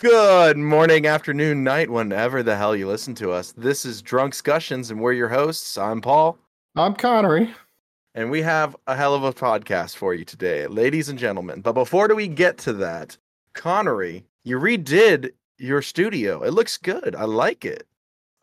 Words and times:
Good 0.00 0.56
morning, 0.56 1.06
afternoon, 1.06 1.64
night, 1.64 1.90
whenever 1.90 2.42
the 2.44 2.56
hell 2.56 2.76
you 2.76 2.86
listen 2.86 3.16
to 3.16 3.32
us. 3.32 3.52
This 3.56 3.84
is 3.84 4.00
Drunkscussions, 4.00 4.92
and 4.92 5.00
we're 5.00 5.12
your 5.12 5.28
hosts. 5.28 5.76
I'm 5.76 6.00
Paul, 6.00 6.38
I'm 6.76 6.94
Connery. 6.94 7.52
and 8.14 8.30
we 8.30 8.42
have 8.42 8.76
a 8.86 8.94
hell 8.94 9.12
of 9.14 9.24
a 9.24 9.32
podcast 9.32 9.96
for 9.96 10.14
you 10.14 10.24
today, 10.24 10.68
ladies 10.68 11.08
and 11.08 11.18
gentlemen. 11.18 11.62
But 11.62 11.72
before 11.72 12.06
do 12.06 12.14
we 12.14 12.28
get 12.28 12.58
to 12.58 12.72
that, 12.74 13.16
Connery, 13.54 14.24
you 14.44 14.60
redid 14.60 15.32
your 15.58 15.82
studio. 15.82 16.44
It 16.44 16.52
looks 16.52 16.76
good. 16.76 17.16
I 17.16 17.24
like 17.24 17.64
it. 17.64 17.84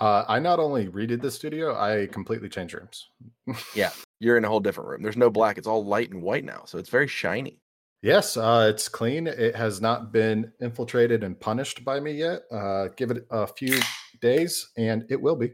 Uh, 0.02 0.26
I 0.28 0.40
not 0.40 0.60
only 0.60 0.88
redid 0.88 1.22
the 1.22 1.32
studio, 1.32 1.74
I 1.80 2.08
completely 2.08 2.50
changed 2.50 2.74
rooms. 2.74 3.08
Yeah, 3.74 3.92
you're 4.20 4.36
in 4.38 4.44
a 4.44 4.50
whole 4.50 4.60
different 4.60 4.90
room. 4.90 5.04
There's 5.04 5.16
no 5.16 5.30
black. 5.30 5.58
It's 5.58 5.68
all 5.68 5.86
light 5.86 6.12
and 6.12 6.22
white 6.22 6.44
now, 6.44 6.64
so 6.66 6.78
it's 6.78 6.90
very 6.90 7.08
shiny. 7.08 7.62
Yes, 8.06 8.38
uh, 8.38 8.68
it's 8.72 8.88
clean. 8.88 9.26
It 9.26 9.56
has 9.56 9.82
not 9.82 10.12
been 10.14 10.52
infiltrated 10.62 11.24
and 11.24 11.40
punished 11.40 11.84
by 11.84 12.00
me 12.00 12.12
yet. 12.12 12.44
Uh, 12.52 12.90
give 12.96 13.10
it 13.10 13.26
a 13.32 13.48
few 13.48 13.80
days, 14.22 14.70
and 14.78 15.04
it 15.10 15.20
will 15.20 15.36
be. 15.36 15.54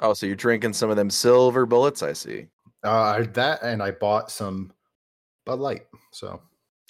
Oh, 0.00 0.14
so 0.14 0.24
you're 0.24 0.34
drinking 0.34 0.72
some 0.72 0.88
of 0.88 0.96
them 0.96 1.10
silver 1.10 1.66
bullets? 1.66 2.02
I 2.02 2.14
see. 2.14 2.46
Uh, 2.82 3.24
that 3.34 3.62
and 3.62 3.82
I 3.82 3.90
bought 3.90 4.30
some 4.30 4.72
Bud 5.44 5.58
Light. 5.58 5.82
So 6.10 6.40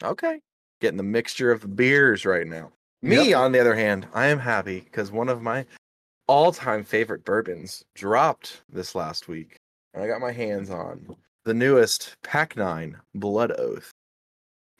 Okay. 0.00 0.38
Getting 0.80 0.96
the 0.96 1.02
mixture 1.02 1.50
of 1.50 1.74
beers 1.74 2.24
right 2.24 2.47
now. 2.47 2.70
Me, 3.02 3.30
Yep. 3.30 3.36
on 3.36 3.50
the 3.50 3.58
other 3.58 3.74
hand, 3.74 4.06
I 4.14 4.27
am 4.27 4.38
happy 4.38 4.78
because 4.78 5.11
one 5.11 5.28
of 5.28 5.42
my 5.42 5.66
all 6.28 6.52
time 6.52 6.84
favorite 6.84 7.24
bourbons 7.24 7.83
dropped 7.97 8.62
this 8.69 8.95
last 8.95 9.27
week. 9.27 9.56
And 9.92 10.05
I 10.05 10.06
got 10.06 10.20
my 10.20 10.30
hands 10.30 10.70
on 10.70 11.16
the 11.45 11.52
newest 11.55 12.14
Pact 12.22 12.56
9 12.56 12.97
Blood 13.16 13.50
Oath. 13.58 13.91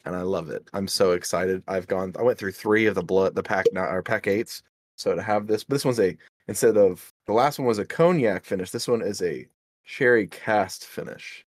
And 0.05 0.15
I 0.15 0.21
love 0.23 0.49
it. 0.49 0.67
I'm 0.73 0.87
so 0.87 1.11
excited. 1.11 1.61
I've 1.67 1.87
gone, 1.87 2.13
I 2.17 2.23
went 2.23 2.37
through 2.37 2.53
three 2.53 2.85
of 2.87 2.95
the 2.95 3.03
blood, 3.03 3.35
the 3.35 3.43
Pact 3.43 3.69
9 3.71 3.83
or 3.83 4.01
Pact 4.01 4.25
8s. 4.25 4.61
So 4.95 5.15
to 5.15 5.21
have 5.21 5.47
this, 5.47 5.63
but 5.63 5.75
this 5.75 5.85
one's 5.85 5.99
a, 5.99 6.17
instead 6.47 6.77
of, 6.77 7.11
the 7.27 7.33
last 7.33 7.59
one 7.59 7.67
was 7.67 7.79
a 7.79 7.85
cognac 7.85 8.43
finish, 8.45 8.71
this 8.71 8.87
one 8.87 9.01
is 9.01 9.21
a 9.21 9.47
cherry 9.85 10.27
cast 10.27 10.85
finish. 10.85 11.45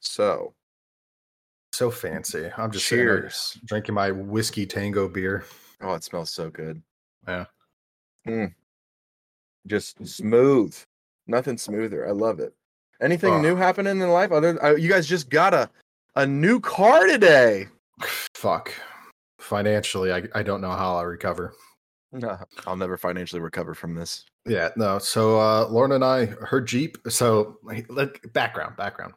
So, 0.00 0.52
so 1.72 1.90
fancy. 1.90 2.50
I'm 2.56 2.70
just 2.70 2.84
cheers. 2.86 3.58
drinking 3.64 3.94
my 3.94 4.10
whiskey 4.10 4.66
tango 4.66 5.08
beer. 5.08 5.44
Oh, 5.80 5.94
it 5.94 6.04
smells 6.04 6.30
so 6.30 6.50
good. 6.50 6.82
Yeah. 7.26 7.46
Mm. 8.26 8.54
Just 9.66 10.06
smooth. 10.06 10.76
Nothing 11.26 11.56
smoother. 11.58 12.06
I 12.06 12.12
love 12.12 12.38
it. 12.38 12.54
Anything 13.00 13.34
Oh. 13.34 13.40
new 13.40 13.56
happening 13.56 14.00
in 14.00 14.10
life? 14.10 14.30
Other, 14.30 14.62
uh, 14.62 14.74
you 14.76 14.88
guys 14.88 15.06
just 15.06 15.30
got 15.30 15.54
a 15.54 15.70
a 16.16 16.24
new 16.26 16.60
car 16.60 17.06
today. 17.06 17.66
Fuck. 18.34 18.72
Financially, 19.40 20.12
I, 20.12 20.22
I 20.34 20.42
don't 20.42 20.60
know 20.60 20.70
how 20.70 20.96
I'll 20.96 21.06
recover. 21.06 21.54
No, 22.12 22.38
I'll 22.66 22.76
never 22.76 22.96
financially 22.96 23.40
recover 23.40 23.74
from 23.74 23.94
this. 23.94 24.24
Yeah, 24.46 24.70
no. 24.76 24.98
So 24.98 25.40
uh 25.40 25.66
Lauren 25.68 25.92
and 25.92 26.04
I, 26.04 26.26
her 26.26 26.60
Jeep. 26.60 26.96
So 27.08 27.58
like 27.62 27.90
look, 27.90 28.20
background, 28.32 28.76
background. 28.76 29.14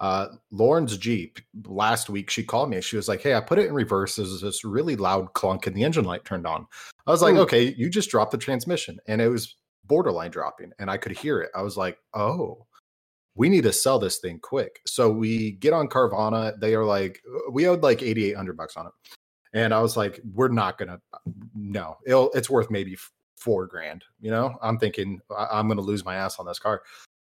Uh 0.00 0.28
Lauren's 0.50 0.96
Jeep 0.98 1.40
last 1.66 2.10
week, 2.10 2.30
she 2.30 2.44
called 2.44 2.70
me. 2.70 2.80
She 2.80 2.96
was 2.96 3.08
like, 3.08 3.22
Hey, 3.22 3.34
I 3.34 3.40
put 3.40 3.58
it 3.58 3.66
in 3.66 3.74
reverse. 3.74 4.16
There's 4.16 4.40
this 4.40 4.64
really 4.64 4.96
loud 4.96 5.32
clunk 5.32 5.66
and 5.66 5.76
the 5.76 5.84
engine 5.84 6.04
light 6.04 6.24
turned 6.24 6.46
on. 6.46 6.66
I 7.06 7.10
was 7.10 7.22
like, 7.22 7.34
Ooh. 7.34 7.40
Okay, 7.40 7.74
you 7.76 7.88
just 7.88 8.10
dropped 8.10 8.32
the 8.32 8.38
transmission. 8.38 8.98
And 9.08 9.20
it 9.20 9.28
was 9.28 9.56
borderline 9.86 10.30
dropping, 10.30 10.72
and 10.78 10.90
I 10.90 10.96
could 10.96 11.12
hear 11.12 11.40
it. 11.40 11.50
I 11.54 11.62
was 11.62 11.76
like, 11.76 11.98
Oh, 12.14 12.66
we 13.34 13.48
need 13.48 13.64
to 13.64 13.72
sell 13.72 13.98
this 13.98 14.18
thing 14.18 14.38
quick. 14.40 14.80
So 14.86 15.10
we 15.10 15.52
get 15.52 15.72
on 15.72 15.88
Carvana. 15.88 16.58
They 16.60 16.74
are 16.74 16.84
like, 16.84 17.20
we 17.50 17.66
owed 17.66 17.82
like 17.82 18.02
8,800 18.02 18.56
bucks 18.56 18.76
on 18.76 18.86
it. 18.86 18.92
And 19.52 19.72
I 19.72 19.80
was 19.80 19.96
like, 19.96 20.20
we're 20.32 20.48
not 20.48 20.78
gonna, 20.78 21.00
no, 21.54 21.96
it'll, 22.06 22.30
it's 22.32 22.50
worth 22.50 22.70
maybe 22.70 22.96
four 23.36 23.66
grand. 23.66 24.04
You 24.20 24.30
know, 24.30 24.56
I'm 24.62 24.78
thinking 24.78 25.20
I- 25.36 25.48
I'm 25.52 25.68
gonna 25.68 25.80
lose 25.80 26.04
my 26.04 26.16
ass 26.16 26.38
on 26.38 26.46
this 26.46 26.58
car. 26.58 26.82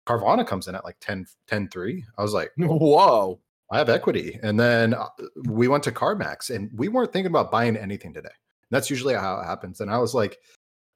Carvana 0.06 0.46
comes 0.46 0.68
in 0.68 0.74
at 0.74 0.84
like 0.84 0.96
10, 1.00 1.26
10 1.46 1.68
3. 1.68 2.04
I 2.16 2.22
was 2.22 2.32
like, 2.32 2.50
Whoa. 2.58 3.40
I 3.70 3.76
have 3.76 3.90
equity. 3.90 4.38
And 4.42 4.58
then 4.58 4.94
uh, 4.94 5.08
we 5.44 5.68
went 5.68 5.84
to 5.84 5.92
CarMax 5.92 6.54
and 6.54 6.70
we 6.74 6.88
weren't 6.88 7.12
thinking 7.12 7.30
about 7.30 7.50
buying 7.50 7.76
anything 7.76 8.14
today. 8.14 8.30
That's 8.70 8.88
usually 8.88 9.14
how 9.14 9.40
it 9.40 9.44
happens. 9.44 9.80
And 9.80 9.90
I 9.90 9.98
was 9.98 10.14
like, 10.14 10.38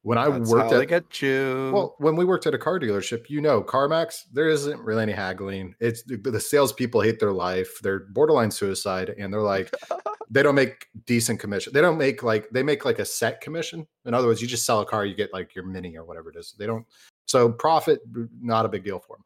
when 0.02 0.18
I 0.18 0.28
That's 0.28 0.50
worked 0.50 0.72
at 0.72 0.88
get 0.88 1.22
you. 1.22 1.70
well, 1.72 1.94
when 1.98 2.16
we 2.16 2.24
worked 2.24 2.46
at 2.46 2.54
a 2.54 2.58
car 2.58 2.80
dealership, 2.80 3.30
you 3.30 3.40
know, 3.40 3.62
CarMax, 3.62 4.24
there 4.32 4.48
isn't 4.48 4.80
really 4.80 5.04
any 5.04 5.12
haggling. 5.12 5.74
It's 5.80 6.02
the, 6.02 6.16
the 6.16 6.40
salespeople 6.40 7.00
hate 7.00 7.20
their 7.20 7.32
life. 7.32 7.78
They're 7.82 8.00
borderline 8.00 8.50
suicide, 8.50 9.14
and 9.16 9.32
they're 9.32 9.40
like, 9.40 9.72
they 10.30 10.42
don't 10.42 10.56
make 10.56 10.88
decent 11.06 11.38
commission. 11.38 11.72
They 11.72 11.80
don't 11.80 11.98
make 11.98 12.24
like 12.24 12.50
they 12.50 12.64
make 12.64 12.84
like 12.84 12.98
a 12.98 13.04
set 13.04 13.40
commission. 13.40 13.86
In 14.04 14.12
other 14.12 14.26
words, 14.26 14.42
you 14.42 14.48
just 14.48 14.66
sell 14.66 14.80
a 14.80 14.86
car, 14.86 15.06
you 15.06 15.14
get 15.14 15.32
like 15.32 15.54
your 15.54 15.64
mini 15.64 15.96
or 15.96 16.04
whatever 16.04 16.30
it 16.30 16.36
is. 16.36 16.54
They 16.58 16.66
don't. 16.66 16.84
So 17.26 17.52
profit, 17.52 18.00
not 18.40 18.66
a 18.66 18.68
big 18.68 18.84
deal 18.84 18.98
for 18.98 19.16
them. 19.16 19.24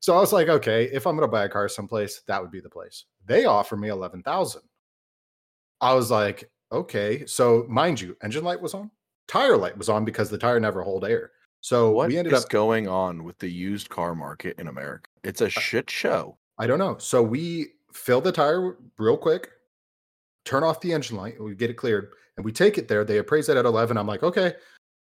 So 0.00 0.16
I 0.16 0.20
was 0.20 0.32
like, 0.32 0.48
okay, 0.48 0.84
if 0.92 1.06
I'm 1.06 1.16
going 1.16 1.26
to 1.26 1.32
buy 1.32 1.44
a 1.44 1.48
car 1.48 1.68
someplace, 1.68 2.22
that 2.26 2.42
would 2.42 2.50
be 2.50 2.60
the 2.60 2.68
place. 2.68 3.04
They 3.26 3.44
offer 3.44 3.76
me 3.76 3.88
eleven 3.90 4.24
thousand. 4.24 4.62
I 5.80 5.94
was 5.94 6.10
like, 6.10 6.50
okay. 6.72 7.26
So 7.26 7.64
mind 7.68 8.00
you, 8.00 8.16
engine 8.24 8.42
light 8.42 8.60
was 8.60 8.74
on, 8.74 8.90
tire 9.28 9.56
light 9.56 9.76
was 9.76 9.88
on 9.88 10.04
because 10.04 10.30
the 10.30 10.38
tire 10.38 10.60
never 10.60 10.82
hold 10.82 11.04
air. 11.04 11.32
So 11.60 11.90
what 11.90 12.08
we 12.08 12.18
ended 12.18 12.34
is 12.34 12.44
up 12.44 12.50
going 12.50 12.88
on 12.88 13.24
with 13.24 13.38
the 13.38 13.48
used 13.48 13.88
car 13.88 14.14
market 14.14 14.58
in 14.58 14.68
America? 14.68 15.08
It's 15.22 15.40
Uh, 15.40 15.46
a 15.46 15.50
shit 15.50 15.90
show. 15.90 16.36
I 16.58 16.66
don't 16.66 16.78
know. 16.78 16.98
So 16.98 17.22
we 17.22 17.68
fill 17.92 18.20
the 18.20 18.32
tire 18.32 18.76
real 18.98 19.16
quick, 19.16 19.50
turn 20.44 20.62
off 20.62 20.80
the 20.80 20.92
engine 20.92 21.16
light, 21.16 21.40
we 21.40 21.54
get 21.54 21.70
it 21.70 21.74
cleared, 21.74 22.12
and 22.36 22.44
we 22.44 22.52
take 22.52 22.76
it 22.76 22.86
there. 22.86 23.04
They 23.04 23.18
appraise 23.18 23.48
it 23.48 23.56
at 23.56 23.64
11. 23.64 23.96
I'm 23.96 24.06
like, 24.06 24.22
okay. 24.22 24.54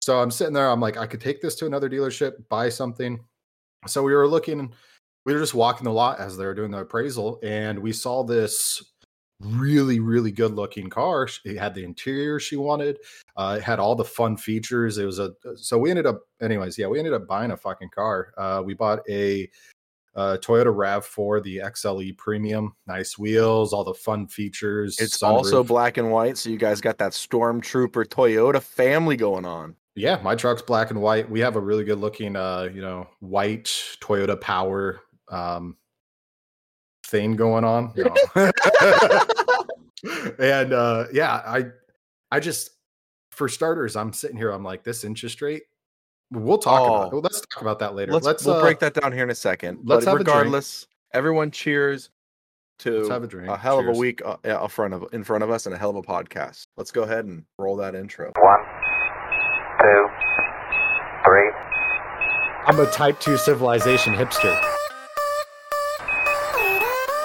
So 0.01 0.19
I'm 0.19 0.31
sitting 0.31 0.53
there. 0.53 0.69
I'm 0.69 0.79
like, 0.79 0.97
I 0.97 1.07
could 1.07 1.21
take 1.21 1.41
this 1.41 1.55
to 1.55 1.65
another 1.65 1.89
dealership, 1.89 2.47
buy 2.49 2.69
something. 2.69 3.19
So 3.87 4.03
we 4.03 4.13
were 4.13 4.27
looking, 4.27 4.73
we 5.25 5.33
were 5.33 5.39
just 5.39 5.53
walking 5.53 5.85
the 5.85 5.91
lot 5.91 6.19
as 6.19 6.37
they 6.37 6.45
were 6.45 6.53
doing 6.53 6.71
the 6.71 6.79
appraisal, 6.79 7.39
and 7.43 7.79
we 7.79 7.91
saw 7.91 8.23
this 8.23 8.90
really, 9.43 9.99
really 9.99 10.31
good 10.31 10.53
looking 10.53 10.89
car. 10.89 11.27
It 11.45 11.57
had 11.57 11.73
the 11.73 11.83
interior 11.83 12.39
she 12.39 12.55
wanted. 12.55 12.99
Uh, 13.35 13.57
it 13.59 13.63
had 13.63 13.79
all 13.79 13.95
the 13.95 14.05
fun 14.05 14.37
features. 14.37 14.97
It 14.97 15.05
was 15.05 15.19
a 15.19 15.33
so 15.55 15.77
we 15.77 15.89
ended 15.89 16.05
up, 16.05 16.21
anyways. 16.41 16.77
Yeah, 16.77 16.87
we 16.87 16.99
ended 16.99 17.13
up 17.13 17.27
buying 17.27 17.51
a 17.51 17.57
fucking 17.57 17.89
car. 17.89 18.33
Uh, 18.37 18.61
we 18.63 18.73
bought 18.73 18.99
a 19.09 19.49
uh, 20.15 20.37
Toyota 20.41 20.65
Rav4, 20.65 21.43
the 21.43 21.57
XLE 21.57 22.17
Premium, 22.17 22.75
nice 22.87 23.17
wheels, 23.17 23.73
all 23.73 23.83
the 23.83 23.93
fun 23.93 24.27
features. 24.27 24.99
It's 24.99 25.23
also 25.23 25.63
black 25.63 25.97
and 25.97 26.11
white, 26.11 26.37
so 26.37 26.49
you 26.49 26.57
guys 26.57 26.81
got 26.81 26.97
that 26.97 27.13
Stormtrooper 27.13 28.05
Toyota 28.05 28.61
family 28.61 29.15
going 29.15 29.45
on. 29.45 29.75
Yeah, 29.95 30.19
my 30.23 30.35
truck's 30.35 30.61
black 30.61 30.89
and 30.89 31.01
white. 31.01 31.29
We 31.29 31.39
have 31.41 31.55
a 31.55 31.59
really 31.59 31.83
good 31.83 31.99
looking, 31.99 32.35
uh, 32.35 32.69
you 32.73 32.81
know, 32.81 33.07
white 33.19 33.65
Toyota 34.01 34.39
Power 34.39 35.01
um, 35.29 35.75
thing 37.11 37.35
going 37.35 37.63
on. 37.63 37.93
you 37.95 38.05
know. 38.35 38.51
and 40.39 40.73
uh, 40.73 41.05
yeah, 41.13 41.33
I, 41.45 41.65
I 42.31 42.39
just, 42.39 42.71
for 43.31 43.47
starters, 43.47 43.95
I'm 43.95 44.13
sitting 44.13 44.37
here. 44.37 44.49
I'm 44.51 44.63
like, 44.63 44.83
this 44.83 45.03
interest 45.03 45.41
rate. 45.41 45.63
We'll 46.31 46.57
talk 46.57 46.81
about. 46.87 47.07
Oh. 47.07 47.09
Well, 47.17 47.21
let's 47.21 47.41
talk 47.41 47.61
about 47.61 47.77
that 47.79 47.93
later. 47.93 48.13
Let's, 48.13 48.25
Let's, 48.25 48.45
we'll 48.45 48.55
uh, 48.55 48.61
break 48.61 48.79
that 48.79 48.93
down 48.93 49.11
here 49.11 49.23
in 49.23 49.29
a 49.29 49.35
second. 49.35 49.79
let's 49.83 50.05
but 50.05 50.11
have 50.11 50.21
a 50.21 50.23
drink. 50.23 50.35
regardless, 50.37 50.87
everyone 51.13 51.51
cheers 51.51 52.09
to 52.79 52.97
Let's 52.99 53.09
have 53.09 53.23
a 53.23 53.27
drink. 53.27 53.55
hell 53.57 53.79
of 53.79 53.87
a 53.87 53.91
week 53.91 54.21
uh, 54.25 54.37
in 54.43 54.67
front 54.69 54.93
of 54.93 55.05
in 55.13 55.23
front 55.23 55.43
of 55.43 55.51
us 55.51 55.65
and 55.67 55.75
a 55.75 55.77
hell 55.77 55.91
of 55.91 55.97
a 55.97 56.01
podcast. 56.01 56.63
Let's 56.77 56.89
go 56.89 57.03
ahead 57.03 57.25
and 57.25 57.43
roll 57.59 57.75
that 57.75 57.93
intro. 57.95 58.31
One, 58.39 58.59
two, 59.81 60.07
three. 61.25 61.51
I'm 62.65 62.79
a 62.79 62.85
type 62.91 63.19
2 63.19 63.37
civilization 63.37 64.13
hipster. 64.13 64.59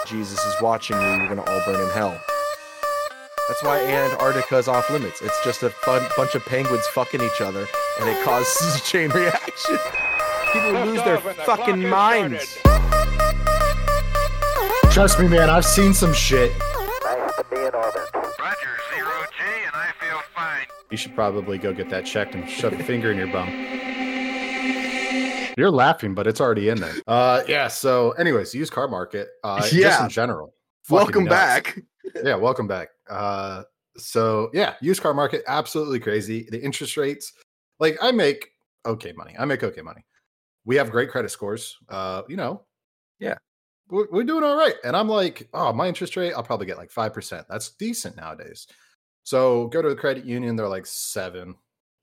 Jesus 0.06 0.44
is 0.44 0.54
watching 0.62 0.96
you. 0.96 1.02
You're 1.02 1.28
gonna 1.28 1.42
all 1.42 1.62
burn 1.66 1.80
in 1.80 1.90
hell. 1.90 2.20
That's 3.48 3.62
why 3.62 3.80
Antarctica's 3.80 4.68
off 4.68 4.88
limits. 4.88 5.20
It's 5.20 5.44
just 5.44 5.62
a 5.64 5.70
fun 5.70 6.06
bunch 6.16 6.34
of 6.34 6.44
penguins 6.44 6.86
fucking 6.88 7.20
each 7.20 7.40
other, 7.40 7.66
and 8.00 8.08
it 8.08 8.24
causes 8.24 8.76
a 8.76 8.80
chain 8.84 9.10
reaction. 9.10 9.78
People 10.52 10.72
lose 10.84 11.02
their 11.02 11.18
fucking 11.18 11.88
minds. 11.88 12.58
Trust 14.90 15.18
me, 15.18 15.28
man, 15.28 15.50
I've 15.50 15.64
seen 15.64 15.92
some 15.92 16.12
shit. 16.12 16.52
Nice 16.58 17.36
to 17.36 17.44
be 17.50 17.56
in 17.56 17.74
orbit. 17.74 18.08
Roger, 18.14 18.78
zero 18.94 19.10
G, 19.36 19.44
and 19.66 19.74
I 19.74 19.92
feel 20.00 20.20
fine. 20.34 20.66
You 20.90 20.96
should 20.96 21.14
probably 21.14 21.58
go 21.58 21.72
get 21.72 21.90
that 21.90 22.06
checked 22.06 22.34
and 22.34 22.48
shove 22.48 22.72
a 22.74 22.82
finger 22.82 23.10
in 23.10 23.18
your 23.18 23.26
bum. 23.26 23.48
You're 25.56 25.70
laughing, 25.70 26.14
but 26.14 26.26
it's 26.26 26.40
already 26.40 26.68
in 26.68 26.78
there. 26.80 26.94
Uh, 27.06 27.42
yeah. 27.48 27.68
So, 27.68 28.10
anyways, 28.12 28.54
used 28.54 28.72
car 28.72 28.88
market. 28.88 29.28
Uh, 29.42 29.60
just 29.62 29.72
Yeah. 29.74 30.04
in 30.04 30.10
general. 30.10 30.54
Welcome 30.90 31.24
nuts. 31.24 31.34
back. 31.34 31.78
Yeah, 32.24 32.36
welcome 32.36 32.68
back. 32.68 32.90
Uh, 33.10 33.64
so 33.96 34.48
yeah, 34.54 34.74
used 34.80 35.02
car 35.02 35.12
market 35.12 35.42
absolutely 35.48 35.98
crazy. 35.98 36.46
The 36.50 36.62
interest 36.62 36.96
rates, 36.96 37.32
like 37.80 37.98
I 38.00 38.12
make 38.12 38.48
okay 38.86 39.12
money. 39.12 39.34
I 39.36 39.44
make 39.44 39.64
okay 39.64 39.82
money. 39.82 40.04
We 40.64 40.76
have 40.76 40.90
great 40.92 41.10
credit 41.10 41.30
scores. 41.32 41.76
Uh, 41.88 42.22
you 42.28 42.36
know, 42.36 42.62
Yeah. 43.18 43.34
we're, 43.88 44.06
we're 44.12 44.22
doing 44.24 44.44
all 44.44 44.56
right. 44.56 44.76
And 44.84 44.96
I'm 44.96 45.08
like, 45.08 45.48
oh, 45.52 45.72
my 45.72 45.88
interest 45.88 46.16
rate, 46.16 46.32
I'll 46.32 46.44
probably 46.44 46.66
get 46.66 46.78
like 46.78 46.92
five 46.92 47.12
percent. 47.12 47.44
That's 47.50 47.70
decent 47.70 48.16
nowadays. 48.16 48.68
So 49.24 49.66
go 49.66 49.82
to 49.82 49.88
the 49.88 49.96
credit 49.96 50.24
union, 50.24 50.54
they're 50.54 50.68
like 50.68 50.86
seven 50.86 51.56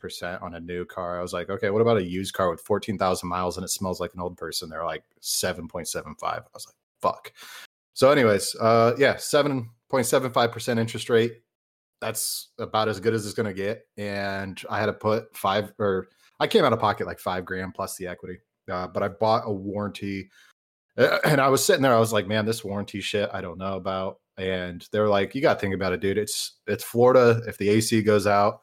percent 0.03 0.41
on 0.41 0.55
a 0.55 0.59
new 0.59 0.83
car. 0.83 1.17
I 1.17 1.21
was 1.21 1.31
like, 1.31 1.50
okay, 1.50 1.69
what 1.69 1.81
about 1.81 1.97
a 1.97 2.03
used 2.03 2.33
car 2.33 2.51
with 2.51 2.59
fourteen 2.59 2.97
thousand 2.97 3.29
miles 3.29 3.57
and 3.57 3.63
it 3.63 3.69
smells 3.69 4.01
like 4.01 4.13
an 4.13 4.19
old 4.19 4.38
person? 4.38 4.69
They're 4.69 4.85
like 4.85 5.03
seven 5.21 5.67
point 5.67 5.88
seven 5.88 6.13
five. 6.19 6.39
I 6.39 6.50
was 6.53 6.67
like, 6.67 6.75
fuck. 7.01 7.31
So, 7.94 8.11
anyways, 8.11 8.55
uh, 8.59 8.94
yeah, 8.97 9.15
seven 9.15 9.69
point 9.89 10.05
seven 10.05 10.31
five 10.33 10.51
percent 10.51 10.79
interest 10.79 11.09
rate. 11.09 11.41
That's 12.01 12.50
about 12.59 12.89
as 12.89 13.00
good 13.00 13.13
as 13.13 13.25
it's 13.25 13.33
gonna 13.33 13.53
get. 13.53 13.88
And 13.95 14.61
I 14.69 14.79
had 14.79 14.88
to 14.88 14.94
put 14.94 15.35
five 15.35 15.71
or 15.79 16.09
I 16.39 16.47
came 16.47 16.65
out 16.65 16.73
of 16.73 16.79
pocket 16.79 17.07
like 17.07 17.19
five 17.19 17.45
grand 17.45 17.73
plus 17.73 17.95
the 17.95 18.07
equity. 18.07 18.39
Uh, 18.69 18.88
but 18.88 19.03
I 19.03 19.07
bought 19.07 19.44
a 19.45 19.51
warranty, 19.51 20.29
and 20.97 21.39
I 21.39 21.47
was 21.47 21.63
sitting 21.63 21.81
there. 21.81 21.95
I 21.95 22.00
was 22.00 22.13
like, 22.13 22.27
man, 22.27 22.45
this 22.45 22.63
warranty 22.63 23.01
shit, 23.01 23.29
I 23.33 23.41
don't 23.41 23.57
know 23.57 23.75
about. 23.77 24.19
And 24.38 24.88
they're 24.91 25.09
like, 25.09 25.35
you 25.35 25.41
got 25.41 25.55
to 25.55 25.59
think 25.59 25.75
about 25.75 25.94
it, 25.94 26.01
dude. 26.01 26.17
It's 26.17 26.53
it's 26.67 26.83
Florida. 26.83 27.41
If 27.47 27.57
the 27.57 27.69
AC 27.69 28.01
goes 28.01 28.27
out, 28.27 28.61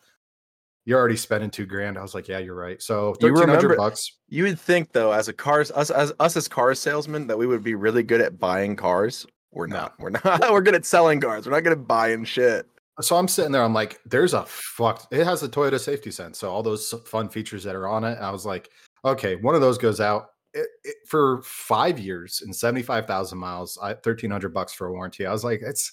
you're 0.90 0.98
already 0.98 1.14
spending 1.14 1.50
two 1.50 1.66
grand. 1.66 1.96
I 1.96 2.02
was 2.02 2.16
like, 2.16 2.26
yeah, 2.26 2.40
you're 2.40 2.56
right. 2.56 2.82
So 2.82 3.14
You 3.20 3.32
thirteen 3.32 3.48
hundred 3.48 3.76
bucks. 3.76 4.18
You 4.28 4.42
would 4.42 4.58
think 4.58 4.90
though, 4.90 5.12
as 5.12 5.28
a 5.28 5.32
cars 5.32 5.70
us 5.70 5.88
as 5.88 6.12
us 6.18 6.36
as 6.36 6.48
car 6.48 6.74
salesmen, 6.74 7.28
that 7.28 7.38
we 7.38 7.46
would 7.46 7.62
be 7.62 7.76
really 7.76 8.02
good 8.02 8.20
at 8.20 8.40
buying 8.40 8.74
cars. 8.74 9.24
We're 9.52 9.68
No. 9.68 9.76
not. 9.76 10.00
We're 10.00 10.10
not. 10.10 10.40
We're 10.50 10.62
good 10.62 10.74
at 10.74 10.84
selling 10.84 11.20
cars. 11.20 11.46
We're 11.46 11.52
not 11.52 11.62
good 11.62 11.72
at 11.74 11.86
buying 11.86 12.24
shit. 12.24 12.66
So 13.00 13.14
I'm 13.14 13.28
sitting 13.28 13.52
there. 13.52 13.62
I'm 13.62 13.72
like, 13.72 14.00
there's 14.04 14.34
a 14.34 14.44
fuck. 14.46 15.06
It 15.12 15.24
has 15.24 15.44
a 15.44 15.48
Toyota 15.48 15.78
safety 15.78 16.10
sense. 16.10 16.38
So 16.40 16.50
all 16.50 16.62
those 16.64 16.92
fun 17.06 17.28
features 17.28 17.62
that 17.62 17.76
are 17.76 17.86
on 17.86 18.02
it. 18.02 18.18
I 18.18 18.32
was 18.32 18.44
like, 18.44 18.68
okay, 19.04 19.36
one 19.36 19.54
of 19.54 19.60
those 19.60 19.78
goes 19.78 20.00
out 20.00 20.30
it, 20.54 20.66
it, 20.82 20.96
for 21.06 21.40
five 21.44 22.00
years 22.00 22.42
and 22.44 22.54
75,000 22.54 23.38
miles, 23.38 23.78
I, 23.80 23.90
1300 23.90 24.52
bucks 24.52 24.72
for 24.72 24.88
a 24.88 24.92
warranty. 24.92 25.24
I 25.24 25.30
was 25.32 25.44
like, 25.44 25.60
it's, 25.62 25.92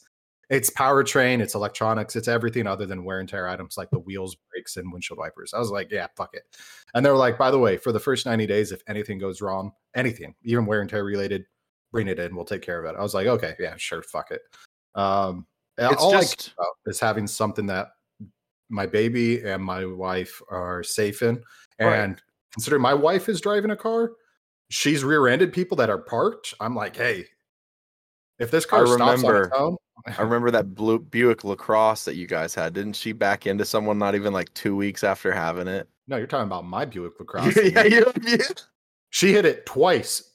it's 0.49 0.69
powertrain, 0.69 1.41
it's 1.41 1.55
electronics, 1.55 2.15
it's 2.15 2.27
everything 2.27 2.67
other 2.67 2.85
than 2.85 3.03
wear 3.03 3.19
and 3.19 3.27
tear 3.27 3.47
items 3.47 3.77
like 3.77 3.89
the 3.89 3.99
wheels, 3.99 4.35
brakes, 4.51 4.77
and 4.77 4.91
windshield 4.91 5.19
wipers. 5.19 5.53
I 5.53 5.59
was 5.59 5.71
like, 5.71 5.91
yeah, 5.91 6.07
fuck 6.15 6.33
it. 6.33 6.43
And 6.93 7.05
they're 7.05 7.15
like, 7.15 7.37
by 7.37 7.51
the 7.51 7.59
way, 7.59 7.77
for 7.77 7.91
the 7.91 7.99
first 7.99 8.25
90 8.25 8.47
days, 8.47 8.71
if 8.71 8.81
anything 8.87 9.17
goes 9.17 9.41
wrong, 9.41 9.71
anything, 9.95 10.35
even 10.43 10.65
wear 10.65 10.81
and 10.81 10.89
tear 10.89 11.03
related, 11.03 11.45
bring 11.91 12.07
it 12.07 12.19
in. 12.19 12.35
We'll 12.35 12.45
take 12.45 12.61
care 12.61 12.83
of 12.83 12.85
it. 12.85 12.97
I 12.97 13.01
was 13.01 13.13
like, 13.13 13.27
okay, 13.27 13.55
yeah, 13.59 13.75
sure, 13.77 14.03
fuck 14.03 14.31
it. 14.31 14.41
Um, 14.95 15.45
It's 15.77 16.01
all 16.01 16.15
I 16.15 16.21
just 16.21 16.53
about 16.57 16.73
is 16.85 16.99
having 16.99 17.27
something 17.27 17.65
that 17.67 17.89
my 18.69 18.85
baby 18.85 19.41
and 19.43 19.63
my 19.63 19.85
wife 19.85 20.41
are 20.49 20.83
safe 20.83 21.21
in. 21.21 21.43
Right. 21.79 21.99
And 21.99 22.21
considering 22.53 22.81
my 22.81 22.93
wife 22.93 23.29
is 23.29 23.41
driving 23.41 23.71
a 23.71 23.75
car, 23.75 24.11
she's 24.69 25.03
rear-ended 25.03 25.53
people 25.53 25.77
that 25.77 25.89
are 25.89 25.99
parked. 25.99 26.53
I'm 26.59 26.75
like, 26.75 26.95
hey, 26.95 27.25
if 28.39 28.51
this 28.51 28.65
car 28.65 28.85
stops 28.87 29.01
on 29.01 29.13
its 29.15 29.23
remember- 29.23 29.51
own, 29.57 29.77
I 30.05 30.21
remember 30.21 30.51
that 30.51 30.75
blue 30.75 30.99
Buick 30.99 31.43
Lacrosse 31.43 32.05
that 32.05 32.15
you 32.15 32.27
guys 32.27 32.53
had. 32.55 32.73
Didn't 32.73 32.93
she 32.93 33.11
back 33.11 33.47
into 33.47 33.65
someone 33.65 33.97
not 33.97 34.15
even 34.15 34.31
like 34.33 34.53
two 34.53 34.75
weeks 34.75 35.03
after 35.03 35.31
having 35.31 35.67
it? 35.67 35.87
no, 36.09 36.15
you're 36.17 36.27
talking 36.27 36.45
about 36.47 36.65
my 36.65 36.85
Buick 36.85 37.13
Lacrosse. 37.19 37.55
yeah, 37.71 37.83
you, 37.83 38.11
you, 38.25 38.37
She 39.09 39.33
hit 39.33 39.45
it 39.45 39.65
twice. 39.65 40.31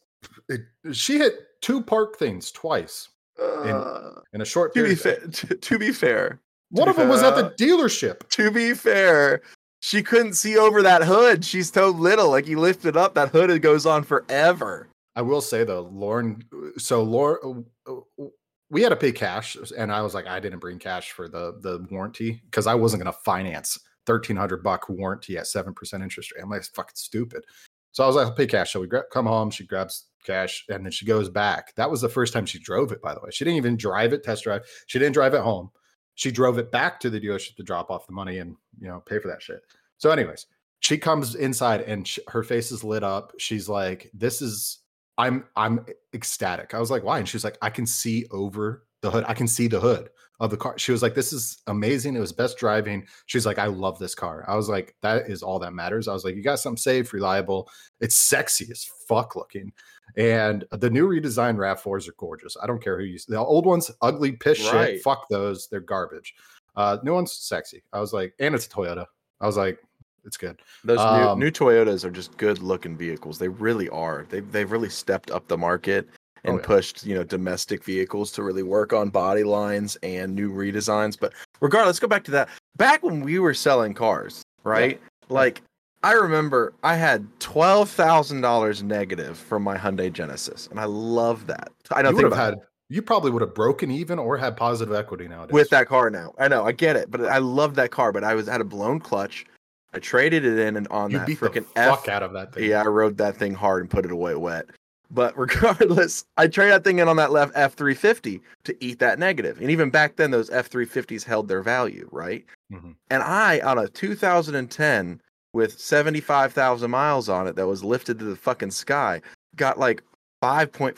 It- 0.49 0.61
she 0.93 1.19
hit 1.19 1.35
two 1.61 1.81
park 1.83 2.19
things 2.19 2.51
twice 2.51 3.09
Uh, 3.41 4.11
in 4.33 4.41
a 4.41 4.45
short 4.45 4.75
to 4.75 4.83
be 4.83 4.95
period. 4.97 5.01
fair, 5.37 5.49
to, 5.49 5.55
to 5.55 5.79
be 5.79 5.93
fair, 5.93 6.41
One 6.71 6.89
of 6.89 6.97
them 6.97 7.09
was 7.09 7.23
at 7.23 7.37
the 7.37 7.55
dealership. 7.65 8.29
to 8.31 8.51
be 8.51 8.75
fair, 8.75 9.43
she 9.81 10.03
couldn't 10.03 10.35
see 10.35 10.59
over 10.59 10.83
that 10.83 11.03
hood. 11.05 11.45
She's 11.45 11.73
so 11.73 11.89
little. 11.89 12.31
Like 12.31 12.47
you 12.47 12.59
lift 12.59 12.85
it 12.85 12.97
up, 12.97 13.15
that 13.15 13.31
hood 13.31 13.49
it 13.51 13.61
goes 13.61 13.87
on 13.87 14.03
forever. 14.03 14.89
I 15.15 15.23
will 15.23 15.41
say 15.41 15.65
though, 15.65 15.91
Lauren. 15.93 16.43
So 16.79 17.03
Lauren, 17.03 17.67
uh, 17.87 18.25
we 18.71 18.81
had 18.81 18.89
to 18.89 18.97
pay 18.97 19.13
cash, 19.13 19.57
and 19.77 19.93
I 19.93 20.01
was 20.01 20.15
like, 20.15 20.27
I 20.27 20.41
didn't 20.41 20.61
bring 20.61 20.79
cash 20.79 21.13
for 21.13 21.29
the 21.29 21.59
the 21.61 21.87
warranty 21.91 22.43
because 22.47 22.67
I 22.67 22.75
wasn't 22.75 23.03
going 23.03 23.13
to 23.13 23.21
finance 23.21 23.79
thirteen 24.07 24.37
hundred 24.37 24.63
buck 24.63 24.89
warranty 24.89 25.37
at 25.37 25.47
seven 25.47 25.75
percent 25.75 26.03
interest 26.03 26.33
rate. 26.33 26.43
I'm 26.43 26.51
like, 26.51 26.65
fucking 26.65 26.93
stupid. 26.95 27.45
So 27.93 28.03
I 28.03 28.07
was 28.07 28.17
like, 28.17 28.27
I'll 28.27 28.33
pay 28.33 28.47
cash. 28.47 28.73
So 28.73 28.81
we 28.81 28.87
gra- 28.87 29.05
come 29.13 29.27
home. 29.27 29.51
She 29.51 29.67
grabs 29.67 30.07
cash, 30.25 30.65
and 30.71 30.85
then 30.85 30.91
she 30.91 31.05
goes 31.05 31.29
back. 31.29 31.75
That 31.77 31.91
was 31.91 32.01
the 32.01 32.09
first 32.09 32.33
time 32.33 32.47
she 32.47 32.59
drove 32.59 32.93
it. 32.93 33.03
By 33.03 33.13
the 33.13 33.21
way, 33.21 33.31
she 33.31 33.45
didn't 33.45 33.59
even 33.59 33.77
drive 33.77 34.15
it, 34.15 34.25
test 34.25 34.45
drive. 34.45 34.63
She 34.87 34.99
didn't 34.99 35.15
drive 35.15 35.35
it 35.35 35.43
home. 35.43 35.71
She 36.15 36.31
drove 36.31 36.59
it 36.59 36.71
back 36.73 36.99
to 37.01 37.11
the 37.11 37.21
dealership 37.21 37.57
to 37.57 37.63
drop 37.63 37.91
off 37.91 38.07
the 38.07 38.13
money 38.15 38.39
and 38.39 38.57
you 38.81 38.89
know 38.89 39.01
pay 39.05 39.19
for 39.19 39.29
that 39.29 39.43
shit. 39.43 39.61
So, 39.99 40.11
anyways, 40.11 40.47
she 40.81 40.97
comes 40.97 41.35
inside 41.35 41.83
and 41.83 42.09
her 42.29 42.43
face 42.43 42.73
is 42.73 42.83
lit 42.83 43.05
up. 43.05 43.33
She's 43.39 43.69
like, 43.69 44.11
"This 44.15 44.41
is." 44.41 44.79
I'm 45.19 45.45
I'm 45.57 45.85
ecstatic. 46.15 46.75
I 46.75 46.81
was 46.81 46.91
like, 46.91 47.05
why? 47.05 47.19
And 47.19 47.29
she 47.29 47.37
was 47.37 47.45
like, 47.45 47.59
I 47.63 47.71
can 47.71 47.87
see 47.87 48.27
over 48.31 48.85
the 49.03 49.11
hood. 49.11 49.25
I 49.27 49.35
can 49.35 49.47
see 49.49 49.67
the 49.69 49.81
hood 49.81 50.11
of 50.41 50.51
the 50.51 50.57
car. 50.57 50.79
She 50.79 50.91
was 50.93 51.03
like, 51.03 51.15
this 51.15 51.33
is 51.33 51.63
amazing. 51.67 52.17
It 52.17 52.21
was 52.21 52.33
best 52.33 52.57
driving. 52.57 53.07
She's 53.27 53.47
like, 53.47 53.59
I 53.59 53.67
love 53.67 53.99
this 53.99 54.15
car. 54.15 54.45
I 54.49 54.57
was 54.57 54.69
like, 54.69 54.97
that 55.03 55.29
is 55.29 55.43
all 55.43 55.59
that 55.61 55.73
matters. 55.73 56.09
I 56.09 56.13
was 56.13 56.25
like, 56.25 56.35
you 56.35 56.43
got 56.43 56.59
something 56.59 56.79
safe, 56.79 57.13
reliable. 57.13 57.69
It's 58.01 58.17
sexy 58.17 58.69
as 58.71 58.85
fuck 59.07 59.37
looking. 59.37 59.73
And 60.17 60.65
the 60.73 60.91
new 60.91 61.09
redesigned 61.09 61.57
RAV4s 61.57 62.09
are 62.09 62.15
gorgeous. 62.19 62.57
I 62.63 62.67
don't 62.67 62.83
care 62.83 62.99
who 62.99 63.05
you 63.05 63.19
the 63.29 63.39
old 63.39 63.67
ones, 63.67 63.91
ugly 64.01 64.33
piss 64.33 64.61
Right. 64.73 64.95
shit. 64.95 65.03
Fuck 65.03 65.29
those. 65.29 65.69
They're 65.69 65.81
garbage. 65.81 66.35
Uh 66.75 66.99
new 67.03 67.13
one's 67.15 67.33
sexy. 67.33 67.85
I 67.93 68.01
was 68.01 68.13
like, 68.13 68.35
and 68.39 68.55
it's 68.55 68.67
a 68.67 68.71
Toyota. 68.71 69.07
I 69.41 69.47
was 69.47 69.57
like, 69.57 69.79
it's 70.25 70.37
good. 70.37 70.61
Those 70.85 71.01
Um, 71.01 71.39
new, 71.39 71.47
new 71.47 71.51
Toyotas 71.51 72.05
are 72.05 72.11
just 72.11 72.37
good 72.37 72.61
looking 72.61 72.97
vehicles. 72.97 73.39
They 73.39 73.49
really 73.49 73.89
are. 73.91 74.27
They 74.29 74.41
they've 74.41 74.71
really 74.71 74.91
stepped 74.91 75.31
up 75.31 75.49
the 75.49 75.59
market 75.59 76.09
and 76.45 76.55
Oh, 76.55 76.59
yeah. 76.59 76.67
pushed 76.67 77.07
you 77.07 77.15
know 77.15 77.25
domestic 77.25 77.85
vehicles 77.85 78.33
to 78.33 78.43
really 78.43 78.63
work 78.63 78.93
on 78.93 79.11
body 79.11 79.45
lines 79.45 79.97
and 80.03 80.35
new 80.35 80.53
redesigns. 80.53 81.19
But 81.19 81.33
regardless, 81.61 81.95
let's 81.95 82.01
go 82.01 82.09
back 82.09 82.25
to 82.25 82.31
that. 82.33 82.49
Back 82.77 83.03
when 83.03 83.21
we 83.21 83.39
were 83.39 83.55
selling 83.55 83.95
cars, 83.95 84.43
right? 84.65 85.01
Like 85.29 85.63
I 86.03 86.13
remember 86.15 86.73
I 86.83 86.97
had 86.97 87.27
twelve 87.39 87.89
thousand 87.91 88.41
dollars 88.41 88.83
negative 88.83 89.39
from 89.39 89.63
my 89.63 89.77
Hyundai 89.77 90.13
Genesis, 90.13 90.67
and 90.71 90.81
I 90.81 90.85
love 90.85 91.47
that. 91.47 91.71
I 91.93 92.03
don't 92.03 92.17
you 92.17 92.23
think 92.23 92.35
had 92.35 92.57
you 92.89 93.01
probably 93.03 93.31
would 93.31 93.41
have 93.41 93.55
broken 93.55 93.91
even 93.91 94.19
or 94.19 94.37
had 94.37 94.57
positive 94.57 94.95
equity 94.95 95.27
nowadays. 95.27 95.53
with 95.53 95.71
that 95.71 95.87
car 95.87 96.11
now. 96.11 96.35
I 96.39 96.49
know, 96.49 96.67
I 96.67 96.73
get 96.73 96.95
it, 96.97 97.11
but 97.11 97.25
I 97.25 97.39
love 97.39 97.75
that 97.77 97.91
car. 97.91 98.13
But 98.13 98.25
I 98.25 98.35
was 98.35 98.49
had 98.49 98.61
a 98.61 98.65
blown 98.65 99.01
clutch. 99.01 99.47
I 99.95 99.99
traded 99.99 100.45
it 100.45 100.59
in 100.59 100.77
and 100.77 100.89
on 100.89 101.11
you 101.11 101.19
that 101.19 101.29
freaking 101.29 101.67
fuck 101.75 102.05
F 102.05 102.09
out 102.09 102.23
of 102.23 102.33
that 102.33 102.55
thing. 102.55 102.71
Yeah, 102.71 102.83
I 102.83 102.87
rode 102.87 103.19
that 103.19 103.37
thing 103.37 103.55
hard 103.55 103.83
and 103.83 103.91
put 103.91 104.05
it 104.05 104.11
away 104.13 104.35
wet. 104.35 104.67
But 105.11 105.37
regardless, 105.39 106.25
I 106.39 106.47
traded 106.47 106.75
that 106.75 106.85
thing 106.85 106.99
in 106.99 107.09
on 107.09 107.17
that 107.17 107.31
left 107.33 107.53
F 107.55 107.75
three 107.75 107.95
fifty 107.95 108.41
to 108.65 108.75
eat 108.85 108.99
that 109.01 109.19
negative. 109.19 109.61
And 109.61 109.71
even 109.71 109.91
back 109.91 110.17
then, 110.17 110.31
those 110.31 110.49
F 110.51 110.69
three 110.69 110.87
fifties 110.87 111.25
held 111.25 111.49
their 111.49 111.63
value, 111.63 112.09
right? 112.11 112.45
Mhm. 112.73 112.95
And 113.11 113.23
I, 113.23 113.61
on 113.61 113.79
a 113.79 113.89
2010 113.89 115.21
with 115.55 115.79
75,000 115.79 116.91
miles 116.91 117.29
on 117.29 117.47
it 117.47 117.57
that 117.57 117.67
was 117.67 117.85
lifted 117.85 118.19
to 118.19 118.25
the 118.25 118.37
fucking 118.37 118.71
sky, 118.71 119.21
got 119.55 119.79
like 119.79 120.03
5.5% 120.43 120.97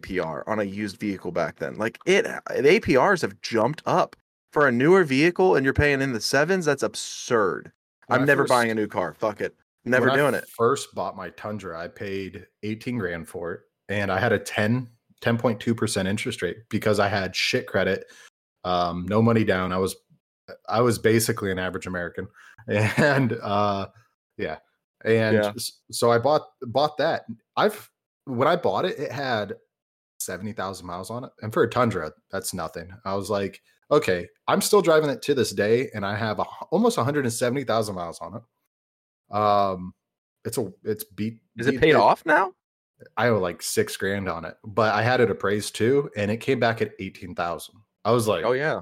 APR 0.00 0.42
on 0.46 0.58
a 0.58 0.64
used 0.64 0.98
vehicle 0.98 1.30
back 1.32 1.56
then. 1.60 1.76
Like 1.76 1.98
it, 2.04 2.24
the 2.24 2.80
APRs 2.80 3.22
have 3.22 3.40
jumped 3.40 3.82
up 3.86 4.16
for 4.52 4.66
a 4.66 4.72
newer 4.72 5.04
vehicle 5.04 5.54
and 5.54 5.64
you're 5.64 5.72
paying 5.72 6.02
in 6.02 6.12
the 6.12 6.20
sevens. 6.20 6.64
That's 6.64 6.82
absurd. 6.82 7.70
When 8.06 8.16
I'm 8.18 8.22
I 8.22 8.26
never 8.26 8.42
first- 8.42 8.50
buying 8.50 8.70
a 8.70 8.74
new 8.74 8.86
car. 8.86 9.14
Fuck 9.14 9.40
it. 9.40 9.54
Never 9.84 10.06
when 10.06 10.16
doing 10.18 10.34
I 10.34 10.38
it. 10.38 10.48
First 10.48 10.94
bought 10.94 11.16
my 11.16 11.30
Tundra, 11.30 11.78
I 11.80 11.88
paid 11.88 12.46
18 12.62 12.98
grand 12.98 13.28
for 13.28 13.52
it 13.52 13.60
and 13.88 14.12
I 14.12 14.18
had 14.20 14.32
a 14.32 14.38
10 14.38 14.88
10.2% 15.22 16.06
interest 16.08 16.42
rate 16.42 16.56
because 16.68 16.98
I 16.98 17.08
had 17.08 17.34
shit 17.34 17.66
credit, 17.66 18.06
um, 18.64 19.06
no 19.08 19.22
money 19.22 19.44
down. 19.44 19.72
I 19.72 19.78
was 19.78 19.96
I 20.68 20.80
was 20.80 20.98
basically 20.98 21.50
an 21.52 21.58
average 21.58 21.86
American. 21.86 22.26
And 22.68 23.32
uh 23.42 23.88
yeah. 24.38 24.58
And 25.04 25.36
Yeah. 25.36 25.52
so 25.90 26.12
I 26.12 26.18
bought 26.18 26.42
bought 26.62 26.96
that. 26.98 27.24
I've 27.56 27.90
when 28.24 28.46
I 28.46 28.54
bought 28.56 28.84
it, 28.84 28.98
it 29.00 29.10
had 29.10 29.54
70,000 30.20 30.86
miles 30.86 31.10
on 31.10 31.24
it. 31.24 31.30
And 31.42 31.52
for 31.52 31.64
a 31.64 31.68
Tundra, 31.68 32.12
that's 32.30 32.54
nothing. 32.54 32.92
I 33.04 33.14
was 33.16 33.28
like, 33.30 33.60
okay, 33.92 34.26
I'm 34.48 34.60
still 34.60 34.82
driving 34.82 35.10
it 35.10 35.22
to 35.22 35.34
this 35.34 35.52
day 35.52 35.90
and 35.94 36.04
I 36.04 36.16
have 36.16 36.38
a, 36.40 36.44
almost 36.70 36.96
170,000 36.96 37.94
miles 37.94 38.18
on 38.20 38.36
it. 38.36 39.36
Um, 39.36 39.94
it's 40.44 40.58
a, 40.58 40.72
it's 40.82 41.04
beat. 41.04 41.38
Is 41.58 41.66
it 41.68 41.72
beat- 41.72 41.80
paid 41.80 41.94
off 41.94 42.24
now? 42.26 42.52
I 43.16 43.28
owe 43.28 43.38
like 43.38 43.62
six 43.62 43.96
grand 43.96 44.28
on 44.28 44.44
it, 44.44 44.56
but 44.64 44.94
I 44.94 45.02
had 45.02 45.20
it 45.20 45.30
appraised 45.30 45.74
too, 45.74 46.08
and 46.16 46.30
it 46.30 46.36
came 46.36 46.60
back 46.60 46.80
at 46.80 46.92
18,000. 47.00 47.74
I 48.04 48.12
was 48.12 48.28
like, 48.28 48.44
Oh 48.44 48.52
yeah. 48.52 48.80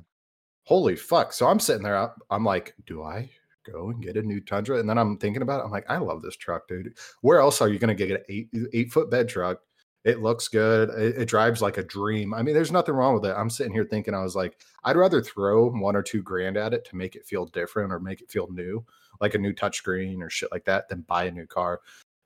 holy 0.64 0.95
fuck. 0.97 1.33
So 1.33 1.47
I'm 1.47 1.59
sitting 1.61 1.83
there, 1.83 2.12
I'm 2.31 2.45
like, 2.45 2.75
do 2.87 3.02
I 3.02 3.31
go 3.71 3.90
and 3.90 4.02
get 4.02 4.17
a 4.17 4.23
new 4.23 4.40
Tundra? 4.40 4.79
And 4.79 4.88
then 4.88 4.99
I'm 4.99 5.17
thinking 5.19 5.43
about 5.43 5.61
it. 5.61 5.64
I'm 5.64 5.71
like, 5.71 5.90
I 5.90 5.97
love 5.99 6.23
this 6.23 6.37
truck, 6.37 6.69
dude. 6.69 6.95
Where 7.23 7.40
else 7.40 7.61
are 7.61 7.69
you 7.69 7.79
going 7.79 7.95
to 7.97 8.07
get 8.07 8.11
an 8.11 8.25
eight, 8.29 8.49
eight 8.73 8.93
foot 8.93 9.11
bed 9.11 9.29
truck? 9.29 9.61
It 10.04 10.21
looks 10.21 10.49
good. 10.49 10.88
It, 10.90 11.23
it 11.23 11.25
drives 11.26 11.61
like 11.61 11.76
a 11.76 11.83
dream. 11.83 12.33
I 12.33 12.42
mean, 12.42 12.54
there's 12.54 12.73
nothing 12.73 12.95
wrong 12.95 13.14
with 13.14 13.26
it. 13.26 13.35
I'm 13.37 13.50
sitting 13.50 13.73
here 13.73 13.85
thinking, 13.85 14.14
I 14.14 14.23
was 14.23 14.35
like, 14.35 14.59
I'd 14.85 14.97
rather 14.97 15.21
throw 15.21 15.69
one 15.71 15.95
or 15.95 16.02
two 16.02 16.23
grand 16.23 16.57
at 16.57 16.73
it 16.73 16.85
to 16.87 16.97
make 16.97 17.16
it 17.16 17.26
feel 17.26 17.45
different 17.47 17.92
or 17.92 18.00
make 18.00 18.23
it 18.23 18.30
feel 18.30 18.49
new, 18.50 18.85
like 19.21 19.35
a 19.35 19.38
new 19.38 19.52
touchscreen 19.52 20.23
or 20.23 20.30
shit 20.30 20.50
like 20.50 20.64
that, 20.64 20.88
than 20.88 21.02
buy 21.02 21.25
a 21.25 21.30
new 21.30 21.47
car. 21.47 21.80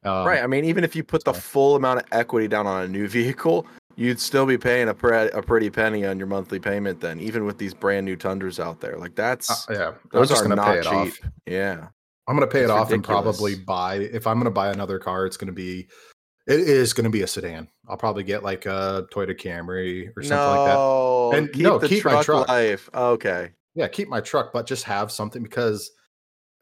Um, 0.05 0.27
right. 0.27 0.43
I 0.43 0.47
mean, 0.47 0.65
even 0.65 0.85
if 0.85 0.95
you 0.95 1.03
put 1.03 1.25
the 1.25 1.35
full 1.35 1.77
amount 1.77 2.01
of 2.01 2.07
equity 2.13 2.47
down 2.47 2.67
on 2.67 2.83
a 2.83 2.89
new 2.89 3.09
vehicle, 3.21 3.67
you'd 3.97 4.21
still 4.21 4.47
be 4.47 4.59
paying 4.59 4.89
a, 4.89 4.95
pre- 4.95 5.31
a 5.31 5.43
pretty 5.43 5.71
penny 5.71 6.05
on 6.05 6.19
your 6.19 6.27
monthly 6.27 6.61
payment 6.61 7.01
then, 7.01 7.19
even 7.21 7.45
with 7.45 7.59
these 7.59 7.75
brand 7.75 8.05
new 8.05 8.15
Tundras 8.17 8.61
out 8.61 8.81
there. 8.81 8.97
Like 8.99 9.15
that's 9.15 9.69
Uh, 9.69 9.73
yeah, 9.73 9.93
those 10.13 10.31
are 10.31 10.43
gonna 10.43 10.57
not 10.57 10.67
pay 10.67 10.79
it 10.79 10.83
cheap. 10.83 10.93
off. 10.93 11.19
Yeah, 11.47 11.89
I'm 12.29 12.37
gonna 12.37 12.47
pay 12.47 12.61
it 12.61 12.65
It's 12.65 12.71
off 12.73 12.93
and 12.93 13.03
probably 13.03 13.55
buy. 13.55 13.97
If 13.97 14.27
I'm 14.27 14.39
gonna 14.39 14.51
buy 14.51 14.71
another 14.71 14.99
car, 14.99 15.27
it's 15.27 15.37
gonna 15.37 15.53
be. 15.53 15.89
It 16.47 16.61
is 16.61 16.93
gonna 16.93 17.11
be 17.11 17.23
a 17.23 17.27
sedan. 17.27 17.69
I'll 17.89 17.97
probably 17.97 18.23
get 18.23 18.43
like 18.43 18.67
a 18.67 19.07
Toyota 19.13 19.39
Camry 19.39 20.11
or 20.17 20.23
something 20.23 20.37
like 20.49 20.67
that. 20.67 20.75
no, 20.75 21.33
And 21.33 21.53
keep 21.53 21.63
no, 21.63 21.79
the 21.79 21.89
keep 21.89 22.05
my 22.05 22.13
truck, 22.13 22.25
truck. 22.25 22.49
life. 22.49 22.91
Okay, 22.95 23.51
Yeah, 23.75 23.89
keep 23.89 24.09
my 24.09 24.21
truck, 24.21 24.53
but 24.53 24.67
just 24.67 24.85
have 24.85 25.11
something 25.11 25.43
because 25.43 25.91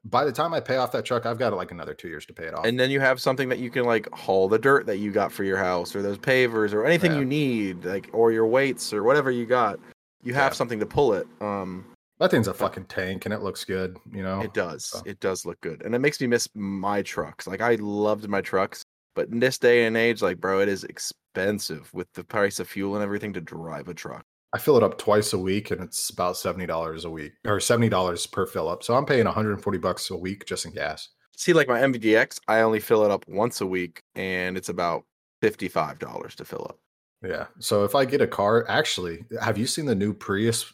by 0.04 0.24
the 0.24 0.32
time 0.32 0.52
I 0.52 0.60
pay 0.60 0.76
off 0.76 0.90
that 0.92 1.04
truck, 1.04 1.26
I've 1.26 1.38
got 1.38 1.52
like 1.54 1.70
another 1.70 1.94
two 1.94 2.08
years 2.08 2.26
to 2.26 2.32
pay 2.32 2.44
it 2.46 2.54
off. 2.54 2.64
and 2.64 2.78
then 2.78 2.90
you 2.90 3.00
have 3.00 3.20
something 3.20 3.48
that 3.48 3.58
you 3.60 3.70
can 3.70 3.84
like 3.84 4.08
haul 4.12 4.48
the 4.48 4.58
dirt 4.58 4.86
that 4.86 4.98
you 4.98 5.10
got 5.12 5.32
for 5.32 5.44
your 5.44 5.58
house, 5.58 5.94
or 5.96 6.02
those 6.02 6.18
pavers, 6.18 6.72
or 6.72 6.84
anything 6.84 7.12
Yeah. 7.12 7.18
you 7.18 7.24
need, 7.24 7.84
like 7.84 8.08
or 8.12 8.30
your 8.32 8.46
weights 8.46 8.92
or 8.92 9.02
whatever 9.02 9.30
you 9.30 9.46
got. 9.46 9.78
You 10.22 10.34
have 10.34 10.52
Yeah. 10.52 10.56
something 10.56 10.78
to 10.80 10.86
pull 10.86 11.14
it. 11.14 11.26
Um, 11.40 11.84
that 12.20 12.30
thing's 12.30 12.46
a 12.48 12.54
fucking 12.54 12.84
tank 12.84 13.24
and 13.26 13.34
it 13.34 13.42
looks 13.42 13.64
good. 13.64 13.96
You 14.12 14.22
know, 14.22 14.40
It 14.42 14.54
does. 14.54 14.84
so. 14.86 15.02
It 15.04 15.18
does 15.18 15.44
look 15.44 15.60
good, 15.60 15.82
and 15.84 15.92
it 15.94 15.98
makes 15.98 16.20
me 16.20 16.28
miss 16.28 16.48
my 16.54 17.02
trucks. 17.02 17.46
Like 17.48 17.60
I 17.60 17.74
loved 17.76 18.28
my 18.28 18.40
trucks, 18.40 18.82
but 19.14 19.28
in 19.28 19.40
this 19.40 19.59
day 19.59 19.85
and 19.87 19.97
age, 19.97 20.23
like 20.23 20.40
bro, 20.40 20.61
it 20.61 20.69
is 20.69 20.85
expensive 20.85 21.90
with 21.92 22.12
the 22.14 22.25
price 22.25 22.61
of 22.61 22.69
fuel 22.69 22.95
and 22.95 23.02
everything 23.02 23.33
to 23.35 23.40
drive 23.40 23.88
a 23.88 23.95
truck. 23.95 24.25
I 24.54 24.59
fill 24.59 24.76
it 24.76 24.83
up 24.83 24.99
twice 24.99 25.33
a 25.33 25.38
week 25.38 25.71
and 25.71 25.81
it's 25.83 26.11
about 26.11 26.37
seventy 26.37 26.66
dollars 26.66 27.04
a 27.04 27.11
week 27.11 27.33
or 27.47 27.61
seventy 27.61 27.88
dollars 27.88 28.26
per 28.26 28.47
fill 28.47 28.69
up. 28.69 28.83
So 28.83 28.95
I'm 28.95 29.07
paying 29.07 29.25
140 29.25 29.78
bucks 29.78 30.11
a 30.11 30.16
week 30.16 30.45
just 30.47 30.66
in 30.66 30.73
gas. 30.73 31.09
See, 31.37 31.52
like 31.52 31.69
my 31.69 31.81
MVDX, 31.81 32.40
I 32.49 32.61
only 32.61 32.78
fill 32.81 33.04
it 33.04 33.11
up 33.11 33.25
once 33.26 33.61
a 33.62 33.66
week, 33.66 34.02
and 34.14 34.57
it's 34.57 34.69
about 34.69 35.04
fifty-five 35.40 35.99
dollars 35.99 36.35
to 36.37 36.45
fill 36.45 36.66
up. 36.69 36.78
Yeah. 37.23 37.47
So 37.59 37.85
if 37.85 37.95
I 37.95 38.04
get 38.04 38.21
a 38.21 38.26
car, 38.26 38.66
actually, 38.69 39.25
have 39.40 39.57
you 39.57 39.66
seen 39.66 39.87
the 39.87 39.95
new 39.95 40.12
Prius? 40.12 40.73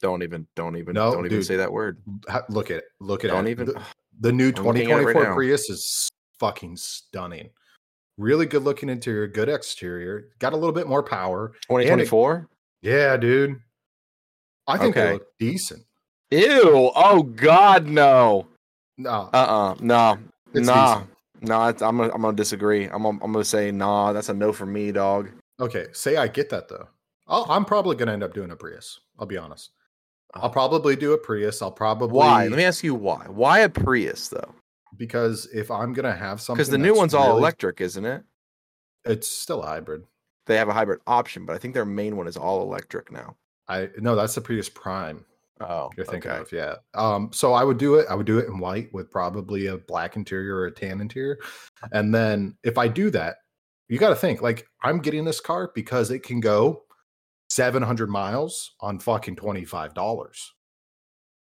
Don't 0.00 0.22
even, 0.22 0.46
don't 0.54 0.76
even, 0.76 0.94
No, 0.94 1.12
don't 1.12 1.26
even 1.26 1.42
say 1.42 1.56
that 1.56 1.72
word. 1.72 2.00
Look 2.48 2.70
at 2.70 2.78
it. 2.78 2.84
Look 3.00 3.24
at 3.24 3.30
Don't 3.30 3.46
it. 3.46 3.50
even. 3.50 3.66
The, 3.66 3.82
the 4.20 4.32
new 4.32 4.52
I'm 4.56 4.64
looking 4.64 4.90
at 4.92 5.00
it 5.00 5.04
right 5.04 5.12
2024. 5.12 5.34
Prius 5.34 5.70
is 5.70 6.08
fucking 6.38 6.76
stunning. 6.76 7.50
Really 8.16 8.46
good 8.46 8.64
looking 8.64 8.88
interior, 8.88 9.26
good 9.28 9.48
exterior, 9.48 10.30
got 10.40 10.52
a 10.52 10.56
little 10.56 10.72
bit 10.72 10.88
more 10.88 11.02
power. 11.02 11.52
Twenty 11.66 11.86
twenty-four. 11.86 12.48
Yeah, 12.82 13.16
dude. 13.16 13.60
I 14.66 14.76
think 14.78 14.96
Okay. 14.96 15.06
they 15.06 15.12
look 15.14 15.26
decent. 15.38 15.84
Ew! 16.30 16.90
Oh 16.94 17.22
God, 17.22 17.86
no. 17.86 18.46
No, 18.98 19.30
Uh 19.32 19.36
uh 19.36 19.74
No. 19.80 20.18
it's 20.52 20.66
nah. 20.66 20.94
decent. 21.00 21.10
It's, 21.40 21.82
I'm 21.82 21.96
gonna, 21.96 22.12
I'm 22.12 22.20
gonna 22.22 22.36
disagree. 22.36 22.84
I'm, 22.86 23.02
gonna- 23.04 23.18
I'm 23.22 23.32
gonna 23.32 23.44
say 23.44 23.70
nah. 23.70 24.12
That's 24.12 24.28
a 24.28 24.34
no 24.34 24.52
for 24.52 24.66
me, 24.66 24.90
dog. 24.92 25.30
Okay, 25.60 25.86
say 25.92 26.16
I 26.16 26.26
get 26.28 26.50
that 26.50 26.68
though. 26.68 26.88
I'll, 27.28 27.46
I'm 27.48 27.64
probably 27.64 27.94
going 27.94 28.06
to 28.06 28.14
end 28.14 28.22
up 28.22 28.32
doing 28.32 28.50
a 28.52 28.56
Prius. 28.56 29.00
I'll 29.18 29.26
be 29.26 29.36
honest. 29.36 29.70
I'll 30.34 30.46
Oh. 30.46 30.48
probably 30.48 30.96
do 30.96 31.12
a 31.12 31.18
Prius. 31.18 31.60
I'll 31.60 31.70
probably 31.70 32.08
Why? 32.16 32.46
Let 32.48 32.56
me 32.56 32.64
ask 32.64 32.82
you 32.82 32.94
why. 32.94 33.26
Why 33.28 33.60
a 33.60 33.68
Prius 33.68 34.28
though? 34.28 34.54
Because 34.96 35.46
if 35.52 35.70
I'm 35.70 35.92
going 35.92 36.04
to 36.04 36.16
have 36.16 36.40
something, 36.40 36.58
Because 36.58 36.70
the 36.70 36.78
new 36.78 36.94
one's 36.94 37.14
all 37.14 37.36
electric, 37.36 37.80
isn't 37.80 38.04
it? 38.04 38.24
It's 39.04 39.28
still 39.28 39.62
a 39.62 39.66
hybrid. 39.66 40.04
They 40.46 40.56
have 40.56 40.68
a 40.68 40.72
hybrid 40.72 41.00
option, 41.06 41.46
but 41.46 41.54
I 41.54 41.58
think 41.58 41.74
their 41.74 41.84
main 41.84 42.16
one 42.16 42.26
is 42.26 42.36
all 42.36 42.62
electric 42.62 43.12
now. 43.12 43.36
I 43.68 43.90
no, 43.98 44.16
that's 44.16 44.34
the 44.34 44.40
Prius 44.40 44.68
Prime. 44.68 45.24
Oh, 45.60 45.90
you're 45.96 46.06
thinking 46.06 46.30
of 46.30 46.52
yeah 46.52 46.76
um 46.94 47.30
so 47.32 47.52
i 47.52 47.64
would 47.64 47.78
do 47.78 47.96
it 47.96 48.06
i 48.08 48.14
would 48.14 48.26
do 48.26 48.38
it 48.38 48.46
in 48.46 48.60
white 48.60 48.94
with 48.94 49.10
probably 49.10 49.66
a 49.66 49.76
black 49.76 50.14
interior 50.14 50.54
or 50.54 50.66
a 50.66 50.70
tan 50.70 51.00
interior 51.00 51.36
and 51.90 52.14
then 52.14 52.56
if 52.62 52.78
i 52.78 52.86
do 52.86 53.10
that 53.10 53.38
you 53.88 53.98
got 53.98 54.10
to 54.10 54.14
think 54.14 54.40
like 54.40 54.68
i'm 54.84 55.00
getting 55.00 55.24
this 55.24 55.40
car 55.40 55.72
because 55.74 56.12
it 56.12 56.20
can 56.20 56.38
go 56.38 56.84
700 57.50 58.08
miles 58.08 58.76
on 58.80 59.00
fucking 59.00 59.34
$25 59.34 59.96
So 59.96 60.52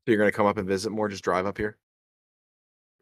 you're 0.05 0.17
gonna 0.19 0.31
come 0.31 0.45
up 0.45 0.57
and 0.57 0.67
visit 0.67 0.91
more? 0.91 1.09
Just 1.09 1.23
drive 1.23 1.47
up 1.47 1.57
here? 1.57 1.79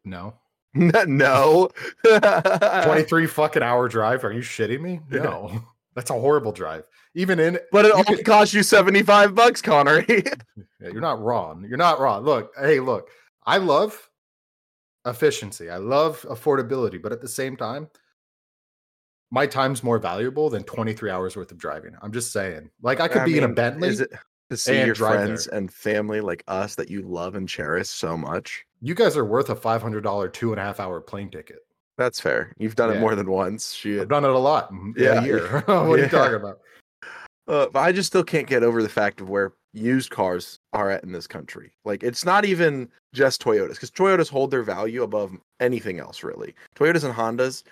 No 0.04 0.34
no. 0.74 1.68
23 2.04 3.26
fucking 3.26 3.62
hour 3.62 3.88
drive 3.88 4.24
are 4.24 4.32
you 4.32 4.40
shitting 4.40 4.80
me 4.80 5.00
no 5.10 5.62
that's 5.94 6.10
a 6.10 6.14
horrible 6.14 6.50
drive 6.52 6.84
even 7.14 7.38
in 7.38 7.58
But 7.70 7.84
it 7.84 7.92
only 7.92 8.16
could- 8.16 8.24
cost 8.24 8.52
you 8.54 8.64
seventy 8.64 9.02
five 9.04 9.36
bucks, 9.36 9.62
Connor. 9.62 10.04
Yeah, 10.08 10.22
you're 10.80 11.00
not 11.00 11.20
wrong. 11.22 11.64
You're 11.68 11.78
not 11.78 12.00
wrong. 12.00 12.24
Look, 12.24 12.52
hey, 12.58 12.80
look, 12.80 13.08
I 13.46 13.58
love 13.58 14.10
efficiency. 15.06 15.70
I 15.70 15.76
love 15.76 16.22
affordability, 16.28 17.00
but 17.00 17.12
at 17.12 17.20
the 17.20 17.28
same 17.28 17.56
time, 17.56 17.88
my 19.30 19.46
time's 19.46 19.84
more 19.84 20.00
valuable 20.00 20.50
than 20.50 20.64
23 20.64 21.08
hours 21.08 21.36
worth 21.36 21.52
of 21.52 21.58
driving. 21.58 21.94
I'm 22.02 22.10
just 22.12 22.32
saying. 22.32 22.70
Like 22.82 22.98
I 22.98 23.06
could 23.06 23.22
I 23.22 23.24
be 23.26 23.38
in 23.38 23.44
a 23.44 23.48
mean, 23.48 23.54
Bentley. 23.54 23.88
Is 23.90 24.00
it 24.00 24.10
to 24.50 24.56
see 24.56 24.84
your 24.84 24.92
drive 24.94 25.18
there. 25.18 25.26
friends 25.26 25.46
and 25.46 25.72
family 25.72 26.20
like 26.20 26.42
us 26.48 26.74
that 26.74 26.90
you 26.90 27.02
love 27.02 27.36
and 27.36 27.48
cherish 27.48 27.88
so 27.90 28.16
much? 28.16 28.64
You 28.84 28.94
guys 28.94 29.16
are 29.16 29.24
worth 29.24 29.48
a 29.48 29.56
$500 29.56 30.32
two 30.34 30.52
and 30.52 30.60
a 30.60 30.62
half 30.62 30.78
hour 30.78 31.00
plane 31.00 31.30
ticket. 31.30 31.60
That's 31.96 32.20
fair. 32.20 32.52
You've 32.58 32.76
done 32.76 32.90
it 32.90 33.00
more 33.00 33.14
than 33.14 33.30
once. 33.30 33.80
I've 33.82 34.08
done 34.08 34.26
it 34.26 34.30
a 34.30 34.38
lot 34.38 34.70
Yeah, 34.94 35.22
a 35.22 35.24
year. 35.24 35.60
what 35.66 35.98
are 35.98 35.98
you 35.98 36.08
talking 36.08 36.34
about? 36.34 36.58
Uh, 37.46 37.66
but 37.70 37.80
I 37.80 37.92
just 37.92 38.06
still 38.06 38.24
can't 38.24 38.46
get 38.46 38.62
over 38.62 38.82
the 38.82 38.88
fact 38.88 39.20
of 39.20 39.28
where 39.28 39.52
used 39.74 40.08
cars 40.08 40.60
are 40.72 40.88
at 40.88 41.04
in 41.04 41.12
this 41.12 41.26
country. 41.26 41.74
Like 41.84 42.02
it's 42.02 42.24
not 42.24 42.46
even 42.46 42.88
just 43.12 43.42
Toyotas 43.42 43.72
because 43.72 43.90
Toyotas 43.90 44.30
hold 44.30 44.50
their 44.50 44.62
value 44.62 45.02
above 45.02 45.30
anything 45.60 46.00
else, 46.00 46.24
really. 46.24 46.54
Toyotas 46.74 47.04
and 47.04 47.12
Hondas, 47.12 47.62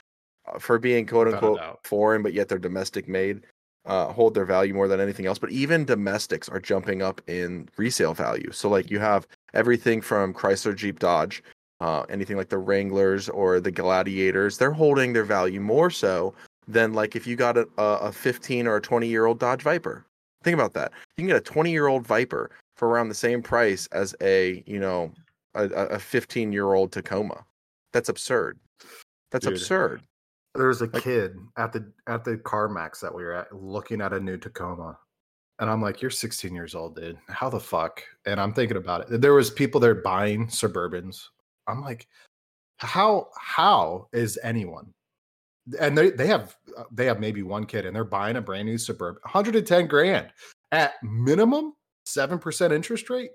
uh, 0.47 0.59
for 0.59 0.79
being 0.79 1.07
quote 1.07 1.29
unquote 1.29 1.59
foreign, 1.85 2.23
but 2.23 2.35
yet 2.35 2.51
they're 2.51 2.59
domestic 2.59 3.09
made, 3.09 3.47
uh, 3.87 4.13
hold 4.13 4.35
their 4.35 4.45
value 4.45 4.75
more 4.75 4.89
than 4.89 5.01
anything 5.01 5.25
else. 5.25 5.39
But 5.39 5.53
even 5.53 5.87
domestics 5.87 6.51
are 6.51 6.61
jumping 6.61 7.01
up 7.01 7.23
in 7.27 7.67
resale 7.79 8.13
value. 8.13 8.53
So 8.53 8.69
like 8.69 8.91
you 8.91 8.99
have 8.99 9.27
everything 9.55 10.01
from 10.01 10.33
Chrysler, 10.35 10.75
Jeep, 10.75 10.99
Dodge, 10.99 11.43
uh, 11.81 12.03
anything 12.09 12.37
like 12.37 12.49
the 12.49 12.59
Wranglers 12.59 13.29
or 13.29 13.61
the 13.61 13.71
Gladiators, 13.73 14.59
they're 14.59 14.71
holding 14.73 15.13
their 15.13 15.25
value 15.25 15.61
more 15.61 15.91
so 15.91 16.35
than 16.69 16.93
like 16.95 17.17
if 17.17 17.27
you 17.27 17.35
got 17.37 17.57
a, 17.59 17.67
a 17.79 17.83
a 18.09 18.13
15 18.13 18.67
or 18.67 18.77
a 18.77 18.81
20 18.81 19.09
year 19.09 19.27
old 19.27 19.39
Dodge 19.39 19.63
Viper. 19.63 20.05
Think 20.45 20.55
about 20.55 20.73
that. 20.75 20.93
You 21.17 21.23
can 21.23 21.27
get 21.29 21.37
a 21.37 21.41
20 21.41 21.71
year 21.71 21.87
old 21.89 22.07
Viper 22.07 22.51
for 22.77 22.89
around 22.89 23.09
the 23.09 23.15
same 23.15 23.43
price 23.43 23.87
as 23.93 24.15
a 24.21 24.63
you 24.67 24.79
know 24.79 25.13
a- 25.55 25.65
a 25.69 25.87
a 25.95 25.99
15 25.99 26.53
year 26.53 26.73
old 26.75 26.93
Tacoma. 26.93 27.45
That's 27.93 28.09
absurd. 28.09 28.59
That's 29.33 29.45
Dude. 29.45 29.55
absurd. 29.55 30.03
There 30.55 30.69
was 30.69 30.83
a 30.83 30.87
Like- 30.87 31.03
kid 31.03 31.37
at 31.57 31.73
the 31.73 31.91
at 32.07 32.25
the 32.25 32.37
CarMax 32.39 33.01
that 33.01 33.15
we 33.15 33.25
were 33.25 33.33
at 33.35 33.53
looking 33.55 34.01
at 34.01 34.13
a 34.13 34.21
new 34.21 34.37
Tacoma. 34.37 34.99
And 35.59 35.71
I'm 35.71 35.83
like, 35.83 36.01
you're 36.01 36.11
16 36.11 36.55
years 36.55 36.75
old, 36.75 36.97
dude. 36.97 37.19
How 37.29 37.49
the 37.49 37.61
fuck? 37.61 38.03
And 38.27 38.41
I'm 38.41 38.53
thinking 38.53 38.77
about 38.77 39.11
it. 39.11 39.21
There 39.21 39.35
was 39.35 39.51
people 39.51 39.81
there 39.81 39.95
buying 39.95 40.49
Suburbans. 40.49 41.29
I'm 41.69 41.83
like, 41.83 42.09
how 42.79 43.29
how 43.39 44.09
is 44.13 44.39
anyone? 44.43 44.93
And 45.79 45.97
they 45.97 46.11
they 46.11 46.27
have 46.27 46.57
uh, 46.77 46.85
they 46.91 47.07
have 47.07 47.21
maybe 47.21 47.43
one 47.43 47.65
kid 47.65 47.87
and 47.87 47.95
they're 47.95 48.05
buying 48.05 48.37
a 48.37 48.41
brand 48.41 48.67
new 48.67 48.79
Suburban, 48.79 49.21
110 49.23 49.87
grand 49.87 50.29
at 50.73 50.95
minimum, 51.03 51.75
7% 52.07 52.73
interest 52.73 53.11
rate. 53.11 53.31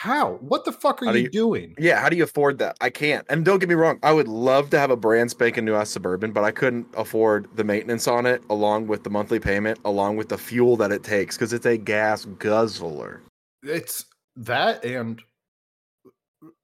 How? 0.00 0.36
What 0.40 0.64
the 0.64 0.72
fuck 0.72 1.02
are 1.02 1.06
you, 1.06 1.12
do 1.12 1.18
you- 1.20 1.28
doing? 1.28 1.74
Yeah, 1.78 2.00
how 2.00 2.08
do 2.08 2.16
you 2.16 2.24
afford 2.24 2.58
that? 2.60 2.74
I 2.80 2.88
can't. 2.88 3.26
And 3.28 3.44
don't 3.44 3.58
get 3.58 3.68
me 3.68 3.74
wrong, 3.74 3.98
I 4.02 4.14
would 4.14 4.28
love 4.28 4.70
to 4.70 4.78
have 4.78 4.90
a 4.90 4.96
brand 4.96 5.30
spanking 5.30 5.66
new 5.66 5.74
ass 5.74 5.90
suburban, 5.90 6.32
but 6.32 6.42
I 6.42 6.52
couldn't 6.52 6.86
afford 6.96 7.48
the 7.54 7.64
maintenance 7.64 8.08
on 8.08 8.24
it, 8.24 8.42
along 8.48 8.86
with 8.86 9.04
the 9.04 9.10
monthly 9.10 9.38
payment, 9.38 9.78
along 9.84 10.16
with 10.16 10.30
the 10.30 10.38
fuel 10.38 10.78
that 10.78 10.90
it 10.90 11.02
takes, 11.02 11.36
because 11.36 11.52
it's 11.52 11.66
a 11.66 11.76
gas 11.76 12.24
guzzler. 12.24 13.20
it's 13.62 14.06
that 14.36 14.82
and 14.86 15.20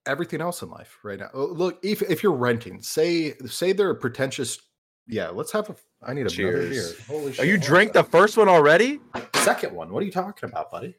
everything 0.07 0.41
else 0.41 0.63
in 0.63 0.71
life 0.71 0.99
right 1.03 1.19
now. 1.19 1.29
Oh, 1.35 1.45
Look, 1.45 1.79
if 1.85 2.01
if 2.01 2.23
you're 2.23 2.33
renting, 2.33 2.81
say 2.81 3.35
say 3.45 3.73
they're 3.75 3.91
a 3.91 3.95
pretentious. 3.95 4.59
Yeah, 5.07 5.29
let's 5.29 5.53
have 5.53 5.69
a. 5.69 5.77
I 6.03 6.15
need 6.15 6.23
another 6.23 6.69
beer. 6.71 6.93
Holy 7.07 7.27
Oh, 7.27 7.33
shit! 7.33 7.47
you 7.47 7.59
drank 7.59 7.93
the 7.93 8.03
first 8.03 8.39
one 8.39 8.49
already? 8.49 8.99
second 9.35 9.75
one? 9.75 9.93
What 9.93 10.03
are 10.03 10.07
you 10.07 10.13
talking 10.13 10.49
about, 10.49 10.71
buddy? 10.71 10.97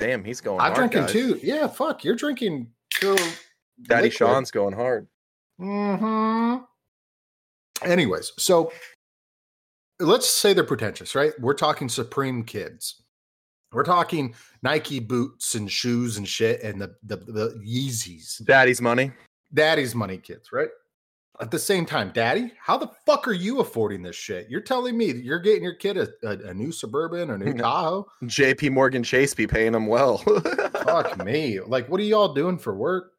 Damn, 0.00 0.24
he's 0.24 0.40
going. 0.40 0.60
I'm 0.60 0.72
hard, 0.72 0.90
drinking 0.90 1.02
guys. 1.02 1.12
two. 1.12 1.40
Yeah, 1.42 1.68
fuck. 1.68 2.02
You're 2.04 2.16
drinking. 2.16 2.68
Pure 2.94 3.16
Daddy 3.82 4.04
liquid. 4.08 4.12
Sean's 4.14 4.50
going 4.50 4.74
hard. 4.74 5.06
hmm 5.58 6.56
Anyways, 7.82 8.32
so 8.38 8.72
let's 10.00 10.28
say 10.28 10.52
they're 10.52 10.64
pretentious, 10.64 11.14
right? 11.14 11.32
We're 11.38 11.54
talking 11.54 11.88
Supreme 11.88 12.42
kids. 12.44 13.02
We're 13.72 13.84
talking 13.84 14.34
Nike 14.62 14.98
boots 14.98 15.54
and 15.54 15.70
shoes 15.70 16.16
and 16.16 16.26
shit, 16.26 16.62
and 16.62 16.80
the 16.80 16.94
the, 17.04 17.16
the 17.16 17.62
Yeezys. 17.64 18.44
Daddy's 18.44 18.80
money. 18.80 19.12
daddy's 19.54 19.94
money 19.94 20.18
kids, 20.18 20.50
right? 20.52 20.68
At 21.40 21.50
the 21.50 21.58
same 21.58 21.86
time, 21.86 22.10
daddy, 22.12 22.52
how 22.60 22.76
the 22.76 22.90
fuck 23.06 23.26
are 23.26 23.32
you 23.32 23.60
affording 23.60 24.02
this 24.02 24.16
shit? 24.16 24.48
You're 24.50 24.60
telling 24.60 24.98
me 24.98 25.12
that 25.12 25.24
you're 25.24 25.38
getting 25.40 25.62
your 25.64 25.74
kid 25.74 25.96
a, 25.96 26.08
a, 26.22 26.50
a 26.50 26.54
new 26.54 26.70
Suburban 26.70 27.30
or 27.30 27.38
new 27.38 27.54
No. 27.54 27.62
Tahoe? 27.62 28.06
J.P. 28.26 28.68
Morgan 28.70 29.02
Chase 29.02 29.34
be 29.34 29.46
paying 29.46 29.72
them 29.72 29.86
well. 29.86 30.18
Fuck 30.18 31.16
me. 31.24 31.60
Like, 31.60 31.88
what 31.88 31.98
are 32.00 32.04
y'all 32.04 32.34
doing 32.34 32.58
for 32.58 32.74
work? 32.76 33.12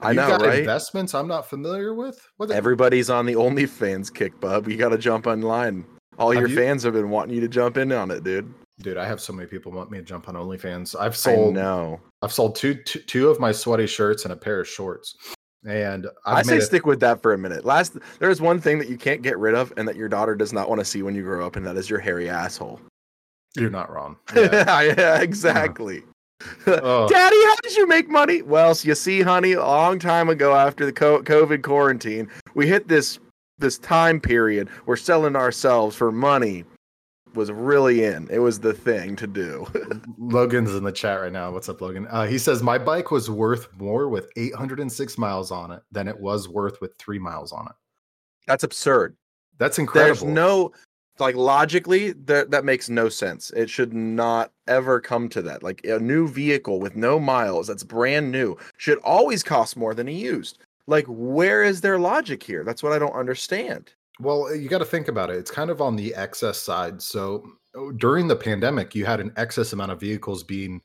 I 0.00 0.10
you 0.10 0.16
know, 0.16 0.28
got 0.28 0.42
right? 0.42 0.58
investments 0.60 1.14
I'm 1.14 1.26
not 1.26 1.48
familiar 1.48 1.94
with? 1.94 2.20
What 2.36 2.50
the, 2.50 2.54
Everybody's 2.54 3.10
on 3.10 3.26
the 3.26 3.32
OnlyFans 3.34 4.12
kick, 4.14 4.38
bub. 4.40 4.68
You 4.68 4.76
got 4.76 4.90
to 4.90 4.98
jump 4.98 5.26
online. 5.26 5.86
All 6.18 6.30
Have 6.30 6.40
your 6.40 6.48
you- 6.48 6.56
fans 6.56 6.82
have 6.84 6.92
been 6.92 7.10
wanting 7.10 7.34
you 7.34 7.40
to 7.40 7.48
jump 7.48 7.76
in 7.78 7.90
on 7.92 8.10
it, 8.10 8.22
dude. 8.22 8.52
Dude, 8.80 8.98
I 8.98 9.06
have 9.06 9.22
so 9.22 9.32
many 9.32 9.48
people 9.48 9.72
want 9.72 9.90
me 9.90 9.96
to 9.98 10.04
jump 10.04 10.28
on 10.28 10.34
OnlyFans. 10.34 10.94
I've 11.00 11.16
sold 11.16 11.54
know. 11.54 11.98
I've 12.20 12.32
sold 12.32 12.56
two, 12.56 12.74
two 12.74 12.98
two 13.00 13.28
of 13.30 13.40
my 13.40 13.50
sweaty 13.50 13.86
shirts 13.86 14.24
and 14.24 14.32
a 14.32 14.36
pair 14.36 14.60
of 14.60 14.68
shorts. 14.68 15.16
And 15.64 16.06
i 16.24 16.38
I've 16.38 16.46
say 16.46 16.52
made 16.52 16.62
it, 16.62 16.66
stick 16.66 16.86
with 16.86 17.00
that 17.00 17.22
for 17.22 17.32
a 17.32 17.38
minute. 17.38 17.64
Last, 17.64 17.96
there's 18.18 18.40
one 18.40 18.60
thing 18.60 18.78
that 18.78 18.88
you 18.88 18.96
can't 18.96 19.22
get 19.22 19.38
rid 19.38 19.54
of, 19.54 19.72
and 19.76 19.88
that 19.88 19.96
your 19.96 20.08
daughter 20.08 20.34
does 20.34 20.52
not 20.52 20.68
want 20.68 20.80
to 20.80 20.84
see 20.84 21.02
when 21.02 21.14
you 21.14 21.22
grow 21.22 21.46
up, 21.46 21.56
and 21.56 21.66
that 21.66 21.76
is 21.76 21.90
your 21.90 21.98
hairy 21.98 22.28
asshole. 22.28 22.80
you're 23.56 23.70
not 23.70 23.90
wrong. 23.92 24.16
Yeah. 24.34 24.50
yeah, 24.52 24.94
mm-hmm. 24.94 25.22
exactly. 25.22 26.02
Oh. 26.66 27.08
Daddy, 27.08 27.36
how 27.46 27.54
did 27.62 27.76
you 27.76 27.86
make 27.86 28.10
money? 28.10 28.42
Well, 28.42 28.74
so 28.74 28.88
you 28.88 28.94
see, 28.94 29.22
honey, 29.22 29.52
a 29.52 29.60
long 29.60 29.98
time 29.98 30.28
ago 30.28 30.54
after 30.54 30.84
the 30.84 30.92
COVID 30.92 31.62
quarantine, 31.62 32.28
we 32.54 32.66
hit 32.68 32.88
this 32.88 33.18
this 33.58 33.78
time 33.78 34.20
period 34.20 34.68
We're 34.84 34.96
selling 34.96 35.34
ourselves 35.34 35.96
for 35.96 36.12
money 36.12 36.64
was 37.36 37.52
really 37.52 38.04
in. 38.04 38.28
It 38.30 38.38
was 38.38 38.60
the 38.60 38.72
thing 38.72 39.14
to 39.16 39.26
do. 39.26 39.66
Logan's 40.18 40.74
in 40.74 40.84
the 40.84 40.92
chat 40.92 41.20
right 41.20 41.32
now. 41.32 41.50
What's 41.50 41.68
up, 41.68 41.80
Logan? 41.80 42.06
Uh, 42.10 42.26
he 42.26 42.38
says 42.38 42.62
my 42.62 42.78
bike 42.78 43.10
was 43.10 43.30
worth 43.30 43.68
more 43.78 44.08
with 44.08 44.28
806 44.36 45.18
miles 45.18 45.50
on 45.50 45.70
it 45.70 45.82
than 45.92 46.08
it 46.08 46.18
was 46.18 46.48
worth 46.48 46.80
with 46.80 46.96
three 46.98 47.18
miles 47.18 47.52
on 47.52 47.66
it. 47.66 47.74
That's 48.46 48.64
absurd. 48.64 49.16
That's 49.58 49.78
incredible. 49.78 50.26
There's 50.26 50.34
no 50.34 50.72
like 51.18 51.34
logically 51.34 52.12
that 52.12 52.50
that 52.50 52.64
makes 52.64 52.88
no 52.88 53.08
sense. 53.08 53.50
It 53.50 53.70
should 53.70 53.94
not 53.94 54.52
ever 54.66 55.00
come 55.00 55.28
to 55.30 55.42
that. 55.42 55.62
Like 55.62 55.84
a 55.84 55.98
new 55.98 56.28
vehicle 56.28 56.80
with 56.80 56.96
no 56.96 57.18
miles 57.18 57.66
that's 57.66 57.84
brand 57.84 58.30
new 58.30 58.56
should 58.76 58.98
always 58.98 59.42
cost 59.42 59.76
more 59.76 59.94
than 59.94 60.08
a 60.08 60.12
used. 60.12 60.58
Like 60.86 61.06
where 61.08 61.62
is 61.62 61.80
their 61.80 61.98
logic 61.98 62.42
here? 62.42 62.64
That's 62.64 62.82
what 62.82 62.92
I 62.92 62.98
don't 62.98 63.14
understand. 63.14 63.92
Well, 64.18 64.54
you 64.54 64.68
got 64.68 64.78
to 64.78 64.84
think 64.84 65.08
about 65.08 65.30
it. 65.30 65.36
It's 65.36 65.50
kind 65.50 65.70
of 65.70 65.80
on 65.82 65.96
the 65.96 66.14
excess 66.14 66.58
side. 66.58 67.02
So 67.02 67.46
oh, 67.74 67.92
during 67.92 68.28
the 68.28 68.36
pandemic, 68.36 68.94
you 68.94 69.04
had 69.04 69.20
an 69.20 69.32
excess 69.36 69.72
amount 69.72 69.92
of 69.92 70.00
vehicles 70.00 70.42
being 70.42 70.80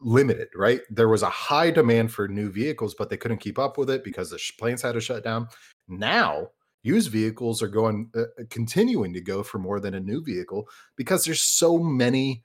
limited, 0.00 0.48
right? 0.54 0.80
There 0.90 1.08
was 1.08 1.22
a 1.22 1.30
high 1.30 1.70
demand 1.70 2.12
for 2.12 2.28
new 2.28 2.50
vehicles, 2.50 2.94
but 2.94 3.10
they 3.10 3.16
couldn't 3.16 3.38
keep 3.38 3.58
up 3.58 3.78
with 3.78 3.90
it 3.90 4.04
because 4.04 4.30
the 4.30 4.40
planes 4.58 4.82
had 4.82 4.92
to 4.92 5.00
shut 5.00 5.24
down. 5.24 5.48
Now, 5.88 6.48
used 6.82 7.10
vehicles 7.10 7.62
are 7.62 7.68
going, 7.68 8.10
uh, 8.16 8.24
continuing 8.50 9.12
to 9.14 9.20
go 9.20 9.42
for 9.42 9.58
more 9.58 9.80
than 9.80 9.94
a 9.94 10.00
new 10.00 10.22
vehicle 10.22 10.68
because 10.96 11.24
there's 11.24 11.42
so 11.42 11.78
many. 11.78 12.44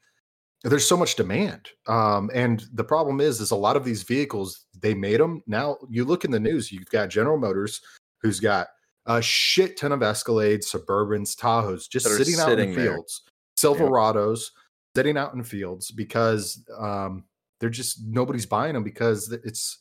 There's 0.66 0.86
so 0.86 0.98
much 0.98 1.16
demand, 1.16 1.70
um, 1.88 2.30
and 2.34 2.66
the 2.74 2.84
problem 2.84 3.22
is, 3.22 3.40
is 3.40 3.52
a 3.52 3.56
lot 3.56 3.78
of 3.78 3.86
these 3.86 4.04
vehicles 4.04 4.66
they 4.78 4.94
made 4.94 5.22
them. 5.22 5.42
Now 5.48 5.78
you 5.90 6.04
look 6.04 6.26
in 6.26 6.32
the 6.32 6.40
news, 6.40 6.70
you've 6.70 6.90
got 6.90 7.08
General 7.08 7.38
Motors, 7.38 7.80
who's 8.22 8.42
got 8.42 8.68
a 9.10 9.22
shit 9.22 9.76
ton 9.76 9.92
of 9.92 10.02
Escalades, 10.02 10.66
Suburbans, 10.66 11.36
Tahoes 11.36 11.90
just 11.90 12.06
are 12.06 12.16
sitting 12.16 12.36
out 12.40 12.52
in 12.52 12.58
sitting 12.58 12.76
there. 12.76 12.94
fields, 12.94 13.24
Silverados 13.58 14.52
sitting 14.96 15.18
out 15.18 15.34
in 15.34 15.44
fields 15.44 15.92
because 15.92 16.64
um, 16.78 17.26
they're 17.60 17.72
just 17.72 18.06
nobody's 18.06 18.46
buying 18.46 18.74
them 18.74 18.84
because 18.84 19.32
it's 19.44 19.80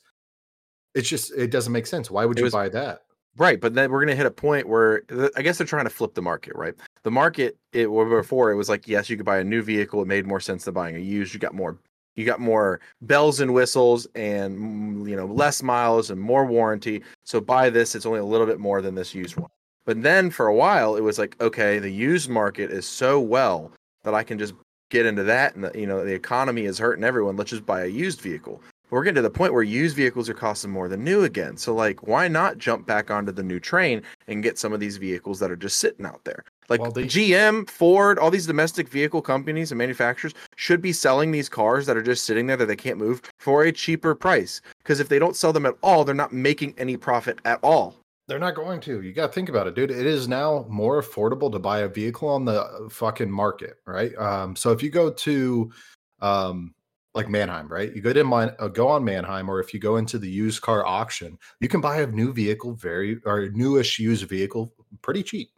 it's 0.95 1.09
just 1.09 1.33
it 1.37 1.51
doesn't 1.51 1.73
make 1.73 1.87
sense. 1.87 2.11
Why 2.11 2.25
would 2.25 2.39
you 2.39 2.45
was- 2.45 2.55
buy 2.55 2.69
that? 2.71 3.03
Right, 3.37 3.61
but 3.61 3.73
then 3.73 3.93
we're 3.93 4.01
gonna 4.01 4.17
hit 4.17 4.27
a 4.27 4.33
point 4.33 4.69
where 4.69 5.03
I 5.37 5.43
guess 5.43 5.59
they're 5.59 5.67
trying 5.67 5.85
to 5.85 5.91
flip 5.91 6.15
the 6.15 6.23
market, 6.23 6.57
right? 6.57 6.75
The 7.05 7.11
market 7.13 7.57
it 7.73 7.87
before 7.87 8.51
it 8.51 8.57
was 8.57 8.69
like 8.69 8.89
yes, 8.89 9.09
you 9.09 9.17
could 9.17 9.27
buy 9.27 9.39
a 9.39 9.45
new 9.45 9.63
vehicle, 9.63 10.03
it 10.03 10.09
made 10.09 10.27
more 10.27 10.41
sense 10.41 10.65
than 10.65 10.75
buying 10.75 10.97
a 10.97 10.99
used. 10.99 11.35
You 11.35 11.39
got 11.39 11.55
more 11.55 11.79
you 12.19 12.25
got 12.25 12.41
more 12.41 12.81
bells 13.03 13.39
and 13.39 13.55
whistles 13.55 14.07
and 14.17 14.59
mm, 14.59 15.09
you 15.09 15.15
know 15.15 15.27
less 15.27 15.63
miles 15.63 16.11
and 16.11 16.21
more 16.21 16.45
warranty. 16.45 17.03
So 17.23 17.41
buy 17.41 17.71
this, 17.71 17.95
it's 17.95 18.07
only 18.07 18.19
a 18.19 18.25
little 18.25 18.47
bit 18.47 18.59
more 18.59 18.83
than 18.83 18.97
this 18.97 19.15
used 19.15 19.37
one. 19.37 19.51
But 19.87 20.03
then 20.03 20.31
for 20.31 20.49
a 20.49 20.55
while 20.55 20.97
it 20.97 21.01
was 21.01 21.19
like 21.19 21.41
okay, 21.41 21.79
the 21.79 21.91
used 21.91 22.29
market 22.29 22.73
is 22.73 22.87
so 22.87 23.21
well 23.21 23.71
that 24.03 24.15
I 24.15 24.25
can 24.25 24.37
just 24.37 24.55
get 24.91 25.07
into 25.07 25.23
that 25.23 25.55
and 25.55 25.65
the, 25.65 25.79
you 25.79 25.87
know 25.87 26.05
the 26.05 26.13
economy 26.13 26.65
is 26.65 26.79
hurting 26.79 27.05
everyone. 27.05 27.37
Let's 27.37 27.51
just 27.51 27.65
buy 27.65 27.85
a 27.85 27.87
used 27.87 28.21
vehicle. 28.21 28.61
We're 28.91 29.05
getting 29.05 29.17
to 29.17 29.23
the 29.23 29.31
point 29.31 29.53
where 29.53 29.63
used 29.63 29.95
vehicles 29.95 30.29
are 30.29 30.35
costing 30.35 30.71
more 30.71 30.89
than 30.89 31.05
new 31.05 31.23
again. 31.23 31.57
So 31.57 31.73
like 31.73 32.09
why 32.09 32.27
not 32.27 32.59
jump 32.59 32.85
back 32.85 33.13
onto 33.13 33.31
the 33.31 33.45
new 33.45 33.61
train 33.61 34.03
and 34.27 34.43
get 34.43 34.59
some 34.59 34.73
of 34.73 34.81
these 34.81 34.97
vehicles 34.97 35.39
that 35.39 35.53
are 35.53 35.57
just 35.57 35.79
sitting 35.79 36.05
out 36.05 36.25
there? 36.25 36.43
Like 36.69 36.81
Well, 36.81 36.91
they- 36.91 37.05
GM, 37.05 37.69
Ford, 37.69 38.19
all 38.19 38.31
these 38.31 38.47
domestic 38.47 38.89
vehicle 38.89 39.23
companies 39.23 39.71
and 39.71 39.79
manufacturers 39.79 40.35
should 40.57 40.83
be 40.83 40.93
selling 40.93 41.31
these 41.31 41.49
cars 41.49 41.87
that 41.87 41.97
are 41.97 42.03
just 42.03 42.25
sitting 42.25 42.47
there 42.47 42.57
that 42.57 42.67
they 42.67 42.77
can't 42.77 42.99
move 42.99 43.23
for 43.39 43.65
a 43.65 43.73
cheaper 43.73 44.15
price. 44.15 44.61
Because 44.83 45.01
if 45.01 45.09
they 45.09 45.19
don't 45.19 45.37
sell 45.37 45.53
them 45.53 45.67
at 45.67 45.75
all, 45.83 46.05
they're 46.05 46.15
not 46.15 46.33
making 46.33 46.75
any 46.79 46.97
profit 46.97 47.39
at 47.45 47.59
all. 47.63 47.97
They're 48.27 48.39
not 48.39 48.55
going 48.55 48.81
to. 48.83 49.01
You 49.01 49.15
got 49.15 49.29
to 49.29 49.33
think 49.33 49.49
about 49.49 49.67
it, 49.67 49.75
dude. 49.75 49.91
It 49.91 50.05
is 50.05 50.29
now 50.29 50.67
more 50.69 51.01
affordable 51.01 51.51
to 51.51 51.59
buy 51.59 51.81
a 51.81 51.89
vehicle 51.89 52.29
on 52.29 52.45
the 52.45 52.63
uh, 52.63 52.89
fucking 52.91 53.31
market, 53.31 53.77
right? 53.87 54.15
Um, 54.19 54.55
so 54.55 54.71
if 54.71 54.83
you 54.83 54.91
go 54.91 55.11
to, 55.11 55.73
um, 56.21 56.75
like 57.15 57.31
Manheim, 57.31 57.69
right? 57.69 57.91
You 57.97 58.03
go 58.03 58.13
to 58.13 58.25
Man- 58.25 58.55
uh, 58.59 58.69
go 58.69 58.87
on 58.89 59.03
Manheim, 59.03 59.49
or 59.49 59.61
if 59.61 59.73
you 59.73 59.81
go 59.81 59.97
into 59.97 60.19
the 60.19 60.29
used 60.29 60.61
car 60.61 60.85
auction, 60.85 61.39
you 61.61 61.69
can 61.69 61.81
buy 61.81 62.03
a 62.03 62.07
new 62.07 62.35
vehicle, 62.35 62.75
very 62.75 63.19
or 63.25 63.49
newish 63.49 63.99
used 63.99 64.29
vehicle, 64.29 64.75
pretty 65.01 65.23
cheap. 65.23 65.49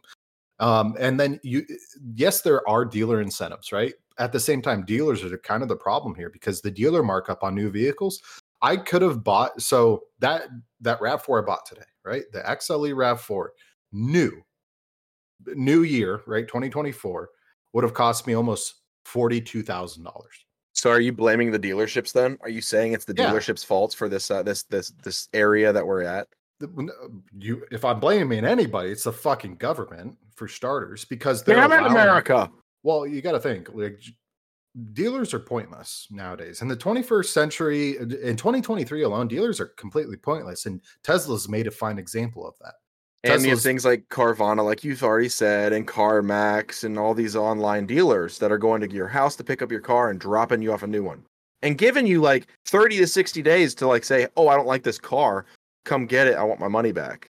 Um, 0.61 0.95
and 0.99 1.19
then 1.19 1.39
you, 1.43 1.65
yes, 2.13 2.41
there 2.41 2.67
are 2.69 2.85
dealer 2.85 3.19
incentives, 3.19 3.71
right? 3.71 3.93
At 4.19 4.31
the 4.31 4.39
same 4.39 4.61
time, 4.61 4.85
dealers 4.85 5.23
are 5.23 5.37
kind 5.39 5.63
of 5.63 5.69
the 5.69 5.75
problem 5.75 6.13
here 6.15 6.29
because 6.29 6.61
the 6.61 6.69
dealer 6.71 7.01
markup 7.03 7.43
on 7.43 7.55
new 7.55 7.69
vehicles. 7.71 8.21
I 8.61 8.77
could 8.77 9.01
have 9.01 9.23
bought 9.23 9.59
so 9.59 10.03
that 10.19 10.43
that 10.81 11.01
Rav 11.01 11.23
Four 11.23 11.41
I 11.41 11.45
bought 11.45 11.65
today, 11.65 11.81
right? 12.05 12.23
The 12.31 12.41
XLE 12.41 12.95
Rav 12.95 13.19
Four, 13.19 13.53
new, 13.91 14.31
new 15.47 15.81
year, 15.81 16.21
right? 16.27 16.47
2024 16.47 17.29
would 17.73 17.83
have 17.83 17.95
cost 17.95 18.27
me 18.27 18.35
almost 18.35 18.75
forty 19.03 19.41
two 19.41 19.63
thousand 19.63 20.03
dollars. 20.03 20.45
So 20.73 20.91
are 20.91 20.99
you 21.01 21.11
blaming 21.11 21.49
the 21.51 21.59
dealerships 21.59 22.13
then? 22.13 22.37
Are 22.41 22.49
you 22.49 22.61
saying 22.61 22.93
it's 22.93 23.05
the 23.05 23.15
Yeah. 23.15 23.31
dealerships' 23.31 23.65
faults 23.65 23.95
for 23.95 24.07
this 24.07 24.29
uh, 24.29 24.43
this 24.43 24.61
this 24.63 24.91
this 25.03 25.27
area 25.33 25.73
that 25.73 25.85
we're 25.85 26.03
at? 26.03 26.27
You, 27.37 27.65
if 27.71 27.85
I'm 27.85 27.99
blaming 27.99 28.45
anybody, 28.45 28.91
it's 28.91 29.03
the 29.03 29.13
fucking 29.13 29.55
government 29.55 30.17
for 30.35 30.47
starters, 30.47 31.05
because 31.05 31.43
they're 31.43 31.55
Damn 31.55 31.71
it, 31.71 31.85
America! 31.85 32.51
Well, 32.83 33.05
you 33.05 33.21
got 33.21 33.33
to 33.33 33.39
think 33.39 33.69
like 33.73 34.01
dealers 34.93 35.33
are 35.33 35.39
pointless 35.39 36.07
nowadays. 36.11 36.61
In 36.61 36.67
the 36.67 36.77
21st 36.77 37.25
century, 37.25 37.99
uh, 37.99 38.03
in 38.03 38.35
2023 38.35 39.03
alone, 39.03 39.27
dealers 39.27 39.59
are 39.59 39.67
completely 39.67 40.17
pointless, 40.17 40.65
and 40.65 40.81
Tesla's 41.03 41.49
made 41.49 41.67
a 41.67 41.71
fine 41.71 41.97
example 41.97 42.47
of 42.47 42.55
that. 42.61 42.75
And 43.23 43.43
you 43.43 43.51
have 43.51 43.61
things 43.61 43.85
like 43.85 44.09
Carvana, 44.09 44.65
like 44.65 44.83
you've 44.83 45.03
already 45.03 45.29
said, 45.29 45.73
and 45.73 45.87
CarMax, 45.87 46.83
and 46.83 46.97
all 46.97 47.13
these 47.13 47.35
online 47.35 47.85
dealers 47.85 48.39
that 48.39 48.51
are 48.51 48.57
going 48.57 48.81
to 48.81 48.91
your 48.91 49.07
house 49.07 49.35
to 49.35 49.43
pick 49.43 49.61
up 49.61 49.71
your 49.71 49.81
car 49.81 50.09
and 50.09 50.19
dropping 50.19 50.63
you 50.63 50.73
off 50.73 50.81
a 50.81 50.87
new 50.87 51.03
one, 51.03 51.23
and 51.61 51.77
giving 51.77 52.07
you 52.07 52.19
like 52.19 52.47
thirty 52.65 52.97
to 52.97 53.05
sixty 53.05 53.43
days 53.43 53.75
to 53.75 53.87
like 53.87 54.03
say, 54.03 54.27
"Oh, 54.35 54.47
I 54.47 54.55
don't 54.55 54.65
like 54.65 54.81
this 54.81 54.97
car. 54.97 55.45
Come 55.85 56.05
get 56.05 56.27
it. 56.27 56.35
I 56.35 56.43
want 56.43 56.59
my 56.59 56.67
money 56.67 56.91
back," 56.91 57.29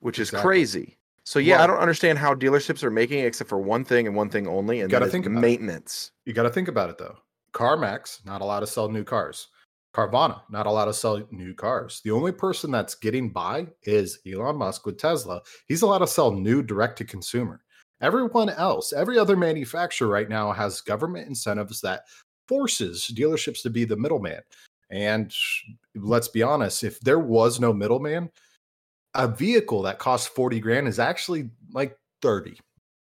which 0.00 0.18
is 0.18 0.28
Exactly. 0.28 0.48
crazy. 0.48 0.96
So 1.24 1.38
yeah, 1.38 1.62
I 1.62 1.66
don't 1.66 1.78
understand 1.78 2.18
how 2.18 2.34
dealerships 2.34 2.82
are 2.82 2.90
making 2.90 3.20
it 3.20 3.26
except 3.26 3.48
for 3.50 3.58
one 3.60 3.84
thing 3.84 4.06
and 4.06 4.16
one 4.16 4.30
thing 4.30 4.48
only, 4.48 4.80
and 4.80 4.90
Gotta 4.90 5.04
that 5.04 5.08
is 5.08 5.12
think 5.12 5.26
about 5.26 5.38
it. 5.38 5.42
maintenance. 5.42 6.12
You 6.24 6.32
got 6.32 6.44
to 6.44 6.50
think 6.50 6.66
about 6.68 6.90
it 6.90 6.98
though. 6.98 7.18
CarMax 7.52 8.24
not 8.24 8.40
allowed 8.40 8.60
to 8.60 8.66
sell 8.66 8.88
new 8.88 9.04
cars. 9.04 9.48
Carvana 9.94 10.40
not 10.50 10.66
allowed 10.66 10.84
to 10.86 10.94
sell 10.94 11.20
new 11.30 11.52
cars. 11.52 12.00
The 12.04 12.12
only 12.12 12.32
person 12.32 12.70
that's 12.70 12.94
getting 12.94 13.28
by 13.30 13.66
is 13.82 14.20
Elon 14.26 14.56
Musk 14.56 14.86
with 14.86 14.98
Tesla. 14.98 15.42
He's 15.66 15.82
allowed 15.82 15.98
to 15.98 16.06
sell 16.06 16.30
new 16.30 16.62
direct 16.62 16.96
to 16.98 17.04
consumer. 17.04 17.62
Everyone 18.00 18.48
else, 18.48 18.92
every 18.92 19.18
other 19.18 19.36
manufacturer 19.36 20.08
right 20.08 20.28
now 20.28 20.52
has 20.52 20.80
government 20.80 21.28
incentives 21.28 21.80
that 21.82 22.04
forces 22.48 23.12
dealerships 23.14 23.62
to 23.62 23.70
be 23.70 23.84
the 23.84 23.96
middleman. 23.96 24.40
And 24.90 25.34
let's 25.94 26.28
be 26.28 26.42
honest, 26.42 26.84
if 26.84 27.00
there 27.00 27.18
was 27.18 27.60
no 27.60 27.72
middleman, 27.72 28.30
a 29.14 29.28
vehicle 29.28 29.82
that 29.82 29.98
costs 29.98 30.28
40 30.28 30.60
grand 30.60 30.88
is 30.88 30.98
actually 30.98 31.50
like 31.72 31.96
30. 32.22 32.58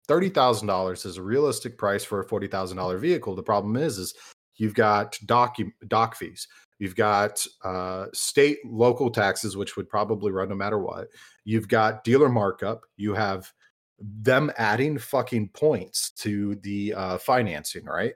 $30,000 0.08 1.06
is 1.06 1.16
a 1.16 1.22
realistic 1.22 1.78
price 1.78 2.04
for 2.04 2.20
a 2.20 2.26
$40,000 2.26 2.98
vehicle. 3.00 3.34
The 3.34 3.42
problem 3.42 3.76
is 3.76 3.98
is 3.98 4.14
you've 4.56 4.74
got 4.74 5.18
doc 5.24 5.56
doc 5.88 6.16
fees. 6.16 6.46
You've 6.78 6.96
got 6.96 7.46
uh, 7.62 8.06
state 8.12 8.58
local 8.66 9.10
taxes 9.10 9.56
which 9.56 9.76
would 9.76 9.88
probably 9.88 10.32
run 10.32 10.48
no 10.48 10.54
matter 10.56 10.78
what. 10.78 11.08
You've 11.44 11.68
got 11.68 12.04
dealer 12.04 12.28
markup. 12.28 12.82
You 12.96 13.14
have 13.14 13.50
them 13.98 14.50
adding 14.58 14.98
fucking 14.98 15.50
points 15.50 16.10
to 16.10 16.56
the 16.56 16.92
uh, 16.94 17.18
financing, 17.18 17.84
right? 17.84 18.14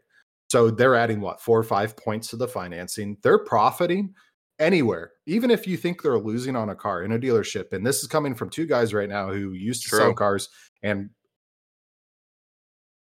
So 0.51 0.71
they're 0.71 0.97
adding 0.97 1.21
what, 1.21 1.41
4 1.41 1.59
or 1.59 1.63
5 1.63 1.97
points 1.97 2.29
to 2.29 2.37
the 2.37 2.49
financing. 2.49 3.19
They're 3.23 3.45
profiting 3.45 4.15
anywhere. 4.59 5.13
Even 5.27 5.51
if 5.51 5.67
you 5.67 5.77
think 5.77 6.03
they're 6.03 6.19
losing 6.19 6.57
on 6.57 6.71
a 6.71 6.75
car 6.75 7.03
in 7.03 7.13
a 7.13 7.19
dealership 7.19 7.73
and 7.73 7.87
this 7.87 8.03
is 8.03 8.09
coming 8.09 8.35
from 8.35 8.51
two 8.51 8.67
guys 8.67 8.93
right 8.95 9.09
now 9.09 9.29
who 9.29 9.53
used 9.53 9.83
to 9.83 9.97
sell 9.97 10.15
cars 10.15 10.49
and 10.83 11.11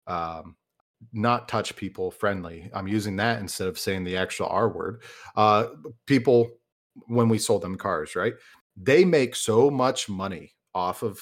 um 0.07 0.57
not 1.13 1.49
touch 1.49 1.75
people 1.77 2.11
friendly 2.11 2.71
i'm 2.75 2.87
using 2.89 3.17
that 3.17 3.41
instead 3.41 3.69
of 3.69 3.79
saying 3.79 4.05
the 4.05 4.17
actual 4.17 4.47
r 4.47 4.69
word 4.69 5.03
uh 5.37 5.67
people 6.07 6.51
when 7.07 7.29
we 7.29 7.39
sold 7.39 7.63
them 7.63 7.77
cars 7.77 8.15
right 8.15 8.35
they 8.77 9.05
make 9.05 9.35
so 9.35 9.71
much 9.71 10.09
money 10.09 10.53
off 10.75 11.03
of 11.03 11.21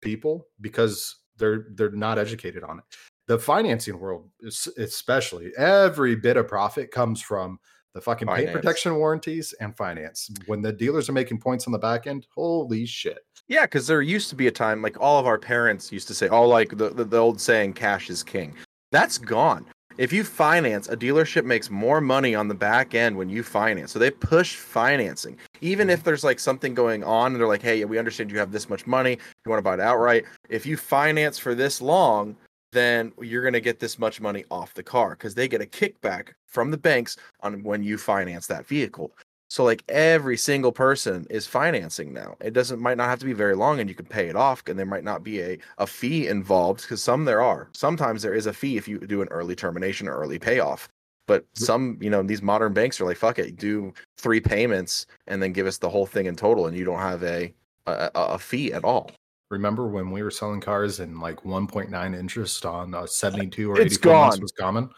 people 0.00 0.46
because 0.60 1.16
They're 1.38 1.66
they're 1.74 1.90
not 1.90 2.18
educated 2.18 2.62
on 2.62 2.78
it. 2.78 2.84
The 3.26 3.38
financing 3.38 3.98
world, 3.98 4.30
especially, 4.76 5.52
every 5.56 6.14
bit 6.14 6.36
of 6.36 6.46
profit 6.48 6.90
comes 6.90 7.22
from 7.22 7.58
the 7.94 8.00
fucking 8.00 8.28
paint 8.28 8.52
protection 8.52 8.96
warranties 8.96 9.52
and 9.60 9.76
finance. 9.76 10.30
When 10.46 10.62
the 10.62 10.72
dealers 10.72 11.08
are 11.08 11.12
making 11.12 11.38
points 11.38 11.66
on 11.66 11.72
the 11.72 11.78
back 11.78 12.06
end, 12.06 12.26
holy 12.34 12.86
shit! 12.86 13.24
Yeah, 13.48 13.62
because 13.62 13.86
there 13.86 14.02
used 14.02 14.30
to 14.30 14.36
be 14.36 14.46
a 14.46 14.52
time 14.52 14.82
like 14.82 15.00
all 15.00 15.18
of 15.18 15.26
our 15.26 15.38
parents 15.38 15.92
used 15.92 16.08
to 16.08 16.14
say, 16.14 16.28
"Oh, 16.28 16.46
like 16.46 16.76
the, 16.76 16.90
the 16.90 17.04
the 17.04 17.18
old 17.18 17.40
saying, 17.40 17.74
cash 17.74 18.10
is 18.10 18.22
king." 18.22 18.54
That's 18.90 19.18
gone. 19.18 19.66
If 19.98 20.12
you 20.12 20.24
finance, 20.24 20.88
a 20.88 20.96
dealership 20.96 21.44
makes 21.44 21.70
more 21.70 22.00
money 22.00 22.34
on 22.34 22.48
the 22.48 22.54
back 22.54 22.94
end 22.94 23.16
when 23.16 23.28
you 23.28 23.42
finance. 23.42 23.92
So 23.92 23.98
they 23.98 24.10
push 24.10 24.56
financing. 24.56 25.36
Even 25.60 25.90
if 25.90 26.00
mm-hmm. 26.00 26.06
there's 26.06 26.24
like 26.24 26.40
something 26.40 26.74
going 26.74 27.04
on 27.04 27.32
and 27.32 27.40
they're 27.40 27.48
like, 27.48 27.62
hey, 27.62 27.84
we 27.84 27.98
understand 27.98 28.30
you 28.30 28.38
have 28.38 28.52
this 28.52 28.68
much 28.68 28.86
money. 28.86 29.12
You 29.12 29.50
want 29.50 29.58
to 29.58 29.62
buy 29.62 29.74
it 29.74 29.80
outright. 29.80 30.24
If 30.48 30.64
you 30.64 30.76
finance 30.76 31.38
for 31.38 31.54
this 31.54 31.82
long, 31.82 32.36
then 32.72 33.12
you're 33.20 33.42
going 33.42 33.52
to 33.52 33.60
get 33.60 33.78
this 33.78 33.98
much 33.98 34.20
money 34.20 34.44
off 34.50 34.74
the 34.74 34.82
car 34.82 35.10
because 35.10 35.34
they 35.34 35.46
get 35.48 35.62
a 35.62 35.66
kickback 35.66 36.30
from 36.46 36.70
the 36.70 36.76
banks 36.76 37.16
on 37.40 37.62
when 37.62 37.82
you 37.82 37.96
finance 37.96 38.46
that 38.46 38.66
vehicle. 38.66 39.12
So 39.48 39.64
like 39.64 39.84
every 39.90 40.38
single 40.38 40.72
person 40.72 41.26
is 41.28 41.46
financing 41.46 42.14
now. 42.14 42.36
It 42.40 42.54
doesn't 42.54 42.80
might 42.80 42.96
not 42.96 43.10
have 43.10 43.18
to 43.18 43.26
be 43.26 43.34
very 43.34 43.54
long 43.54 43.80
and 43.80 43.88
you 43.88 43.94
can 43.94 44.06
pay 44.06 44.28
it 44.28 44.36
off 44.36 44.62
and 44.66 44.78
there 44.78 44.86
might 44.86 45.04
not 45.04 45.22
be 45.22 45.42
a, 45.42 45.58
a 45.76 45.86
fee 45.86 46.26
involved 46.26 46.80
because 46.80 47.02
some 47.02 47.26
there 47.26 47.42
are. 47.42 47.68
Sometimes 47.74 48.22
there 48.22 48.32
is 48.34 48.46
a 48.46 48.52
fee 48.54 48.78
if 48.78 48.88
you 48.88 48.98
do 48.98 49.20
an 49.20 49.28
early 49.28 49.54
termination 49.54 50.08
or 50.08 50.16
early 50.16 50.38
payoff. 50.38 50.88
But 51.26 51.44
some, 51.52 51.98
you 52.00 52.08
know, 52.08 52.22
these 52.22 52.42
modern 52.42 52.72
banks 52.72 53.00
are 53.00 53.04
like, 53.04 53.18
fuck 53.18 53.38
it, 53.38 53.56
do 53.56 53.92
three 54.16 54.40
payments 54.40 55.06
and 55.26 55.42
then 55.42 55.52
give 55.52 55.66
us 55.66 55.76
the 55.76 55.90
whole 55.90 56.06
thing 56.06 56.26
in 56.26 56.34
total 56.34 56.66
and 56.66 56.76
you 56.76 56.84
don't 56.84 56.98
have 56.98 57.22
a 57.22 57.52
a, 57.86 58.10
a 58.14 58.20
a 58.22 58.38
fee 58.38 58.72
at 58.72 58.84
all. 58.84 59.10
Remember 59.52 59.86
when 59.86 60.10
we 60.10 60.22
were 60.22 60.30
selling 60.30 60.60
cars 60.60 60.98
and 60.98 61.20
like 61.20 61.42
1.9 61.42 62.18
interest 62.18 62.64
on 62.64 62.94
uh, 62.94 63.06
72 63.06 63.70
or 63.70 63.78
It's 63.78 63.96
84 63.96 64.12
months 64.14 64.36
gone. 64.36 64.42
was 64.42 64.52
common? 64.52 64.90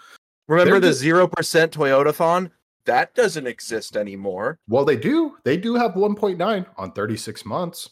Remember 0.46 0.78
They're 0.78 0.90
the 0.90 0.94
zero 0.94 1.26
percent 1.26 1.72
Toyotathon? 1.72 2.50
That 2.86 3.14
doesn't 3.14 3.46
exist 3.46 3.96
anymore. 3.96 4.58
Well, 4.68 4.84
they 4.84 4.96
do. 4.96 5.36
They 5.44 5.56
do 5.56 5.74
have 5.74 5.92
1.9 5.92 6.66
on 6.76 6.92
36 6.92 7.44
months. 7.44 7.90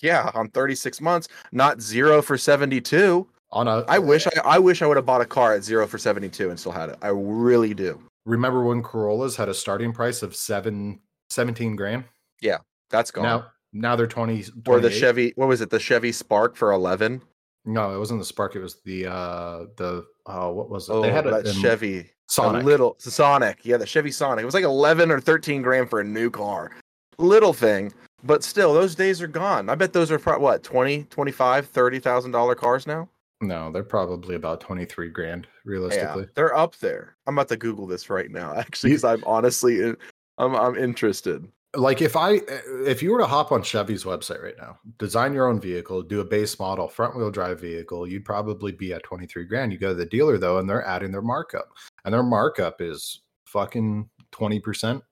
Yeah, 0.00 0.30
on 0.34 0.48
36 0.50 1.00
months, 1.00 1.28
not 1.52 1.80
zero 1.82 2.22
for 2.22 2.38
72. 2.38 3.26
On 3.50 3.66
a, 3.68 3.84
I 3.88 3.98
wish 3.98 4.26
I, 4.28 4.30
I 4.44 4.58
wish 4.58 4.80
I 4.80 4.86
would 4.86 4.96
have 4.96 5.06
bought 5.06 5.20
a 5.20 5.26
car 5.26 5.54
at 5.54 5.64
zero 5.64 5.86
for 5.88 5.98
72 5.98 6.50
and 6.50 6.58
still 6.58 6.70
had 6.72 6.88
it. 6.90 6.96
I 7.02 7.08
really 7.08 7.74
do. 7.74 8.00
remember 8.24 8.62
when 8.62 8.82
Corollas 8.82 9.34
had 9.36 9.48
a 9.48 9.54
starting 9.54 9.92
price 9.92 10.22
of 10.22 10.36
seven, 10.36 11.00
17 11.30 11.74
grand. 11.76 12.04
Yeah, 12.40 12.58
that's 12.90 13.10
gone. 13.10 13.24
Now, 13.24 13.46
now 13.72 13.96
they're 13.96 14.06
20. 14.06 14.44
or 14.66 14.80
the 14.80 14.90
Chevy, 14.90 15.32
what 15.36 15.48
was 15.48 15.60
it? 15.60 15.70
The 15.70 15.78
Chevy 15.78 16.12
Spark 16.12 16.56
for 16.56 16.72
11. 16.72 17.22
No, 17.64 17.94
it 17.94 17.98
wasn't 17.98 18.20
the 18.20 18.24
Spark. 18.24 18.56
It 18.56 18.60
was 18.60 18.80
the 18.84 19.06
uh 19.06 19.66
the 19.76 20.06
uh 20.26 20.48
what 20.50 20.70
was 20.70 20.88
it? 20.88 20.92
Oh, 20.92 21.02
they 21.02 21.10
had 21.10 21.26
a 21.26 21.52
Chevy. 21.52 22.10
Sonic. 22.30 22.62
A 22.62 22.66
little 22.66 22.96
Sonic. 22.98 23.60
Yeah, 23.62 23.78
the 23.78 23.86
Chevy 23.86 24.10
Sonic. 24.10 24.42
It 24.42 24.46
was 24.46 24.54
like 24.54 24.64
11 24.64 25.10
or 25.10 25.18
13 25.20 25.62
grand 25.62 25.88
for 25.88 26.00
a 26.00 26.04
new 26.04 26.30
car. 26.30 26.72
Little 27.18 27.52
thing, 27.54 27.92
but 28.22 28.44
still 28.44 28.74
those 28.74 28.94
days 28.94 29.20
are 29.22 29.26
gone. 29.26 29.68
I 29.68 29.74
bet 29.74 29.92
those 29.92 30.10
are 30.10 30.18
pro- 30.18 30.38
what, 30.38 30.62
20, 30.62 31.04
25, 31.04 31.66
30,000 31.66 32.30
dollar 32.30 32.54
cars 32.54 32.86
now? 32.86 33.08
No, 33.40 33.70
they're 33.72 33.82
probably 33.84 34.34
about 34.34 34.60
23 34.60 35.08
grand 35.10 35.46
realistically. 35.64 36.22
Yeah, 36.22 36.28
they're 36.34 36.56
up 36.56 36.76
there. 36.76 37.16
I'm 37.26 37.34
about 37.36 37.48
to 37.48 37.56
Google 37.56 37.86
this 37.86 38.10
right 38.10 38.30
now 38.30 38.54
actually 38.56 38.92
cuz 38.92 39.04
I'm 39.04 39.22
honestly 39.24 39.94
I'm 40.38 40.54
I'm 40.54 40.76
interested. 40.76 41.46
Like 41.76 42.00
if 42.00 42.16
I 42.16 42.40
if 42.86 43.02
you 43.02 43.12
were 43.12 43.18
to 43.18 43.26
hop 43.26 43.52
on 43.52 43.62
Chevy's 43.62 44.04
website 44.04 44.42
right 44.42 44.56
now, 44.58 44.78
design 44.98 45.34
your 45.34 45.48
own 45.48 45.60
vehicle, 45.60 46.02
do 46.02 46.20
a 46.20 46.24
base 46.24 46.58
model 46.58 46.88
front 46.88 47.14
wheel 47.14 47.30
drive 47.30 47.60
vehicle, 47.60 48.06
you'd 48.06 48.24
probably 48.24 48.72
be 48.72 48.94
at 48.94 49.02
23 49.02 49.44
grand. 49.44 49.72
You 49.72 49.78
go 49.78 49.88
to 49.88 49.94
the 49.94 50.06
dealer 50.06 50.38
though, 50.38 50.58
and 50.58 50.68
they're 50.68 50.86
adding 50.86 51.12
their 51.12 51.22
markup. 51.22 51.68
And 52.04 52.14
their 52.14 52.22
markup 52.22 52.80
is 52.80 53.20
fucking 53.44 54.08
20%. 54.32 55.02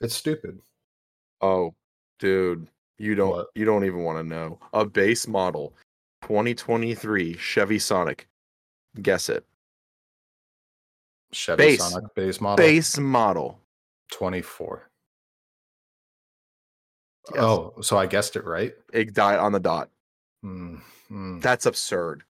It's 0.00 0.14
stupid. 0.14 0.60
Oh, 1.40 1.74
dude, 2.20 2.68
you 2.98 3.16
don't 3.16 3.30
What? 3.30 3.48
you 3.56 3.64
don't 3.64 3.84
even 3.84 4.04
want 4.04 4.18
to 4.18 4.24
know. 4.24 4.60
A 4.74 4.84
base 4.84 5.26
model 5.26 5.74
2023 6.22 7.36
Chevy 7.36 7.78
Sonic. 7.80 8.28
Guess 9.02 9.28
it. 9.28 9.44
Chevy 11.32 11.56
Base. 11.64 11.80
Sonic 11.80 12.14
base 12.14 12.40
model 12.40 12.64
Base 12.64 12.96
model. 12.98 13.58
24. 14.12 14.88
Yes. 17.32 17.42
Oh, 17.42 17.74
so 17.80 17.96
I 17.96 18.06
guessed 18.06 18.36
it 18.36 18.44
right. 18.44 18.74
It 18.92 19.14
died 19.14 19.38
on 19.38 19.52
the 19.52 19.60
dot. 19.60 19.90
Hmm. 20.42 20.76
That's 21.40 21.64
absurd. 21.66 22.24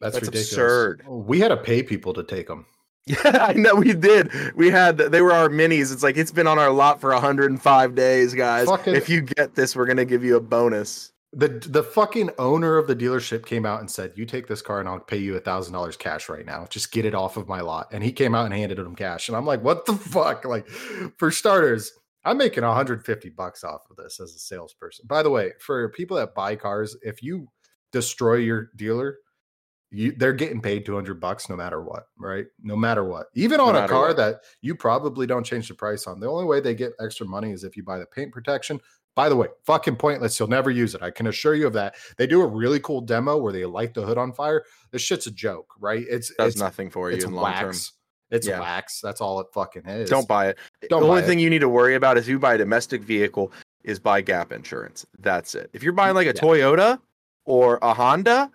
That's, 0.00 0.14
That's 0.14 0.26
ridiculous. 0.26 0.52
absurd. 0.52 1.04
We 1.08 1.40
had 1.40 1.48
to 1.48 1.56
pay 1.56 1.82
people 1.82 2.12
to 2.14 2.22
take 2.24 2.46
them. 2.48 2.66
Yeah, 3.06 3.44
I 3.48 3.54
know 3.54 3.74
we 3.76 3.92
did. 3.94 4.30
We 4.54 4.70
had 4.70 4.98
they 4.98 5.20
were 5.22 5.32
our 5.32 5.48
minis. 5.48 5.92
It's 5.92 6.02
like 6.02 6.16
it's 6.16 6.30
been 6.30 6.46
on 6.46 6.58
our 6.58 6.70
lot 6.70 7.00
for 7.00 7.10
105 7.10 7.94
days, 7.94 8.34
guys. 8.34 8.68
Fucking- 8.68 8.94
If 8.94 9.08
you 9.08 9.22
get 9.22 9.54
this, 9.56 9.74
we're 9.74 9.86
gonna 9.86 10.04
give 10.04 10.22
you 10.22 10.36
a 10.36 10.40
bonus. 10.40 11.10
The 11.32 11.48
the 11.48 11.82
fucking 11.82 12.30
owner 12.38 12.76
of 12.76 12.86
the 12.86 12.94
dealership 12.94 13.46
came 13.46 13.64
out 13.66 13.80
and 13.80 13.90
said, 13.90 14.12
"You 14.16 14.26
take 14.26 14.46
this 14.48 14.62
car 14.62 14.80
and 14.80 14.88
I'll 14.88 15.00
pay 15.00 15.16
you 15.16 15.34
a 15.36 15.40
thousand 15.40 15.72
dollars 15.72 15.96
cash 15.96 16.28
right 16.28 16.44
now. 16.44 16.66
Just 16.70 16.92
get 16.92 17.04
it 17.04 17.14
off 17.14 17.36
of 17.36 17.48
my 17.48 17.60
lot." 17.62 17.88
And 17.90 18.04
he 18.04 18.12
came 18.12 18.34
out 18.34 18.44
and 18.44 18.54
handed 18.54 18.78
him 18.78 18.94
cash, 18.94 19.28
and 19.28 19.36
I'm 19.36 19.46
like, 19.46 19.62
"What 19.64 19.86
the 19.86 19.94
fuck?" 19.94 20.44
Like, 20.44 20.68
for 20.68 21.30
starters, 21.30 21.92
I'm 22.24 22.36
making 22.38 22.64
150 22.64 23.30
bucks 23.30 23.64
off 23.64 23.82
of 23.90 23.96
this 23.96 24.20
as 24.20 24.34
a 24.34 24.38
salesperson. 24.38 25.06
By 25.06 25.22
the 25.22 25.30
way, 25.30 25.52
for 25.58 25.88
people 25.90 26.16
that 26.18 26.34
buy 26.34 26.56
cars, 26.56 26.96
if 27.02 27.22
you 27.22 27.48
destroy 27.92 28.34
your 28.34 28.70
dealer, 28.76 29.18
you 29.90 30.12
they're 30.12 30.32
getting 30.32 30.60
paid 30.60 30.86
200 30.86 31.20
bucks 31.20 31.48
no 31.48 31.56
matter 31.56 31.82
what, 31.82 32.04
right? 32.18 32.46
No 32.62 32.76
matter 32.76 33.04
what. 33.04 33.26
Even 33.34 33.58
No 33.58 33.66
on 33.66 33.76
a 33.76 33.88
car 33.88 34.08
what. 34.08 34.16
that 34.18 34.40
you 34.60 34.74
probably 34.74 35.26
don't 35.26 35.44
change 35.44 35.68
the 35.68 35.74
price 35.74 36.06
on. 36.06 36.20
The 36.20 36.28
only 36.28 36.44
way 36.44 36.60
they 36.60 36.74
get 36.74 36.92
extra 37.00 37.26
money 37.26 37.50
is 37.52 37.64
if 37.64 37.76
you 37.76 37.82
buy 37.82 37.98
the 37.98 38.06
paint 38.06 38.32
protection. 38.32 38.80
By 39.16 39.28
the 39.28 39.34
way, 39.34 39.48
fucking 39.66 39.96
pointless. 39.96 40.38
You'll 40.38 40.48
never 40.48 40.70
use 40.70 40.94
it. 40.94 41.02
I 41.02 41.10
can 41.10 41.26
assure 41.26 41.56
you 41.56 41.66
of 41.66 41.72
that. 41.72 41.96
They 42.16 42.28
do 42.28 42.42
a 42.42 42.46
really 42.46 42.78
cool 42.78 43.00
demo 43.00 43.36
where 43.36 43.52
they 43.52 43.64
light 43.64 43.92
the 43.92 44.02
hood 44.02 44.16
on 44.18 44.32
fire. 44.32 44.64
This 44.92 45.02
shit's 45.02 45.26
a 45.26 45.32
joke, 45.32 45.74
right? 45.80 46.04
It's 46.08 46.32
Does 46.38 46.52
it's, 46.52 46.60
nothing 46.60 46.90
for 46.90 47.10
you 47.10 47.16
it's 47.16 47.24
in 47.24 47.32
long 47.32 47.52
term. 47.54 47.66
wax. 47.66 47.92
It's 48.30 48.46
Yeah. 48.46 48.60
wax. 48.60 49.00
That's 49.00 49.20
all 49.20 49.40
it 49.40 49.46
fucking 49.52 49.86
is. 49.86 50.08
Don't 50.10 50.28
buy 50.28 50.48
it. 50.48 50.58
Don't 50.88 51.00
the 51.00 51.06
only 51.08 51.20
buy 51.20 51.24
it. 51.24 51.28
thing 51.28 51.38
you 51.38 51.50
need 51.50 51.60
to 51.60 51.68
worry 51.68 51.94
about 51.94 52.16
is 52.16 52.24
if 52.24 52.28
you 52.28 52.38
buy 52.38 52.54
a 52.54 52.58
domestic 52.58 53.02
vehicle 53.02 53.52
is 53.84 53.98
buy 53.98 54.20
gap 54.20 54.52
insurance. 54.52 55.06
That's 55.18 55.54
it. 55.54 55.70
If 55.72 55.82
you're 55.82 55.92
buying 55.92 56.14
like 56.14 56.26
a 56.26 56.34
Yeah. 56.34 56.40
Toyota 56.40 57.00
or 57.44 57.78
a 57.82 57.92
Honda, 57.94 58.50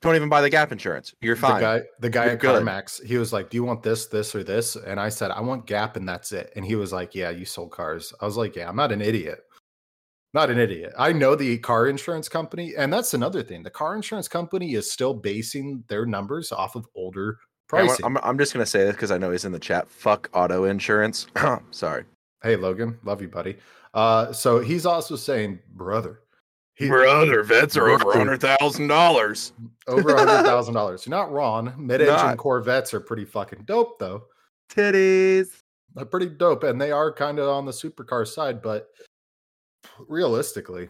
don't 0.00 0.14
even 0.14 0.28
buy 0.28 0.40
the 0.40 0.48
gap 0.50 0.70
insurance. 0.70 1.12
You're 1.20 1.34
fine. 1.36 1.56
The 1.56 1.60
guy, 1.60 1.82
the 2.00 2.10
guy 2.10 2.24
You're 2.24 2.32
at 2.34 2.38
good. 2.38 2.62
CarMax, 2.62 3.04
he 3.04 3.18
was 3.18 3.32
like, 3.32 3.50
"Do 3.50 3.56
you 3.56 3.64
want 3.64 3.82
this, 3.82 4.06
this, 4.06 4.32
or 4.34 4.44
this?" 4.44 4.76
And 4.76 5.00
I 5.00 5.08
said, 5.08 5.32
"I 5.32 5.40
want 5.40 5.66
Gap, 5.66 5.96
and 5.96 6.08
that's 6.08 6.30
it." 6.30 6.52
And 6.54 6.64
he 6.64 6.76
was 6.76 6.92
like, 6.92 7.16
"Yeah, 7.16 7.30
you 7.30 7.44
sold 7.44 7.72
cars." 7.72 8.14
I 8.20 8.24
was 8.24 8.36
like, 8.36 8.54
"Yeah, 8.54 8.68
I'm 8.68 8.76
not 8.76 8.92
an 8.92 9.00
idiot. 9.02 9.40
Not 10.34 10.50
an 10.50 10.58
idiot. 10.58 10.92
I 10.96 11.12
know 11.12 11.34
the 11.34 11.58
car 11.58 11.88
insurance 11.88 12.28
company, 12.28 12.74
and 12.76 12.92
that's 12.92 13.12
another 13.14 13.42
thing. 13.42 13.62
The 13.64 13.70
car 13.70 13.96
insurance 13.96 14.28
company 14.28 14.74
is 14.74 14.88
still 14.92 15.14
basing 15.14 15.82
their 15.88 16.06
numbers 16.06 16.52
off 16.52 16.76
of 16.76 16.86
older 16.94 17.38
pricing. 17.68 18.04
I'm, 18.04 18.16
I'm 18.18 18.38
just 18.38 18.52
gonna 18.52 18.66
say 18.66 18.84
this 18.84 18.94
because 18.94 19.10
I 19.10 19.18
know 19.18 19.30
he's 19.30 19.44
in 19.44 19.52
the 19.52 19.58
chat. 19.58 19.88
Fuck 19.88 20.28
auto 20.32 20.64
insurance. 20.64 21.26
Sorry, 21.70 22.04
hey, 22.42 22.56
Logan, 22.56 22.98
love 23.04 23.22
you, 23.22 23.28
buddy. 23.28 23.56
Uh, 23.94 24.32
so 24.32 24.58
he's 24.60 24.84
also 24.86 25.16
saying, 25.16 25.58
brother, 25.74 26.20
he, 26.74 26.88
brother. 26.88 27.42
Vets 27.42 27.76
are 27.76 27.88
over 27.88 28.04
Brother. 28.04 28.18
hundred 28.18 28.40
thousand 28.40 28.86
dollars. 28.88 29.52
over 29.88 30.14
a 30.14 30.18
hundred 30.18 30.44
thousand 30.44 30.74
dollars. 30.80 31.06
You're 31.06 31.16
not 31.16 31.32
wrong. 31.32 31.72
Mid-engine 31.76 32.14
Not. 32.14 32.36
Corvettes 32.36 32.94
are 32.94 33.00
pretty 33.00 33.24
fucking 33.24 33.64
dope, 33.64 33.98
though. 33.98 34.24
Titties. 34.70 35.48
They're 35.94 36.04
pretty 36.04 36.28
dope, 36.28 36.62
and 36.62 36.80
they 36.80 36.92
are 36.92 37.12
kind 37.12 37.38
of 37.40 37.48
on 37.48 37.64
the 37.64 37.72
supercar 37.72 38.26
side. 38.28 38.62
But 38.62 38.88
realistically, 40.06 40.88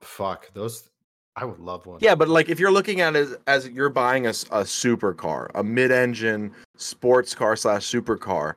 fuck 0.00 0.52
those. 0.54 0.88
I 1.36 1.44
would 1.44 1.60
love 1.60 1.84
one. 1.84 1.98
Yeah, 2.00 2.14
but 2.14 2.28
like 2.28 2.48
if 2.48 2.58
you're 2.58 2.72
looking 2.72 3.02
at 3.02 3.14
it 3.14 3.18
as, 3.18 3.36
as 3.46 3.68
you're 3.68 3.90
buying 3.90 4.26
a, 4.26 4.30
a 4.30 4.62
supercar, 4.64 5.50
a 5.54 5.62
mid-engine 5.62 6.52
sports 6.76 7.34
car 7.34 7.56
slash 7.56 7.86
supercar, 7.86 8.54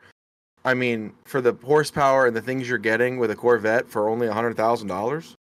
I 0.64 0.74
mean, 0.74 1.14
for 1.26 1.42
the 1.42 1.54
horsepower 1.64 2.26
and 2.26 2.36
the 2.36 2.42
things 2.42 2.70
you're 2.70 2.78
getting 2.78 3.18
with 3.18 3.32
a 3.32 3.36
Corvette 3.36 3.90
for 3.90 4.08
only 4.10 4.28
a 4.28 4.34
hundred 4.34 4.56
thousand 4.56 4.88
dollars, 4.88 5.36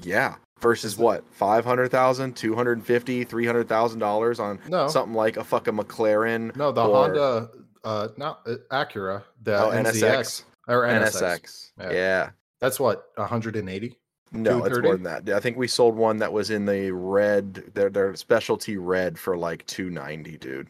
yeah, 0.00 0.36
versus 0.60 0.96
what 0.96 1.24
500,000, 1.32 2.34
250, 2.36 3.24
300,000 3.24 3.98
dollars 3.98 4.40
on 4.40 4.58
no, 4.68 4.88
something 4.88 5.14
like 5.14 5.36
a 5.36 5.44
fucking 5.44 5.74
McLaren 5.74 6.54
no, 6.56 6.70
the 6.70 6.84
or- 6.84 7.06
Honda, 7.06 7.50
uh, 7.84 8.08
not 8.16 8.40
uh, 8.46 8.54
Acura, 8.70 9.24
the 9.42 9.58
oh, 9.58 9.70
NSX, 9.70 10.02
NSX, 10.02 10.44
or 10.68 10.82
NSX. 10.82 11.22
NSX. 11.22 11.70
Yeah. 11.80 11.90
Yeah. 11.90 12.30
That's 12.60 12.78
what 12.78 13.06
180. 13.16 13.98
No, 14.32 14.64
it's 14.64 14.78
more 14.78 14.94
than 14.96 15.02
that. 15.04 15.28
I 15.30 15.40
think 15.40 15.56
we 15.56 15.68
sold 15.68 15.94
one 15.94 16.18
that 16.18 16.32
was 16.32 16.50
in 16.50 16.64
the 16.64 16.90
red, 16.90 17.54
their 17.74 17.90
their 17.90 18.14
specialty 18.16 18.76
red 18.76 19.18
for 19.18 19.36
like 19.36 19.66
290, 19.66 20.38
dude. 20.38 20.68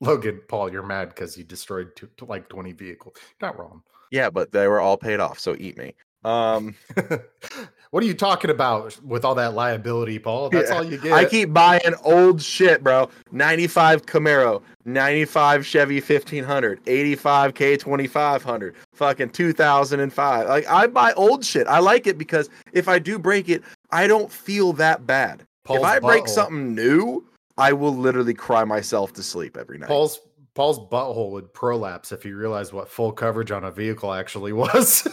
Logan, 0.00 0.40
Paul, 0.48 0.72
you're 0.72 0.82
mad 0.82 1.10
because 1.10 1.36
you 1.36 1.44
destroyed 1.44 1.94
two, 1.96 2.08
to 2.16 2.24
like 2.24 2.48
20 2.48 2.72
vehicles. 2.72 3.16
Not 3.40 3.58
wrong. 3.58 3.82
Yeah, 4.10 4.30
but 4.30 4.52
they 4.52 4.66
were 4.66 4.80
all 4.80 4.96
paid 4.96 5.20
off, 5.20 5.38
so 5.38 5.56
eat 5.58 5.76
me. 5.76 5.94
Um 6.24 6.76
What 7.90 8.04
are 8.04 8.06
you 8.06 8.14
talking 8.14 8.50
about 8.50 9.00
with 9.02 9.24
all 9.24 9.34
that 9.34 9.54
liability, 9.54 10.20
Paul? 10.20 10.48
That's 10.50 10.70
Yeah, 10.70 10.76
all 10.76 10.84
you 10.84 10.96
get. 10.96 11.12
I 11.12 11.24
keep 11.24 11.52
buying 11.52 11.94
old 12.04 12.40
shit, 12.40 12.84
bro. 12.84 13.10
95 13.32 14.06
Camaro, 14.06 14.62
95 14.84 15.66
Chevy 15.66 15.96
1500, 15.96 16.80
85 16.86 17.54
K2500, 17.54 18.74
fucking 18.94 19.30
2005. 19.30 20.48
Like 20.48 20.68
I 20.68 20.86
buy 20.86 21.12
old 21.14 21.44
shit. 21.44 21.66
I 21.66 21.80
like 21.80 22.06
it 22.06 22.16
because 22.16 22.48
if 22.72 22.88
I 22.88 23.00
do 23.00 23.18
break 23.18 23.48
it, 23.48 23.62
I 23.90 24.06
don't 24.06 24.30
feel 24.30 24.72
that 24.74 25.04
bad. 25.04 25.44
Paul's 25.64 25.80
if 25.80 25.84
I 25.84 25.98
break 25.98 26.24
butthole- 26.24 26.28
something 26.28 26.74
new, 26.76 27.26
I 27.58 27.72
will 27.72 27.94
literally 27.96 28.34
cry 28.34 28.62
myself 28.62 29.12
to 29.14 29.22
sleep 29.24 29.56
every 29.56 29.78
night. 29.78 29.88
Paul's 29.88 30.20
Paul's 30.54 30.78
butthole 30.78 31.32
would 31.32 31.52
prolapse 31.54 32.12
if 32.12 32.22
he 32.22 32.30
realized 32.32 32.72
what 32.72 32.88
full 32.88 33.10
coverage 33.10 33.50
on 33.50 33.64
a 33.64 33.70
vehicle 33.72 34.12
actually 34.12 34.52
was. 34.52 35.08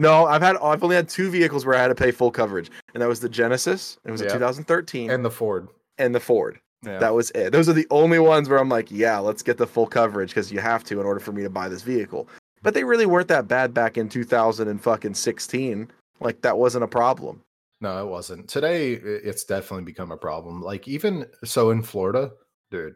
No, 0.00 0.24
I've 0.24 0.40
had 0.40 0.56
I've 0.56 0.82
only 0.82 0.96
had 0.96 1.08
two 1.08 1.30
vehicles 1.30 1.66
where 1.66 1.76
I 1.76 1.82
had 1.82 1.88
to 1.88 1.94
pay 1.94 2.10
full 2.10 2.30
coverage, 2.30 2.70
and 2.94 3.02
that 3.02 3.08
was 3.08 3.20
the 3.20 3.28
Genesis. 3.28 3.98
It 4.04 4.10
was 4.10 4.22
a 4.22 4.30
2013 4.30 5.10
and, 5.10 5.24
the 5.24 5.30
Ford. 5.30 5.68
And 5.98 6.14
the 6.14 6.20
Ford. 6.20 6.58
Yeah. 6.82 6.98
That 6.98 7.14
was 7.14 7.30
it. 7.32 7.50
Those 7.50 7.68
are 7.68 7.74
the 7.74 7.86
only 7.90 8.18
ones 8.18 8.48
where 8.48 8.58
I'm 8.58 8.70
like, 8.70 8.90
yeah, 8.90 9.18
let's 9.18 9.42
get 9.42 9.58
the 9.58 9.66
full 9.66 9.86
coverage 9.86 10.30
because 10.30 10.50
you 10.50 10.58
have 10.60 10.84
to 10.84 11.00
in 11.00 11.06
order 11.06 11.20
for 11.20 11.32
me 11.32 11.42
to 11.42 11.50
buy 11.50 11.68
this 11.68 11.82
vehicle. 11.82 12.28
But 12.62 12.72
they 12.72 12.84
really 12.84 13.04
weren't 13.04 13.28
that 13.28 13.46
bad 13.46 13.74
back 13.74 13.98
in 13.98 14.08
2000 14.08 14.68
and 14.68 14.82
fucking 14.82 15.14
16. 15.14 15.90
Like 16.20 16.40
that 16.40 16.56
wasn't 16.56 16.84
a 16.84 16.88
problem. 16.88 17.42
No, 17.82 18.02
it 18.02 18.08
wasn't. 18.08 18.48
Today, 18.48 18.92
it's 18.92 19.44
definitely 19.44 19.84
become 19.84 20.12
a 20.12 20.16
problem. 20.16 20.62
Like 20.62 20.88
even 20.88 21.26
so 21.44 21.70
in 21.70 21.82
Florida, 21.82 22.32
dude. 22.70 22.94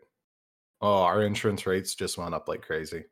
Oh, 0.80 1.02
our 1.02 1.22
insurance 1.22 1.66
rates 1.66 1.94
just 1.94 2.16
went 2.16 2.34
up 2.34 2.48
like 2.48 2.62
crazy. 2.62 3.04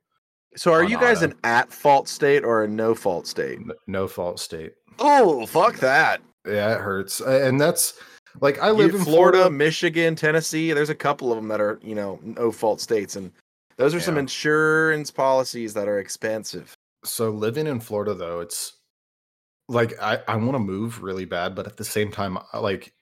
So 0.57 0.73
are 0.73 0.85
you 0.85 0.99
guys 0.99 1.19
auto. 1.19 1.33
an 1.33 1.39
at 1.45 1.73
fault 1.73 2.09
state 2.09 2.45
or 2.45 2.65
a 2.65 2.69
no 2.69 2.95
fault 2.95 3.27
state? 3.27 3.59
No 3.87 4.07
fault 4.07 4.39
state. 4.39 4.75
Oh, 4.99 5.47
fuck 5.47 5.77
that. 5.77 6.21
Yeah, 6.47 6.75
it 6.75 6.81
hurts, 6.81 7.21
and 7.21 7.61
that's 7.61 7.95
like 8.41 8.61
I 8.61 8.69
You- 8.69 8.73
live 8.75 8.95
in 8.95 9.01
Florida, 9.03 9.39
Florida. 9.39 9.51
Michigan, 9.51 10.15
Tennessee. 10.17 10.73
There's 10.73 10.91
a 10.91 10.95
couple 10.95 11.31
of 11.33 11.37
them 11.37 11.49
that 11.49 11.61
are, 11.61 11.79
you 11.83 11.95
know, 11.95 12.19
no 12.23 12.51
fault 12.53 12.81
states. 12.81 13.17
And 13.17 13.31
those 13.77 13.95
are 13.95 14.01
some 14.01 14.19
insurance 14.19 15.11
policies 15.11 15.73
that 15.75 15.89
are 15.89 15.99
expensive. 15.99 16.75
So 17.05 17.31
living 17.31 17.67
in 17.67 17.81
Florida, 17.81 18.15
though, 18.15 18.41
it's 18.41 18.75
like 19.69 19.95
I 20.03 20.21
I 20.29 20.37
want 20.37 20.53
to 20.53 20.59
move 20.59 21.03
really 21.03 21.25
bad, 21.25 21.55
but 21.55 21.67
at 21.67 21.77
the 21.77 21.85
same 21.85 22.11
time, 22.11 22.39
like 22.53 22.93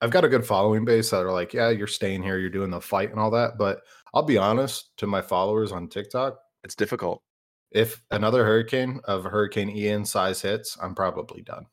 I've 0.00 0.10
got 0.10 0.24
a 0.24 0.28
good 0.28 0.46
following 0.46 0.84
base 0.84 1.10
that 1.10 1.24
are 1.24 1.32
like, 1.32 1.52
yeah, 1.54 1.70
you're 1.70 1.86
staying 1.86 2.22
here, 2.22 2.38
you're 2.38 2.50
doing 2.50 2.70
the 2.70 2.80
fight 2.80 3.10
and 3.10 3.18
all 3.18 3.30
that. 3.32 3.58
But 3.58 3.82
I'll 4.12 4.22
be 4.22 4.38
honest 4.38 4.96
to 4.98 5.06
my 5.06 5.20
followers 5.22 5.72
on 5.72 5.88
TikTok, 5.88 6.38
It's 6.64 6.74
difficult. 6.74 7.22
if 7.70 8.02
another 8.10 8.44
hurricane 8.44 9.00
of 9.04 9.24
Hurricane 9.24 9.68
Ian 9.68 10.04
size 10.04 10.40
hits, 10.40 10.78
I'm 10.80 10.94
probably 10.94 11.42
done. 11.42 11.66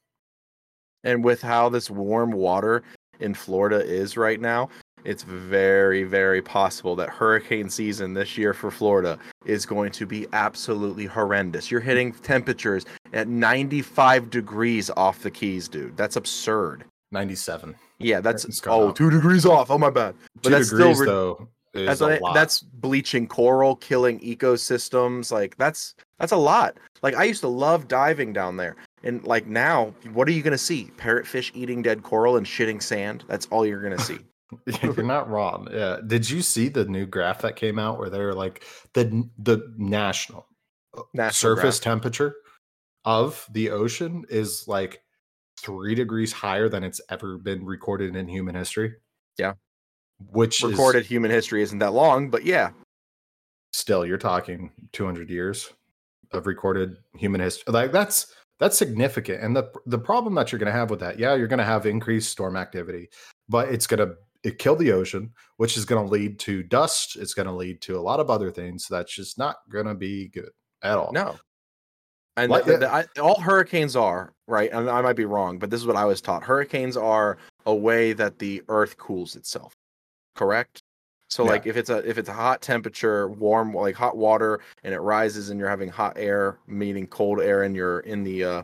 And 1.04 1.24
with 1.24 1.42
how 1.42 1.70
this 1.70 1.90
warm 1.90 2.32
water 2.32 2.84
in 3.20 3.34
Florida 3.34 3.80
is 3.84 4.18
right 4.18 4.42
now, 4.42 4.70
it's 5.04 5.24
very, 5.24 6.04
very 6.04 6.42
possible 6.42 6.96
that 6.96 7.10
hurricane 7.10 7.70
season 7.70 8.14
this 8.14 8.38
year 8.38 8.54
for 8.54 8.70
Florida 8.70 9.18
is 9.46 9.66
going 9.66 9.92
to 9.94 10.06
be 10.06 10.28
absolutely 10.34 11.06
horrendous. 11.06 11.72
You're 11.72 11.82
hitting 11.82 12.14
temperatures 12.14 12.86
at 13.14 13.28
95 13.28 14.30
degrees 14.30 14.90
off 14.92 15.22
the 15.22 15.32
keys, 15.32 15.68
dude. 15.68 15.98
That's 15.98 16.18
absurd. 16.18 16.86
97. 17.12 17.76
Yeah, 18.00 18.22
that's 18.22 18.46
oh, 18.68 18.92
two 18.92 19.10
degrees 19.10 19.46
off. 19.46 19.70
Oh 19.70 19.78
my 19.78 19.90
bad. 19.90 20.16
But 20.36 20.44
Two 20.44 20.50
that's 20.50 20.70
degrees 20.70 20.98
still 20.98 21.06
ri- 21.06 21.08
though 21.08 21.48
that's 21.74 22.02
a 22.02 22.08
like- 22.08 22.22
lot. 22.22 22.34
that's 22.34 22.62
bleaching 22.62 23.28
coral, 23.28 23.76
killing 23.78 24.20
ecosystems. 24.20 25.32
Like 25.32 25.58
that's 25.58 25.96
that's 26.20 26.32
a 26.32 26.38
lot. 26.38 26.78
Like 27.02 27.16
I 27.16 27.24
used 27.26 27.42
to 27.42 27.48
love 27.48 27.88
diving 27.88 28.34
down 28.34 28.58
there, 28.58 28.76
and 29.04 29.24
like 29.26 29.48
now, 29.48 29.94
what 30.14 30.28
are 30.28 30.32
you 30.32 30.44
gonna 30.44 30.58
see? 30.58 30.92
Parrotfish 30.98 31.52
eating 31.56 31.82
dead 31.82 32.04
coral 32.04 32.38
and 32.38 32.46
shitting 32.46 32.82
sand. 32.82 33.24
That's 33.28 33.48
all 33.48 33.66
you're 33.66 33.82
gonna 33.82 34.00
see. 34.00 34.20
You're 34.84 35.02
not 35.04 35.30
wrong. 35.30 35.70
Yeah. 35.72 36.00
Did 36.06 36.30
you 36.30 36.42
see 36.42 36.68
the 36.68 36.84
new 36.84 37.06
graph 37.06 37.42
that 37.44 37.56
came 37.56 37.80
out 37.80 37.98
where 37.98 38.10
they're 38.10 38.34
like 38.34 38.66
the 38.94 39.24
the 39.40 39.74
national 39.78 40.46
uh, 40.98 41.04
National 41.14 41.56
surface 41.56 41.80
graph. 41.80 41.84
temperature 41.94 42.36
of 43.06 43.48
the 43.54 43.70
ocean 43.70 44.26
is 44.30 44.68
like 44.68 45.02
three 45.58 45.96
degrees 45.96 46.34
higher 46.34 46.68
than 46.68 46.84
it's 46.84 47.00
ever 47.10 47.38
been 47.38 47.64
recorded 47.64 48.18
in 48.18 48.28
human 48.28 48.54
history. 48.54 48.94
Yeah. 49.38 49.54
Which 50.32 50.62
Recorded 50.64 51.02
is 51.04 51.08
human 51.08 51.32
history 51.32 51.62
isn't 51.64 51.80
that 51.80 51.94
long, 51.94 52.30
but 52.30 52.44
yeah, 52.46 52.72
still 53.74 54.06
you're 54.06 54.18
talking 54.18 54.72
200 54.94 55.30
years 55.30 55.72
of 56.32 56.46
recorded 56.48 56.98
human 57.16 57.42
history. 57.42 57.72
Like 57.74 57.92
that's 57.92 58.34
that's 58.60 58.78
significant. 58.78 59.42
And 59.44 59.56
the 59.56 59.72
the 59.86 59.98
problem 60.00 60.36
that 60.36 60.52
you're 60.52 60.60
going 60.60 60.72
to 60.72 60.78
have 60.80 60.90
with 60.90 61.00
that, 61.00 61.18
yeah, 61.20 61.34
you're 61.36 61.48
going 61.48 61.60
to 61.60 61.66
have 61.66 61.86
increased 61.86 62.32
storm 62.32 62.56
activity, 62.56 63.10
but 63.50 63.70
it's 63.70 63.88
going 63.88 64.08
to 64.08 64.16
it 64.44 64.58
kill 64.58 64.76
the 64.76 64.92
ocean, 64.92 65.32
which 65.58 65.78
is 65.78 65.86
going 65.86 66.04
to 66.04 66.12
lead 66.12 66.40
to 66.40 66.64
dust. 66.64 67.16
It's 67.16 67.34
going 67.34 67.48
to 67.48 67.54
lead 67.54 67.80
to 67.82 67.98
a 67.98 68.02
lot 68.02 68.20
of 68.20 68.30
other 68.30 68.50
things. 68.52 68.88
That's 68.90 69.14
just 69.14 69.38
not 69.38 69.58
going 69.70 69.86
to 69.86 69.94
be 69.96 70.30
good 70.30 70.50
at 70.82 70.98
all. 70.98 71.12
no. 71.14 71.36
And 72.38 72.50
Like 72.50 72.64
the- 72.66 72.72
the- 72.74 72.78
the- 72.80 72.94
I, 72.94 73.06
all 73.22 73.40
hurricanes 73.42 73.96
are 73.96 74.34
right, 74.48 74.72
and 74.72 74.90
I 74.90 75.02
might 75.02 75.18
be 75.18 75.26
wrong, 75.26 75.60
but 75.60 75.70
this 75.70 75.82
is 75.82 75.86
what 75.86 75.98
I 75.98 76.06
was 76.06 76.22
taught. 76.22 76.44
Hurricanes 76.44 76.96
are 76.96 77.38
a 77.66 77.76
way 77.76 78.14
that 78.14 78.40
the 78.40 78.64
Earth 78.70 78.98
cools 78.98 79.36
itself. 79.36 79.74
Correct. 80.42 80.82
So 81.28 81.44
Yeah. 81.44 81.52
like 81.52 81.68
if 81.68 81.78
it's 81.78 81.92
a 81.92 81.98
if 82.00 82.18
it's 82.18 82.28
a 82.28 82.34
hot 82.34 82.64
temperature, 82.64 83.28
warm 83.28 83.76
like 83.76 83.94
hot 83.94 84.18
water, 84.18 84.60
and 84.84 84.92
it 84.92 85.00
rises, 85.00 85.52
and 85.52 85.60
you're 85.60 85.70
having 85.70 85.88
hot 85.88 86.14
air 86.18 86.58
meeting 86.66 87.06
cold 87.06 87.40
air, 87.42 87.62
and 87.62 87.76
you're 87.76 88.00
in 88.00 88.24
the 88.24 88.44
uh, 88.44 88.64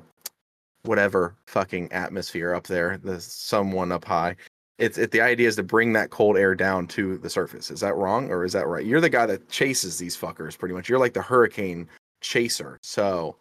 whatever 0.81 1.35
fucking 1.45 1.91
atmosphere 1.91 2.55
up 2.55 2.65
there, 2.65 2.97
the 2.97 3.21
someone 3.21 3.91
up 3.91 4.05
high. 4.05 4.35
It's 4.79 4.97
it. 4.97 5.11
The 5.11 5.21
idea 5.21 5.47
is 5.47 5.55
to 5.57 5.63
bring 5.63 5.93
that 5.93 6.09
cold 6.09 6.35
air 6.35 6.55
down 6.55 6.87
to 6.87 7.19
the 7.19 7.29
surface. 7.29 7.69
Is 7.69 7.79
that 7.81 7.95
wrong 7.95 8.31
or 8.31 8.43
is 8.43 8.53
that 8.53 8.65
right? 8.67 8.83
You're 8.83 9.01
the 9.01 9.07
guy 9.09 9.27
that 9.27 9.47
chases 9.49 9.99
these 9.99 10.17
fuckers, 10.17 10.57
pretty 10.57 10.73
much. 10.73 10.89
You're 10.89 10.97
like 10.97 11.13
the 11.13 11.21
hurricane 11.21 11.87
chaser. 12.21 12.79
So, 12.81 13.35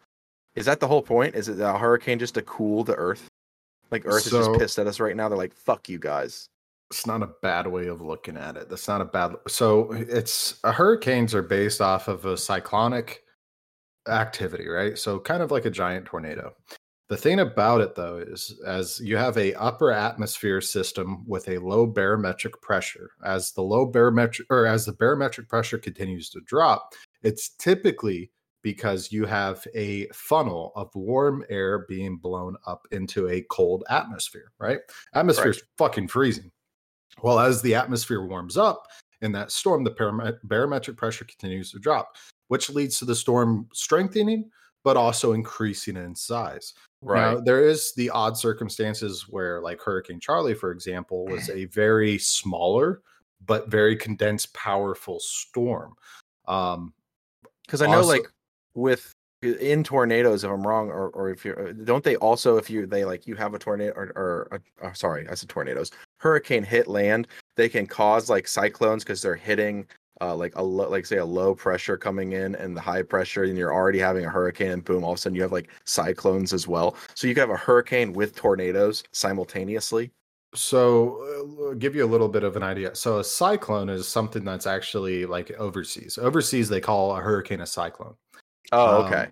is 0.57 0.67
that 0.67 0.79
the 0.81 0.89
whole 0.89 1.03
point? 1.03 1.35
Is 1.35 1.49
it 1.49 1.59
a 1.59 1.79
hurricane 1.79 2.19
just 2.19 2.35
to 2.35 2.43
cool 2.43 2.85
the 2.85 2.97
Earth? 2.97 3.29
Like 3.91 4.05
Earth 4.05 4.27
is 4.27 4.33
just 4.33 4.53
pissed 4.59 4.79
at 4.79 4.87
us 4.87 5.01
right 5.01 5.17
now. 5.17 5.31
They're 5.31 5.39
like, 5.39 5.55
"Fuck 5.55 5.89
you 5.89 5.99
guys." 5.99 6.51
It's 6.91 7.07
not 7.07 7.23
a 7.23 7.31
bad 7.43 7.67
way 7.67 7.89
of 7.89 8.01
looking 8.01 8.37
at 8.37 8.57
it. 8.57 8.69
That's 8.69 8.89
not 8.89 9.01
a 9.01 9.05
bad. 9.05 9.35
So 9.49 9.93
it's 9.93 10.61
uh, 10.65 10.73
hurricanes 10.73 11.35
are 11.35 11.43
based 11.43 11.81
off 11.81 12.09
of 12.09 12.25
a 12.25 12.37
cyclonic 12.37 13.23
activity, 14.09 14.69
right? 14.69 14.97
So 14.97 15.19
kind 15.19 15.43
of 15.43 15.51
like 15.51 15.65
a 15.65 15.71
giant 15.71 16.07
tornado. 16.07 16.55
The 17.09 17.17
thing 17.17 17.39
about 17.39 17.81
it 17.81 17.95
though 17.95 18.19
is 18.19 18.59
as 18.67 19.01
you 19.01 19.17
have 19.17 19.37
a 19.37 19.55
upper 19.55 19.93
atmosphere 19.93 20.61
system 20.61 21.25
with 21.27 21.49
a 21.49 21.59
low 21.59 21.87
barometric 21.87 22.61
pressure, 22.63 23.11
as 23.25 23.53
the 23.53 23.63
low 23.63 23.87
barometric 23.87 24.47
or 24.51 24.67
as 24.67 24.87
the 24.87 24.93
barometric 24.93 25.49
pressure 25.49 25.79
continues 25.79 26.31
to 26.31 26.41
drop, 26.47 26.95
it's 27.23 27.51
typically 27.51 28.33
because 28.63 29.13
you 29.13 29.25
have 29.25 29.65
a 29.77 30.09
funnel 30.09 30.73
of 30.75 30.91
warm 30.97 31.45
air 31.49 31.87
being 31.89 32.17
blown 32.17 32.57
up 32.67 32.89
into 32.91 33.29
a 33.29 33.43
cold 33.51 33.85
atmosphere, 33.89 34.51
right? 34.59 34.81
Atmosphere's 35.15 35.63
fucking 35.79 36.09
freezing. 36.09 36.51
Well, 37.23 37.39
as 37.39 37.63
the 37.63 37.75
atmosphere 37.75 38.23
warms 38.23 38.57
up 38.57 38.87
in 39.23 39.33
that 39.33 39.51
storm, 39.51 39.85
the 39.85 40.37
barometric 40.45 40.97
pressure 40.97 41.25
continues 41.25 41.73
to 41.73 41.79
drop, 41.79 42.17
which 42.49 42.69
leads 42.71 42.99
to 42.99 43.05
the 43.05 43.15
storm 43.15 43.69
strengthening, 43.73 44.51
but 44.85 44.97
also 44.97 45.33
increasing 45.33 45.97
in 45.97 46.15
size. 46.15 46.75
Now, 47.35 47.41
there 47.41 47.67
is 47.67 47.93
the 47.95 48.11
odd 48.11 48.37
circumstances 48.37 49.27
where, 49.29 49.61
like 49.61 49.81
Hurricane 49.81 50.21
Charley, 50.21 50.55
for 50.55 50.71
example, 50.71 51.27
was 51.27 51.49
a 51.51 51.65
very 51.67 52.19
smaller 52.19 53.03
but 53.45 53.69
very 53.69 53.97
condensed, 53.97 54.53
powerful 54.55 55.21
storm. 55.21 55.95
Um, 56.49 56.93
Because 57.67 57.83
I 57.83 57.87
know, 57.87 57.99
Also- 57.99 58.09
like, 58.11 58.33
with 58.75 59.13
in 59.55 59.85
tornadoes, 59.85 60.45
if 60.45 60.51
I'm 60.51 60.67
wrong, 60.67 60.91
or, 60.91 61.09
or 61.11 61.31
if 61.31 61.45
you're, 61.45 61.73
don't 61.73 62.05
they 62.05 62.17
also, 62.17 62.57
if 62.57 62.69
you 62.71 62.87
they 62.87 63.05
like 63.05 63.27
you 63.27 63.35
have 63.37 63.55
a 63.55 63.59
tornado 63.59 63.93
or, 63.95 64.13
or, 64.17 64.63
uh, 64.83 64.93
sorry, 64.93 65.29
I 65.29 65.35
said 65.35 65.49
tornadoes, 65.49 65.91
hurricane 66.19 66.63
hit 66.65 66.89
land, 66.89 67.29
they 67.57 67.69
can 67.69 67.87
cause 67.87 68.29
like 68.31 68.49
cyclones 68.49 69.05
because 69.05 69.23
they're 69.23 69.37
hitting 69.37 69.87
uh, 70.21 70.35
like 70.35 70.55
a 70.57 70.63
lo- 70.63 70.89
like 70.89 71.07
say 71.07 71.19
a 71.19 71.25
low 71.25 71.55
pressure 71.55 71.97
coming 71.97 72.33
in 72.33 72.55
and 72.55 72.77
the 72.77 72.81
high 72.81 73.03
pressure, 73.03 73.45
and 73.45 73.57
you're 73.57 73.75
already 73.75 73.99
having 73.99 74.25
a 74.25 74.31
hurricane, 74.31 74.71
and 74.71 74.85
boom, 74.85 75.05
all 75.05 75.13
of 75.13 75.19
a 75.19 75.21
sudden 75.21 75.37
you 75.37 75.43
have 75.43 75.53
like 75.53 75.71
cyclones 75.85 76.53
as 76.53 76.67
well. 76.67 76.97
So 77.15 77.27
you 77.27 77.35
can 77.35 77.43
have 77.43 77.51
a 77.51 77.57
hurricane 77.57 78.13
with 78.13 78.35
tornadoes 78.35 79.05
simultaneously. 79.13 80.11
So, 80.55 81.69
uh, 81.71 81.75
give 81.75 81.95
you 81.95 82.05
a 82.05 82.07
little 82.09 82.29
bit 82.29 82.43
of 82.43 82.57
an 82.57 82.63
idea. 82.63 82.95
So, 82.95 83.19
a 83.19 83.25
cyclone 83.25 83.91
is 83.91 84.09
something 84.09 84.43
that's 84.43 84.67
actually 84.67 85.27
like 85.27 85.51
overseas. 85.53 86.17
Overseas, 86.17 86.69
they 86.69 86.81
call 86.81 87.15
a 87.15 87.21
hurricane 87.21 87.61
a 87.61 87.67
cyclone. 87.67 88.15
Oh, 88.73 89.01
Um, 89.01 89.07
okay. 89.07 89.29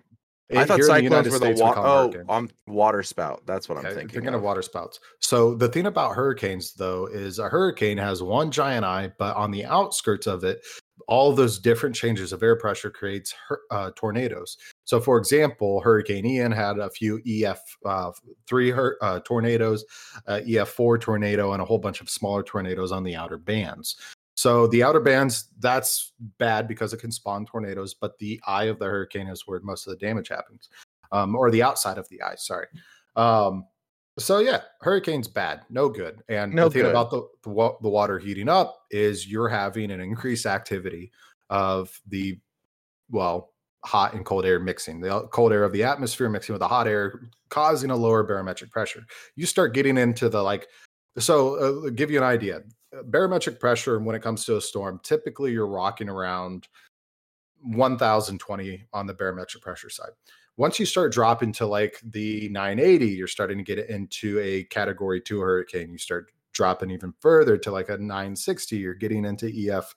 I 0.53 0.57
eh, 0.57 0.65
thought 0.65 0.75
in 0.79 0.81
the 0.81 0.87
cyclones 0.87 1.25
were 1.29 1.39
the 1.39 1.45
States, 1.45 1.59
we 1.59 1.65
wa- 1.65 1.73
call 1.73 1.85
oh. 1.85 2.23
I'm 2.29 2.49
water 2.67 3.01
spout. 3.01 3.41
That's 3.47 3.67
what 3.67 3.79
I'm 3.79 3.85
Okay, 3.87 3.95
thinking. 3.95 4.09
Thinking 4.13 4.29
of 4.35 4.41
of. 4.41 4.43
water 4.43 4.61
spouts. 4.61 4.99
So 5.19 5.55
the 5.55 5.67
thing 5.67 5.87
about 5.87 6.13
hurricanes, 6.15 6.73
though, 6.75 7.07
is 7.07 7.39
a 7.39 7.49
hurricane 7.49 7.97
has 7.97 8.21
one 8.21 8.51
giant 8.51 8.85
eye, 8.85 9.11
but 9.17 9.35
on 9.35 9.49
the 9.49 9.65
outskirts 9.65 10.27
of 10.27 10.43
it, 10.43 10.61
all 11.07 11.33
those 11.33 11.57
different 11.59 11.95
changes 11.95 12.31
of 12.31 12.43
air 12.43 12.55
pressure 12.55 12.91
creates 12.91 13.33
uh, 13.71 13.89
tornadoes. 13.95 14.55
So, 14.85 14.99
for 14.99 15.17
example, 15.17 15.81
Hurricane 15.81 16.25
Ian 16.27 16.51
had 16.51 16.77
a 16.77 16.89
few 16.91 17.19
EF 17.27 17.59
uh, 17.83 18.11
three 18.47 18.71
uh, 18.71 19.19
tornadoes, 19.21 19.83
uh, 20.27 20.41
EF 20.47 20.69
four 20.69 20.97
tornado, 20.99 21.53
and 21.53 21.61
a 21.61 21.65
whole 21.65 21.79
bunch 21.79 22.01
of 22.01 22.09
smaller 22.09 22.43
tornadoes 22.43 22.91
on 22.91 23.03
the 23.03 23.15
outer 23.15 23.37
bands. 23.37 23.97
So 24.35 24.67
the 24.67 24.83
outer 24.83 24.99
bands, 24.99 25.49
that's 25.59 26.11
bad 26.37 26.67
because 26.67 26.93
it 26.93 26.97
can 26.97 27.11
spawn 27.11 27.45
tornadoes, 27.45 27.93
but 27.93 28.17
the 28.19 28.39
eye 28.45 28.65
of 28.65 28.79
the 28.79 28.85
hurricane 28.85 29.27
is 29.27 29.43
where 29.47 29.59
most 29.61 29.87
of 29.87 29.91
the 29.91 30.05
damage 30.05 30.27
happens, 30.27 30.69
um, 31.11 31.35
or 31.35 31.49
the 31.49 31.63
outside 31.63 31.97
of 31.97 32.07
the 32.09 32.21
eye. 32.21 32.35
Sorry. 32.35 32.67
Um, 33.15 33.65
so 34.17 34.39
yeah, 34.39 34.61
hurricane's 34.81 35.27
bad, 35.27 35.61
no 35.69 35.89
good. 35.89 36.21
And 36.29 36.53
No 36.53 36.65
the 36.65 36.73
thing 36.73 36.81
good. 36.83 36.91
about 36.91 37.11
the 37.11 37.27
the, 37.43 37.49
wa- 37.49 37.75
the 37.81 37.89
water 37.89 38.19
heating 38.19 38.49
up 38.49 38.83
is 38.91 39.27
you're 39.27 39.49
having 39.49 39.91
an 39.91 39.99
increased 39.99 40.45
activity 40.45 41.11
of 41.49 41.97
the 42.07 42.39
well 43.09 43.53
hot 43.83 44.13
and 44.13 44.25
cold 44.25 44.45
air 44.45 44.59
mixing 44.59 44.99
the 44.99 45.13
uh, 45.15 45.27
cold 45.27 45.53
air 45.53 45.63
of 45.63 45.71
the 45.71 45.83
atmosphere 45.83 46.27
mixing 46.27 46.53
with 46.53 46.59
the 46.59 46.67
hot 46.67 46.87
air 46.87 47.19
causing 47.49 47.91
a 47.91 47.95
lower 47.95 48.23
barometric 48.23 48.71
pressure 48.71 49.05
you 49.35 49.45
start 49.45 49.75
getting 49.75 49.95
into 49.95 50.27
the 50.27 50.41
like 50.41 50.67
so 51.19 51.85
uh, 51.85 51.89
give 51.91 52.09
you 52.09 52.17
an 52.17 52.23
idea 52.23 52.61
barometric 53.03 53.59
pressure 53.59 53.99
when 53.99 54.15
it 54.15 54.21
comes 54.21 54.45
to 54.45 54.57
a 54.57 54.61
storm 54.61 54.99
typically 55.03 55.51
you're 55.51 55.67
rocking 55.67 56.09
around 56.09 56.67
1020 57.61 58.85
on 58.93 59.07
the 59.07 59.13
barometric 59.13 59.61
pressure 59.63 59.89
side. 59.89 60.11
Once 60.57 60.79
you 60.79 60.85
start 60.85 61.11
dropping 61.11 61.51
to 61.51 61.65
like 61.65 61.99
the 62.03 62.47
980 62.49 63.07
you're 63.07 63.27
starting 63.27 63.57
to 63.57 63.63
get 63.63 63.89
into 63.89 64.39
a 64.39 64.63
category 64.65 65.19
2 65.19 65.39
hurricane. 65.39 65.91
You 65.91 65.97
start 65.97 66.31
dropping 66.53 66.91
even 66.91 67.13
further 67.19 67.57
to 67.57 67.71
like 67.71 67.89
a 67.89 67.97
960 67.97 68.77
you're 68.77 68.93
getting 68.93 69.25
into 69.25 69.47
ef 69.69 69.93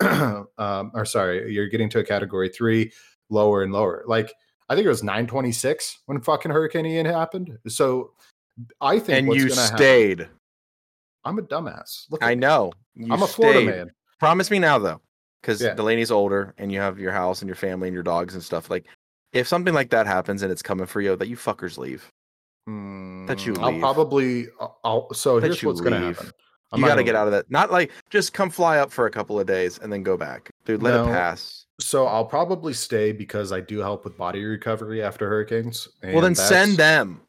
um, 0.58 0.90
or 0.94 1.04
sorry 1.04 1.52
you're 1.52 1.68
getting 1.68 1.88
to 1.90 2.00
a 2.00 2.04
category 2.04 2.48
3 2.48 2.90
lower 3.30 3.62
and 3.62 3.72
lower. 3.72 4.04
Like 4.06 4.32
i 4.68 4.74
think 4.74 4.84
it 4.84 4.90
was 4.90 5.02
926 5.02 6.00
when 6.06 6.20
fucking 6.20 6.50
hurricane 6.50 6.86
ian 6.86 7.06
happened. 7.06 7.56
So 7.68 8.12
i 8.80 8.98
think 8.98 9.18
and 9.20 9.28
what's 9.28 9.42
you 9.42 9.48
gonna 9.48 9.60
happen- 9.62 9.76
stayed. 9.78 10.28
I'm 11.24 11.38
a 11.38 11.42
dumbass 11.42 12.06
Look 12.10 12.22
I 12.22 12.34
know. 12.34 12.72
You 12.94 13.12
i'm 13.12 13.22
a 13.22 13.26
florida 13.26 13.60
stayed. 13.60 13.66
man 13.76 13.90
Promise 14.18 14.50
me 14.52 14.60
now 14.60 14.78
though, 14.78 15.00
because 15.40 15.60
Yeah. 15.60 15.74
Delaney's 15.74 16.12
older 16.12 16.54
and 16.56 16.70
you 16.70 16.78
have 16.78 16.98
your 17.00 17.10
house 17.10 17.42
and 17.42 17.48
your 17.48 17.56
family 17.56 17.88
and 17.88 17.94
your 17.94 18.04
dogs 18.04 18.34
and 18.34 18.42
stuff. 18.42 18.70
Like, 18.70 18.84
if 19.32 19.48
something 19.48 19.74
like 19.74 19.90
that 19.90 20.06
happens 20.06 20.42
and 20.42 20.52
it's 20.52 20.62
coming 20.62 20.86
for 20.86 21.00
you, 21.00 21.16
that 21.16 21.26
you 21.26 21.36
fuckers 21.36 21.76
leave. 21.76 22.08
That 22.66 23.44
you 23.44 23.54
Mm, 23.54 23.58
I'll 23.74 23.78
probably. 23.80 24.46
I'll, 24.60 24.78
I'll- 24.84 25.12
so 25.14 25.40
That 25.40 25.46
here's 25.48 25.64
what's 25.64 25.80
going 25.80 26.00
to 26.00 26.06
happen. 26.12 26.30
I'm 26.70 26.80
you 26.80 26.86
got 26.86 26.94
to 26.94 27.02
get 27.02 27.16
out 27.16 27.26
of 27.26 27.32
that. 27.32 27.50
Not 27.50 27.72
like 27.72 27.90
just 28.10 28.32
come 28.32 28.48
fly 28.48 28.78
up 28.78 28.92
for 28.92 29.06
a 29.06 29.10
couple 29.10 29.40
of 29.40 29.46
days 29.48 29.78
and 29.78 29.92
then 29.92 30.04
go 30.04 30.16
back, 30.16 30.48
dude. 30.64 30.82
Let 30.84 30.92
No. 30.94 31.04
it 31.04 31.06
pass. 31.08 31.66
So 31.80 32.06
I'll 32.06 32.24
probably 32.24 32.72
stay 32.74 33.10
because 33.10 33.50
I 33.50 33.58
do 33.60 33.80
help 33.80 34.04
with 34.04 34.16
body 34.16 34.44
recovery 34.44 35.02
after 35.02 35.28
hurricanes. 35.28 35.88
well, 36.04 36.20
then 36.20 36.36
send 36.36 36.76
them. 36.76 37.20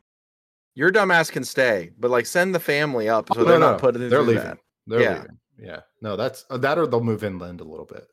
Your 0.76 0.92
dumbass 0.92 1.32
can 1.32 1.44
stay, 1.44 1.92
but 2.00 2.10
like 2.12 2.26
send 2.26 2.54
the 2.56 2.60
family 2.60 3.08
up 3.10 3.30
so 3.34 3.42
Oh, 3.42 3.44
they're 3.44 3.60
no, 3.60 3.68
not 3.68 3.72
no, 3.74 3.80
putting 3.80 4.10
They're 4.10 4.22
leaving. 4.24 4.44
that. 4.44 4.58
They're 4.88 5.02
Yeah. 5.02 5.14
leaving. 5.20 5.38
Yeah. 5.60 5.80
No, 6.02 6.16
that's 6.16 6.46
uh, 6.50 6.58
that 6.58 6.78
or 6.80 6.88
they'll 6.88 7.04
move 7.04 7.24
inland 7.24 7.62
a 7.62 7.64
little 7.64 7.86
bit. 7.86 8.08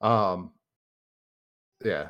Um. 0.00 0.52
Yeah. 1.84 2.08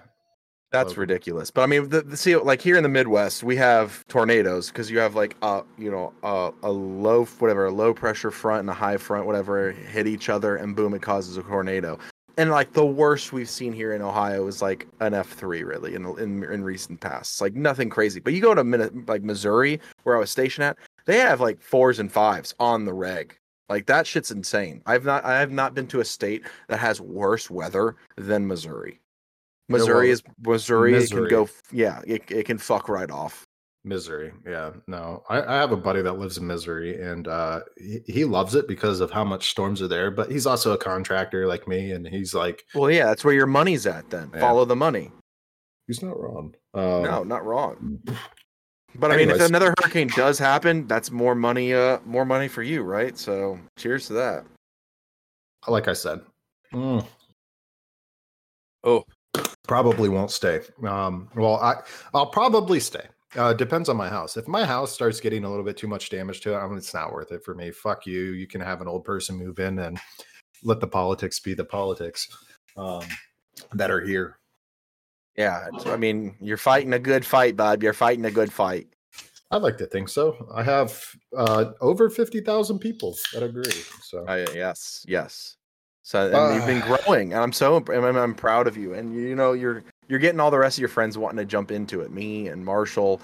That's 0.73 0.97
ridiculous. 0.97 1.51
But 1.51 1.63
I 1.63 1.67
mean, 1.67 1.89
the, 1.89 2.03
the, 2.03 2.17
see, 2.17 2.37
like 2.37 2.61
here 2.61 2.77
in 2.77 2.83
the 2.83 2.89
Midwest, 2.89 3.43
we 3.43 3.57
have 3.57 4.07
tornadoes 4.09 4.69
because 4.69 4.91
you 4.91 4.99
have 4.99 5.15
like 5.15 5.35
a 5.41 5.63
you 5.79 5.91
know 5.91 6.13
a, 6.23 6.53
a 6.63 6.71
low 6.71 7.25
whatever 7.25 7.67
a 7.67 7.71
low 7.71 7.95
pressure 7.95 8.31
front 8.31 8.61
and 8.61 8.71
a 8.71 8.75
high 8.75 8.97
front 8.99 9.27
whatever 9.27 9.73
hit 9.73 10.07
each 10.07 10.29
other 10.29 10.57
and 10.57 10.77
boom, 10.77 10.93
it 10.93 11.03
causes 11.03 11.37
a 11.37 11.43
tornado. 11.43 11.99
And 12.39 12.51
like 12.51 12.75
the 12.75 12.85
worst 12.85 13.33
we've 13.33 13.49
seen 13.49 13.73
here 13.73 13.95
in 13.95 14.03
Ohio 14.03 14.47
is 14.47 14.61
like 14.61 14.87
an 15.01 15.15
F 15.15 15.29
three 15.29 15.63
really 15.63 15.95
in, 15.95 16.05
in 16.19 16.45
in 16.45 16.63
recent 16.63 17.01
past. 17.01 17.41
Like 17.41 17.55
nothing 17.55 17.89
crazy. 17.89 18.21
But 18.21 18.35
you 18.35 18.43
go 18.43 18.55
to 18.55 18.63
Min- 18.63 19.05
like 19.09 19.23
Missouri 19.23 19.81
where 20.03 20.17
I 20.17 20.21
was 20.21 20.31
stationed 20.31 20.65
at, 20.65 20.77
they 21.07 21.19
have 21.19 21.41
like 21.41 21.63
fours 21.63 21.99
and 21.99 22.13
fives 22.13 22.55
on 22.61 22.85
the 22.85 22.93
reg. 22.93 23.39
Like 23.71 23.87
that 23.87 24.07
shit's 24.07 24.31
insane. 24.31 24.83
I've 24.85 25.05
not 25.07 25.25
I 25.25 25.41
have 25.41 25.51
not 25.51 25.73
been 25.75 25.87
to 25.89 26.01
a 26.01 26.05
state 26.05 26.45
that 26.69 26.79
has 26.79 27.01
worse 27.01 27.49
weather 27.51 27.97
than 28.17 28.47
Missouri. 28.47 29.01
well, 29.71 29.79
Missouri 29.79 30.11
is 30.11 30.23
Missouri. 30.45 30.93
It 30.93 30.97
Missouri. 30.97 31.29
can 31.31 31.39
go. 31.45 31.49
Yeah, 31.73 32.03
it, 32.07 32.31
it 32.31 32.45
can 32.45 32.59
fuck 32.59 32.91
right 32.91 33.11
off. 33.11 33.46
Misery. 33.87 34.33
Yeah. 34.47 34.73
No, 34.87 35.23
I, 35.29 35.41
I 35.43 35.55
have 35.57 35.73
a 35.73 35.77
buddy 35.77 36.03
that 36.03 36.19
lives 36.19 36.37
in 36.39 36.47
Misery 36.47 37.01
and 37.01 37.29
uh, 37.29 37.61
he, 37.79 38.01
he 38.07 38.25
loves 38.25 38.55
it 38.55 38.67
because 38.69 39.01
of 39.01 39.11
how 39.11 39.25
much 39.25 39.49
storms 39.51 39.81
are 39.81 39.89
there. 39.89 40.11
But 40.11 40.31
he's 40.31 40.47
also 40.47 40.73
a 40.73 40.79
contractor 40.79 41.47
like 41.47 41.67
me, 41.69 41.93
and 41.93 42.07
he's 42.07 42.35
like, 42.35 42.65
Well, 42.75 42.91
yeah, 42.91 43.07
that's 43.07 43.25
where 43.25 43.35
your 43.35 43.47
money's 43.47 43.87
at. 43.87 44.11
Then 44.11 44.31
Yeah. 44.35 44.41
follow 44.41 44.65
the 44.65 44.77
money. 44.77 45.13
he's 45.87 46.03
not 46.03 46.19
wrong. 46.21 46.55
Um, 46.75 47.03
no, 47.03 47.23
not 47.25 47.45
wrong. 47.47 48.01
But 48.99 49.13
I 49.13 49.17
mean, 49.19 49.29
if 49.29 49.41
another 49.41 49.75
hurricane 49.79 50.09
does 50.17 50.39
happen, 50.39 50.87
that's 50.87 51.11
more 51.11 51.35
money. 51.35 51.75
Uh, 51.75 51.99
more 52.07 52.25
money 52.25 52.49
for 52.49 52.63
you, 52.63 52.83
right? 52.83 53.19
So, 53.19 53.59
cheers 53.77 54.07
to 54.07 54.15
that. 54.15 54.47
like 55.69 55.87
I 55.87 55.93
said. 55.93 56.21
mm, 56.73 57.05
Oh. 58.85 59.05
probably 59.69 60.09
won't 60.09 60.31
stay. 60.31 60.61
Um, 60.83 61.29
well, 61.37 61.57
I 61.57 61.83
I'll 62.15 62.31
probably 62.31 62.81
stay. 62.81 63.05
Uh, 63.35 63.53
depends 63.53 63.89
on 63.89 63.97
my 63.97 64.09
house. 64.09 64.37
If 64.37 64.47
my 64.47 64.65
house 64.65 64.93
starts 64.93 65.21
getting 65.21 65.45
a 65.45 65.49
little 65.51 65.65
bit 65.65 65.77
too 65.77 65.89
much 65.89 66.11
damage 66.11 66.41
to 66.43 66.55
it, 66.55 66.59
I 66.59 66.67
mean, 66.67 66.79
it's 66.79 66.95
not 66.95 67.13
worth 67.13 67.33
it 67.33 67.45
for 67.45 67.55
me. 67.55 67.71
Fuck 67.71 68.07
you. 68.07 68.33
You 68.33 68.47
can 68.47 68.61
have 68.61 68.81
an 68.81 68.89
old 68.89 69.05
person 69.05 69.37
move 69.37 69.59
in 69.59 69.79
and 69.81 69.99
let 70.63 70.81
the 70.81 70.87
politics 70.87 71.41
be 71.41 71.53
the 71.53 71.65
politics 71.65 72.29
um, 72.77 73.03
that 73.75 73.91
are 73.91 74.01
here. 74.01 74.39
Yeah, 75.37 75.69
I 75.87 75.97
mean, 75.97 76.35
you're 76.41 76.57
fighting 76.57 76.95
a 76.95 76.99
good 76.99 77.25
fight, 77.27 77.57
bud. 77.57 77.83
You're 77.83 77.93
fighting 77.93 78.25
a 78.25 78.31
good 78.31 78.51
fight. 78.53 78.87
I'd 79.51 79.61
like 79.63 79.77
to 79.79 79.87
think 79.87 80.09
so. 80.09 80.49
I 80.55 80.63
have 80.63 80.99
uh, 81.37 81.73
over 81.81 82.09
fifty 82.09 82.41
thousand 82.41 82.79
people 82.79 83.17
that 83.35 83.43
agree. 83.43 83.71
So 84.03 84.25
I, 84.27 84.47
yes, 84.55 85.05
yes. 85.07 85.57
So 86.03 86.31
and 86.33 86.55
you've 86.57 86.67
been 86.67 86.83
Ah. 86.91 86.97
growing, 87.05 87.33
and 87.35 87.43
I'm 87.43 87.53
so 87.53 87.77
I'm, 87.77 88.17
I'm 88.17 88.35
proud 88.35 88.67
of 88.67 88.77
you. 88.79 88.95
And 88.95 89.15
you 89.15 89.35
know, 89.37 89.53
you're 89.53 89.85
you're 90.09 90.19
getting 90.19 90.41
all 90.41 90.51
the 90.51 90.59
rest 90.59 90.77
of 90.79 90.81
your 90.81 90.89
friends 90.89 91.17
wanting 91.19 91.39
to 91.39 91.45
jump 91.45 91.71
into 91.71 92.01
it. 92.01 92.11
Me 92.11 92.49
and 92.49 92.65
Marshall, 92.65 93.21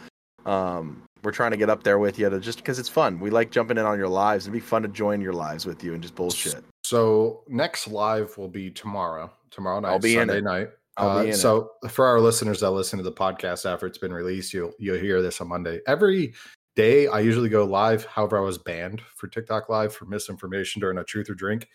um, 0.46 1.02
we're 1.22 1.30
trying 1.32 1.52
to 1.52 1.56
get 1.56 1.70
up 1.70 1.82
there 1.84 1.98
with 1.98 2.18
you 2.18 2.28
to 2.28 2.40
just 2.40 2.58
because 2.58 2.78
it's 2.78 2.88
fun. 2.88 3.20
We 3.20 3.30
like 3.30 3.50
jumping 3.50 3.78
in 3.78 3.84
on 3.84 3.98
your 3.98 4.08
lives. 4.08 4.44
It'd 4.44 4.52
be 4.52 4.60
fun 4.60 4.82
to 4.82 4.88
join 4.88 5.20
your 5.20 5.32
lives 5.32 5.66
with 5.66 5.84
you 5.84 5.94
and 5.94 6.02
just 6.02 6.14
bullshit. 6.14 6.64
So 6.84 7.44
next 7.48 7.86
live 7.88 8.36
will 8.36 8.48
be 8.48 8.70
tomorrow. 8.70 9.30
Tomorrow 9.50 9.80
night, 9.80 9.90
I'll 9.90 9.98
be 9.98 10.14
in 10.14 10.20
Sunday 10.20 10.38
it. 10.38 10.44
night. 10.44 10.68
I'll 10.96 11.18
Uh, 11.18 11.22
in 11.22 11.28
it. 11.30 11.36
so 11.36 11.70
for 11.88 12.06
our 12.06 12.20
listeners 12.20 12.60
that 12.60 12.70
listen 12.70 12.98
to 12.98 13.02
the 13.04 13.12
podcast 13.12 13.70
after 13.70 13.86
it's 13.86 13.98
been 13.98 14.12
released, 14.12 14.52
you'll 14.52 14.72
you'll 14.78 14.98
hear 14.98 15.22
this 15.22 15.40
on 15.40 15.48
Monday. 15.48 15.80
Every 15.86 16.34
day 16.74 17.06
I 17.06 17.20
usually 17.20 17.48
go 17.48 17.64
live. 17.64 18.04
However, 18.06 18.36
I 18.38 18.40
was 18.40 18.58
banned 18.58 19.00
for 19.14 19.28
TikTok 19.28 19.68
live 19.68 19.94
for 19.94 20.06
misinformation 20.06 20.80
during 20.80 20.98
a 20.98 21.04
truth 21.04 21.30
or 21.30 21.34
drink. 21.34 21.68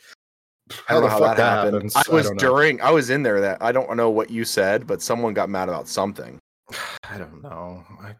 I 0.89 0.93
don't 0.93 1.03
know 1.03 1.09
how 1.09 1.19
the 1.19 1.25
that, 1.25 1.35
fuck 1.35 1.37
happened. 1.37 1.73
happens, 1.75 1.95
I 1.95 2.03
was 2.13 2.27
don't 2.27 2.39
during. 2.39 2.81
I 2.81 2.91
was 2.91 3.09
in 3.09 3.23
there. 3.23 3.39
That 3.41 3.61
I 3.61 3.71
don't 3.71 3.95
know 3.95 4.09
what 4.09 4.29
you 4.29 4.43
said, 4.45 4.87
but 4.87 5.01
someone 5.01 5.33
got 5.33 5.49
mad 5.49 5.69
about 5.69 5.87
something. 5.87 6.39
I 7.09 7.17
don't 7.17 7.41
know. 7.41 7.83
I 8.01 8.15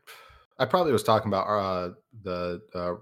I 0.60 0.66
probably 0.66 0.94
was 0.94 1.04
talking 1.04 1.28
about 1.30 1.48
uh 1.48 1.94
the 2.24 2.62
uh 2.74 2.94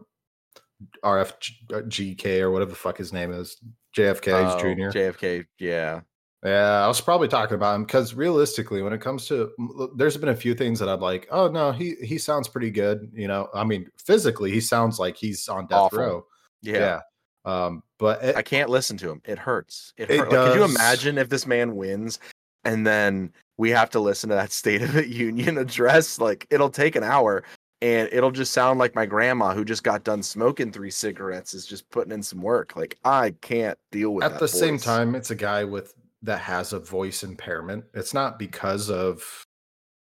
RFGK 1.04 2.42
or 2.42 2.52
whatever 2.52 2.72
the 2.72 2.76
fuck 2.78 2.98
his 2.98 3.14
name 3.14 3.32
is. 3.32 3.58
JFK 3.96 4.34
Oh, 4.34 4.60
Jr. 4.60 4.98
JFK. 4.98 5.46
Yeah. 5.60 6.02
Yeah, 6.44 6.84
I 6.84 6.88
was 6.88 7.02
probably 7.02 7.28
talking 7.28 7.56
about 7.56 7.74
him 7.76 7.86
because 7.86 8.14
realistically, 8.14 8.84
when 8.84 8.94
it 8.94 9.02
comes 9.02 9.26
to, 9.30 9.50
there's 9.96 10.16
been 10.16 10.30
a 10.30 10.36
few 10.36 10.54
things 10.54 10.78
that 10.78 10.88
I'm 10.88 11.00
like, 11.00 11.28
oh 11.32 11.48
no, 11.48 11.72
he 11.72 11.96
he 12.04 12.20
sounds 12.20 12.48
pretty 12.48 12.70
good. 12.70 13.10
You 13.14 13.28
know, 13.28 13.48
I 13.56 13.64
mean, 13.64 13.88
physically, 14.06 14.52
he 14.52 14.62
sounds 14.62 15.00
like 15.00 15.16
he's 15.18 15.48
on 15.48 15.66
death 15.66 15.80
Awful. 15.80 15.98
row. 16.00 16.26
Yeah. 16.62 17.00
Um, 17.46 17.84
but 18.00 18.24
it, 18.24 18.36
I 18.36 18.42
can't 18.42 18.70
listen 18.70 18.98
to 18.98 19.10
him. 19.10 19.22
It 19.26 19.38
hurts. 19.38 19.94
It, 19.98 20.10
It 20.10 20.20
hurt. 20.20 20.32
Like, 20.32 20.52
could 20.52 20.56
you 20.58 20.66
imagine 20.66 21.18
if 21.18 21.30
this 21.30 21.46
man 21.46 21.76
wins 21.76 22.20
and 22.64 22.86
then 22.86 23.32
we 23.58 23.70
have 23.70 23.90
to 23.92 24.00
listen 24.00 24.30
to 24.30 24.36
that 24.36 24.52
State 24.52 24.82
of 24.82 24.94
the 24.94 25.08
Union 25.08 25.58
address? 25.58 26.20
Like 26.20 26.48
it'll 26.50 26.70
take 26.70 26.96
an 26.96 27.04
hour 27.04 27.44
and 27.82 28.10
it'll 28.12 28.32
just 28.32 28.54
sound 28.54 28.80
like 28.80 28.96
my 28.96 29.06
grandma 29.06 29.54
who 29.54 29.64
just 29.64 29.84
got 29.84 30.04
done 30.04 30.24
smoking 30.24 30.72
three 30.72 30.90
cigarettes 30.90 31.54
is 31.54 31.66
just 31.66 31.90
putting 31.92 32.12
in 32.12 32.24
some 32.24 32.42
work. 32.42 32.76
Like 32.76 32.98
I 33.06 33.36
can't 33.42 33.78
deal 33.92 34.14
with 34.14 34.24
that. 34.24 34.34
at 34.34 34.40
the 34.40 34.48
same 34.48 34.78
time, 34.78 35.14
it's 35.14 35.32
a 35.32 35.36
guy 35.36 35.64
with 35.64 35.94
that 36.24 36.40
has 36.40 36.74
a 36.74 36.80
voice 36.80 37.24
impairment. 37.24 37.86
It's 37.94 38.14
not 38.14 38.40
because 38.40 38.90
of 38.90 39.46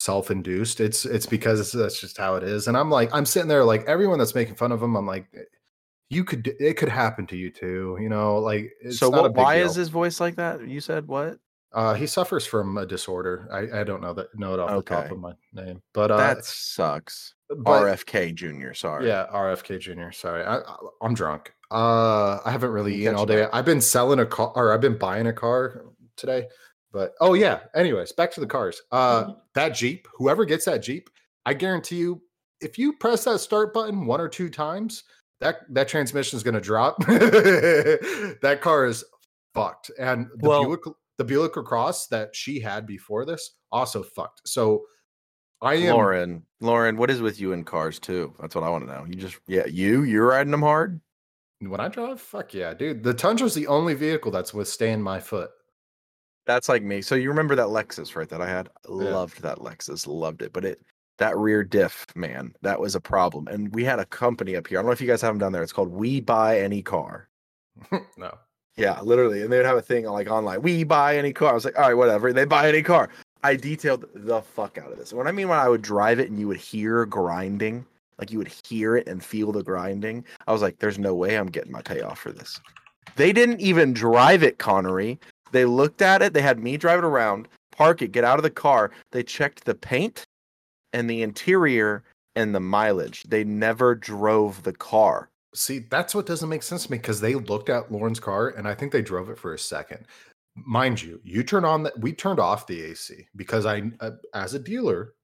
self-induced. 0.01 0.81
It's 0.81 1.05
it's 1.05 1.27
because 1.27 1.71
that's 1.73 2.01
just 2.01 2.19
how 2.19 2.37
it 2.37 2.43
is. 2.43 2.69
And 2.69 2.77
I'm 2.77 2.91
like, 2.91 3.11
I'm 3.13 3.27
sitting 3.27 3.49
there 3.49 3.65
like 3.65 3.85
everyone 3.87 4.19
that's 4.19 4.35
making 4.35 4.57
fun 4.57 4.73
of 4.73 4.83
him. 4.83 4.97
I'm 4.97 5.07
like, 5.07 5.27
you 6.11 6.25
could 6.25 6.47
it 6.59 6.77
could 6.77 6.89
happen 6.89 7.27
to 7.29 7.37
you 7.37 7.51
too. 7.51 7.99
You 8.01 8.09
know, 8.09 8.39
like 8.39 8.73
it's 8.81 8.99
So 8.99 9.11
not 9.11 9.23
what, 9.23 9.35
why 9.35 9.57
deal. 9.59 9.67
is 9.67 9.75
his 9.75 9.89
voice 9.89 10.21
like 10.21 10.37
that? 10.37 10.67
You 10.67 10.81
said 10.81 11.07
what? 11.07 11.39
Uh, 11.73 11.93
he 11.93 12.07
suffers 12.07 12.47
from 12.47 12.79
a 12.79 12.87
disorder. 12.87 13.47
I, 13.53 13.81
I 13.81 13.85
don't 13.85 14.01
know 14.01 14.15
that 14.15 14.29
know 14.39 14.55
it 14.55 14.61
off 14.61 14.71
the 14.71 14.83
top 14.83 15.11
of 15.11 15.19
my 15.19 15.35
name, 15.53 15.83
but 15.93 16.11
uh, 16.11 16.17
that 16.17 16.45
sucks. 16.45 17.35
but, 17.49 17.83
RFK 17.83 18.35
Jr. 18.35 18.73
Sorry. 18.73 19.07
Yeah, 19.07 19.27
RFK 19.33 19.79
Jr. 19.79 20.11
Sorry, 20.13 20.45
I, 20.45 20.59
I 20.59 20.77
I'm 21.03 21.13
drunk. 21.13 21.53
Uh, 21.71 22.39
I 22.43 22.51
haven't 22.51 22.71
really 22.71 22.95
eaten 22.95 23.15
all 23.15 23.27
day. 23.27 23.47
I've 23.53 23.67
been 23.67 23.83
selling 23.83 24.19
a 24.21 24.25
car, 24.27 24.51
or 24.55 24.73
I've 24.73 24.81
been 24.81 24.97
buying 24.97 25.27
a 25.27 25.33
car 25.33 25.85
today. 26.17 26.47
But 26.91 27.13
oh 27.21 27.35
yeah. 27.35 27.61
Anyways, 27.75 28.13
back 28.13 28.33
to 28.33 28.41
the 28.41 28.47
cars. 28.47 28.81
Uh, 28.91 29.35
that 29.55 29.75
Jeep, 29.75 30.09
whoever 30.15 30.47
gets 30.47 30.65
that 30.65 30.83
Jeep, 30.83 31.11
I 31.45 31.53
guarantee 31.53 31.97
you, 31.97 32.23
if 32.63 32.79
you 32.79 32.95
press 32.95 33.25
that 33.25 33.41
start 33.41 33.75
button 33.75 34.07
one 34.07 34.23
or 34.23 34.29
two 34.29 34.49
times, 34.49 35.05
that 35.41 35.61
that 35.71 35.89
transmission 35.89 36.37
is 36.37 36.43
going 36.43 36.55
to 36.55 36.61
drop. 36.61 36.99
that 37.07 38.59
car 38.61 38.87
is 38.87 39.05
fucked. 39.55 39.91
And 39.99 40.27
the 40.37 40.49
Well- 40.49 40.65
Buick, 40.65 40.81
the 41.19 41.25
Buick 41.25 41.57
Lacrosse 41.57 42.07
that 42.09 42.35
she 42.35 42.61
had 42.61 42.87
before 42.87 43.25
this 43.25 43.57
also 43.73 44.03
fucked. 44.03 44.43
So 44.47 44.85
I 45.61 45.75
am 45.75 45.95
Lauren, 45.95 46.43
Lauren, 46.61 46.97
what 46.97 47.11
is 47.11 47.21
with 47.21 47.41
you 47.41 47.53
in 47.53 47.65
cars 47.65 47.99
too? 47.99 48.33
That's 48.41 48.55
what 48.55 48.63
I 48.65 48.69
want 48.71 48.87
to 48.87 48.93
know. 48.93 49.05
You 49.09 49.15
just, 49.17 49.39
yeah, 49.49 49.67
you, 49.67 50.05
you're 50.05 50.27
riding 50.29 50.53
them 50.53 50.63
hard. 50.63 51.01
when 51.61 51.81
I 51.81 51.89
drive, 51.89 52.21
fuck 52.21 52.55
yeah, 52.55 52.73
dude. 52.75 53.03
The 53.03 53.13
Tundra's 53.15 53.55
the 53.55 53.67
only 53.67 53.95
vehicle 53.95 54.31
that's 54.31 54.55
withstand 54.55 55.03
my 55.03 55.19
foot. 55.19 55.51
That's 56.47 56.69
like 56.69 56.83
me. 56.85 57.03
So 57.03 57.15
you 57.17 57.29
remember 57.29 57.57
that 57.57 57.67
Lexus, 57.67 58.15
right? 58.17 58.29
That 58.29 58.41
I 58.41 58.49
had. 58.49 58.69
I 58.69 58.93
Yeah. 59.05 59.11
Loved 59.15 59.43
that 59.43 59.59
Lexus. 59.59 60.07
Loved 60.07 60.41
it. 60.43 60.53
But 60.53 60.65
it 60.65 60.81
that 61.19 61.37
rear 61.37 61.63
diff, 61.63 62.07
man, 62.17 62.55
that 62.63 62.81
was 62.81 62.95
a 62.95 63.01
problem. 63.01 63.49
And 63.49 63.73
we 63.75 63.85
had 63.85 63.99
a 63.99 64.07
company 64.07 64.57
up 64.57 64.67
here. 64.67 64.79
I 64.79 64.83
don't 64.83 64.87
know 64.87 64.93
if 64.93 65.01
you 65.01 65.07
guys 65.07 65.21
have 65.21 65.33
them 65.33 65.39
down 65.39 65.53
there. 65.53 65.63
It's 65.63 65.73
called 65.73 65.93
We 65.93 66.21
Buy 66.21 66.61
Any 66.61 66.83
Car. 66.83 67.29
no. 68.17 68.33
Yeah, 68.77 69.01
literally. 69.01 69.43
And 69.43 69.53
they'd 69.53 69.65
have 69.65 69.77
a 69.77 69.83
thing 69.83 70.05
like 70.05 70.31
online. 70.31 70.63
We 70.63 70.85
buy 70.85 71.19
any 71.19 71.33
car. 71.33 71.51
I 71.51 71.55
was 71.55 71.65
like, 71.65 71.77
all 71.77 71.89
right, 71.89 71.95
whatever. 71.95 72.33
They 72.33 72.45
buy 72.45 72.69
any 72.69 72.83
car. 72.83 73.09
I 73.43 73.57
detailed 73.57 74.05
the 74.15 74.41
fuck 74.41 74.79
out 74.79 74.93
of 74.93 74.99
this. 74.99 75.13
What 75.13 75.27
I 75.27 75.33
mean 75.33 75.49
when 75.49 75.59
I 75.59 75.69
would 75.69 75.83
drive 75.83 76.21
it 76.21 76.31
and 76.31 76.39
you 76.39 76.47
would 76.47 76.59
hear 76.59 77.05
grinding, 77.05 77.85
like 78.19 78.31
you 78.31 78.39
would 78.39 78.53
hear 78.65 78.97
it 78.97 79.09
and 79.09 79.23
feel 79.23 79.51
the 79.51 79.65
grinding. 79.65 80.25
I 80.47 80.53
was 80.53 80.63
like, 80.63 80.79
there's 80.79 80.99
no 80.99 81.15
way 81.15 81.37
I'm 81.37 81.47
getting 81.47 81.73
my 81.73 81.83
payoff 81.83 82.21
for 82.21 82.31
this. 82.31 82.61
They 83.17 83.33
didn't 83.33 83.61
even 83.61 83.93
drive 83.93 84.45
it, 84.45 84.59
Connery. 84.59 85.19
They 85.51 85.65
looked 85.65 86.03
at 86.03 86.23
it. 86.23 86.33
They 86.33 86.43
had 86.43 86.61
me 86.61 86.77
drive 86.77 87.01
it 87.01 87.05
around, 87.05 87.49
park 87.73 88.03
it, 88.03 88.13
get 88.13 88.25
out 88.25 88.39
of 88.39 88.43
the 88.45 88.51
car. 88.51 88.93
They 89.11 89.25
checked 89.25 89.65
the 89.65 89.75
paint 89.75 90.27
and 90.93 91.09
the 91.09 91.23
interior 91.23 92.05
and 92.37 92.55
the 92.55 92.61
mileage. 92.61 93.25
They 93.25 93.45
never 93.45 93.95
drove 93.95 94.63
the 94.63 94.73
car. 94.73 95.31
See, 95.55 95.81
that's 95.91 96.15
what 96.15 96.27
doesn't 96.27 96.49
make 96.49 96.63
sense 96.63 96.85
to 96.85 96.93
me 96.93 96.99
because 96.99 97.21
they 97.21 97.35
looked 97.35 97.69
at 97.69 97.91
Lauren's 97.91 98.21
car 98.21 98.49
and 98.49 98.69
I 98.69 98.75
think 98.75 98.93
they 98.93 99.03
drove 99.03 99.31
it 99.31 99.39
for 99.39 99.55
a 99.55 99.59
second. 99.59 100.07
Mind 100.55 101.01
you, 101.01 101.21
you 101.25 101.43
turn 101.43 101.65
on 101.65 101.83
that. 101.85 101.99
We 101.99 102.13
turned 102.13 102.41
off 102.41 102.67
the 102.67 102.83
AC 102.83 103.27
because 103.37 103.65
I, 103.65 103.91
uh, 104.01 104.13
as 104.35 104.55
a 104.55 104.59
dealer, 104.59 105.15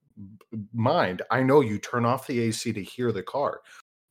mind, 0.73 1.23
I 1.31 1.43
know 1.43 1.61
you 1.61 1.79
turn 1.79 2.05
off 2.05 2.27
the 2.27 2.41
AC 2.41 2.73
to 2.73 2.83
hear 2.83 3.13
the 3.13 3.23
car. 3.23 3.61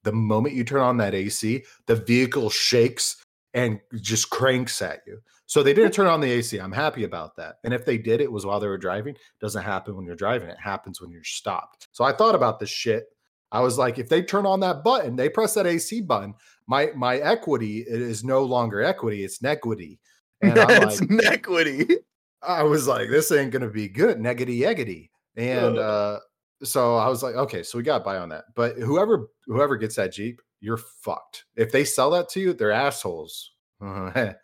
The 0.04 0.12
moment 0.12 0.56
you 0.56 0.64
turn 0.64 0.82
on 0.82 0.98
that 0.98 1.14
AC, 1.14 1.64
the 1.88 1.96
vehicle 1.96 2.50
shakes 2.50 3.24
and 3.54 3.80
just 4.02 4.30
cranks 4.30 4.82
at 4.82 5.02
you. 5.06 5.20
So 5.46 5.62
they 5.62 5.74
didn't 5.74 5.94
turn 5.94 6.08
on 6.08 6.22
the 6.22 6.32
AC. 6.32 6.58
I'm 6.60 6.72
happy 6.72 7.04
about 7.04 7.36
that. 7.38 7.56
And 7.64 7.74
if 7.74 7.86
they 7.86 7.98
did, 7.98 8.22
it 8.22 8.32
was 8.32 8.46
while 8.46 8.60
they 8.60 8.68
were 8.68 8.78
driving. 8.78 9.16
It 9.16 9.40
doesn't 9.42 9.64
happen 9.64 9.96
when 9.96 10.06
you're 10.06 10.16
driving. 10.16 10.50
It 10.50 10.60
happens 10.60 11.02
when 11.02 11.12
you're 11.12 11.24
stopped. 11.24 11.88
So 11.92 12.04
I 12.04 12.14
thought 12.14 12.36
about 12.36 12.60
this 12.60 12.70
shit 12.70 13.06
I 13.54 13.60
was 13.60 13.78
like, 13.78 14.00
if 14.00 14.10
they 14.10 14.24
turn 14.24 14.48
on 14.48 14.60
that 14.62 14.84
button, 14.84 15.16
they 15.16 15.30
press 15.30 15.54
that 15.54 15.68
AC 15.68 16.02
button, 16.02 16.34
my 16.68 16.90
my 16.96 17.18
equity 17.18 17.82
it 17.82 18.02
is 18.02 18.24
no 18.24 18.44
longer 18.44 18.82
equity, 18.82 19.24
it's 19.24 19.42
nequity. 19.42 20.00
And 20.44 20.60
I'm 20.60 20.68
That's 20.68 21.00
like, 21.00 21.10
nequity. 21.10 21.96
I 22.42 22.64
was 22.64 22.86
like, 22.86 23.10
this 23.10 23.32
ain't 23.32 23.52
gonna 23.52 23.70
be 23.70 23.88
good, 23.88 24.20
negity 24.20 24.66
eggity. 24.66 25.10
And 25.38 25.78
uh 25.78 26.20
so 26.64 26.98
I 26.98 27.08
was 27.08 27.24
like, 27.24 27.36
okay, 27.36 27.64
so 27.64 27.78
we 27.78 27.84
got 27.84 28.04
by 28.04 28.18
on 28.18 28.28
that. 28.30 28.46
But 28.54 28.76
whoever 28.78 29.30
whoever 29.46 29.78
gets 29.78 29.96
that 29.96 30.12
Jeep, 30.12 30.42
you're 30.64 30.78
fucked. 30.78 31.44
If 31.58 31.74
they 31.74 31.84
sell 31.84 32.10
that 32.12 32.30
to 32.30 32.40
you, 32.40 32.54
they're 32.54 32.72
assholes. 32.72 33.52
they're 33.82 34.36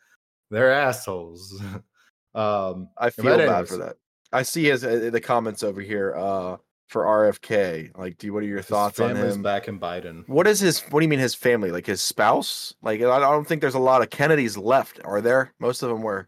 assholes. 0.52 1.60
um 2.36 2.90
I 2.98 3.10
feel 3.10 3.26
bad 3.26 3.42
anyways. 3.42 3.70
for 3.70 3.78
that. 3.78 3.96
I 4.32 4.44
see 4.44 4.66
his 4.66 4.84
uh, 4.84 5.10
the 5.12 5.22
comments 5.22 5.64
over 5.64 5.82
here 5.82 6.14
uh 6.16 6.58
for 6.88 7.06
RFK. 7.06 7.98
Like, 7.98 8.18
do 8.18 8.34
what 8.34 8.44
are 8.44 8.48
your 8.48 8.62
thoughts 8.62 9.00
on 9.00 9.16
him? 9.16 9.42
back 9.42 9.68
in 9.68 9.80
Biden. 9.80 10.28
What 10.28 10.46
is 10.46 10.60
his? 10.60 10.82
What 10.90 11.00
do 11.00 11.06
you 11.06 11.10
mean 11.10 11.20
his 11.20 11.36
family? 11.36 11.72
Like 11.72 11.86
his 11.86 12.02
spouse? 12.02 12.74
Like 12.82 13.00
I 13.02 13.20
don't 13.20 13.48
think 13.48 13.62
there's 13.62 13.76
a 13.76 13.80
lot 13.80 14.02
of 14.02 14.10
Kennedys 14.10 14.58
left. 14.58 15.00
Are 15.06 15.22
there? 15.22 15.54
Most 15.60 15.84
of 15.84 15.90
them 15.90 16.02
were 16.02 16.28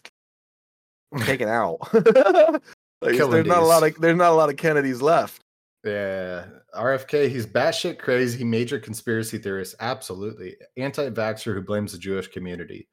taken 1.19 1.49
out. 1.49 1.79
like, 1.93 2.03
there's 3.01 3.45
not 3.45 3.61
a 3.61 3.65
lot 3.65 3.83
of 3.83 3.99
there's 3.99 4.17
not 4.17 4.31
a 4.31 4.35
lot 4.35 4.49
of 4.49 4.55
Kennedys 4.55 5.01
left. 5.01 5.41
Yeah, 5.83 6.45
RFK, 6.75 7.29
he's 7.29 7.45
batshit 7.45 7.99
crazy, 7.99 8.43
major 8.43 8.79
conspiracy 8.79 9.37
theorist. 9.37 9.75
Absolutely. 9.79 10.55
Anti 10.77 11.09
vaxxer 11.09 11.53
who 11.53 11.61
blames 11.61 11.91
the 11.91 11.97
Jewish 11.97 12.27
community. 12.27 12.87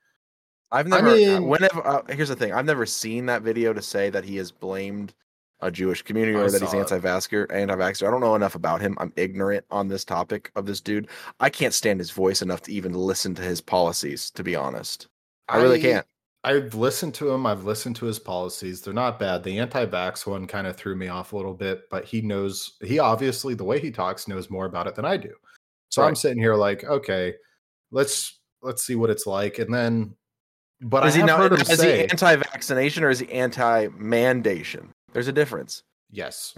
I've 0.70 0.88
never. 0.88 1.10
uh, 1.10 1.14
mean- 1.14 1.46
whenever 1.46 1.86
uh, 1.86 2.02
here's 2.08 2.28
the 2.28 2.36
thing, 2.36 2.52
I've 2.52 2.66
never 2.66 2.86
seen 2.86 3.26
that 3.26 3.42
video 3.42 3.72
to 3.72 3.82
say 3.82 4.10
that 4.10 4.24
he 4.24 4.36
has 4.36 4.50
blamed 4.50 5.14
a 5.60 5.70
Jewish 5.70 6.02
community 6.02 6.38
I 6.38 6.42
or 6.42 6.50
that 6.50 6.60
he's 6.60 6.74
anti-vaxxer. 6.74 7.52
Anti-vaxxer. 7.52 8.06
I 8.06 8.10
don't 8.10 8.20
know 8.20 8.34
enough 8.36 8.54
about 8.54 8.80
him. 8.80 8.96
I'm 9.00 9.12
ignorant 9.16 9.64
on 9.70 9.88
this 9.88 10.04
topic 10.04 10.52
of 10.54 10.66
this 10.66 10.80
dude. 10.80 11.08
I 11.40 11.50
can't 11.50 11.74
stand 11.74 11.98
his 12.00 12.10
voice 12.10 12.42
enough 12.42 12.62
to 12.62 12.72
even 12.72 12.92
listen 12.92 13.34
to 13.36 13.42
his 13.42 13.60
policies. 13.60 14.30
To 14.32 14.44
be 14.44 14.54
honest, 14.54 15.08
I 15.48 15.60
really 15.60 15.80
can't. 15.80 16.06
I've 16.48 16.74
listened 16.74 17.12
to 17.16 17.28
him. 17.30 17.44
I've 17.44 17.64
listened 17.64 17.94
to 17.96 18.06
his 18.06 18.18
policies. 18.18 18.80
They're 18.80 18.94
not 18.94 19.18
bad. 19.18 19.42
The 19.42 19.58
anti 19.58 19.84
vax 19.84 20.26
one 20.26 20.46
kind 20.46 20.66
of 20.66 20.76
threw 20.76 20.96
me 20.96 21.08
off 21.08 21.34
a 21.34 21.36
little 21.36 21.52
bit, 21.52 21.82
but 21.90 22.06
he 22.06 22.22
knows, 22.22 22.78
he 22.82 22.98
obviously, 22.98 23.52
the 23.52 23.64
way 23.64 23.78
he 23.78 23.90
talks, 23.90 24.26
knows 24.26 24.48
more 24.48 24.64
about 24.64 24.86
it 24.86 24.94
than 24.94 25.04
I 25.04 25.18
do. 25.18 25.34
So 25.90 26.02
I'm 26.02 26.14
sitting 26.14 26.38
here 26.38 26.54
like, 26.54 26.84
okay, 26.84 27.34
let's 27.90 28.38
let's 28.62 28.82
see 28.82 28.94
what 28.94 29.10
it's 29.10 29.26
like. 29.26 29.58
And 29.58 29.72
then, 29.74 30.14
but 30.80 31.06
is 31.06 31.16
I 31.16 31.18
he 31.18 31.22
now? 31.24 31.36
heard 31.36 31.52
him 31.52 31.60
Is 31.60 31.78
say, 31.78 31.96
he 31.98 32.02
anti-vaccination 32.04 33.04
or 33.04 33.10
is 33.10 33.18
he 33.18 33.30
anti-mandation? 33.30 34.88
There's 35.12 35.28
a 35.28 35.32
difference. 35.32 35.82
yes, 36.10 36.54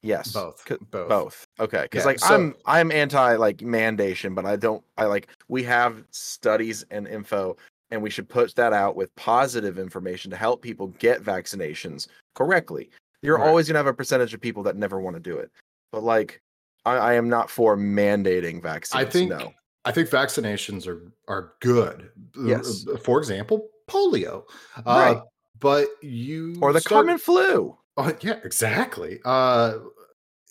Yes, 0.00 0.32
both, 0.32 0.64
both, 0.92 1.08
both. 1.08 1.44
Okay, 1.58 1.82
because 1.82 2.02
Yeah, 2.02 2.06
like 2.06 2.18
so- 2.20 2.32
I'm 2.34 2.54
I'm 2.66 2.92
anti 2.92 3.34
like 3.34 3.56
mandation, 3.58 4.32
but 4.32 4.46
I 4.46 4.54
don't. 4.54 4.84
I 4.96 5.06
like 5.06 5.26
we 5.48 5.64
have 5.64 6.04
studies 6.12 6.84
and 6.92 7.08
info, 7.08 7.56
and 7.90 8.02
we 8.02 8.10
should 8.10 8.28
put 8.28 8.54
that 8.56 8.72
out 8.72 8.96
with 8.96 9.14
positive 9.16 9.78
information 9.78 10.30
to 10.30 10.36
help 10.36 10.62
people 10.62 10.88
get 10.98 11.22
vaccinations 11.22 12.06
correctly. 12.34 12.90
You're 13.22 13.38
Right. 13.38 13.48
always 13.48 13.66
gonna 13.68 13.78
have 13.78 13.86
a 13.86 13.94
percentage 13.94 14.34
of 14.34 14.40
people 14.40 14.62
that 14.64 14.76
never 14.76 15.00
want 15.00 15.16
to 15.16 15.20
do 15.20 15.38
it, 15.38 15.50
but 15.92 16.02
like 16.02 16.40
I, 16.84 16.96
I 16.96 17.14
am 17.14 17.28
not 17.28 17.50
for 17.50 17.76
mandating 17.76 18.62
vaccines. 18.62 19.04
I 19.04 19.08
think 19.08 19.30
no. 19.30 19.52
I 19.84 19.92
think 19.92 20.08
vaccinations 20.08 20.86
are 20.86 21.10
are 21.28 21.54
good. 21.60 22.10
Uh, 22.36 22.42
Yes. 22.44 22.86
uh, 22.92 22.96
For 22.98 23.18
example, 23.18 23.68
polio. 23.88 24.44
Uh, 24.76 24.82
Right. 24.86 25.22
But 25.60 25.88
you 26.02 26.56
or 26.62 26.72
the 26.72 26.80
start- 26.80 27.06
common 27.06 27.18
flu. 27.18 27.76
Oh, 27.96 28.16
yeah, 28.20 28.38
exactly. 28.44 29.18
Uh, 29.24 29.78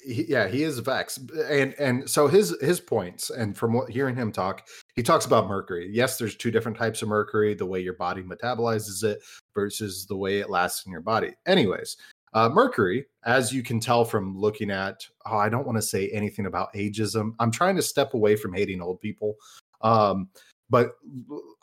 he, 0.07 0.25
yeah, 0.27 0.47
he 0.47 0.63
is 0.63 0.79
vax, 0.81 1.19
and 1.49 1.73
and 1.79 2.09
so 2.09 2.27
his 2.27 2.55
his 2.61 2.79
points, 2.79 3.29
and 3.29 3.57
from 3.57 3.73
what 3.73 3.89
hearing 3.89 4.15
him 4.15 4.31
talk, 4.31 4.67
he 4.95 5.03
talks 5.03 5.25
about 5.25 5.47
mercury. 5.47 5.89
Yes, 5.91 6.17
there's 6.17 6.35
two 6.35 6.51
different 6.51 6.77
types 6.77 7.01
of 7.01 7.09
mercury: 7.09 7.53
the 7.53 7.65
way 7.65 7.79
your 7.79 7.95
body 7.95 8.23
metabolizes 8.23 9.03
it 9.03 9.19
versus 9.53 10.05
the 10.05 10.15
way 10.15 10.39
it 10.39 10.49
lasts 10.49 10.85
in 10.85 10.91
your 10.91 11.01
body. 11.01 11.33
Anyways, 11.45 11.97
uh, 12.33 12.49
mercury, 12.49 13.05
as 13.25 13.51
you 13.51 13.63
can 13.63 13.79
tell 13.79 14.05
from 14.05 14.37
looking 14.37 14.71
at, 14.71 15.05
oh, 15.25 15.37
I 15.37 15.49
don't 15.49 15.65
want 15.65 15.77
to 15.77 15.81
say 15.81 16.09
anything 16.09 16.45
about 16.45 16.73
ageism. 16.73 17.33
I'm 17.39 17.51
trying 17.51 17.75
to 17.75 17.81
step 17.81 18.13
away 18.13 18.35
from 18.35 18.53
hating 18.53 18.81
old 18.81 19.01
people. 19.01 19.35
Um, 19.81 20.29
but 20.69 20.91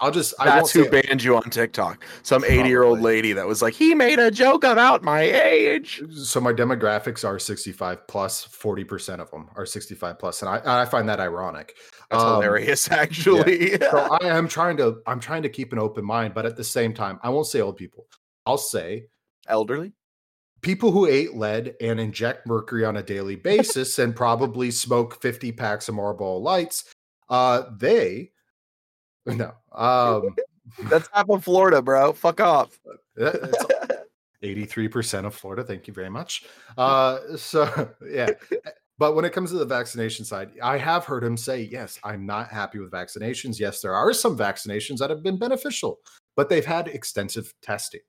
I'll 0.01 0.11
just 0.11 0.33
I 0.39 0.47
That's 0.47 0.73
who 0.73 0.89
banned 0.89 1.23
you 1.23 1.37
on 1.37 1.51
TikTok. 1.51 2.05
Some 2.23 2.45
80 2.45 2.69
year 2.69 2.83
old 2.83 3.01
lady 3.01 3.33
that 3.35 3.47
was 3.47 3.61
like, 3.63 3.75
he 3.75 3.95
made 3.95 4.19
a 4.19 4.31
joke 4.31 4.65
about 4.65 5.03
my 5.03 5.21
age. 5.23 6.03
so 6.15 6.41
my 6.41 6.53
demographics 6.53 7.23
are 7.27 7.39
65 7.39 8.07
plus 8.09 8.47
40% 8.47 9.21
of 9.21 9.31
them 9.31 9.49
are 9.57 9.67
65 9.67 10.19
plus 10.19 10.43
and 10.43 10.49
i, 10.49 10.83
I 10.83 10.85
find 10.87 11.09
that 11.09 11.21
ironic 11.21 11.75
That's 12.11 12.23
Um, 12.23 12.35
hilarious, 12.35 12.91
actually. 13.03 13.79
so 13.79 14.17
i 14.21 14.27
am 14.27 14.49
trying 14.49 14.77
to 14.79 15.01
i'm 15.07 15.21
trying 15.21 15.43
to 15.43 15.49
keep 15.49 15.73
an 15.73 15.79
open 15.79 16.05
mind 16.05 16.33
but 16.35 16.47
at 16.47 16.57
the 16.57 16.65
same 16.65 16.95
time 16.95 17.19
i 17.23 17.29
won't 17.29 17.47
say 17.47 17.61
old 17.61 17.77
people 17.77 18.07
i'll 18.47 18.59
say 18.59 19.05
Elderly. 19.49 19.93
people 20.63 20.91
who 20.93 21.07
ate 21.07 21.35
lead 21.35 21.75
and 21.81 22.01
inject 22.01 22.47
mercury 22.47 22.85
on 22.85 22.97
a 22.97 23.03
daily 23.03 23.37
basis 23.51 23.99
and 23.99 24.17
probably 24.17 24.71
smoke 24.71 25.21
50 25.21 25.53
packs 25.53 25.89
of 25.89 25.95
marlboro 25.95 26.37
lights 26.37 26.85
uh 27.29 27.63
they 27.77 28.31
no 29.37 29.53
um 29.72 30.35
That's 30.89 31.09
half 31.12 31.29
of 31.29 31.45
Florida, 31.45 31.83
bro. 31.83 32.12
Fuck 32.12 32.41
off. 32.41 32.79
it's 33.16 33.64
83% 34.43 35.27
of 35.27 35.35
Florida. 35.35 35.64
Thank 35.64 35.87
you 35.87 35.95
very 35.95 36.11
much. 36.11 36.45
Uh, 36.77 37.18
so, 37.37 37.91
yeah. 38.09 38.31
But 38.99 39.14
when 39.14 39.25
it 39.25 39.33
comes 39.33 39.51
to 39.51 39.59
the 39.59 39.64
vaccination 39.64 40.25
side, 40.25 40.51
I 40.62 40.79
have 40.79 41.05
heard 41.05 41.25
him 41.25 41.37
say, 41.37 41.62
yes, 41.62 41.99
I'm 42.05 42.27
not 42.27 42.49
happy 42.49 42.79
with 42.79 42.91
vaccinations. 42.91 43.59
Yes, 43.59 43.81
there 43.81 43.95
are 43.95 44.12
some 44.12 44.37
vaccinations 44.37 44.99
that 44.99 45.11
have 45.11 45.22
been 45.22 45.39
beneficial, 45.39 45.99
but 46.37 46.49
they've 46.49 46.64
had 46.64 46.89
extensive 46.89 47.53
testing. 47.61 48.01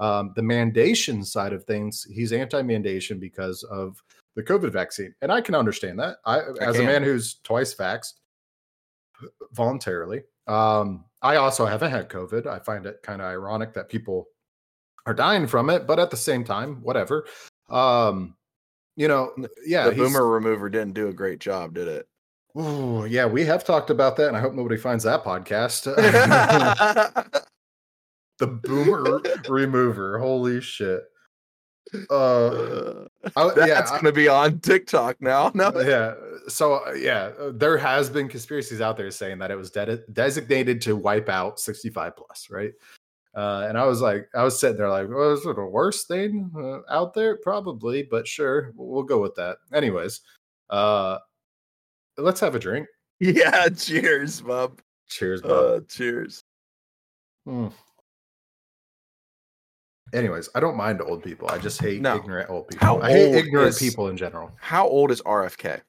Um, 0.00 0.32
the 0.36 0.42
mandation 0.42 1.24
side 1.24 1.52
of 1.52 1.64
things, 1.64 2.06
he's 2.12 2.32
anti 2.32 2.60
mandation 2.62 3.20
because 3.20 3.62
of 3.64 4.02
the 4.34 4.42
COVID 4.42 4.72
vaccine. 4.72 5.14
And 5.22 5.30
I 5.32 5.40
can 5.40 5.54
understand 5.54 5.98
that. 6.00 6.16
I, 6.26 6.40
as 6.60 6.78
a 6.78 6.82
man 6.82 7.02
who's 7.04 7.36
twice 7.44 7.74
vaxxed 7.74 8.14
voluntarily, 9.52 10.22
um, 10.46 11.04
I 11.22 11.36
also 11.36 11.66
haven't 11.66 11.90
had 11.90 12.08
COVID. 12.08 12.46
I 12.46 12.58
find 12.58 12.86
it 12.86 13.02
kind 13.02 13.20
of 13.20 13.28
ironic 13.28 13.72
that 13.74 13.88
people 13.88 14.28
are 15.06 15.14
dying 15.14 15.46
from 15.46 15.70
it, 15.70 15.86
but 15.86 15.98
at 15.98 16.10
the 16.10 16.16
same 16.16 16.44
time, 16.44 16.82
whatever. 16.82 17.26
Um, 17.70 18.36
you 18.96 19.08
know, 19.08 19.34
yeah, 19.66 19.88
the 19.88 19.96
boomer 19.96 20.26
remover 20.26 20.68
didn't 20.68 20.94
do 20.94 21.08
a 21.08 21.12
great 21.12 21.40
job, 21.40 21.74
did 21.74 21.88
it? 21.88 22.08
Ooh, 22.56 23.04
yeah, 23.06 23.26
we 23.26 23.44
have 23.44 23.64
talked 23.64 23.90
about 23.90 24.16
that, 24.16 24.28
and 24.28 24.36
I 24.36 24.40
hope 24.40 24.54
nobody 24.54 24.76
finds 24.76 25.02
that 25.04 25.24
podcast. 25.24 25.84
the 28.38 28.46
boomer 28.46 29.20
remover. 29.48 30.18
Holy 30.18 30.60
shit. 30.60 31.02
Uh, 32.10 33.04
I, 33.36 33.48
That's 33.54 33.68
yeah, 33.68 33.86
I- 33.90 33.96
gonna 34.00 34.12
be 34.12 34.28
on 34.28 34.60
TikTok 34.60 35.20
now. 35.20 35.50
No, 35.54 35.72
yeah. 35.80 36.14
So 36.48 36.84
uh, 36.86 36.92
yeah, 36.92 37.32
there 37.52 37.76
has 37.78 38.10
been 38.10 38.28
conspiracies 38.28 38.80
out 38.80 38.96
there 38.96 39.10
saying 39.10 39.38
that 39.38 39.50
it 39.50 39.56
was 39.56 39.70
de- 39.70 40.02
designated 40.12 40.80
to 40.82 40.96
wipe 40.96 41.28
out 41.28 41.58
65 41.60 42.16
plus, 42.16 42.48
right? 42.50 42.72
Uh, 43.34 43.66
and 43.68 43.76
I 43.76 43.84
was 43.84 44.00
like, 44.00 44.28
I 44.34 44.44
was 44.44 44.60
sitting 44.60 44.76
there 44.76 44.88
like, 44.90 45.08
well, 45.08 45.32
is 45.32 45.44
it 45.44 45.56
the 45.56 45.64
worst 45.64 46.06
thing 46.06 46.50
uh, 46.56 46.80
out 46.92 47.14
there? 47.14 47.36
Probably, 47.38 48.04
but 48.04 48.28
sure, 48.28 48.72
we'll, 48.76 49.02
go 49.02 49.20
with 49.20 49.34
that. 49.34 49.56
Anyways, 49.72 50.20
uh, 50.70 51.18
let's 52.16 52.38
have 52.40 52.54
a 52.54 52.60
drink. 52.60 52.86
yeah. 53.20 53.68
Cheers, 53.68 54.40
bub. 54.40 54.80
Cheers, 55.08 55.42
bub. 55.42 55.50
Uh, 55.50 55.80
cheers. 55.88 56.44
Hmm. 57.44 57.68
Anyways, 60.14 60.48
I 60.54 60.60
don't 60.60 60.76
mind 60.76 61.02
old 61.02 61.22
people. 61.22 61.48
I 61.50 61.58
just 61.58 61.80
hate 61.80 62.00
No. 62.00 62.16
ignorant 62.16 62.48
old 62.48 62.68
people. 62.68 62.86
How 62.86 63.00
I 63.00 63.10
hate 63.10 63.34
ignorant 63.34 63.68
is- 63.70 63.78
people 63.78 64.08
in 64.08 64.16
general. 64.16 64.52
How 64.60 64.86
old 64.88 65.10
is 65.10 65.20
RFK? 65.22 65.80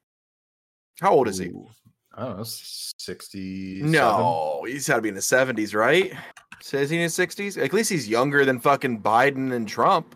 How 1.00 1.12
old 1.14 1.28
is 1.28 1.38
he? 1.38 1.48
Ooh, 1.50 1.68
I 2.14 2.26
don't 2.26 2.38
know, 2.38 2.44
60. 2.46 3.82
No, 3.84 4.64
he's 4.68 4.88
got 4.88 4.96
to 4.98 5.02
be 5.02 5.10
in 5.10 5.16
the 5.16 5.22
seventies, 5.22 5.76
right? 5.76 6.14
Says 6.62 6.90
he 6.90 6.96
in 6.98 7.04
his 7.04 7.14
sixties. 7.14 7.58
At 7.58 7.74
least 7.74 7.90
he's 7.90 8.08
younger 8.10 8.46
than 8.46 8.60
fucking 8.60 9.02
Biden 9.04 9.54
and 9.54 9.68
Trump. 9.68 10.16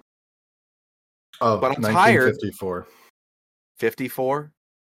Oh, 1.42 1.58
but 1.60 1.76
I'm 1.78 1.82
tired. 1.84 2.34
1954. 2.36 2.88
Fifty-four. 3.78 4.52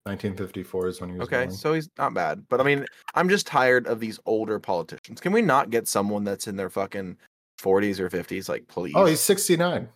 1954 0.07 0.89
is 0.89 1.01
when 1.01 1.11
he 1.11 1.17
was 1.17 1.27
Okay, 1.29 1.45
born. 1.47 1.51
so 1.57 1.73
he's 1.73 1.89
not 1.97 2.13
bad. 2.13 2.45
But 2.51 2.61
I 2.61 2.65
mean, 2.65 2.85
I'm 3.15 3.29
just 3.29 3.47
tired 3.47 3.87
of 3.87 4.01
these 4.01 4.19
older 4.27 4.59
politicians. 4.59 5.21
Can 5.21 5.33
we 5.33 5.41
not 5.41 5.71
get 5.71 5.89
someone 5.89 6.25
that's 6.25 6.47
in 6.47 6.57
their 6.57 6.69
fucking 6.69 7.17
forties 7.59 8.01
or 8.01 8.11
fifties? 8.11 8.49
Like, 8.49 8.67
please. 8.69 8.95
Oh, 8.97 9.07
he's 9.07 9.21
69. 9.21 9.89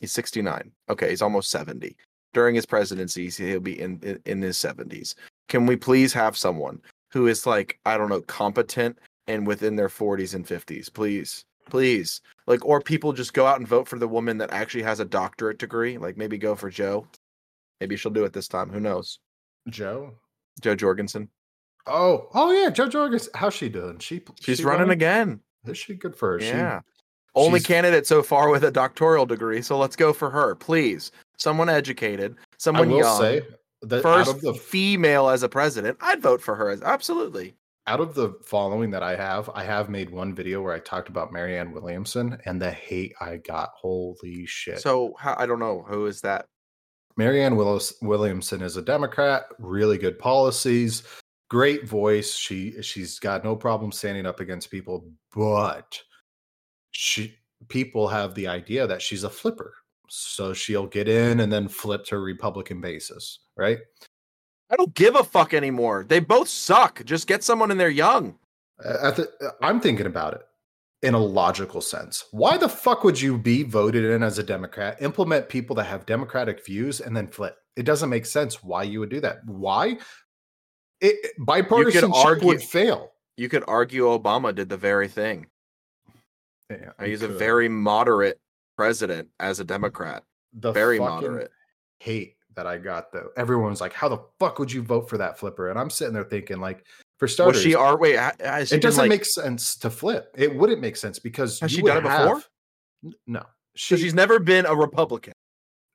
He's 0.00 0.12
69. 0.12 0.70
Okay, 0.90 1.10
he's 1.10 1.22
almost 1.22 1.50
70. 1.50 1.96
During 2.32 2.54
his 2.54 2.66
presidency, 2.66 3.30
he'll 3.30 3.60
be 3.60 3.80
in, 3.80 4.00
in 4.02 4.20
in 4.26 4.42
his 4.42 4.56
70s. 4.58 5.14
Can 5.48 5.66
we 5.66 5.76
please 5.76 6.12
have 6.12 6.36
someone 6.36 6.80
who 7.12 7.26
is 7.28 7.46
like, 7.46 7.78
I 7.86 7.96
don't 7.96 8.08
know, 8.08 8.22
competent 8.22 8.98
and 9.28 9.46
within 9.46 9.76
their 9.76 9.88
40s 9.88 10.34
and 10.34 10.44
50s? 10.46 10.92
Please. 10.92 11.44
Please. 11.70 12.20
Like 12.46 12.64
or 12.66 12.80
people 12.80 13.12
just 13.12 13.32
go 13.34 13.46
out 13.46 13.58
and 13.58 13.68
vote 13.68 13.86
for 13.88 13.98
the 13.98 14.08
woman 14.08 14.36
that 14.38 14.52
actually 14.52 14.82
has 14.82 15.00
a 15.00 15.04
doctorate 15.04 15.58
degree, 15.58 15.96
like 15.96 16.16
maybe 16.16 16.36
go 16.36 16.54
for 16.54 16.68
Jo. 16.70 17.06
Maybe 17.80 17.96
she'll 17.96 18.12
do 18.12 18.24
it 18.24 18.32
this 18.32 18.48
time. 18.48 18.68
Who 18.70 18.80
knows? 18.80 19.18
Jo. 19.68 20.14
Jo 20.60 20.74
Jorgensen. 20.74 21.28
Oh, 21.86 22.28
oh 22.34 22.50
yeah, 22.50 22.70
Jo 22.70 22.88
Jorgensen. 22.88 23.32
How's 23.34 23.54
she 23.54 23.68
doing? 23.68 23.98
She 23.98 24.22
She's 24.40 24.58
she 24.58 24.64
running 24.64 24.90
again. 24.90 25.40
Is 25.66 25.78
she 25.78 25.94
good 25.94 26.16
for 26.16 26.32
her? 26.32 26.40
She- 26.40 26.48
Yeah. 26.48 26.80
Only 27.34 27.58
she's- 27.60 27.66
candidate 27.66 28.06
so 28.06 28.22
far 28.22 28.48
with 28.50 28.64
a 28.64 28.70
doctoral 28.70 29.26
degree, 29.26 29.62
so 29.62 29.76
let's 29.78 29.96
go 29.96 30.12
for 30.12 30.30
her, 30.30 30.54
please. 30.54 31.10
Someone 31.36 31.68
educated, 31.68 32.36
I 32.38 32.44
someone 32.58 32.90
will 32.90 32.98
young. 32.98 33.20
say 33.20 33.42
that 33.82 34.02
first 34.02 34.30
out 34.30 34.36
of 34.36 34.40
the 34.40 34.54
female 34.54 35.28
as 35.28 35.42
a 35.42 35.48
president, 35.48 35.98
I'd 36.00 36.22
vote 36.22 36.40
for 36.40 36.54
her 36.54 36.70
as 36.70 36.80
absolutely. 36.82 37.54
out 37.86 38.00
of 38.00 38.14
the 38.14 38.30
following 38.44 38.90
that 38.92 39.02
I 39.02 39.14
have, 39.16 39.50
I 39.54 39.64
have 39.64 39.90
made 39.90 40.08
one 40.10 40.34
video 40.34 40.62
where 40.62 40.72
I 40.72 40.78
talked 40.78 41.08
about 41.08 41.32
Marianne 41.32 41.72
Williamson 41.72 42.38
and 42.46 42.62
the 42.62 42.70
hate 42.70 43.14
I 43.20 43.36
got. 43.38 43.70
Holy 43.76 44.46
shit! 44.46 44.80
So 44.80 45.14
I 45.22 45.44
don't 45.44 45.58
know 45.58 45.84
who 45.88 46.06
is 46.06 46.20
that. 46.22 46.46
Marianne 47.16 47.56
Willis, 47.56 47.92
Williamson 48.00 48.62
is 48.62 48.76
a 48.76 48.82
Democrat, 48.82 49.44
really 49.58 49.98
good 49.98 50.18
policies, 50.18 51.02
great 51.50 51.86
voice. 51.86 52.34
She 52.34 52.80
she's 52.82 53.18
got 53.18 53.44
no 53.44 53.54
problem 53.54 53.92
standing 53.92 54.24
up 54.24 54.40
against 54.40 54.70
people, 54.70 55.10
but 55.34 56.00
she 56.94 57.34
people 57.68 58.08
have 58.08 58.34
the 58.34 58.46
idea 58.46 58.86
that 58.86 59.02
she's 59.02 59.24
a 59.24 59.30
flipper. 59.30 59.74
So 60.08 60.52
she'll 60.52 60.86
get 60.86 61.08
in 61.08 61.40
and 61.40 61.52
then 61.52 61.66
flip 61.66 62.04
to 62.06 62.18
Republican 62.18 62.80
basis, 62.80 63.40
right? 63.56 63.78
I 64.70 64.76
don't 64.76 64.94
give 64.94 65.16
a 65.16 65.24
fuck 65.24 65.54
anymore. 65.54 66.04
They 66.06 66.20
both 66.20 66.48
suck. 66.48 67.04
Just 67.04 67.26
get 67.26 67.42
someone 67.42 67.70
in 67.70 67.78
there 67.78 67.88
young. 67.88 68.38
Uh, 68.84 69.10
the, 69.12 69.30
I'm 69.62 69.80
thinking 69.80 70.06
about 70.06 70.34
it 70.34 70.42
in 71.02 71.14
a 71.14 71.18
logical 71.18 71.80
sense. 71.80 72.24
Why 72.32 72.56
the 72.56 72.68
fuck 72.68 73.02
would 73.04 73.20
you 73.20 73.38
be 73.38 73.62
voted 73.62 74.04
in 74.04 74.22
as 74.22 74.38
a 74.38 74.42
Democrat, 74.42 75.00
implement 75.00 75.48
people 75.48 75.76
that 75.76 75.84
have 75.84 76.06
Democratic 76.06 76.64
views, 76.64 77.00
and 77.00 77.16
then 77.16 77.28
flip? 77.28 77.56
It 77.76 77.84
doesn't 77.84 78.10
make 78.10 78.26
sense 78.26 78.62
why 78.62 78.84
you 78.84 79.00
would 79.00 79.10
do 79.10 79.20
that. 79.20 79.44
Why? 79.46 79.98
It, 81.00 81.32
bipartisanship 81.40 82.14
argue- 82.14 82.46
would 82.48 82.62
fail. 82.62 83.12
You 83.36 83.48
could 83.48 83.64
argue 83.66 84.04
Obama 84.04 84.54
did 84.54 84.68
the 84.68 84.76
very 84.76 85.08
thing. 85.08 85.46
Yeah, 86.70 86.90
He's 87.04 87.22
a 87.22 87.28
very 87.28 87.68
moderate 87.68 88.40
president 88.76 89.28
as 89.40 89.60
a 89.60 89.64
Democrat. 89.64 90.24
the 90.52 90.72
very 90.72 90.98
moderate. 90.98 91.50
hate 92.00 92.36
that 92.56 92.66
I 92.66 92.78
got 92.78 93.12
though. 93.12 93.30
Everyone's 93.36 93.80
like, 93.80 93.92
"How 93.92 94.08
the 94.08 94.18
fuck 94.38 94.58
would 94.58 94.72
you 94.72 94.82
vote 94.82 95.08
for 95.10 95.18
that 95.18 95.38
flipper?" 95.38 95.70
And 95.70 95.78
I'm 95.78 95.90
sitting 95.90 96.14
there 96.14 96.24
thinking, 96.24 96.60
like, 96.60 96.84
for 97.18 97.28
starters, 97.28 97.56
Was 97.56 97.62
she 97.64 97.74
are 97.74 97.96
wait? 97.98 98.16
ha- 98.16 98.32
Has 98.40 98.72
it 98.72 98.80
doesn't 98.80 99.02
like- 99.02 99.08
make 99.08 99.24
sense 99.24 99.76
to 99.78 99.90
flip. 99.90 100.32
It 100.36 100.54
wouldn't 100.54 100.80
make 100.80 100.96
sense 100.96 101.18
because 101.18 101.60
Has 101.60 101.72
you 101.72 101.78
she 101.78 101.82
done 101.82 101.98
it 101.98 102.02
before? 102.02 102.36
have- 102.36 102.48
No, 103.26 103.40
So 103.76 103.96
she, 103.96 104.02
she's 104.04 104.14
never 104.14 104.38
been 104.38 104.64
a 104.66 104.74
Republican. 104.74 105.33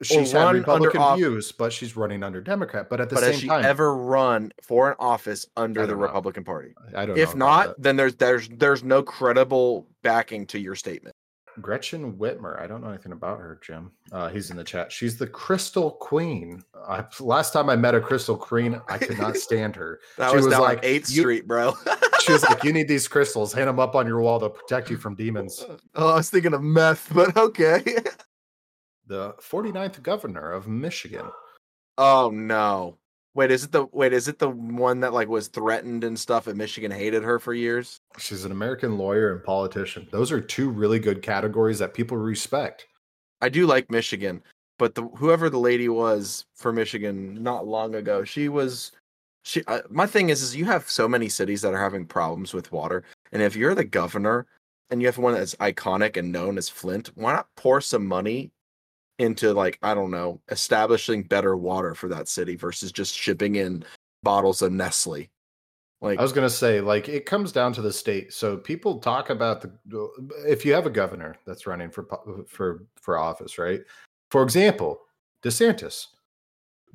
She's 0.01 0.33
run 0.33 0.41
had 0.41 0.47
under 0.47 0.59
Republican 0.59 1.01
off- 1.01 1.17
views, 1.17 1.51
but 1.51 1.71
she's 1.73 1.95
running 1.95 2.23
under 2.23 2.41
Democrat. 2.41 2.89
But 2.89 3.01
at 3.01 3.09
the 3.09 3.15
But 3.15 3.21
same 3.23 3.31
has 3.31 3.41
she 3.41 3.47
time, 3.47 3.65
ever 3.65 3.95
run 3.95 4.51
for 4.61 4.89
an 4.89 4.95
office 4.99 5.45
under 5.57 5.85
the 5.85 5.93
know. 5.93 5.99
Republican 5.99 6.43
Party? 6.43 6.73
I 6.95 7.05
don't. 7.05 7.17
If 7.17 7.35
not, 7.35 7.67
that. 7.77 7.81
then 7.83 7.95
there's 7.95 8.15
there's 8.15 8.47
there's 8.49 8.83
no 8.83 9.03
credible 9.03 9.87
backing 10.03 10.45
to 10.47 10.59
your 10.59 10.75
statement. 10.75 11.15
Gretchen 11.61 12.13
Whitmer. 12.13 12.57
I 12.61 12.67
don't 12.67 12.81
know 12.81 12.87
anything 12.89 13.11
about 13.11 13.39
her, 13.39 13.59
Jim. 13.61 13.91
Uh, 14.13 14.29
he's 14.29 14.49
in 14.49 14.55
the 14.55 14.63
chat. 14.63 14.93
She's 14.93 15.17
the 15.17 15.27
Crystal 15.27 15.91
Queen. 15.91 16.63
I, 16.87 17.03
last 17.19 17.51
time 17.51 17.69
I 17.69 17.75
met 17.75 17.95
a 17.95 17.99
Crystal 17.99 18.37
Queen, 18.37 18.79
I 18.87 18.97
could 18.97 19.17
not 19.17 19.35
stand 19.47 19.75
her. 19.75 19.99
That 20.17 20.29
She 20.29 20.37
was, 20.37 20.45
was 20.45 20.53
down 20.53 20.61
like, 20.61 20.79
Eighth 20.83 21.09
"You- 21.09 21.21
Street, 21.21 21.47
bro. 21.47 21.73
She 22.21 22.33
was 22.33 22.43
like, 22.43 22.65
"You 22.65 22.73
need 22.73 22.87
these 22.89 23.07
crystals. 23.07 23.53
Hang 23.53 23.65
them 23.65 23.79
up 23.79 23.95
on 23.95 24.05
your 24.05 24.19
wall 24.19 24.41
to 24.41 24.49
protect 24.49 24.89
you 24.89 24.97
from 24.97 25.15
demons." 25.15 25.65
oh, 25.95 26.09
I 26.11 26.15
was 26.15 26.29
thinking 26.29 26.53
of 26.53 26.61
meth, 26.61 27.09
but 27.13 27.35
okay. 27.37 27.81
The 29.09 29.33
49th 29.41 30.03
governor 30.03 30.51
of 30.51 30.67
Michigan. 30.67 31.25
oh 31.97 32.29
no. 32.31 32.97
Wait, 33.33 33.49
is 33.49 33.63
it 33.63 33.71
the 33.71 33.87
wait? 33.91 34.13
Is 34.13 34.27
it 34.27 34.37
the 34.37 34.49
one 34.49 34.99
that 34.99 35.13
like 35.13 35.27
was 35.27 35.47
threatened 35.47 36.03
and 36.03 36.17
stuff, 36.17 36.45
and 36.45 36.57
Michigan 36.57 36.91
hated 36.91 37.23
her 37.23 37.39
for 37.39 37.55
years? 37.55 38.01
She's 38.19 38.45
an 38.45 38.51
American 38.51 38.99
lawyer 38.99 39.33
and 39.33 39.43
politician. 39.43 40.07
Those 40.11 40.31
are 40.31 40.39
two 40.39 40.69
really 40.69 40.99
good 40.99 41.23
categories 41.23 41.79
that 41.79 41.95
people 41.95 42.17
respect. 42.17 42.85
I 43.41 43.49
do 43.49 43.65
like 43.65 43.89
Michigan, 43.89 44.43
but 44.77 44.93
the 44.93 45.03
whoever 45.15 45.49
the 45.49 45.59
lady 45.59 45.89
was 45.89 46.45
for 46.55 46.71
Michigan 46.71 47.41
not 47.41 47.65
long 47.65 47.95
ago, 47.95 48.23
she 48.23 48.47
was 48.47 48.91
she 49.43 49.63
uh, 49.65 49.81
my 49.89 50.05
thing 50.05 50.29
is 50.29 50.43
is 50.43 50.55
you 50.55 50.65
have 50.65 50.87
so 50.87 51.07
many 51.07 51.29
cities 51.29 51.63
that 51.63 51.73
are 51.73 51.81
having 51.81 52.05
problems 52.05 52.53
with 52.53 52.71
water, 52.71 53.03
and 53.31 53.41
if 53.41 53.55
you're 53.55 53.75
the 53.75 53.83
governor 53.83 54.45
and 54.91 55.01
you 55.01 55.07
have 55.07 55.17
one 55.17 55.33
that's 55.33 55.55
iconic 55.55 56.15
and 56.15 56.31
known 56.31 56.59
as 56.59 56.69
Flint, 56.69 57.09
why 57.15 57.33
not 57.33 57.47
pour 57.55 57.81
some 57.81 58.05
money 58.05 58.51
into 59.19 59.53
like 59.53 59.77
I 59.83 59.93
don't 59.93 60.11
know, 60.11 60.41
establishing 60.49 61.23
better 61.23 61.55
water 61.55 61.93
for 61.93 62.07
that 62.09 62.27
city 62.27 62.55
versus 62.55 62.91
just 62.91 63.15
shipping 63.15 63.55
in 63.55 63.83
bottles 64.23 64.61
of 64.61 64.71
Nestle. 64.71 65.29
Like 66.01 66.17
I 66.17 66.21
was 66.21 66.31
going 66.31 66.47
to 66.47 66.53
say, 66.53 66.79
like, 66.79 67.09
it 67.09 67.25
comes 67.25 67.51
down 67.51 67.73
to 67.73 67.81
the 67.81 67.91
state. 67.91 68.31
So 68.31 68.55
people 68.55 68.99
talk 68.99 69.29
about 69.29 69.61
the 69.61 70.09
if 70.47 70.65
you 70.65 70.73
have 70.73 70.85
a 70.85 70.89
governor 70.89 71.35
that's 71.45 71.67
running 71.67 71.91
for 71.91 72.07
for 72.47 72.85
for 73.01 73.17
office, 73.17 73.57
right? 73.57 73.81
For 74.31 74.41
example, 74.41 75.01
DeSantis 75.43 76.05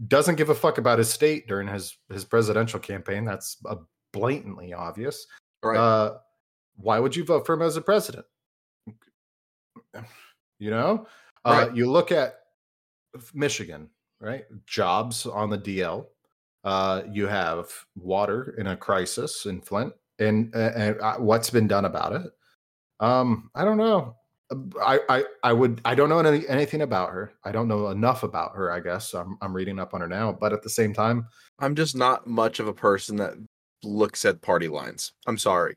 doesn't 0.09 0.37
give 0.37 0.49
a 0.49 0.55
fuck 0.55 0.79
about 0.79 0.99
his 0.99 1.11
state 1.11 1.47
during 1.47 1.69
his 1.69 1.99
his 2.11 2.25
presidential 2.25 2.81
campaign. 2.81 3.25
That's 3.25 3.63
blatantly 4.13 4.73
obvious. 4.73 5.27
right. 5.63 5.77
Uh, 5.77 6.19
why 6.77 6.99
would 6.99 7.15
you 7.15 7.25
vote 7.25 7.47
for 7.47 7.53
him 7.55 7.63
as 7.63 7.77
a 7.77 7.83
president? 7.83 8.25
You 10.59 10.71
know, 10.71 11.07
uh, 11.45 11.69
you 11.75 11.91
look 11.91 12.13
at 12.13 12.41
Michigan, 13.35 13.89
right? 14.21 14.45
Jobs 14.67 15.27
on 15.27 15.51
the 15.51 15.59
DL. 15.59 16.07
Uh, 16.65 17.03
you 17.11 17.27
have 17.27 17.69
water 17.95 18.55
in 18.59 18.69
a 18.69 18.77
crisis 18.77 19.47
in 19.47 19.61
Flint, 19.61 19.93
and, 20.19 20.55
and 20.55 20.99
uh, 21.01 21.17
what's 21.17 21.51
been 21.51 21.69
done 21.69 21.85
about 21.85 22.13
it? 22.13 22.31
Um, 23.01 23.51
I 23.55 23.65
don't 23.65 23.77
know. 23.77 24.17
I, 24.81 25.01
I 25.09 25.25
I 25.43 25.53
would 25.53 25.81
I 25.85 25.95
don't 25.95 26.09
know 26.09 26.19
any, 26.19 26.47
anything 26.49 26.83
about 26.83 27.11
her. 27.11 27.33
I 27.45 27.53
don't 27.53 27.69
know 27.69 27.89
enough 27.89 28.23
about 28.23 28.55
her. 28.55 28.71
I 28.71 28.81
guess 28.81 29.15
I'm 29.15 29.37
I'm 29.41 29.55
reading 29.55 29.79
up 29.79 29.95
on 29.95 30.01
her 30.01 30.09
now, 30.09 30.33
but 30.33 30.53
at 30.53 30.63
the 30.63 30.71
same 30.71 30.93
time, 30.93 31.27
I'm 31.59 31.75
just 31.75 31.97
not 31.97 32.27
much 32.27 32.61
of 32.61 32.69
a 32.69 32.73
person 32.73 33.17
that 33.17 33.35
looks 33.83 34.25
at 34.25 34.43
party 34.43 34.69
lines. 34.69 35.13
I'm 35.27 35.39
sorry. 35.39 35.77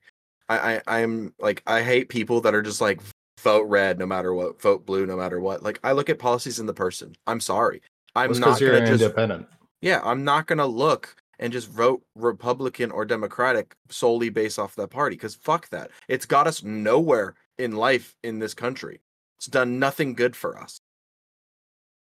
I, 0.50 0.76
I 0.76 0.82
I'm 1.02 1.34
like 1.40 1.64
I 1.66 1.82
hate 1.82 2.10
people 2.10 2.42
that 2.42 2.56
are 2.56 2.62
just 2.62 2.82
like 2.82 3.02
vote 3.48 3.64
red 3.68 3.98
no 3.98 4.06
matter 4.06 4.34
what, 4.34 4.62
vote 4.62 4.86
blue 4.86 5.06
no 5.06 5.16
matter 5.16 5.40
what. 5.40 5.64
Like 5.64 5.80
I 5.84 5.94
look 5.94 6.10
at 6.10 6.20
policies 6.20 6.60
in 6.60 6.66
the 6.66 6.74
person. 6.74 7.16
I'm 7.26 7.40
sorry. 7.40 7.82
I'm 8.16 8.30
That's 8.30 8.40
not 8.40 8.60
gonna 8.60 8.86
just 8.86 9.02
independent. 9.02 9.48
yeah, 9.82 10.02
I'm 10.04 10.24
not 10.24 10.48
gonna 10.48 10.66
look 10.68 11.16
and 11.40 11.54
just 11.54 11.70
vote 11.70 12.02
Republican 12.16 12.92
or 12.92 13.06
Democratic 13.06 13.76
solely 13.90 14.30
based 14.30 14.60
off 14.60 14.76
that 14.76 14.90
party 14.90 15.16
because 15.16 15.36
fuck 15.36 15.70
that. 15.70 15.92
It's 16.08 16.26
got 16.26 16.48
us 16.48 16.64
nowhere 16.64 17.36
in 17.58 17.76
life 17.76 18.16
in 18.24 18.40
this 18.40 18.54
country. 18.54 19.02
It's 19.38 19.46
done 19.48 19.80
nothing 19.80 20.14
good 20.14 20.36
for 20.36 20.58
us. 20.58 20.82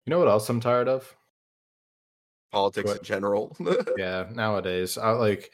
You 0.05 0.11
know 0.11 0.19
what 0.19 0.27
else 0.27 0.49
I'm 0.49 0.59
tired 0.59 0.87
of? 0.89 1.15
Politics 2.51 2.87
What? 2.89 2.97
in 2.97 3.03
general. 3.03 3.55
yeah 3.97 4.25
nowadays 4.33 4.97
i 4.97 5.11
like 5.11 5.51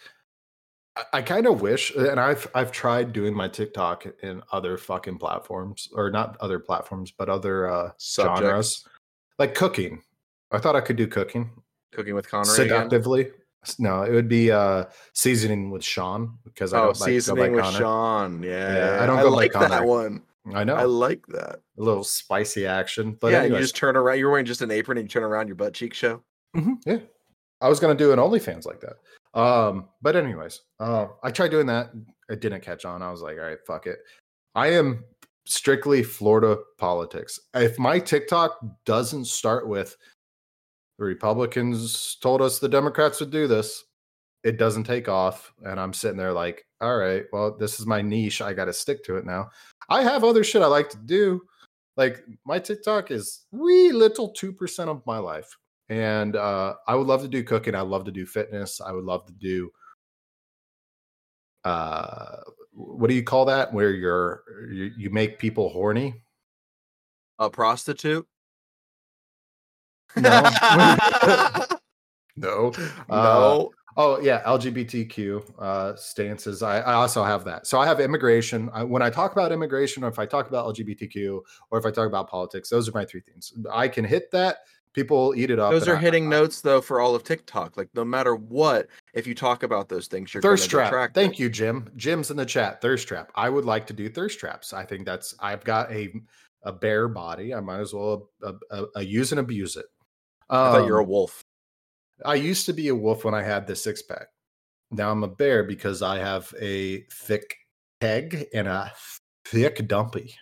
i, 1.14 1.22
kind 1.22 1.46
of 1.48 1.62
wish 1.62 1.94
and 1.96 2.20
i've 2.20 2.48
i've 2.56 2.72
tried 2.72 3.14
doing 3.14 3.34
my 3.34 3.48
tiktok 3.48 4.06
in 4.24 4.42
other 4.52 4.78
fucking 4.78 5.18
platforms 5.18 5.88
or 5.94 6.10
not 6.10 6.38
other 6.40 6.60
platforms 6.60 7.12
but 7.18 7.30
other 7.30 7.70
uh 7.70 7.92
Subjects. 7.98 8.40
genres 8.42 8.88
like 9.40 9.54
cooking 9.56 10.02
i 10.52 10.58
thought 10.58 10.76
i 10.76 10.82
could 10.82 10.96
do 10.98 11.08
cooking 11.08 11.50
Cooking 11.94 12.16
with 12.16 12.30
Connery. 12.30 12.54
again? 12.54 12.68
seductively 12.68 13.32
no 13.80 14.04
it 14.04 14.12
would 14.12 14.28
be 14.30 14.52
uh 14.52 14.86
seasoning 15.14 15.72
with 15.72 15.84
sean 15.84 16.38
because 16.44 16.74
i 16.74 16.80
Oh, 16.80 16.86
don't 16.86 17.00
like 17.00 17.08
seasoning 17.10 17.52
with 17.54 17.64
Connor. 17.64 17.78
Sean. 17.78 18.44
Yeah, 18.44 18.98
Yeah, 18.98 19.04
I 19.04 19.06
don't 19.06 19.20
I 19.20 19.24
go 19.24 19.30
like 19.30 19.54
that 19.54 19.84
one. 19.86 20.22
i 20.54 20.64
know 20.64 20.76
I 20.76 20.84
like 20.84 21.26
that. 21.28 21.60
a 21.78 21.82
little 21.82 22.04
spicy 22.04 22.66
action 22.66 23.18
but 23.20 23.32
yeah, 23.32 23.44
and 23.44 23.54
you 23.54 23.60
just 23.60 23.76
turn 23.76 23.98
around. 23.98 24.20
You're 24.20 24.30
wearing 24.30 24.46
just 24.46 24.62
an 24.62 24.72
apron 24.72 24.98
and 24.98 25.06
you 25.06 25.10
turn 25.10 25.24
around 25.24 25.48
your 25.48 25.56
butt 25.56 25.74
cheek 25.74 25.94
show. 25.94 26.22
Mhm, 26.56 26.78
yeah. 26.86 27.00
I 27.60 27.68
was 27.68 27.80
gonna 27.82 27.96
do 27.96 28.12
an 28.14 28.20
OnlyFans 28.20 28.66
like 28.66 28.80
that. 28.82 28.98
Um, 29.38 29.90
but 30.02 30.16
anyways, 30.16 30.62
uh, 30.80 31.08
I 31.24 31.30
tried 31.30 31.52
doing 31.52 31.68
that. 31.68 31.92
It 32.28 32.42
didn't 32.42 32.62
catch 32.62 32.86
on. 32.86 33.04
I 33.04 33.12
was 33.12 33.22
like, 33.22 33.38
all 33.38 33.46
right, 33.46 33.60
fuck 33.68 33.86
it. 33.86 34.00
I 34.56 34.70
am 34.70 35.06
strictly 35.46 36.02
Florida 36.02 36.58
politics. 36.80 37.40
If 37.54 37.78
my 37.78 38.00
TikTok 38.00 38.60
doesn't 38.86 39.26
start 39.26 39.70
with 39.70 39.96
the 40.98 41.06
Republicans 41.06 42.18
told 42.20 42.42
us 42.42 42.58
the 42.58 42.68
Democrats 42.68 43.20
would 43.20 43.30
do 43.30 43.48
this, 43.48 43.84
it 44.44 44.58
doesn't 44.58 44.86
take 44.86 45.08
off. 45.08 45.54
And 45.64 45.80
I'm 45.80 45.94
sitting 45.94 46.18
there 46.18 46.34
like, 46.34 46.66
all 46.82 46.98
right, 46.98 47.26
well, 47.32 47.56
this 47.56 47.80
is 47.80 47.86
my 47.86 48.02
niche. 48.02 48.42
I 48.42 48.54
gotta 48.54 48.74
stick 48.74 49.04
to 49.06 49.18
it 49.18 49.26
now. 49.26 49.52
I 49.88 50.02
have 50.02 50.24
other 50.24 50.44
shit 50.44 50.64
I 50.64 50.68
like 50.68 50.90
to 50.90 50.98
do. 50.98 51.44
Like 51.96 52.24
my 52.44 52.58
TikTok 52.58 53.12
is 53.12 53.46
wee 53.52 53.92
little 53.92 54.30
two 54.30 54.52
percent 54.52 54.90
of 54.90 55.06
my 55.06 55.20
life 55.20 55.56
and 55.90 56.36
uh, 56.36 56.76
I 56.88 56.96
would 56.96 57.08
love 57.08 57.22
to 57.22 57.28
do 57.28 57.44
cooking. 57.44 57.76
I 57.76 57.82
love 57.82 58.06
to 58.06 58.12
do 58.12 58.26
fitness. 58.26 58.82
I 58.82 58.92
would 58.92 59.06
love 59.06 59.26
to 59.28 59.34
do 59.34 59.72
uh, 61.68 62.38
what 62.72 63.10
do 63.10 63.16
you 63.16 63.24
call 63.24 63.46
that? 63.46 63.74
Where 63.74 63.92
you're 63.92 64.44
you, 64.72 64.92
you 64.98 65.10
make 65.10 65.38
people 65.38 65.70
horny? 65.70 66.22
A 67.40 67.50
prostitute? 67.50 68.28
No. 70.16 70.50
No. 72.40 72.72
Uh, 73.10 73.16
no. 73.16 73.72
oh 73.98 74.20
yeah, 74.20 74.44
LGBTQ 74.44 75.60
uh, 75.60 75.96
stances. 75.96 76.62
I, 76.62 76.82
I 76.82 76.94
also 76.94 77.24
have 77.24 77.44
that. 77.46 77.66
So 77.66 77.80
I 77.80 77.88
have 77.88 78.00
immigration. 78.00 78.70
I, 78.74 78.84
when 78.84 79.02
I 79.02 79.10
talk 79.10 79.32
about 79.32 79.52
immigration, 79.52 80.04
or 80.04 80.08
if 80.08 80.20
I 80.20 80.28
talk 80.28 80.48
about 80.48 80.76
LGBTQ, 80.76 81.42
or 81.72 81.80
if 81.80 81.86
I 81.88 81.90
talk 81.90 82.06
about 82.06 82.30
politics, 82.30 82.70
those 82.70 82.88
are 82.88 82.92
my 82.92 83.06
three 83.06 83.22
things. 83.22 83.54
I 83.74 83.88
can 83.88 84.06
hit 84.06 84.30
that. 84.34 84.58
People 84.94 85.34
eat 85.36 85.52
it 85.52 85.60
up. 85.60 85.72
Those 85.72 85.88
are 85.88 85.96
I- 85.96 86.00
hitting 86.00 86.28
notes 86.28 86.62
though 86.62 86.82
for 86.82 87.00
all 87.00 87.14
of 87.14 87.24
TikTok. 87.24 87.78
Like 87.78 87.90
no 87.94 88.04
matter 88.04 88.36
what, 88.36 88.88
if 89.14 89.28
you 89.28 89.36
talk 89.36 89.64
about 89.64 89.90
those 89.90 90.08
things, 90.08 90.34
you're 90.34 90.42
thirst 90.42 90.70
trap. 90.70 91.14
Thank 91.14 91.36
them. 91.36 91.44
you, 91.44 91.50
Jim. 91.50 91.90
Jim's 91.96 92.32
in 92.32 92.38
the 92.38 92.46
chat. 92.46 92.82
Thirst 92.82 93.08
trap. 93.08 93.32
I 93.36 93.50
would 93.50 93.66
like 93.66 93.86
to 93.88 93.94
do 93.94 94.10
thirst 94.10 94.40
traps. 94.40 94.74
I 94.74 94.84
think 94.86 95.06
that's. 95.06 95.36
I've 95.40 95.64
got 95.64 95.92
a 95.92 96.12
a 96.64 96.72
bare 96.74 97.08
body. 97.08 97.54
I 97.54 97.60
might 97.60 97.80
as 97.80 97.94
well 97.94 98.30
uh, 98.44 98.54
uh, 98.72 98.86
uh, 98.96 99.00
use 99.00 99.32
and 99.32 99.40
abuse 99.40 99.76
it. 99.76 99.86
I 100.50 100.72
thought 100.72 100.88
you're 100.88 101.00
a 101.00 101.04
Um, 101.04 101.10
wolf. 101.10 101.44
I 102.26 102.34
used 102.36 102.66
to 102.66 102.74
be 102.74 102.88
a 102.88 102.96
wolf 102.96 103.24
when 103.24 103.36
I 103.36 103.44
had 103.44 103.68
the 103.68 103.76
six 103.76 104.02
pack. 104.02 104.28
Now 104.90 105.12
I'm 105.12 105.24
a 105.24 105.28
bear 105.28 105.64
because 105.64 106.02
I 106.02 106.18
have 106.18 106.52
a 106.60 107.02
thick 107.12 107.54
peg 108.00 108.48
and 108.54 108.68
a 108.68 108.92
thick 109.46 109.88
dumpy. 109.88 110.34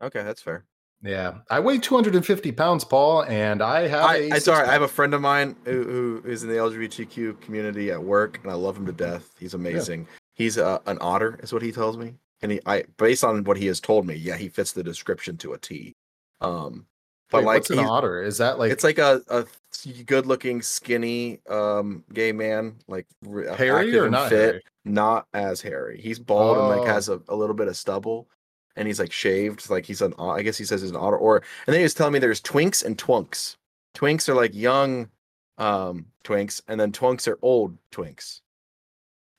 Okay, 0.00 0.22
that's 0.22 0.42
fair. 0.42 0.64
Yeah, 1.02 1.34
I 1.48 1.60
weigh 1.60 1.78
250 1.78 2.52
pounds, 2.52 2.84
Paul, 2.84 3.22
and 3.24 3.62
I 3.62 3.86
have. 3.86 4.04
I, 4.04 4.16
a 4.16 4.30
I 4.32 4.38
sorry, 4.40 4.66
I 4.66 4.72
have 4.72 4.82
a 4.82 4.88
friend 4.88 5.14
of 5.14 5.20
mine 5.20 5.54
who, 5.64 5.84
who 5.84 6.28
is 6.28 6.42
in 6.42 6.48
the 6.48 6.56
LGBTQ 6.56 7.40
community 7.40 7.92
at 7.92 8.02
work, 8.02 8.40
and 8.42 8.50
I 8.50 8.54
love 8.56 8.76
him 8.76 8.86
to 8.86 8.92
death. 8.92 9.30
He's 9.38 9.54
amazing. 9.54 10.08
He's 10.34 10.58
uh, 10.58 10.78
an 10.86 10.98
otter, 11.00 11.38
is 11.42 11.52
what 11.52 11.62
he 11.62 11.70
tells 11.70 11.96
me, 11.96 12.14
and 12.42 12.52
he, 12.52 12.60
I, 12.66 12.84
based 12.96 13.22
on 13.22 13.44
what 13.44 13.56
he 13.56 13.66
has 13.66 13.78
told 13.80 14.06
me, 14.06 14.14
yeah, 14.14 14.36
he 14.36 14.48
fits 14.48 14.72
the 14.72 14.82
description 14.82 15.36
to 15.38 15.52
a 15.52 15.58
T. 15.58 15.94
Um, 16.40 16.86
but 17.30 17.38
Wait, 17.38 17.46
like, 17.46 17.56
what's 17.58 17.70
an 17.70 17.78
otter? 17.80 18.22
Is 18.22 18.38
that 18.38 18.58
like 18.58 18.72
it's 18.72 18.84
like 18.84 18.98
a, 18.98 19.22
a 19.28 19.44
good-looking, 20.04 20.62
skinny, 20.62 21.40
um, 21.48 22.02
gay 22.12 22.32
man, 22.32 22.76
like 22.88 23.06
hairy 23.56 23.96
or 23.96 24.10
not 24.10 24.30
fit, 24.30 24.38
hairy? 24.38 24.62
not 24.84 25.26
as 25.32 25.60
hairy. 25.60 26.00
He's 26.00 26.18
bald 26.18 26.58
and 26.58 26.68
like 26.68 26.88
Oh. 26.88 26.92
has 26.92 27.08
a, 27.08 27.20
a 27.28 27.36
little 27.36 27.54
bit 27.54 27.68
of 27.68 27.76
stubble, 27.76 28.28
and 28.78 28.86
he's 28.86 28.98
like 29.00 29.12
shaved. 29.12 29.68
Like 29.68 29.84
he's 29.84 30.00
an, 30.00 30.14
I 30.18 30.42
guess 30.42 30.56
he 30.56 30.64
says 30.64 30.80
he's 30.80 30.90
an 30.90 30.96
otter. 30.96 31.16
Or 31.18 31.36
and 31.36 31.72
then 31.74 31.76
he 31.76 31.82
was 31.82 31.94
telling 31.94 32.12
me 32.14 32.18
there's 32.18 32.40
twinks 32.40 32.84
and 32.84 32.96
twunks. 32.96 33.56
Twinks 33.94 34.28
are 34.28 34.34
like 34.34 34.54
young, 34.54 35.08
um, 35.58 36.06
twinks, 36.24 36.62
and 36.68 36.78
then 36.80 36.92
twunks 36.92 37.26
are 37.28 37.38
old 37.42 37.76
twinks. 37.92 38.40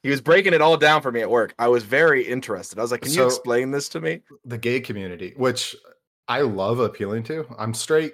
He 0.04 0.10
was 0.10 0.22
breaking 0.22 0.54
it 0.54 0.62
all 0.62 0.78
down 0.78 1.02
for 1.02 1.12
me 1.12 1.22
at 1.22 1.30
work. 1.30 1.54
I 1.60 1.68
was 1.68 1.84
very 1.84 2.24
interested. 2.24 2.80
I 2.80 2.82
was 2.82 2.92
like, 2.92 3.02
"Can 3.02 3.12
you 3.12 3.26
explain 3.26 3.72
this 3.72 3.90
to 3.90 4.00
me?" 4.02 4.22
the 4.46 4.58
gay 4.58 4.80
community, 4.80 5.34
which 5.36 5.76
I 6.28 6.42
love 6.42 6.80
appealing 6.80 7.24
to. 7.24 7.46
I'm 7.58 7.74
straight 7.74 8.14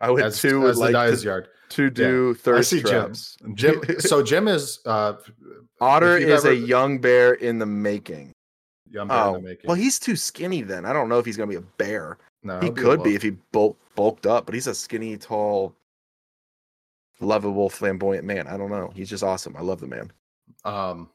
I 0.00 0.10
would 0.10 0.24
as, 0.24 0.40
too 0.40 0.66
as 0.66 0.76
the 0.78 0.90
like 0.90 1.16
to, 1.16 1.24
yard. 1.24 1.48
to 1.70 1.88
do 1.90 2.34
thirst 2.34 2.70
see 2.70 2.80
Jim. 2.82 2.88
traps. 2.90 3.36
Jim. 3.54 3.80
so 4.00 4.22
Jim 4.30 4.48
is 4.48 4.80
uh, 4.86 5.14
Otter 5.80 6.16
is 6.18 6.44
ever- 6.44 6.52
a 6.52 6.56
young 6.56 6.98
bear 7.00 7.34
in 7.34 7.58
the 7.58 7.66
making. 7.66 8.33
In 9.02 9.10
Oh, 9.10 9.32
the 9.34 9.40
making. 9.40 9.66
well, 9.68 9.76
he's 9.76 9.98
too 9.98 10.16
skinny 10.16 10.62
then. 10.62 10.84
I 10.84 10.92
don't 10.92 11.08
know 11.08 11.18
if 11.18 11.26
he's 11.26 11.36
gonna 11.36 11.50
be 11.50 11.56
a 11.56 11.60
bear. 11.62 12.18
no, 12.42 12.60
he 12.60 12.70
could 12.70 13.02
be 13.02 13.14
if 13.14 13.22
he 13.22 13.30
bulk, 13.52 13.78
bulked 13.94 14.26
up, 14.26 14.46
but 14.46 14.54
he's 14.54 14.66
a 14.66 14.74
skinny, 14.74 15.16
tall, 15.16 15.74
lovable, 17.20 17.68
flamboyant 17.70 18.24
man. 18.24 18.46
I 18.46 18.56
don't 18.56 18.70
know. 18.70 18.92
He's 18.94 19.08
just 19.10 19.22
awesome. 19.22 19.56
I 19.56 19.62
love 19.62 19.80
the 19.80 19.86
man. 19.86 20.12
Um. 20.64 21.08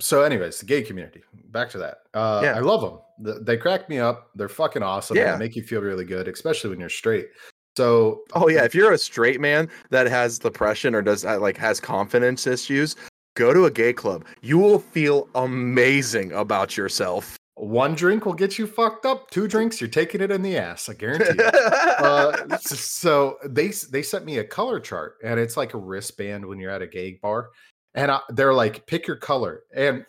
So, 0.00 0.22
anyways, 0.22 0.58
the 0.58 0.64
gay 0.66 0.82
community. 0.82 1.22
Back 1.50 1.68
to 1.70 1.78
that. 1.78 1.98
Uh, 2.14 2.40
Yeah. 2.42 2.56
I 2.56 2.60
love 2.60 2.80
them. 2.80 3.44
They 3.44 3.58
crack 3.58 3.90
me 3.90 3.98
up. 3.98 4.30
They're 4.34 4.48
fucking 4.48 4.82
awesome. 4.82 5.16
Yeah. 5.18 5.32
They 5.32 5.38
make 5.38 5.54
you 5.54 5.62
feel 5.62 5.82
really 5.82 6.06
good, 6.06 6.28
especially 6.28 6.70
when 6.70 6.80
you're 6.80 6.88
straight. 6.88 7.28
So, 7.76 8.22
Oh 8.32 8.48
yeah, 8.48 8.64
if 8.64 8.74
you're 8.74 8.92
a 8.92 8.98
straight 8.98 9.40
man 9.40 9.68
that 9.90 10.06
has 10.06 10.38
depression 10.38 10.94
or 10.94 11.02
does 11.02 11.24
uh, 11.26 11.38
like 11.40 11.56
has 11.58 11.78
confidence 11.78 12.46
issues, 12.46 12.96
go 13.34 13.52
to 13.52 13.64
a 13.64 13.70
gay 13.70 13.92
club. 13.92 14.24
You 14.40 14.58
will 14.58 14.78
feel 14.78 15.28
amazing 15.34 16.32
about 16.32 16.76
yourself. 16.76 17.36
one 17.54 17.94
drink 17.94 18.26
will 18.26 18.32
get 18.32 18.58
you 18.58 18.66
fucked 18.66 19.06
up. 19.06 19.30
Two 19.30 19.46
drinks, 19.46 19.80
you're 19.80 19.90
taking 19.90 20.20
it 20.20 20.30
in 20.30 20.42
the 20.42 20.56
ass. 20.56 20.88
I 20.88 20.94
guarantee 20.94 21.34
you. 21.38 21.44
uh, 21.44 22.58
so 22.58 23.38
they 23.44 23.68
they 23.68 24.02
sent 24.02 24.24
me 24.24 24.38
a 24.38 24.44
color 24.44 24.80
chart, 24.80 25.16
and 25.22 25.38
it's 25.38 25.56
like 25.56 25.74
a 25.74 25.78
wristband 25.78 26.44
when 26.44 26.58
you're 26.58 26.70
at 26.70 26.82
a 26.82 26.86
gay 26.86 27.18
bar, 27.22 27.50
and 27.94 28.10
I, 28.10 28.20
they're 28.30 28.54
like, 28.54 28.86
pick 28.86 29.06
your 29.06 29.16
color, 29.16 29.64
and 29.74 30.04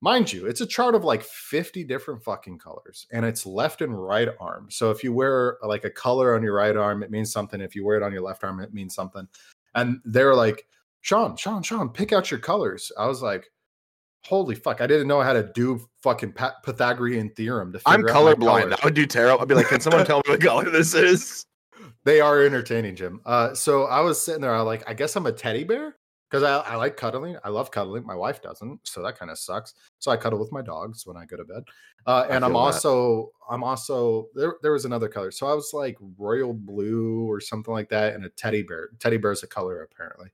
mind 0.00 0.30
you, 0.30 0.46
it's 0.46 0.60
a 0.60 0.66
chart 0.66 0.94
of 0.94 1.02
like 1.02 1.22
50 1.22 1.82
different 1.84 2.22
fucking 2.22 2.58
colors, 2.58 3.06
and 3.10 3.24
it's 3.24 3.46
left 3.46 3.80
and 3.80 3.98
right 3.98 4.28
arm. 4.38 4.66
So 4.70 4.90
if 4.90 5.02
you 5.02 5.14
wear 5.14 5.56
like 5.62 5.84
a 5.84 5.90
color 5.90 6.34
on 6.36 6.42
your 6.42 6.54
right 6.54 6.76
arm, 6.76 7.02
it 7.02 7.10
means 7.10 7.32
something. 7.32 7.60
If 7.60 7.74
you 7.74 7.86
wear 7.86 7.96
it 7.96 8.02
on 8.02 8.12
your 8.12 8.20
left 8.22 8.44
arm, 8.44 8.60
it 8.60 8.74
means 8.74 8.94
something. 8.94 9.26
And 9.74 10.00
they're 10.04 10.34
like, 10.34 10.68
Sean, 11.04 11.36
Sean, 11.36 11.62
Sean, 11.62 11.90
pick 11.90 12.12
out 12.12 12.30
your 12.30 12.40
colors. 12.40 12.90
I 12.98 13.06
was 13.06 13.22
like. 13.22 13.46
Holy 14.26 14.54
fuck! 14.54 14.80
I 14.80 14.86
didn't 14.86 15.06
know 15.06 15.20
how 15.20 15.34
to 15.34 15.50
do 15.54 15.86
fucking 16.02 16.32
Pythagorean 16.64 17.28
theorem 17.36 17.74
to. 17.74 17.80
I'm 17.84 18.00
figure 18.00 18.16
out 18.16 18.24
my 18.24 18.32
colorblind. 18.32 18.70
That 18.70 18.82
would 18.82 18.94
do 18.94 19.04
terrible. 19.04 19.42
I'd 19.42 19.48
be 19.48 19.54
like, 19.54 19.68
can 19.68 19.80
someone 19.80 20.06
tell 20.06 20.22
me 20.26 20.32
what 20.32 20.40
color 20.40 20.70
this 20.70 20.94
is? 20.94 21.44
They 22.04 22.20
are 22.20 22.42
entertaining, 22.42 22.96
Jim. 22.96 23.20
Uh, 23.24 23.54
so 23.54 23.84
I 23.84 24.00
was 24.00 24.22
sitting 24.22 24.42
there, 24.42 24.54
I 24.54 24.60
like, 24.60 24.88
I 24.88 24.92
guess 24.94 25.16
I'm 25.16 25.26
a 25.26 25.32
teddy 25.32 25.64
bear 25.64 25.96
because 26.30 26.42
I, 26.42 26.72
I 26.72 26.76
like 26.76 26.96
cuddling. 26.96 27.36
I 27.44 27.48
love 27.48 27.70
cuddling. 27.70 28.04
My 28.04 28.14
wife 28.14 28.42
doesn't, 28.42 28.80
so 28.82 29.02
that 29.02 29.18
kind 29.18 29.30
of 29.30 29.38
sucks. 29.38 29.72
So 30.00 30.10
I 30.10 30.16
cuddle 30.16 30.38
with 30.38 30.52
my 30.52 30.62
dogs 30.62 31.06
when 31.06 31.16
I 31.16 31.24
go 31.24 31.36
to 31.36 31.44
bed. 31.44 31.62
Uh, 32.06 32.26
and 32.28 32.44
I'm 32.44 32.50
feel 32.50 32.60
that. 32.60 32.66
also, 32.66 33.30
I'm 33.48 33.64
also 33.64 34.28
there. 34.34 34.56
There 34.60 34.72
was 34.72 34.84
another 34.84 35.08
color, 35.08 35.30
so 35.30 35.46
I 35.46 35.54
was 35.54 35.70
like 35.72 35.96
royal 36.18 36.52
blue 36.52 37.24
or 37.30 37.40
something 37.40 37.72
like 37.72 37.88
that, 37.88 38.14
and 38.14 38.24
a 38.24 38.28
teddy 38.30 38.62
bear. 38.62 38.90
Teddy 38.98 39.16
bear 39.16 39.32
is 39.32 39.42
a 39.42 39.46
color 39.46 39.82
apparently, 39.82 40.28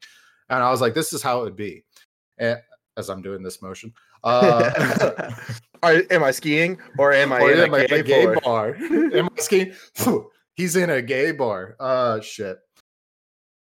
and 0.51 0.63
I 0.63 0.71
was 0.71 0.81
like, 0.81 0.95
this 0.95 1.13
is 1.13 1.23
how 1.23 1.41
it 1.41 1.45
would 1.45 1.57
be. 1.57 1.85
And 2.39 2.61
as 2.97 3.09
I'm 3.09 3.23
doing 3.23 3.43
this 3.43 3.63
motion, 3.63 3.93
uh, 4.25 5.31
Are, 5.83 6.03
am 6.11 6.23
I 6.23 6.31
skiing 6.31 6.79
or 6.99 7.13
am 7.13 7.33
I 7.33 7.41
or 7.41 7.53
in 7.53 7.59
am 7.61 7.73
a 7.75 7.87
gay, 7.87 8.03
gay 8.03 8.35
bar? 8.45 8.75
am 9.15 9.29
I 9.35 9.41
skiing? 9.41 9.73
He's 10.55 10.77
in 10.77 10.91
a 10.91 11.01
gay 11.01 11.33
bar. 11.33 11.77
Uh 11.81 12.21
shit. 12.21 12.59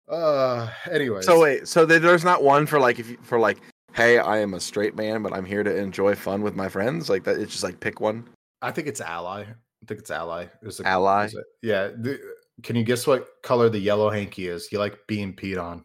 Uh 0.08 0.70
anyways. 0.90 1.26
So 1.26 1.40
wait, 1.40 1.68
so 1.68 1.84
there's 1.84 2.24
not 2.24 2.42
one 2.42 2.64
for 2.66 2.78
like 2.80 2.98
if 2.98 3.10
you, 3.10 3.18
for 3.22 3.38
like, 3.38 3.58
hey, 3.92 4.18
I 4.18 4.38
am 4.38 4.54
a 4.54 4.60
straight 4.60 4.96
man, 4.96 5.22
but 5.22 5.34
I'm 5.34 5.44
here 5.44 5.62
to 5.62 5.76
enjoy 5.76 6.14
fun 6.14 6.40
with 6.42 6.56
my 6.56 6.70
friends. 6.70 7.10
Like 7.10 7.24
that, 7.24 7.38
it's 7.38 7.52
just 7.52 7.64
like 7.64 7.80
pick 7.80 8.00
one. 8.00 8.26
I 8.62 8.70
think 8.70 8.86
it's 8.88 9.02
ally. 9.02 9.42
I 9.42 9.86
think 9.86 10.00
it's 10.00 10.10
ally. 10.10 10.46
Is 10.62 10.80
it- 10.80 10.86
Ally? 10.86 11.26
it- 11.26 11.34
Yeah. 11.62 11.88
the- 11.88 12.20
can 12.62 12.76
you 12.76 12.84
guess 12.84 13.06
what 13.06 13.28
color 13.42 13.68
the 13.68 13.78
yellow 13.78 14.08
hanky 14.08 14.48
is? 14.48 14.72
You 14.72 14.78
like 14.78 14.96
being 15.06 15.34
peed 15.36 15.62
on? 15.62 15.84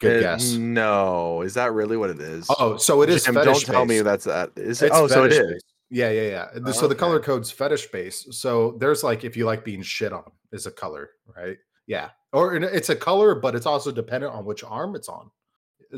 Good 0.00 0.18
Uh, 0.18 0.20
guess. 0.20 0.52
No, 0.52 1.42
is 1.42 1.54
that 1.54 1.72
really 1.72 1.96
what 1.96 2.10
it 2.10 2.20
is? 2.20 2.46
Oh, 2.58 2.76
so 2.76 3.02
it 3.02 3.10
is. 3.10 3.24
Jim, 3.24 3.34
don't 3.34 3.60
tell 3.64 3.84
me 3.84 4.00
that's 4.00 4.24
that. 4.24 4.50
Is 4.56 4.82
it? 4.82 4.86
It's 4.86 4.96
Oh, 4.96 5.06
so 5.06 5.24
it 5.24 5.32
is. 5.32 5.38
based. 5.38 5.64
Yeah, 5.90 6.10
yeah, 6.10 6.22
yeah. 6.22 6.46
The- 6.54 6.72
So 6.72 6.88
the 6.88 6.94
color 6.94 7.20
code's 7.20 7.50
fetish 7.50 7.90
based. 7.90 8.32
So 8.34 8.76
there's 8.78 9.02
like 9.04 9.24
if 9.24 9.36
you 9.36 9.44
like 9.44 9.64
being 9.64 9.82
shit 9.82 10.12
on 10.12 10.24
is 10.52 10.66
a 10.66 10.70
color, 10.70 11.10
right? 11.36 11.58
Yeah. 11.86 12.10
Or 12.32 12.54
it's 12.54 12.88
a 12.90 12.96
color, 12.96 13.34
but 13.34 13.54
it's 13.56 13.66
also 13.66 13.90
dependent 13.90 14.32
on 14.32 14.44
which 14.44 14.62
arm 14.64 14.94
it's 14.94 15.08
on. 15.08 15.30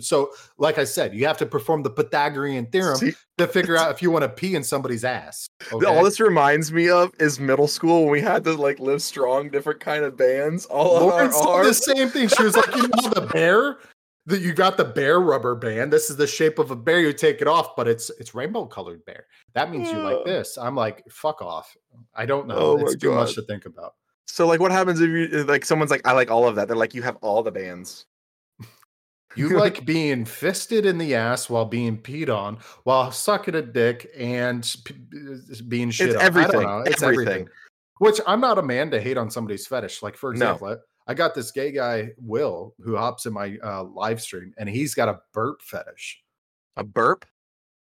So, 0.01 0.33
like 0.59 0.79
I 0.79 0.85
said, 0.85 1.15
you 1.15 1.27
have 1.27 1.39
to 1.39 1.47
perform 1.47 1.83
the 1.83 1.91
Pythagorean 1.91 2.67
theorem 2.67 2.97
See, 2.97 3.13
to 3.39 3.47
figure 3.47 3.77
out 3.79 3.91
if 3.91 4.03
you 4.03 4.11
want 4.11 4.23
to 4.23 4.29
pee 4.29 4.55
in 4.55 4.65
somebody's 4.65 5.05
ass. 5.05 5.49
all 5.73 6.05
this 6.05 6.21
reminds 6.21 6.73
me 6.73 6.89
of 6.89 7.13
is 7.19 7.39
middle 7.41 7.69
school 7.69 8.03
when 8.03 8.11
we 8.11 8.21
had 8.21 8.45
to 8.45 8.55
like 8.55 8.79
live 8.79 9.03
strong, 9.03 9.51
different 9.51 9.81
kind 9.81 10.05
of 10.05 10.17
bands 10.17 10.67
all 10.67 10.97
on 10.97 11.31
Lauren 11.31 11.33
said 11.33 11.65
the 11.65 11.75
same 11.75 12.09
thing. 12.09 12.29
She 12.29 12.43
was 12.43 12.57
like, 12.57 12.75
you 12.75 12.83
know 12.83 13.11
the 13.11 13.29
bear 13.33 13.79
that 14.27 14.41
you 14.41 14.53
got 14.53 14.77
the 14.77 14.85
bear 14.85 15.21
rubber 15.21 15.55
band. 15.55 15.93
This 15.93 16.09
is 16.09 16.17
the 16.17 16.27
shape 16.27 16.59
of 16.59 16.71
a 16.71 16.77
bear. 16.77 17.01
You 17.01 17.13
take 17.13 17.41
it 17.41 17.49
off, 17.49 17.75
but 17.77 17.89
it's 17.89 18.11
it's 18.19 18.35
rainbow 18.35 18.67
colored 18.67 19.05
bear. 19.05 19.27
That 19.55 19.71
means 19.71 19.91
you 19.91 19.99
like 19.99 20.25
this. 20.25 20.57
I'm 20.57 20.77
like, 20.77 21.05
fuck 21.11 21.43
off. 21.43 21.77
I 22.15 22.27
don't 22.27 22.47
know. 22.47 22.57
Oh 22.57 22.79
it's 22.79 22.97
too 22.97 23.13
much 23.13 23.35
to 23.35 23.43
think 23.43 23.67
about. 23.67 23.95
So 24.27 24.47
like, 24.47 24.61
what 24.61 24.73
happens 24.73 25.01
if 25.01 25.09
you 25.09 25.45
like 25.45 25.65
someone's 25.65 25.91
like, 25.91 26.07
I 26.07 26.13
like 26.13 26.31
all 26.31 26.47
of 26.47 26.55
that? 26.57 26.69
They're 26.69 26.77
like, 26.77 26.95
you 26.95 27.03
have 27.03 27.17
all 27.17 27.43
the 27.43 27.51
bands. 27.51 28.07
You 29.37 29.51
like 29.59 29.85
being 29.85 30.25
fisted 30.25 30.87
in 30.87 30.99
the 30.99 31.15
ass 31.15 31.49
while 31.51 31.65
being 31.65 31.99
peed 31.99 32.29
on, 32.29 32.59
while 32.85 33.11
sucking 33.11 33.55
a 33.55 33.63
dick 33.63 34.11
and 34.17 34.63
p- 34.85 34.95
being 35.69 35.91
shit 35.91 36.09
It's 36.11 36.17
on. 36.17 36.23
Everything. 36.23 36.83
It's 36.87 37.03
everything. 37.03 37.29
everything. 37.29 37.49
Which 37.99 38.21
I'm 38.27 38.41
not 38.41 38.59
a 38.59 38.63
man 38.63 38.91
to 38.91 39.01
hate 39.01 39.17
on 39.17 39.31
somebody's 39.31 39.67
fetish. 39.67 40.03
Like 40.03 40.17
for 40.17 40.33
example, 40.33 40.69
I, 40.69 40.77
I 41.11 41.15
got 41.15 41.35
this 41.35 41.51
gay 41.53 41.71
guy 41.73 42.11
Will 42.19 42.75
who 42.85 42.97
hops 42.97 43.27
in 43.27 43.33
my 43.33 43.57
uh, 43.63 43.85
live 43.85 44.21
stream, 44.21 44.53
and 44.59 44.69
he's 44.69 44.95
got 44.95 45.09
a 45.09 45.19
burp 45.33 45.63
fetish. 45.63 46.23
A 46.77 46.85
burp, 46.85 47.25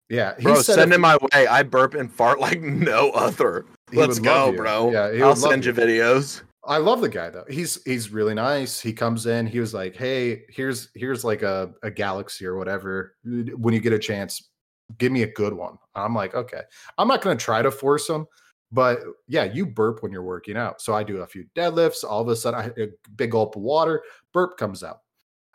Yeah, 0.09 0.35
he 0.37 0.43
bro. 0.43 0.55
said 0.61 0.75
Send 0.75 0.93
it 0.93 0.99
my 0.99 1.15
way. 1.17 1.47
I 1.47 1.63
burp 1.63 1.93
and 1.93 2.11
fart 2.11 2.39
like 2.39 2.61
no 2.63 3.11
other. 3.11 3.65
Let's 3.93 4.19
go, 4.19 4.51
bro. 4.51 4.91
Yeah, 4.91 5.25
I'll 5.25 5.35
send 5.35 5.63
you 5.65 5.73
videos. 5.73 6.41
I 6.63 6.77
love 6.77 7.01
the 7.01 7.09
guy 7.09 7.29
though. 7.29 7.45
He's 7.49 7.81
he's 7.83 8.11
really 8.11 8.33
nice. 8.33 8.79
He 8.79 8.91
comes 8.93 9.25
in. 9.25 9.47
He 9.47 9.59
was 9.59 9.73
like, 9.73 9.95
"Hey, 9.95 10.43
here's 10.49 10.89
here's 10.93 11.23
like 11.23 11.41
a 11.41 11.71
a 11.83 11.91
galaxy 11.91 12.45
or 12.45 12.57
whatever. 12.57 13.15
When 13.23 13.73
you 13.73 13.79
get 13.79 13.93
a 13.93 13.99
chance, 13.99 14.49
give 14.97 15.11
me 15.11 15.23
a 15.23 15.31
good 15.31 15.53
one." 15.53 15.77
I'm 15.95 16.13
like, 16.13 16.35
"Okay." 16.35 16.61
I'm 16.97 17.07
not 17.07 17.21
going 17.21 17.37
to 17.37 17.43
try 17.43 17.61
to 17.61 17.71
force 17.71 18.09
him, 18.09 18.27
but 18.71 18.99
yeah, 19.27 19.45
you 19.45 19.65
burp 19.65 20.03
when 20.03 20.11
you're 20.11 20.23
working 20.23 20.57
out. 20.57 20.81
So 20.81 20.93
I 20.93 21.03
do 21.03 21.17
a 21.21 21.27
few 21.27 21.45
deadlifts. 21.55 22.03
All 22.03 22.21
of 22.21 22.27
a 22.27 22.35
sudden, 22.35 22.59
I 22.59 22.81
a 22.81 22.87
big 23.15 23.31
gulp 23.31 23.55
of 23.55 23.61
water. 23.61 24.03
Burp 24.33 24.57
comes 24.57 24.83
out. 24.83 24.99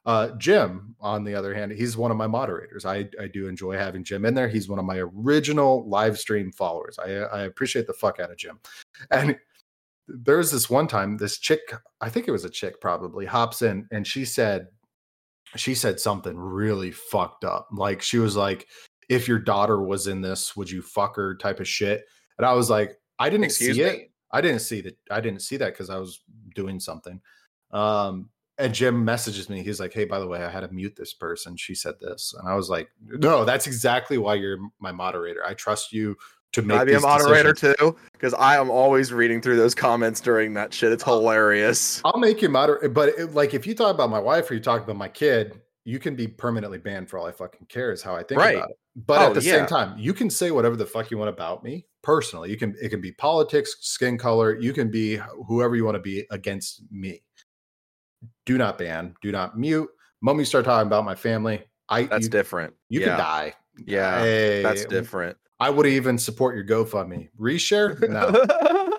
Uh, 0.07 0.31
Jim, 0.37 0.95
on 1.01 1.25
the 1.25 1.35
other 1.35 1.55
hand, 1.55 1.73
he's 1.73 1.97
one 1.97 2.11
of 2.11 2.17
my 2.17 2.27
moderators. 2.27 2.85
I 2.87 3.09
I 3.21 3.29
do 3.33 3.49
enjoy 3.49 3.77
having 3.77 4.05
Jim 4.05 4.25
in 4.25 4.35
there. 4.35 4.49
He's 4.49 4.69
one 4.69 4.79
of 4.79 4.85
my 4.87 4.99
original 4.99 5.89
live 5.89 6.19
stream 6.19 6.51
followers. 6.53 6.99
I 6.99 7.11
I 7.11 7.43
appreciate 7.43 7.87
the 7.87 7.93
fuck 7.93 8.21
out 8.21 8.31
of 8.31 8.37
Jim, 8.39 8.59
and 9.11 9.39
there 10.07 10.37
was 10.39 10.51
this 10.51 10.69
one 10.69 10.87
time 10.87 11.17
this 11.17 11.39
chick 11.39 11.61
i 12.03 12.11
think 12.11 12.29
it 12.29 12.33
was 12.33 12.45
a 12.45 12.51
chick 12.51 12.79
probably 12.81 13.25
hops 13.25 13.63
in 13.63 13.87
and 13.91 14.07
she 14.07 14.25
said 14.25 14.67
she 15.57 15.75
said 15.75 16.01
something 16.01 16.37
really 16.37 16.91
fucked 16.91 17.45
up. 17.45 17.69
Like 17.73 18.03
she 18.03 18.19
was 18.19 18.37
like 18.37 18.67
if 19.09 19.29
your 19.29 19.39
daughter 19.39 19.83
was 19.83 20.07
in 20.07 20.21
this 20.21 20.57
would 20.57 20.71
you 20.71 20.83
fuck 20.83 21.17
her? 21.17 21.37
type 21.37 21.61
of 21.61 21.69
shit. 21.69 22.05
And 22.39 22.47
i 22.47 22.53
was 22.53 22.71
like 22.71 22.97
i 23.19 23.29
didn't 23.31 23.45
Excuse 23.45 23.77
see 23.77 23.85
me? 23.85 23.89
it 23.89 24.11
i 24.33 24.41
didn't 24.41 24.61
see 24.61 24.81
that 24.81 24.97
i 25.11 25.21
didn't 25.21 25.43
see 25.43 25.57
that 25.59 25.73
because 25.73 25.91
i 25.91 25.99
was 25.99 26.21
doing 26.55 26.81
something. 26.81 27.21
Um 27.71 28.31
and 28.57 28.73
jim 28.73 29.05
messages 29.05 29.49
me. 29.49 29.63
He's 29.63 29.81
like 29.81 29.93
hey 29.93 30.05
by 30.05 30.19
the 30.19 30.27
way 30.27 30.43
i 30.43 30.51
had 30.51 30.61
to 30.61 30.69
mute 30.73 30.97
this 30.97 31.15
person. 31.15 31.57
She 31.57 31.75
said 31.75 31.95
this. 32.01 32.35
And 32.39 32.49
i 32.49 32.55
was 32.55 32.69
like 32.69 32.89
no 33.01 33.45
that's 33.45 33.67
exactly 33.67 34.19
why 34.19 34.35
you're 34.35 34.59
my 34.81 34.93
moderator. 34.93 35.45
I 35.45 35.55
trust 35.55 35.93
you 35.93 36.17
to 36.55 36.63
make 36.63 36.79
I 36.79 36.85
be 36.85 36.95
a 36.95 37.01
moderator 37.01 37.53
decisions. 37.53 37.77
too? 37.79 37.97
Because 38.13 38.35
I 38.35 38.57
am 38.57 38.71
always 38.71 39.13
reading 39.13 39.41
through 39.41 39.57
those 39.57 39.75
comments 39.75 40.21
during 40.21 40.55
that 40.55 40.73
shit. 40.73 40.93
It's 40.93 41.05
hilarious. 41.05 42.01
I'll 42.05 42.19
make 42.19 42.43
you 42.43 42.49
moderate, 42.49 42.93
but 42.95 43.11
it, 43.11 43.35
like 43.35 43.55
if 43.55 43.67
you 43.67 43.75
talk 43.75 43.95
about 43.95 44.11
my 44.11 44.19
wife 44.19 44.51
or 44.51 44.55
you 44.55 44.61
talk 44.61 44.83
about 44.83 44.97
my 44.97 45.09
kid, 45.09 45.61
you 45.85 45.99
can 45.99 46.17
be 46.17 46.27
permanently 46.27 46.79
banned 46.79 47.11
for 47.11 47.19
all 47.19 47.27
I 47.27 47.33
fucking 47.33 47.67
care. 47.69 47.93
Is 47.93 48.03
how 48.03 48.15
I 48.17 48.23
think 48.23 48.41
Right. 48.41 48.57
about 48.57 48.71
it. 48.71 48.77
But 48.97 49.21
Oh, 49.21 49.27
at 49.29 49.35
the 49.35 49.43
yeah. 49.43 49.53
same 49.59 49.67
time, 49.67 49.99
you 49.99 50.15
can 50.15 50.31
say 50.31 50.51
whatever 50.51 50.77
the 50.77 50.87
fuck 50.87 51.11
you 51.11 51.19
want 51.19 51.29
about 51.29 51.63
me 51.65 51.87
personally. 52.03 52.51
You 52.51 52.57
can 52.57 52.75
it 52.81 52.89
can 52.89 53.01
be 53.01 53.13
politics, 53.13 53.77
skin 53.81 54.17
color. 54.17 54.59
You 54.59 54.73
can 54.73 54.91
be 54.91 55.21
whoever 55.47 55.77
you 55.77 55.85
want 55.85 55.97
to 55.97 56.01
be 56.01 56.25
against 56.31 56.83
me. 56.91 57.23
Do 58.47 58.57
not 58.57 58.79
ban. 58.79 59.15
Do 59.21 59.33
not 59.33 59.59
mute. 59.59 59.89
Moment 60.23 60.41
you 60.43 60.47
start 60.47 60.65
talking 60.65 60.87
about 60.87 61.05
my 61.05 61.15
family, 61.15 61.65
I 61.89 62.05
That's 62.05 62.25
you, 62.25 62.31
different. 62.31 62.73
you 62.89 63.01
yeah. 63.01 63.07
can 63.09 63.19
die. 63.19 63.55
Yeah. 63.87 64.19
Hey, 64.21 64.63
That's 64.63 64.85
different. 64.87 65.37
I 65.61 65.71
would 65.71 65.87
even 65.87 66.19
support 66.19 66.57
your 66.57 66.65
GoFundMe. 66.65 67.29
Reshare? 67.39 68.09
No. 68.09 68.99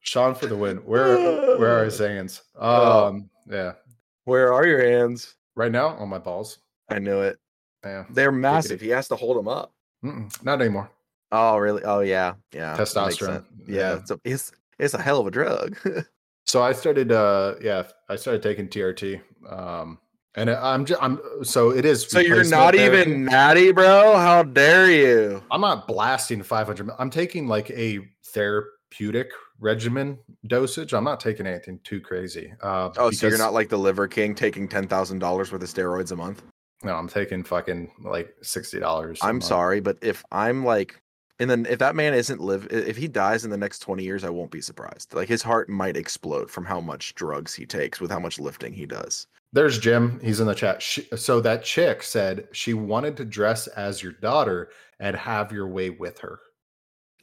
Sean 0.00 0.34
for 0.34 0.46
the 0.46 0.56
win. 0.56 0.78
Where 0.78 1.58
where 1.58 1.80
are 1.80 1.84
his 1.84 1.98
hands? 2.08 2.42
Oh. 2.58 3.06
Um, 3.08 3.30
yeah. 3.48 3.72
Where 4.24 4.52
are 4.52 4.66
your 4.66 4.82
hands? 4.82 5.34
Right 5.54 5.72
now 5.72 5.88
on 5.88 6.08
my 6.08 6.18
balls. 6.18 6.58
I 6.88 6.98
knew 6.98 7.20
it. 7.20 7.38
Yeah. 7.84 8.04
They're 8.10 8.32
massive. 8.32 8.80
He 8.80 8.88
has 8.88 9.08
to 9.08 9.16
hold 9.16 9.36
them 9.36 9.48
up. 9.48 9.72
Mm-mm, 10.04 10.44
not 10.44 10.60
anymore. 10.60 10.90
Oh, 11.32 11.56
really? 11.58 11.82
Oh, 11.84 12.00
yeah. 12.00 12.34
Yeah. 12.52 12.76
Testosterone. 12.76 13.44
Yeah. 13.66 13.76
Yeah. 13.76 13.96
It's, 13.96 14.10
a, 14.10 14.20
it's, 14.24 14.52
it's 14.78 14.94
a 14.94 15.02
hell 15.02 15.20
of 15.20 15.26
a 15.26 15.30
drug. 15.30 15.76
So 16.46 16.62
I 16.62 16.72
started 16.72 17.12
uh 17.12 17.56
yeah, 17.60 17.82
I 18.08 18.16
started 18.16 18.42
taking 18.42 18.68
TRT. 18.68 19.20
Um 19.50 19.98
and 20.34 20.50
I'm 20.50 20.84
just 20.84 21.02
I'm 21.02 21.18
so 21.42 21.70
it 21.70 21.84
is 21.84 22.08
so 22.08 22.20
you're 22.20 22.44
not 22.44 22.74
therapy. 22.74 23.10
even 23.10 23.24
natty, 23.24 23.72
bro? 23.72 24.16
How 24.16 24.42
dare 24.42 24.90
you? 24.90 25.42
I'm 25.50 25.60
not 25.60 25.86
blasting 25.88 26.42
500 26.42 26.90
I'm 26.98 27.10
taking 27.10 27.48
like 27.48 27.70
a 27.70 28.00
therapeutic 28.26 29.30
regimen 29.60 30.18
dosage. 30.46 30.94
I'm 30.94 31.04
not 31.04 31.20
taking 31.20 31.46
anything 31.46 31.80
too 31.84 32.00
crazy. 32.00 32.52
Uh 32.62 32.90
Oh, 32.96 33.10
so 33.10 33.28
you're 33.28 33.38
not 33.38 33.52
like 33.52 33.68
the 33.68 33.78
Liver 33.78 34.06
King 34.08 34.34
taking 34.34 34.68
$10,000 34.68 35.20
worth 35.22 35.52
of 35.52 35.60
steroids 35.60 36.12
a 36.12 36.16
month? 36.16 36.42
No, 36.84 36.94
I'm 36.94 37.08
taking 37.08 37.42
fucking 37.42 37.90
like 38.04 38.32
$60. 38.44 39.18
I'm 39.22 39.36
month. 39.36 39.44
sorry, 39.44 39.80
but 39.80 39.98
if 40.00 40.24
I'm 40.30 40.64
like, 40.64 41.00
and 41.38 41.48
then 41.48 41.66
if 41.66 41.78
that 41.78 41.94
man 41.94 42.14
isn't 42.14 42.40
live, 42.40 42.66
if 42.70 42.96
he 42.96 43.08
dies 43.08 43.44
in 43.44 43.50
the 43.50 43.56
next 43.56 43.78
20 43.80 44.02
years, 44.02 44.24
I 44.24 44.30
won't 44.30 44.50
be 44.50 44.60
surprised. 44.60 45.14
Like 45.14 45.28
his 45.28 45.42
heart 45.42 45.68
might 45.68 45.96
explode 45.96 46.50
from 46.50 46.64
how 46.64 46.80
much 46.80 47.14
drugs 47.14 47.54
he 47.54 47.64
takes 47.66 48.00
with 48.00 48.10
how 48.10 48.18
much 48.18 48.40
lifting 48.40 48.72
he 48.72 48.86
does. 48.86 49.26
There's 49.52 49.78
Jim. 49.78 50.20
He's 50.22 50.40
in 50.40 50.46
the 50.46 50.54
chat. 50.54 50.82
She, 50.82 51.06
so 51.16 51.40
that 51.40 51.64
chick 51.64 52.02
said 52.02 52.48
she 52.52 52.74
wanted 52.74 53.16
to 53.16 53.24
dress 53.24 53.66
as 53.68 54.02
your 54.02 54.12
daughter 54.12 54.70
and 55.00 55.16
have 55.16 55.52
your 55.52 55.68
way 55.68 55.90
with 55.90 56.18
her. 56.18 56.40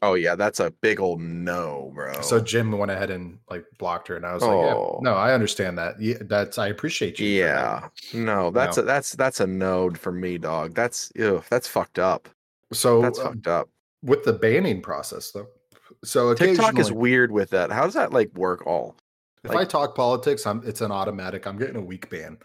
Oh 0.01 0.13
yeah, 0.13 0.35
that's 0.35 0.59
a 0.59 0.71
big 0.81 0.99
old 0.99 1.21
no, 1.21 1.91
bro. 1.95 2.21
So 2.21 2.39
Jim 2.39 2.71
went 2.71 2.91
ahead 2.91 3.09
and 3.09 3.39
like 3.49 3.65
blocked 3.77 4.07
her, 4.09 4.15
and 4.15 4.25
I 4.25 4.33
was 4.33 4.43
like, 4.43 4.51
Oh. 4.51 4.99
"Yeah, 5.03 5.09
no, 5.09 5.15
I 5.17 5.33
understand 5.33 5.77
that. 5.77 5.99
Yeah, 6.01 6.17
that's 6.21 6.57
I 6.57 6.67
appreciate 6.67 7.19
you." 7.19 7.41
for 7.41 7.47
that." 7.47 7.91
yeah, 8.13 8.21
no, 8.21 8.51
that's 8.51 8.77
No. 8.77 8.83
a 8.83 8.85
that's 8.85 9.13
that's 9.15 9.39
a 9.39 9.47
node 9.47 9.97
for 9.97 10.11
me, 10.11 10.37
dog. 10.37 10.73
That's 10.73 11.11
ew, 11.15 11.43
that's 11.49 11.67
fucked 11.67 11.99
up. 11.99 12.27
So 12.73 13.01
That's 13.01 13.19
uh, 13.19 13.29
fucked 13.29 13.47
up. 13.47 13.69
With 14.05 14.23
the 14.23 14.33
banning 14.33 14.81
process, 14.81 15.31
though, 15.31 15.47
so 16.03 16.33
TikTok 16.33 16.79
is 16.79 16.91
weird 16.91 17.31
with 17.31 17.49
that. 17.49 17.71
How 17.71 17.83
does 17.83 17.93
that 17.95 18.13
like 18.13 18.33
work? 18.35 18.65
All 18.65 18.95
If 19.43 19.51
like- 19.51 19.59
I 19.59 19.65
talk 19.65 19.95
politics, 19.95 20.45
I'm 20.45 20.61
it's 20.65 20.81
an 20.81 20.91
automatic. 20.91 21.45
I'm 21.45 21.57
getting 21.57 21.75
a 21.75 21.81
weak 21.81 22.09
ban. 22.09 22.37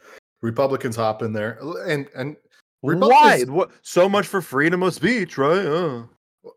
Republicans 0.42 0.96
hop 0.96 1.22
in 1.22 1.32
there, 1.32 1.58
and 1.86 2.08
and 2.16 2.36
why? 2.80 3.42
What? 3.46 3.70
So 3.82 4.08
much 4.08 4.26
for 4.26 4.40
freedom 4.40 4.82
of 4.82 4.94
speech, 4.94 5.36
right? 5.38 5.66
Uh. 5.66 6.02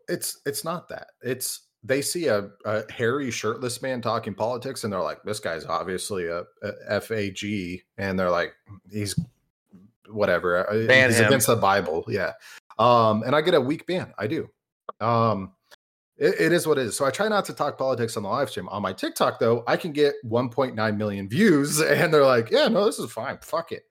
it's 0.08 0.40
it's 0.46 0.64
not 0.64 0.88
that. 0.88 1.08
It's 1.22 1.68
they 1.82 2.00
see 2.00 2.28
a, 2.28 2.48
a 2.64 2.90
hairy 2.90 3.30
shirtless 3.30 3.82
man 3.82 4.00
talking 4.00 4.34
politics, 4.34 4.84
and 4.84 4.92
they're 4.92 5.02
like, 5.02 5.22
"This 5.24 5.38
guy's 5.38 5.66
obviously 5.66 6.26
a, 6.28 6.44
a 6.88 7.00
FAG," 7.00 7.82
and 7.98 8.18
they're 8.18 8.30
like, 8.30 8.54
"He's 8.90 9.18
whatever. 10.08 10.68
uh, 10.70 10.86
Ban 10.86 11.10
he's 11.10 11.18
him. 11.18 11.26
against 11.26 11.46
the 11.46 11.56
Bible." 11.56 12.04
Yeah, 12.08 12.32
um, 12.78 13.22
and 13.24 13.36
I 13.36 13.42
get 13.42 13.52
a 13.52 13.60
weak 13.60 13.86
ban. 13.86 14.14
I 14.18 14.26
do. 14.26 14.48
Um, 15.00 15.52
it, 16.16 16.34
it 16.40 16.52
is 16.52 16.66
what 16.66 16.78
it 16.78 16.86
is. 16.86 16.96
So 16.96 17.04
I 17.04 17.10
try 17.10 17.28
not 17.28 17.44
to 17.46 17.52
talk 17.54 17.76
politics 17.78 18.16
on 18.16 18.22
the 18.22 18.28
live 18.28 18.50
stream. 18.50 18.68
On 18.68 18.80
my 18.82 18.92
TikTok, 18.92 19.38
though, 19.40 19.64
I 19.66 19.76
can 19.76 19.92
get 19.92 20.14
1.9 20.24 20.96
million 20.96 21.28
views, 21.28 21.80
and 21.82 22.12
they're 22.14 22.24
like, 22.24 22.50
"Yeah, 22.50 22.68
no, 22.68 22.84
this 22.86 22.98
is 22.98 23.10
fine. 23.12 23.38
Fuck 23.42 23.72
it." 23.72 23.84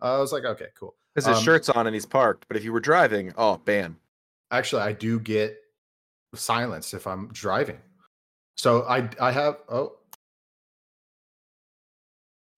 I 0.00 0.18
was 0.18 0.32
like, 0.32 0.44
"Okay, 0.44 0.66
cool." 0.78 0.94
Because 1.14 1.26
his 1.28 1.38
Um, 1.38 1.42
shirt's 1.44 1.68
on 1.68 1.86
and 1.86 1.94
he's 1.94 2.06
parked. 2.06 2.46
But 2.48 2.56
if 2.56 2.64
you 2.64 2.72
were 2.72 2.80
driving, 2.80 3.32
oh, 3.36 3.56
ban. 3.58 3.96
actually 4.50 4.80
i 4.80 4.92
do 4.92 5.20
get 5.20 5.56
silence 6.34 6.94
if 6.94 7.06
i'm 7.06 7.28
driving 7.34 7.78
so 8.56 8.82
i 8.84 9.06
i 9.20 9.30
have 9.30 9.58
oh 9.68 9.92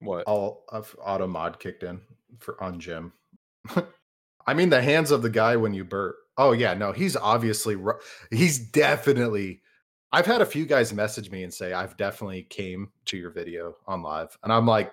What? 0.01 0.25
all 0.29 0.65
of 0.69 0.95
auto 1.05 1.27
mod 1.27 1.59
kicked 1.59 1.83
in 1.83 2.01
for 2.39 2.63
on 2.63 2.79
jim 2.79 3.13
i 4.47 4.55
mean 4.55 4.71
the 4.71 4.81
hands 4.81 5.11
of 5.11 5.23
the 5.23 5.31
guy 5.31 5.57
when 5.57 5.75
you 5.75 5.85
burp 5.85 6.17
Oh 6.41 6.53
yeah, 6.53 6.73
no, 6.73 6.91
he's 6.91 7.17
obviously 7.17 7.77
he's 8.31 8.59
definitely. 8.59 9.61
I've 10.11 10.25
had 10.25 10.41
a 10.41 10.47
few 10.47 10.65
guys 10.65 10.91
message 10.93 11.31
me 11.31 11.45
and 11.45 11.53
say 11.53 11.75
I've 11.75 11.99
definitely 11.99 12.45
came 12.45 12.89
to 13.05 13.19
your 13.19 13.31
video 13.31 13.75
on 13.87 14.03
live, 14.03 14.37
and 14.43 14.51
I'm 14.51 14.67
like, 14.67 14.91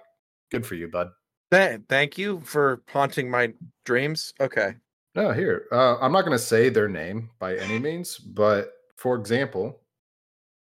good 0.52 0.66
for 0.66 0.76
you, 0.76 0.90
bud. 0.90 1.10
Th- 1.52 1.80
thank 1.88 2.18
you 2.18 2.42
for 2.42 2.84
haunting 2.90 3.32
my 3.32 3.54
dreams. 3.86 4.34
Okay. 4.42 4.76
No, 5.16 5.32
here 5.32 5.68
uh, 5.72 5.96
I'm 6.00 6.12
not 6.12 6.26
going 6.26 6.38
to 6.38 6.44
say 6.44 6.68
their 6.68 6.90
name 6.90 7.30
by 7.40 7.56
any 7.56 7.80
means, 7.80 8.18
but 8.18 8.74
for 8.98 9.16
example, 9.16 9.80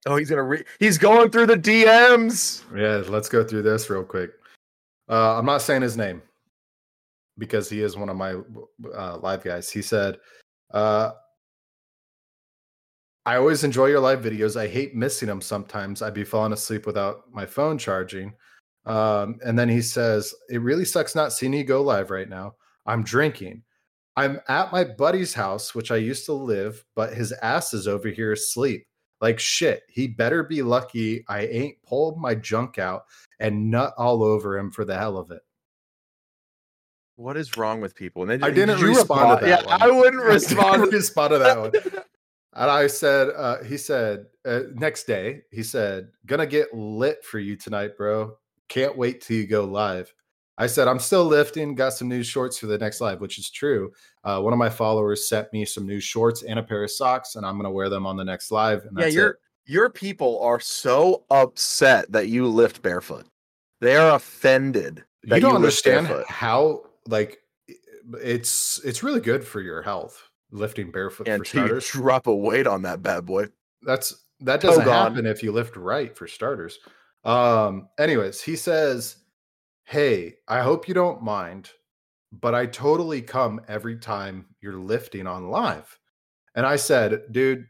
Oh, 0.06 0.18
he's 0.18 0.30
gonna 0.30 0.44
re- 0.44 0.66
he's 0.80 0.98
going 0.98 1.30
through 1.32 1.46
the 1.46 1.56
DMs. 1.56 2.64
yeah, 2.76 3.10
let's 3.10 3.30
go 3.30 3.42
through 3.42 3.62
this 3.62 3.90
real 3.90 4.04
quick. 4.04 4.32
Uh, 5.10 5.38
I'm 5.40 5.46
not 5.46 5.62
saying 5.62 5.82
his 5.82 5.96
name 5.96 6.22
because 7.38 7.70
he 7.70 7.82
is 7.82 7.96
one 7.96 8.10
of 8.10 8.18
my 8.18 8.36
uh, 8.94 9.18
live 9.20 9.44
guys. 9.46 9.70
He 9.70 9.82
said, 9.82 10.18
uh, 10.74 11.12
I 13.26 13.38
always 13.38 13.64
enjoy 13.64 13.88
your 13.88 14.02
live 14.02 14.22
videos. 14.22 14.60
I 14.60 14.68
hate 14.68 14.96
missing 14.96 15.28
them 15.28 15.42
sometimes. 15.42 16.02
I'd 16.02 16.14
be 16.14 16.26
falling 16.26 16.52
asleep 16.52 16.86
without 16.86 17.32
my 17.32 17.46
phone 17.46 17.78
charging. 17.78 18.34
Um, 18.86 19.40
and 19.46 19.58
then 19.58 19.70
he 19.70 19.82
says, 19.82 20.34
It 20.50 20.62
really 20.62 20.86
sucks 20.86 21.16
not 21.16 21.32
seeing 21.32 21.54
you 21.54 21.64
go 21.64 21.82
live 21.82 22.12
right 22.12 22.28
now. 22.28 22.56
I'm 22.86 23.04
drinking. 23.04 23.64
I'm 24.18 24.42
at 24.50 24.72
my 24.72 24.84
buddy's 24.84 25.34
house, 25.34 25.74
which 25.74 25.90
I 25.90 25.96
used 25.96 26.26
to 26.26 26.34
live, 26.34 26.84
but 26.96 27.14
his 27.14 27.32
ass 27.42 27.74
is 27.74 27.88
over 27.88 28.10
here 28.10 28.34
asleep. 28.34 28.86
Like 29.22 29.40
shit. 29.40 29.84
He 29.88 30.08
better 30.08 30.44
be 30.44 30.62
lucky 30.62 31.24
I 31.30 31.46
ain't 31.46 31.82
pulled 31.84 32.20
my 32.20 32.36
junk 32.36 32.78
out 32.78 33.04
and 33.40 33.72
nut 33.72 33.94
all 33.98 34.22
over 34.22 34.58
him 34.58 34.70
for 34.70 34.84
the 34.84 34.98
hell 34.98 35.18
of 35.18 35.32
it. 35.32 35.42
What 37.16 37.38
is 37.38 37.58
wrong 37.58 37.80
with 37.80 37.96
people? 37.96 38.24
And 38.30 38.44
I 38.44 38.50
did 38.50 38.66
didn't 38.68 38.82
respond 38.82 39.40
to 39.40 39.46
that 39.46 39.64
Yeah, 39.64 39.66
one. 39.66 39.82
I 39.82 39.88
wouldn't 39.88 40.24
I 40.24 40.34
didn't 40.34 40.34
respond. 40.34 40.84
to 40.84 40.90
respond 40.98 41.32
to 41.32 41.40
that 41.40 41.60
one. 41.60 41.72
And 42.56 42.70
I 42.70 42.88
said, 42.88 43.30
uh, 43.36 43.64
he 43.64 43.78
said, 43.78 44.28
uh, 44.46 44.62
next 44.76 45.06
day, 45.06 45.42
he 45.52 45.64
said, 45.64 46.10
gonna 46.28 46.46
get 46.46 46.74
lit 46.74 47.24
for 47.24 47.40
you 47.40 47.56
tonight, 47.56 47.98
bro. 47.98 48.38
Can't 48.70 48.98
wait 48.98 49.22
till 49.22 49.38
you 49.38 49.48
go 49.48 49.64
live. 49.64 50.14
I 50.60 50.68
said, 50.68 50.88
I'm 50.88 51.00
still 51.00 51.26
lifting, 51.26 51.74
got 51.74 51.94
some 51.94 52.08
new 52.08 52.22
shorts 52.22 52.60
for 52.60 52.68
the 52.68 52.78
next 52.78 53.02
live, 53.02 53.22
which 53.22 53.40
is 53.40 53.50
true. 53.50 53.92
Uh, 54.24 54.40
one 54.40 54.54
of 54.54 54.60
my 54.60 54.70
followers 54.70 55.28
sent 55.28 55.52
me 55.52 55.66
some 55.66 55.88
new 55.88 56.00
shorts 56.00 56.44
and 56.44 56.60
a 56.60 56.64
pair 56.64 56.84
of 56.84 56.92
socks, 56.92 57.36
and 57.36 57.46
I'm 57.46 57.58
gonna 57.58 57.72
wear 57.72 57.90
them 57.90 58.06
on 58.06 58.18
the 58.18 58.24
next 58.26 58.52
live. 58.52 58.86
And 58.86 58.98
yeah, 59.00 59.08
your 59.08 59.30
it. 59.32 59.36
your 59.66 59.90
people 59.90 60.40
are 60.44 60.60
so 60.60 61.24
upset 61.32 62.12
that 62.12 62.28
you 62.28 62.48
lift 62.48 62.84
barefoot. 62.84 63.26
They 63.82 63.96
are 63.96 64.16
offended. 64.16 65.04
That 65.24 65.38
you 65.38 65.42
don't 65.42 65.54
lift 65.54 65.88
understand 65.88 66.08
barefoot. 66.08 66.28
how 66.28 66.84
like 67.08 67.40
it's 68.22 68.80
it's 68.84 69.04
really 69.04 69.22
good 69.22 69.46
for 69.46 69.62
your 69.62 69.82
health 69.82 70.30
lifting 70.52 70.92
barefoot 70.92 71.28
and 71.28 71.40
for 71.40 71.46
starters. 71.58 71.88
drop 71.90 72.28
a 72.28 72.36
weight 72.36 72.68
on 72.68 72.84
that 72.84 73.02
bad 73.02 73.26
boy. 73.26 73.48
That's 73.82 74.24
that 74.42 74.62
doesn't 74.62 74.84
happen 74.84 75.26
if 75.26 75.42
you 75.42 75.52
lift 75.52 75.76
right 75.76 76.16
for 76.16 76.28
starters. 76.28 76.80
Um, 77.24 77.88
anyways, 77.98 78.42
he 78.42 78.56
says, 78.56 79.18
Hey, 79.86 80.36
I 80.48 80.62
hope 80.62 80.88
you 80.88 80.94
don't 80.94 81.24
mind, 81.24 81.72
but 82.32 82.54
I 82.54 82.66
totally 82.66 83.22
come 83.22 83.62
every 83.68 83.98
time 83.98 84.46
you're 84.62 84.78
lifting 84.78 85.28
on 85.28 85.50
live. 85.50 85.98
And 86.56 86.66
I 86.66 86.76
said, 86.76 87.24
dude, 87.32 87.66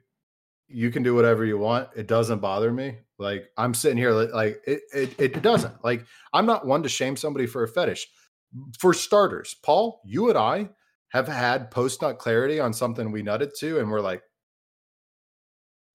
you 0.68 0.90
can 0.90 1.04
do 1.04 1.16
whatever 1.16 1.46
you 1.46 1.58
want. 1.58 1.90
It 1.96 2.08
doesn't 2.08 2.40
bother 2.40 2.72
me. 2.72 2.98
Like 3.20 3.50
I'm 3.58 3.74
sitting 3.74 3.98
here 3.98 4.12
like 4.12 4.62
it, 4.66 4.82
it 4.94 5.16
it 5.20 5.42
doesn't. 5.42 5.84
Like 5.84 6.06
I'm 6.34 6.46
not 6.46 6.66
one 6.66 6.84
to 6.84 6.90
shame 6.90 7.16
somebody 7.16 7.46
for 7.46 7.64
a 7.64 7.68
fetish. 7.68 8.08
For 8.80 8.94
starters, 8.94 9.56
Paul, 9.64 10.02
you 10.06 10.30
and 10.30 10.38
I 10.38 10.70
have 11.10 11.28
had 11.28 11.72
post 11.72 12.02
nut 12.02 12.18
clarity 12.20 12.60
on 12.60 12.74
something 12.74 13.12
we 13.12 13.24
nutted 13.24 13.54
to, 13.60 13.80
and 13.80 13.90
we're 13.90 14.02
like, 14.02 14.22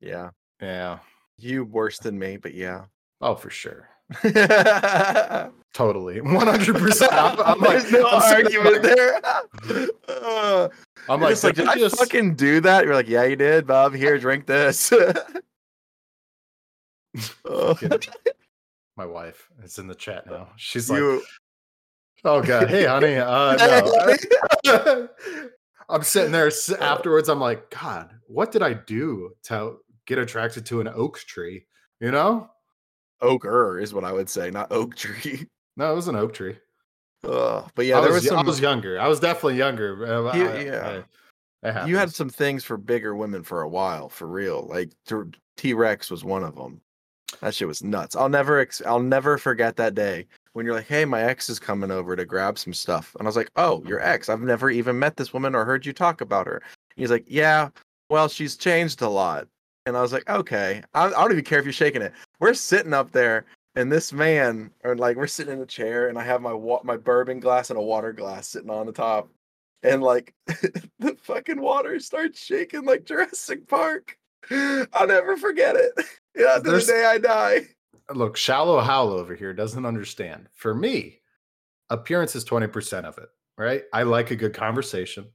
Yeah, 0.00 0.30
yeah, 0.60 0.98
you 1.36 1.64
worse 1.64 1.98
than 1.98 2.18
me, 2.18 2.36
but 2.36 2.54
yeah. 2.54 2.84
oh, 3.20 3.34
for 3.34 3.50
sure. 3.50 3.88
Totally, 5.74 6.20
one 6.22 6.46
hundred 6.46 6.76
percent. 6.76 7.12
I'm 7.12 7.58
like, 7.60 7.90
no 7.92 8.06
I'm 8.08 8.22
argument 8.34 8.82
there- 8.82 9.20
there. 9.66 9.88
Uh, 10.08 10.68
I'm 11.08 11.20
like, 11.20 11.42
like, 11.44 11.54
did 11.54 11.68
I 11.68 11.76
just- 11.76 11.96
fucking 11.98 12.34
do 12.34 12.60
that? 12.60 12.84
You're 12.84 12.94
like, 12.94 13.08
yeah, 13.08 13.24
you 13.24 13.36
did, 13.36 13.66
Bob. 13.66 13.94
Here, 13.94 14.18
drink 14.18 14.46
this. 14.46 14.92
My 18.96 19.06
wife 19.06 19.48
is 19.62 19.78
in 19.78 19.86
the 19.86 19.94
chat 19.94 20.26
now. 20.26 20.48
She's 20.56 20.90
like, 20.90 20.98
you, 20.98 21.22
oh 22.24 22.42
god, 22.42 22.68
hey 22.68 22.84
honey, 22.84 23.16
uh, 23.16 23.56
no. 24.64 25.08
I'm 25.90 26.02
sitting 26.02 26.32
there 26.32 26.50
afterwards. 26.80 27.28
I'm 27.28 27.40
like, 27.40 27.70
God, 27.70 28.10
what 28.26 28.52
did 28.52 28.62
I 28.62 28.74
do 28.74 29.32
to 29.44 29.76
get 30.06 30.18
attracted 30.18 30.66
to 30.66 30.80
an 30.80 30.88
oak 30.88 31.18
tree? 31.20 31.64
You 32.00 32.10
know? 32.10 32.50
Oaker 33.22 33.78
is 33.80 33.94
what 33.94 34.04
I 34.04 34.12
would 34.12 34.28
say, 34.28 34.50
not 34.50 34.70
oak 34.70 34.94
tree. 34.96 35.46
No, 35.76 35.90
it 35.92 35.94
was 35.96 36.08
an 36.08 36.16
oak 36.16 36.34
tree. 36.34 36.58
Ugh, 37.24 37.70
but 37.74 37.86
yeah, 37.86 37.98
I 37.98 38.00
there 38.02 38.12
was, 38.12 38.22
was 38.24 38.30
y- 38.30 38.36
I 38.36 38.40
some. 38.40 38.46
was 38.46 38.60
younger. 38.60 39.00
I 39.00 39.08
was 39.08 39.18
definitely 39.20 39.56
younger. 39.56 40.06
uh, 40.28 40.36
You- 40.36 40.48
I- 40.48 40.60
yeah. 40.62 41.02
I- 41.64 41.86
you 41.86 41.96
had 41.96 42.12
some 42.12 42.28
things 42.28 42.62
for 42.64 42.76
bigger 42.76 43.16
women 43.16 43.42
for 43.42 43.62
a 43.62 43.68
while, 43.68 44.08
for 44.08 44.28
real. 44.28 44.66
Like 44.68 44.92
T 45.56 45.72
Rex 45.74 46.10
was 46.10 46.22
one 46.22 46.44
of 46.44 46.54
them. 46.54 46.80
That 47.40 47.54
shit 47.54 47.66
was 47.66 47.82
nuts. 47.82 48.14
I'll 48.14 48.28
never, 48.28 48.58
ex- 48.60 48.82
I'll 48.86 49.00
never 49.00 49.38
forget 49.38 49.74
that 49.76 49.94
day 49.94 50.26
when 50.52 50.64
you're 50.66 50.74
like, 50.74 50.86
"Hey, 50.86 51.04
my 51.04 51.22
ex 51.22 51.48
is 51.48 51.58
coming 51.58 51.90
over 51.90 52.16
to 52.16 52.24
grab 52.24 52.58
some 52.58 52.72
stuff," 52.74 53.14
and 53.18 53.26
I 53.26 53.28
was 53.28 53.36
like, 53.36 53.50
"Oh, 53.56 53.82
your 53.86 54.00
ex? 54.00 54.28
I've 54.28 54.40
never 54.40 54.70
even 54.70 54.98
met 54.98 55.16
this 55.16 55.32
woman 55.32 55.54
or 55.54 55.64
heard 55.64 55.86
you 55.86 55.92
talk 55.92 56.20
about 56.20 56.46
her." 56.46 56.62
He's 56.96 57.10
like, 57.10 57.24
"Yeah, 57.26 57.70
well, 58.10 58.28
she's 58.28 58.56
changed 58.56 59.02
a 59.02 59.08
lot," 59.08 59.48
and 59.86 59.96
I 59.96 60.02
was 60.02 60.12
like, 60.12 60.28
"Okay, 60.28 60.82
I, 60.94 61.06
I 61.06 61.10
don't 61.10 61.32
even 61.32 61.44
care 61.44 61.58
if 61.58 61.64
you're 61.64 61.72
shaking 61.72 62.02
it." 62.02 62.12
We're 62.40 62.54
sitting 62.54 62.94
up 62.94 63.12
there, 63.12 63.44
and 63.74 63.90
this 63.92 64.12
man, 64.12 64.70
or 64.84 64.96
like, 64.96 65.16
we're 65.16 65.26
sitting 65.26 65.54
in 65.54 65.60
a 65.62 65.66
chair, 65.66 66.08
and 66.08 66.18
I 66.18 66.24
have 66.24 66.42
my 66.42 66.52
wa- 66.52 66.82
my 66.84 66.96
bourbon 66.96 67.40
glass 67.40 67.70
and 67.70 67.78
a 67.78 67.82
water 67.82 68.12
glass 68.12 68.48
sitting 68.48 68.70
on 68.70 68.86
the 68.86 68.92
top, 68.92 69.28
and 69.82 70.02
like 70.02 70.34
the 70.46 71.16
fucking 71.22 71.60
water 71.60 72.00
starts 72.00 72.42
shaking 72.42 72.84
like 72.84 73.04
Jurassic 73.04 73.68
Park. 73.68 74.18
I'll 74.50 75.06
never 75.06 75.36
forget 75.36 75.76
it. 75.76 75.92
Yeah, 76.36 76.54
to 76.58 76.70
the 76.70 76.80
day 76.80 77.04
I 77.04 77.18
die. 77.18 77.66
Look, 78.14 78.36
shallow 78.36 78.80
howl 78.80 79.10
over 79.10 79.34
here 79.34 79.52
doesn't 79.52 79.84
understand. 79.86 80.48
For 80.54 80.74
me, 80.74 81.20
appearance 81.90 82.34
is 82.36 82.44
20% 82.44 83.04
of 83.04 83.18
it, 83.18 83.28
right? 83.56 83.82
I 83.92 84.02
like 84.04 84.30
a 84.30 84.36
good 84.36 84.54
conversation. 84.54 85.26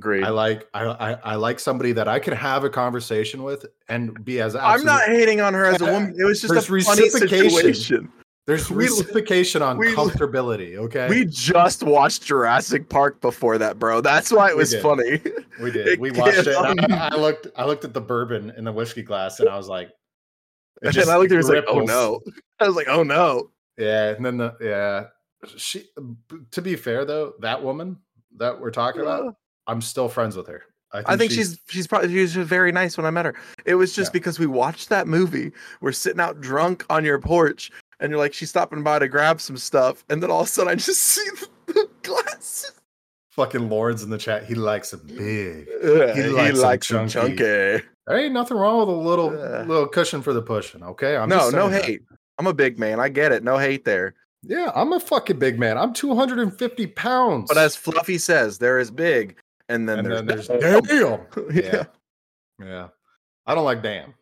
Great. 0.00 0.22
I 0.22 0.28
like 0.28 0.68
I, 0.74 0.84
I 0.84 1.12
I 1.24 1.34
like 1.34 1.58
somebody 1.58 1.90
that 1.90 2.06
I 2.06 2.20
can 2.20 2.32
have 2.32 2.62
a 2.62 2.70
conversation 2.70 3.42
with 3.42 3.66
and 3.88 4.24
be 4.24 4.40
as 4.40 4.54
I'm 4.54 4.84
not 4.84 5.02
hating 5.08 5.40
on 5.40 5.54
her 5.54 5.64
as 5.64 5.80
a 5.80 5.86
woman. 5.92 6.14
It 6.16 6.22
was 6.22 6.40
just 6.40 6.52
There's 6.54 6.66
a 6.70 6.86
funny 6.88 7.02
reciprocation. 7.02 7.50
situation. 7.50 8.12
There's 8.46 8.70
we- 8.70 8.84
reciprocation 8.84 9.60
on 9.60 9.76
we- 9.76 9.92
comfortability, 9.96 10.76
okay? 10.76 11.08
We 11.08 11.24
just 11.24 11.82
watched 11.82 12.22
Jurassic 12.22 12.88
Park 12.88 13.20
before 13.20 13.58
that, 13.58 13.80
bro. 13.80 14.00
That's 14.00 14.30
why 14.30 14.48
it 14.50 14.56
was 14.56 14.70
did. 14.70 14.82
funny. 14.84 15.20
we 15.60 15.70
did. 15.72 15.88
it 15.88 15.98
We 15.98 16.12
watched 16.12 16.46
it. 16.46 16.54
I, 16.56 17.08
I 17.12 17.16
looked 17.16 17.48
I 17.56 17.64
looked 17.64 17.84
at 17.84 17.92
the 17.92 18.00
bourbon 18.00 18.52
in 18.56 18.62
the 18.62 18.72
whiskey 18.72 19.02
glass 19.02 19.40
and 19.40 19.48
I 19.48 19.56
was 19.56 19.66
like 19.66 19.90
And 20.82 20.92
just 20.92 21.08
I 21.08 21.16
looked 21.16 21.32
at 21.32 21.36
her 21.36 21.42
like, 21.54 21.64
"Oh 21.68 21.80
no!" 21.80 22.20
I 22.60 22.66
was 22.66 22.76
like, 22.76 22.88
"Oh 22.88 23.02
no!" 23.02 23.50
Yeah, 23.76 24.10
and 24.10 24.24
then 24.24 24.36
the 24.38 24.54
yeah. 24.60 25.06
She 25.56 25.84
to 26.50 26.60
be 26.62 26.74
fair 26.76 27.04
though, 27.04 27.34
that 27.40 27.62
woman 27.62 27.96
that 28.36 28.60
we're 28.60 28.70
talking 28.70 29.02
about, 29.02 29.26
uh. 29.28 29.32
I'm 29.66 29.80
still 29.82 30.08
friends 30.08 30.36
with 30.36 30.46
her. 30.48 30.62
I 30.92 31.16
think 31.18 31.30
she's 31.32 31.60
she's 31.68 31.86
probably 31.86 32.08
she 32.08 32.20
was 32.20 32.34
very 32.34 32.72
nice 32.72 32.96
when 32.96 33.04
I 33.04 33.10
met 33.10 33.26
her. 33.26 33.34
It 33.66 33.74
was 33.74 33.94
just 33.94 34.08
Yeah. 34.08 34.12
because 34.14 34.38
we 34.38 34.46
watched 34.46 34.88
that 34.88 35.06
movie. 35.06 35.52
We're 35.82 35.92
sitting 35.92 36.18
out 36.20 36.40
drunk 36.40 36.84
on 36.88 37.04
your 37.04 37.18
porch, 37.20 37.70
and 38.00 38.10
you're 38.10 38.18
like, 38.18 38.32
she's 38.32 38.48
stopping 38.48 38.82
by 38.82 38.98
to 38.98 39.06
grab 39.06 39.40
some 39.40 39.58
stuff, 39.58 40.02
and 40.08 40.22
then 40.22 40.30
all 40.30 40.40
of 40.40 40.46
a 40.46 40.50
sudden 40.50 40.72
I 40.72 40.76
just 40.76 41.02
see 41.02 41.28
the, 41.66 41.72
the 41.74 41.88
glasses. 42.02 42.72
fucking 43.32 43.68
Lawrence 43.68 44.02
in 44.02 44.08
the 44.10 44.16
chat. 44.18 44.44
He 44.46 44.54
likes 44.54 44.90
them 44.92 45.02
big. 45.06 45.68
Yeah, 45.84 46.14
He 46.14 46.22
he 46.22 46.28
likes 46.30 46.58
likes, 46.58 46.88
them 46.88 47.06
chunky. 47.06 47.36
chunky. 47.36 47.84
There 48.08 48.18
ain't 48.18 48.32
nothing 48.32 48.56
wrong 48.56 48.78
with 48.78 48.88
a 48.88 48.92
little 48.92 49.30
little 49.30 49.86
cushion 49.86 50.22
for 50.22 50.32
the 50.32 50.40
pushing. 50.40 50.82
Okay, 50.82 51.16
I'm 51.16 51.28
no, 51.28 51.50
no 51.50 51.68
that. 51.68 51.84
hate. 51.84 52.02
I'm 52.38 52.46
a 52.46 52.54
big 52.54 52.78
man. 52.78 53.00
I 53.00 53.08
get 53.10 53.32
it. 53.32 53.44
No 53.44 53.58
hate 53.58 53.84
there. 53.84 54.14
Yeah, 54.42 54.70
I'm 54.74 54.92
a 54.92 55.00
fucking 55.00 55.38
big 55.38 55.58
man. 55.58 55.76
I'm 55.76 55.92
250 55.92 56.86
pounds. 56.88 57.48
But 57.48 57.58
as 57.58 57.76
Fluffy 57.76 58.16
says, 58.16 58.58
there 58.58 58.78
is 58.78 58.90
big, 58.90 59.36
and 59.68 59.88
then 59.88 59.98
and 59.98 60.24
there's, 60.26 60.48
then 60.48 60.60
there's 60.60 60.82
damn. 60.82 61.20
yeah. 61.52 61.62
Yeah, 61.62 61.84
yeah. 62.64 62.88
I 63.46 63.54
don't 63.54 63.64
like 63.64 63.82
damn. 63.82 64.14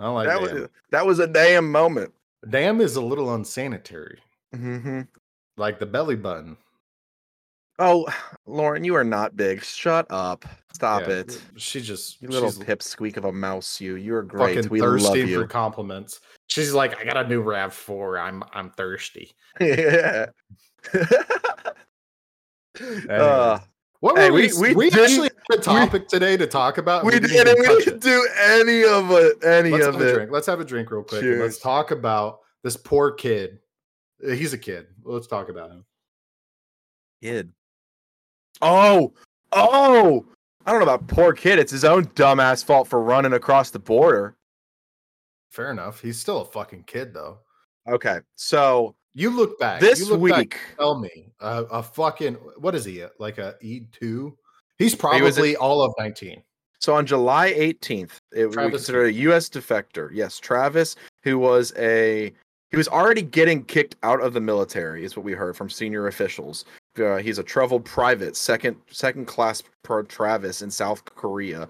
I 0.00 0.04
don't 0.04 0.14
like 0.14 0.28
that 0.28 0.40
damn. 0.40 0.60
was 0.60 0.68
that 0.90 1.06
was 1.06 1.18
a 1.20 1.26
damn 1.26 1.70
moment. 1.70 2.12
Damn 2.50 2.80
is 2.80 2.96
a 2.96 3.02
little 3.02 3.34
unsanitary, 3.34 4.18
hmm 4.52 5.02
like 5.56 5.78
the 5.78 5.86
belly 5.86 6.16
button. 6.16 6.56
Oh, 7.78 8.06
Lauren, 8.46 8.84
you 8.84 8.94
are 8.94 9.04
not 9.04 9.36
big. 9.36 9.64
Shut 9.64 10.06
up. 10.10 10.44
Stop 10.72 11.02
Yeah, 11.02 11.14
it. 11.20 11.42
She 11.56 11.80
just 11.80 12.20
You 12.20 12.28
little 12.28 12.50
pipsqueak 12.50 13.16
of 13.16 13.24
a 13.24 13.32
mouse. 13.32 13.80
You. 13.80 13.94
You 13.96 14.14
are 14.16 14.22
great. 14.22 14.56
fucking 14.56 14.70
We 14.70 14.80
love 14.80 15.00
you. 15.16 15.22
thirsty 15.22 15.34
for 15.34 15.46
compliments. 15.46 16.20
She's 16.48 16.72
like, 16.72 16.98
I 16.98 17.04
got 17.04 17.16
a 17.16 17.28
new 17.28 17.40
Rav 17.42 17.72
Four. 17.72 18.18
I'm 18.18 18.42
I'm 18.52 18.70
thirsty. 18.70 19.32
yeah. 19.60 20.26
uh, 20.94 21.04
Anyways. 22.80 23.60
What 24.00 24.18
Hey, 24.18 24.30
we- 24.30 24.48
we, 24.60 24.74
we 24.74 24.74
we, 24.74 24.86
actually 24.90 25.30
had 25.50 25.58
a 25.58 25.62
topic 25.62 26.08
today 26.08 26.36
to 26.36 26.46
talk 26.46 26.76
about. 26.78 27.04
We 27.04 27.12
didn't 27.12 27.30
didn't, 27.30 27.58
we 27.58 27.84
didn't 27.84 28.02
do 28.02 28.28
any 28.38 28.84
of 28.84 29.10
it. 29.12 29.42
Any 29.44 29.70
Let's 29.70 29.86
of 29.86 29.94
have 29.94 30.02
a 30.02 30.08
it. 30.08 30.14
drink. 30.14 30.30
Let's 30.30 30.46
have 30.46 30.60
a 30.60 30.64
drink 30.64 30.90
real 30.90 31.02
quick. 31.04 31.22
let's 31.22 31.58
talk 31.58 31.90
about 31.90 32.40
this 32.62 32.76
poor 32.76 33.12
kid. 33.12 33.60
Uh, 34.26 34.32
He's 34.32 34.52
a 34.52 34.58
kid. 34.58 34.88
Let's 35.04 35.26
talk 35.26 35.48
about 35.48 35.70
him. 35.70 35.84
Kid. 37.22 37.52
Oh, 38.62 39.12
oh! 39.52 40.24
I 40.66 40.70
don't 40.70 40.80
know 40.80 40.94
about 40.94 41.06
poor 41.08 41.32
kid. 41.32 41.58
It's 41.58 41.72
his 41.72 41.84
own 41.84 42.06
dumbass 42.08 42.64
fault 42.64 42.88
for 42.88 43.02
running 43.02 43.34
across 43.34 43.70
the 43.70 43.78
border. 43.78 44.36
Fair 45.50 45.70
enough. 45.70 46.00
He's 46.00 46.18
still 46.18 46.40
a 46.40 46.44
fucking 46.44 46.84
kid, 46.84 47.12
though. 47.14 47.38
Okay, 47.88 48.20
so 48.34 48.94
You 49.14 49.30
look 49.30 49.58
back. 49.58 49.80
this 49.80 50.00
you 50.00 50.06
look 50.16 50.30
back, 50.30 50.38
week, 50.38 50.58
tell 50.78 50.98
me 50.98 51.28
uh, 51.40 51.64
a 51.70 51.82
fucking 51.82 52.34
what 52.56 52.74
is 52.74 52.84
he? 52.84 53.02
uh, 53.02 53.10
Like 53.18 53.38
a 53.38 53.54
E 53.60 53.82
two? 53.92 54.36
He's 54.78 54.92
was 54.92 54.94
a- 54.94 54.98
probably 54.98 55.56
all 55.56 55.82
of 55.82 55.92
nineteen. 55.98 56.42
So 56.80 56.94
on 56.94 57.06
July 57.06 57.50
18th, 57.54 58.10
it, 58.34 58.44
we 58.46 58.52
Travis 58.52 58.72
consider 58.82 59.04
a 59.06 59.10
U.S. 59.12 59.48
defector. 59.48 60.10
Yes, 60.12 60.38
Travis, 60.38 60.96
who 61.22 61.38
was 61.38 61.72
a 61.78 62.30
he 62.70 62.76
was 62.76 62.88
already 62.88 63.22
getting 63.22 63.64
kicked 63.64 63.96
out 64.02 64.20
of 64.20 64.34
the 64.34 64.40
military, 64.40 65.02
is 65.04 65.16
what 65.16 65.24
we 65.24 65.32
heard 65.32 65.56
from 65.56 65.70
senior 65.70 66.08
officials. 66.08 66.64
Uh, 66.98 67.16
he's 67.16 67.38
a 67.38 67.42
troubled 67.42 67.84
private, 67.84 68.36
second 68.36 68.76
second 68.90 69.26
class 69.26 69.62
pro 69.82 70.02
Travis 70.02 70.62
in 70.62 70.70
South 70.70 71.04
Korea, 71.04 71.68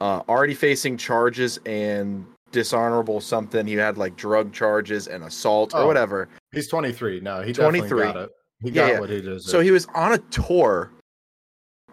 uh, 0.00 0.20
already 0.28 0.54
facing 0.54 0.96
charges 0.96 1.58
and 1.66 2.26
dishonorable 2.52 3.20
something. 3.20 3.66
He 3.66 3.74
had 3.74 3.96
like 3.98 4.16
drug 4.16 4.52
charges 4.52 5.08
and 5.08 5.24
assault 5.24 5.74
or 5.74 5.80
Oh, 5.80 5.86
whatever. 5.86 6.28
He's 6.52 6.68
twenty 6.68 6.92
three. 6.92 7.20
No, 7.20 7.42
he 7.42 7.52
23. 7.52 8.02
got 8.02 8.16
it. 8.16 8.30
He 8.62 8.70
got 8.70 8.92
yeah. 8.92 9.00
what 9.00 9.10
he 9.10 9.20
deserved. 9.20 9.42
So 9.44 9.60
he 9.60 9.70
was 9.70 9.86
on 9.94 10.12
a 10.12 10.18
tour 10.30 10.90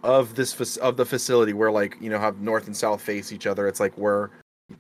of 0.04 0.36
this 0.36 0.78
of 0.78 0.98
the 0.98 1.06
facility 1.06 1.54
where 1.54 1.72
like 1.72 1.98
you 2.02 2.10
know 2.10 2.20
how 2.20 2.36
north 2.40 2.68
and 2.68 2.76
south 2.76 3.02
face 3.02 3.32
each 3.32 3.48
other. 3.48 3.68
It's 3.68 3.80
like 3.80 3.98
where 3.98 4.32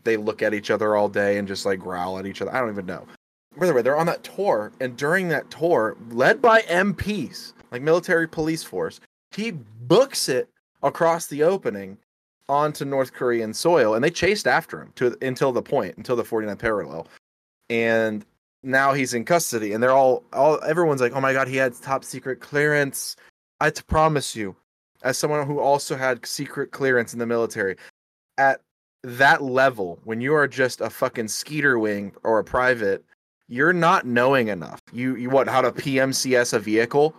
they 0.03 0.17
look 0.17 0.41
at 0.41 0.53
each 0.53 0.71
other 0.71 0.95
all 0.95 1.09
day 1.09 1.37
and 1.37 1.47
just 1.47 1.65
like 1.65 1.79
growl 1.79 2.19
at 2.19 2.25
each 2.25 2.41
other. 2.41 2.53
I 2.53 2.59
don't 2.59 2.69
even 2.69 2.85
know. 2.85 3.05
By 3.57 3.67
the 3.67 3.73
way, 3.73 3.81
they're 3.81 3.97
on 3.97 4.07
that 4.07 4.23
tour, 4.23 4.71
and 4.79 4.97
during 4.97 5.27
that 5.27 5.49
tour, 5.51 5.95
led 6.09 6.41
by 6.41 6.61
MPs, 6.61 7.53
like 7.73 7.81
military 7.81 8.27
police 8.27 8.63
force, 8.63 9.01
he 9.35 9.51
books 9.51 10.29
it 10.29 10.47
across 10.83 11.27
the 11.27 11.43
opening 11.43 11.97
onto 12.47 12.85
North 12.85 13.13
Korean 13.13 13.53
soil, 13.53 13.95
and 13.95 14.03
they 14.03 14.11
chased 14.11 14.47
after 14.47 14.81
him 14.81 14.91
to 14.95 15.17
until 15.21 15.51
the 15.51 15.61
point, 15.61 15.97
until 15.97 16.15
the 16.15 16.23
49th 16.23 16.59
parallel, 16.59 17.07
and 17.69 18.25
now 18.61 18.93
he's 18.93 19.13
in 19.13 19.25
custody, 19.25 19.73
and 19.73 19.81
they're 19.81 19.91
all 19.91 20.23
all 20.31 20.63
everyone's 20.63 21.01
like, 21.01 21.13
oh 21.15 21.21
my 21.21 21.33
god, 21.33 21.47
he 21.47 21.57
had 21.57 21.73
top 21.73 22.05
secret 22.05 22.39
clearance. 22.39 23.15
I 23.59 23.71
to 23.71 23.83
promise 23.85 24.35
you, 24.35 24.55
as 25.03 25.17
someone 25.17 25.47
who 25.47 25.59
also 25.59 25.95
had 25.95 26.25
secret 26.25 26.71
clearance 26.71 27.13
in 27.13 27.19
the 27.19 27.25
military, 27.25 27.75
at 28.37 28.61
that 29.03 29.41
level, 29.41 29.99
when 30.03 30.21
you 30.21 30.33
are 30.35 30.47
just 30.47 30.79
a 30.79 30.89
fucking 30.89 31.27
skeeter 31.27 31.79
wing 31.79 32.13
or 32.23 32.39
a 32.39 32.43
private, 32.43 33.03
you're 33.47 33.73
not 33.73 34.05
knowing 34.05 34.49
enough. 34.49 34.81
You 34.91 35.15
you 35.15 35.29
what 35.29 35.47
how 35.47 35.61
to 35.61 35.71
PMCS 35.71 36.53
a 36.53 36.59
vehicle? 36.59 37.15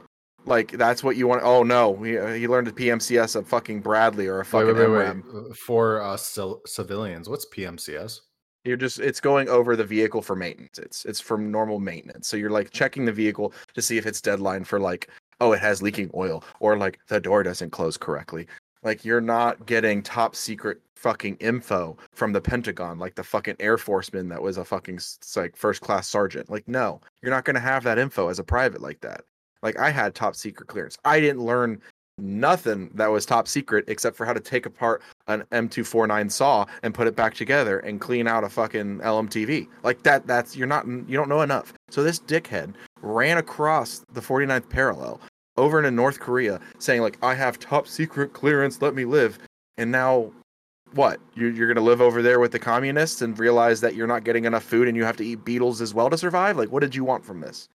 Like 0.47 0.73
that's 0.73 1.03
what 1.03 1.17
you 1.17 1.27
want. 1.27 1.43
Oh 1.43 1.63
no, 1.63 1.97
he, 2.03 2.19
uh, 2.19 2.33
he 2.33 2.49
learned 2.49 2.67
to 2.67 2.73
PMCS 2.73 3.37
of 3.37 3.49
fucking 3.49 3.81
Bradley 3.81 4.27
or 4.27 4.41
a 4.41 4.45
fucking 4.45 4.77
wait, 4.77 4.89
wait, 4.89 5.15
wait. 5.15 5.25
Uh, 5.35 5.55
For 5.55 6.03
uh, 6.03 6.17
cil- 6.17 6.61
civilians, 6.67 7.29
what's 7.29 7.47
PMCS? 7.47 8.21
You're 8.65 8.77
just 8.77 8.99
it's 8.99 9.21
going 9.21 9.49
over 9.49 9.77
the 9.77 9.85
vehicle 9.85 10.23
for 10.23 10.37
maintenance. 10.37 10.79
It's 10.79 11.05
it's 11.05 11.21
from 11.21 11.51
normal 11.51 11.79
maintenance. 11.79 12.29
So 12.29 12.37
you're 12.37 12.51
like 12.51 12.71
checking 12.71 13.05
the 13.05 13.13
vehicle 13.13 13.53
to 13.75 13.83
see 13.83 13.99
if 13.99 14.07
it's 14.07 14.21
deadline 14.21 14.65
for 14.65 14.81
like 14.81 15.09
oh 15.41 15.53
it 15.53 15.61
has 15.61 15.83
leaking 15.83 16.11
oil 16.15 16.45
or 16.61 16.77
like 16.77 16.99
the 17.09 17.21
door 17.21 17.43
doesn't 17.43 17.71
close 17.71 17.97
correctly. 17.97 18.47
Like 18.83 19.05
you're 19.05 19.21
not 19.21 19.67
getting 19.67 20.03
top 20.03 20.35
secret 20.35 20.81
fucking 20.97 21.37
info 21.37 21.99
from 22.15 22.33
the 22.33 22.41
Pentagon 22.41 22.99
like 22.99 23.15
the 23.15 23.23
fucking 23.23 23.57
Air 23.61 23.77
Forceman 23.77 24.31
that 24.31 24.41
was 24.41 24.57
a 24.57 24.65
fucking 24.65 24.99
like 25.37 25.57
first 25.57 25.83
class 25.83 26.09
sergeant. 26.09 26.51
Like 26.51 26.67
no, 26.67 27.01
you're 27.23 27.33
not 27.33 27.45
going 27.45 27.55
to 27.55 27.61
have 27.61 27.85
that 27.85 27.99
info 27.99 28.29
as 28.29 28.39
a 28.39 28.45
private 28.45 28.81
like 28.81 29.01
that. 29.03 29.25
Like 29.65 29.79
I 29.79 29.91
had 29.91 30.15
top 30.15 30.37
secret 30.37 30.69
clearance. 30.69 30.99
I 31.05 31.19
didn't 31.19 31.41
learn 31.41 31.81
nothing 32.19 32.91
that 32.95 33.09
was 33.09 33.27
top 33.27 33.49
secret 33.49 33.85
except 33.89 34.17
for 34.17 34.25
how 34.25 34.33
to 34.33 34.39
take 34.39 34.67
apart 34.67 35.03
an 35.27 35.43
M249 35.51 36.31
saw 36.31 36.65
and 36.85 36.95
put 36.95 37.09
it 37.09 37.17
back 37.17 37.35
together 37.35 37.81
and 37.81 38.01
clean 38.01 38.29
out 38.29 38.45
a 38.45 38.49
fucking 38.49 38.99
LMTV. 39.01 39.67
Like 39.83 40.03
that 40.05 40.27
that's 40.27 40.55
you're 40.55 40.69
not 40.69 40.87
you 40.87 41.17
don't 41.17 41.29
know 41.29 41.41
enough. 41.41 41.73
So 41.91 42.05
this 42.05 42.21
dickhead 42.21 42.75
ran 43.01 43.39
across 43.39 44.05
the 44.13 44.21
49th 44.21 44.69
parallel 44.69 45.21
over 45.57 45.79
into 45.79 45.91
North 45.91 46.21
Korea 46.21 46.61
saying 46.79 47.01
like 47.01 47.19
I 47.23 47.35
have 47.35 47.59
top 47.59 47.89
secret 47.89 48.33
clearance, 48.33 48.83
let 48.83 48.95
me 48.95 49.05
live. 49.05 49.39
And 49.79 49.91
now 49.91 50.31
what? 50.93 51.21
You're, 51.35 51.51
you're 51.51 51.67
going 51.67 51.75
to 51.75 51.91
live 51.91 52.01
over 52.01 52.23
there 52.23 52.39
with 52.39 52.53
the 52.53 52.59
communists 52.61 53.21
and 53.21 53.37
realize 53.37 53.81
that 53.81 53.97
you're 53.97 54.07
not 54.07 54.23
getting 54.23 54.45
enough 54.45 54.63
food 54.63 54.87
and 54.87 54.97
you 54.97 55.05
have 55.05 55.17
to 55.17 55.27
eat 55.27 55.45
beetles 55.45 55.81
as 55.81 55.93
well 55.93 56.09
to 56.11 56.19
survive? 56.19 56.57
Like 56.57 56.71
what 56.71 56.81
did 56.81 56.95
you 56.95 57.03
want 57.03 57.25
from 57.25 57.41
this? 57.41 57.69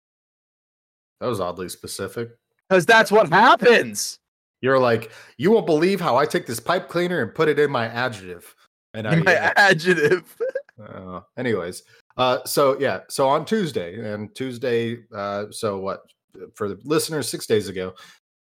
That 1.20 1.26
was 1.26 1.40
oddly 1.40 1.68
specific. 1.68 2.30
Cuz 2.70 2.86
that's 2.86 3.10
what 3.10 3.28
happens. 3.28 4.18
You're 4.60 4.78
like, 4.78 5.12
you 5.36 5.50
won't 5.52 5.66
believe 5.66 6.00
how 6.00 6.16
I 6.16 6.26
take 6.26 6.46
this 6.46 6.60
pipe 6.60 6.88
cleaner 6.88 7.22
and 7.22 7.34
put 7.34 7.48
it 7.48 7.58
in 7.58 7.70
my 7.70 7.86
adjective. 7.86 8.54
And 8.94 9.06
I, 9.06 9.14
My 9.16 9.32
yeah. 9.32 9.52
adjective. 9.56 10.36
Uh, 10.80 11.20
anyways, 11.36 11.82
uh, 12.18 12.38
so 12.44 12.78
yeah, 12.78 13.00
so 13.08 13.26
on 13.28 13.44
Tuesday 13.44 13.98
and 14.12 14.32
Tuesday, 14.32 14.98
uh, 15.12 15.46
so 15.50 15.76
what 15.80 16.02
for 16.54 16.68
the 16.68 16.78
listeners 16.84 17.28
six 17.28 17.46
days 17.48 17.66
ago, 17.66 17.92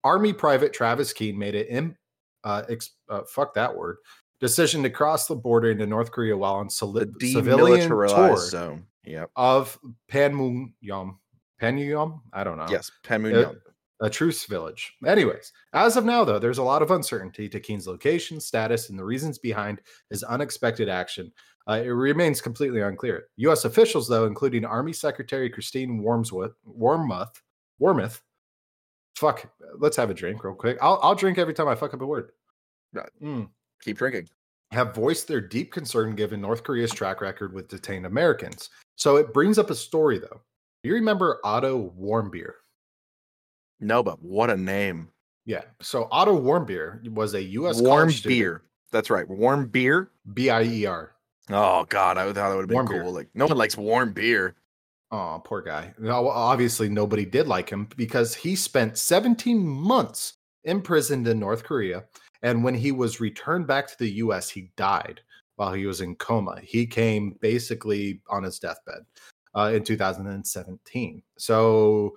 Army 0.03 0.33
Private 0.33 0.73
Travis 0.73 1.13
Keen 1.13 1.39
made 1.39 1.55
it 1.55 1.69
in, 1.69 1.97
uh, 2.43 2.63
ex, 2.69 2.91
uh, 3.09 3.21
fuck 3.29 3.55
that 3.55 3.73
word, 3.77 3.99
decision 4.41 4.83
to 4.83 4.91
cross 4.91 5.29
the 5.29 5.37
border 5.37 5.71
into 5.71 5.87
North 5.87 6.11
Korea 6.11 6.37
while 6.37 6.55
on 6.55 6.67
The 6.67 6.73
civili- 6.73 7.33
civilian 7.33 7.89
demilitarized 7.89 8.17
tour 8.17 8.37
zone. 8.37 8.87
Yep. 9.05 9.31
of 9.37 9.79
Panmunjom. 10.11 11.17
Panmunjom? 11.65 12.21
I 12.33 12.45
don't 12.45 12.59
know. 12.59 12.67
Yes, 12.69 12.91
Uh, 13.05 13.09
Panmunjom. 13.09 13.61
a 14.01 14.11
truce 14.11 14.45
village. 14.45 14.95
Anyways, 15.07 15.53
as 15.73 15.97
of 15.97 16.05
now, 16.05 16.25
though, 16.25 16.39
there's 16.39 16.59
a 16.59 16.63
lot 16.63 16.83
of 16.83 16.91
uncertainty 16.91 17.49
to 17.49 17.61
Keen's 17.61 17.87
location, 17.87 18.41
status, 18.41 18.91
and 18.91 18.99
the 18.99 19.05
reasons 19.05 19.39
behind 19.39 19.81
his 20.11 20.23
unexpected 20.23 20.89
action. 20.89 21.33
Uh, 21.67 21.81
it 21.83 21.89
remains 21.89 22.41
completely 22.43 22.83
unclear. 22.83 23.29
U.S. 23.37 23.65
officials, 23.65 24.07
though, 24.07 24.27
including 24.27 24.65
Army 24.67 24.93
Secretary 24.93 25.49
Christine 25.49 26.03
Wormsworth, 26.03 26.53
Wormuth, 26.69 27.41
Wormuth, 27.81 28.21
fuck, 29.17 29.51
let's 29.79 29.97
have 29.97 30.11
a 30.11 30.15
drink 30.15 30.45
real 30.45 30.55
quick. 30.55 30.77
I'll, 30.83 30.99
I'll 31.03 31.15
drink 31.15 31.39
every 31.39 31.55
time 31.55 31.69
I 31.69 31.75
fuck 31.75 31.95
up 31.95 32.03
a 32.03 32.07
word. 32.07 32.33
Mm. 33.23 33.49
Keep 33.83 33.97
drinking. 33.99 34.29
Have 34.73 34.95
voiced 34.95 35.27
their 35.29 35.41
deep 35.41 35.73
concern 35.73 36.15
given 36.15 36.41
North 36.41 36.63
Korea's 36.65 36.93
track 36.93 37.21
record 37.21 37.53
with 37.53 37.69
detained 37.69 38.07
Americans. 38.07 38.71
So 38.97 39.17
it 39.17 39.33
brings 39.33 39.59
up 39.59 39.71
a 39.71 39.75
story, 39.75 40.19
though. 40.19 40.41
You 40.85 40.93
remember 40.93 41.41
Otto 41.43 41.95
Warmbier? 41.99 42.53
No, 43.81 44.03
but 44.03 44.23
what 44.23 44.51
a 44.51 44.57
name. 44.57 45.09
Yeah. 45.47 45.63
So 45.81 46.09
Otto 46.13 46.39
Warmbier 46.39 47.09
was 47.11 47.33
a 47.33 47.43
U.S. 47.43 47.81
Warm 47.81 48.13
beer. 48.23 48.63
That's 48.93 49.09
right. 49.09 49.27
Warm 49.27 49.69
beer. 49.69 50.11
B 50.35 50.51
I 50.51 50.63
E 50.63 50.85
R. 50.85 51.13
Oh 51.49 51.87
God, 51.89 52.19
I 52.19 52.27
thought 52.27 52.35
that 52.35 52.49
would 52.49 52.61
have 52.61 52.69
been 52.69 52.75
Warm 52.75 52.87
cool. 52.87 52.97
beer. 52.99 53.09
Like 53.09 53.29
no 53.35 53.47
one 53.47 53.57
likes 53.57 53.79
warm 53.79 54.13
beer. 54.13 54.57
Oh, 55.11 55.41
poor 55.43 55.63
guy. 55.63 55.95
No, 55.99 56.29
obviously, 56.29 56.89
nobody 56.91 57.25
did 57.25 57.49
like 57.49 57.71
him 57.71 57.89
because 57.97 58.35
he 58.35 58.55
spent 58.55 58.99
17 58.99 59.59
months 59.65 60.35
imprisoned 60.65 61.27
in 61.29 61.39
North 61.39 61.65
Korea. 61.65 62.05
And 62.43 62.63
when 62.63 62.75
he 62.75 62.93
was 62.93 63.21
returned 63.21 63.67
back 63.67 63.87
to 63.89 63.99
the 63.99 64.11
US, 64.17 64.51
he 64.51 64.71
died 64.77 65.21
while 65.57 65.73
he 65.73 65.87
was 65.87 66.03
in 66.03 66.17
coma. 66.17 66.61
He 66.63 66.87
came 66.87 67.39
basically 67.41 68.21
on 68.29 68.43
his 68.43 68.59
deathbed 68.59 69.05
uh, 69.55 69.73
in 69.75 69.85
2017. 69.85 71.23
So, 71.39 72.15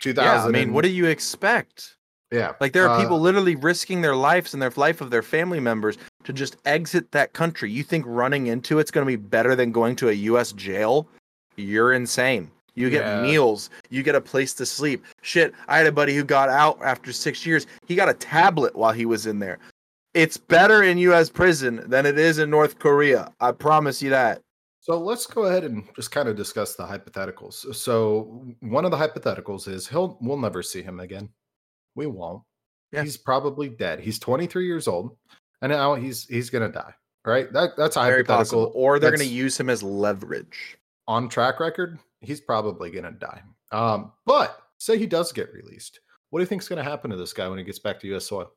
2000. 0.00 0.24
Yeah, 0.24 0.44
I 0.46 0.50
mean, 0.50 0.72
what 0.72 0.82
do 0.84 0.90
you 0.90 1.06
expect? 1.06 1.96
Yeah. 2.30 2.52
Like 2.60 2.72
there 2.72 2.88
are 2.88 2.98
uh, 2.98 3.00
people 3.00 3.20
literally 3.20 3.54
risking 3.54 4.00
their 4.00 4.16
lives 4.16 4.54
and 4.54 4.62
their 4.62 4.72
life 4.76 5.00
of 5.00 5.10
their 5.10 5.22
family 5.22 5.60
members 5.60 5.98
to 6.24 6.32
just 6.32 6.56
exit 6.64 7.12
that 7.12 7.32
country. 7.32 7.70
You 7.70 7.84
think 7.84 8.04
running 8.08 8.48
into 8.48 8.80
it's 8.80 8.90
going 8.90 9.06
to 9.06 9.10
be 9.10 9.16
better 9.16 9.54
than 9.54 9.70
going 9.70 9.94
to 9.96 10.08
a 10.08 10.12
U.S. 10.12 10.52
jail? 10.52 11.06
You're 11.56 11.92
insane. 11.92 12.50
You 12.74 12.90
get 12.90 13.04
Yeah. 13.04 13.22
meals. 13.22 13.70
You 13.88 14.02
get 14.02 14.16
a 14.16 14.20
place 14.20 14.52
to 14.54 14.66
sleep. 14.66 15.04
Shit, 15.22 15.54
I 15.68 15.78
had 15.78 15.86
a 15.86 15.92
buddy 15.92 16.16
who 16.16 16.24
got 16.24 16.48
out 16.48 16.80
after 16.82 17.12
six 17.12 17.46
years. 17.46 17.68
He 17.86 17.94
got 17.94 18.08
a 18.08 18.14
tablet 18.14 18.74
while 18.74 18.92
he 18.92 19.06
was 19.06 19.26
in 19.26 19.38
there. 19.38 19.58
It's 20.12 20.36
better 20.36 20.82
in 20.82 20.98
U.S. 20.98 21.28
prison 21.30 21.84
than 21.88 22.04
it 22.04 22.18
is 22.18 22.38
in 22.38 22.50
North 22.50 22.80
Korea. 22.80 23.32
I 23.40 23.52
promise 23.52 24.02
you 24.02 24.10
that. 24.10 24.40
So 24.84 24.98
let's 24.98 25.26
go 25.26 25.44
ahead 25.46 25.64
and 25.64 25.82
just 25.96 26.10
kind 26.10 26.28
of 26.28 26.36
discuss 26.36 26.74
the 26.74 26.84
hypotheticals. 26.84 27.74
So 27.74 28.44
one 28.60 28.84
of 28.84 28.90
the 28.90 28.98
hypotheticals 28.98 29.66
is 29.66 29.88
he'll 29.88 30.18
we'll 30.20 30.36
never 30.36 30.62
see 30.62 30.82
him 30.82 31.00
again. 31.00 31.30
We 31.94 32.04
won't. 32.06 32.42
Yeah. 32.92 33.02
He's 33.02 33.16
probably 33.16 33.70
dead. 33.70 34.00
He's 34.00 34.18
23 34.18 34.66
years 34.66 34.86
old, 34.86 35.16
and 35.62 35.72
now 35.72 35.94
he's 35.94 36.26
he's 36.28 36.50
gonna 36.50 36.68
die. 36.68 36.92
Right? 37.24 37.50
That 37.54 37.70
that's 37.78 37.96
a 37.96 38.00
Very 38.00 38.16
hypothetical. 38.18 38.66
possible. 38.66 38.72
Or 38.74 38.98
they're 38.98 39.10
going 39.10 39.26
to 39.26 39.34
use 39.34 39.58
him 39.58 39.70
as 39.70 39.82
leverage. 39.82 40.76
on 41.08 41.30
track 41.30 41.60
record. 41.60 41.98
He's 42.20 42.42
probably 42.42 42.90
gonna 42.90 43.12
die. 43.12 43.40
Um, 43.72 44.12
but 44.26 44.60
say 44.76 44.98
he 44.98 45.06
does 45.06 45.32
get 45.32 45.50
released. 45.54 46.00
What 46.28 46.40
do 46.40 46.42
you 46.42 46.46
think's 46.46 46.68
gonna 46.68 46.84
happen 46.84 47.10
to 47.10 47.16
this 47.16 47.32
guy 47.32 47.48
when 47.48 47.56
he 47.56 47.64
gets 47.64 47.78
back 47.78 48.00
to 48.00 48.06
U.S. 48.08 48.26
soil? 48.26 48.52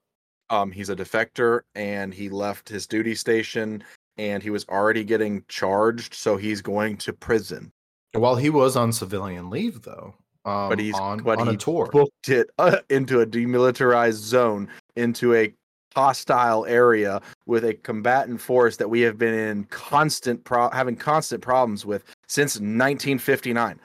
Um, 0.49 0.71
he's 0.73 0.89
a 0.89 0.95
defector 0.95 1.61
and 1.75 2.13
he 2.13 2.27
left 2.29 2.67
his 2.67 2.85
duty 2.87 3.15
station 3.15 3.83
and 4.17 4.41
he 4.43 4.49
was 4.49 4.65
already 4.69 5.03
getting 5.03 5.43
charged, 5.47 6.13
so 6.13 6.37
he's 6.37 6.61
going 6.61 6.97
to 6.97 7.13
prison. 7.13 7.71
While 8.13 8.35
he 8.35 8.49
was 8.49 8.75
on 8.75 8.91
civilian 8.93 9.49
leave, 9.49 9.81
though, 9.83 10.15
um, 10.45 10.69
But 10.69 10.79
he's- 10.79 10.97
on, 10.99 11.19
but 11.23 11.39
on 11.39 11.49
a 11.49 11.57
tour. 11.57 11.87
Booked 11.91 12.29
it 12.29 12.49
uh, 12.57 12.77
into 12.89 13.21
a 13.21 13.25
demilitarized 13.25 14.13
zone, 14.13 14.67
into 14.95 15.33
a 15.35 15.53
hostile 15.95 16.65
area 16.67 17.19
with 17.47 17.65
a 17.65 17.73
combatant 17.73 18.39
force 18.39 18.77
that 18.77 18.87
we 18.89 19.01
have 19.01 19.17
been 19.17 19.33
in 19.33 19.63
constant 19.65 20.43
pro- 20.43 20.69
having 20.69 20.95
constant 20.95 21.41
problems 21.41 21.85
with 21.85 22.03
since 22.27 22.55
1959. 22.57 23.79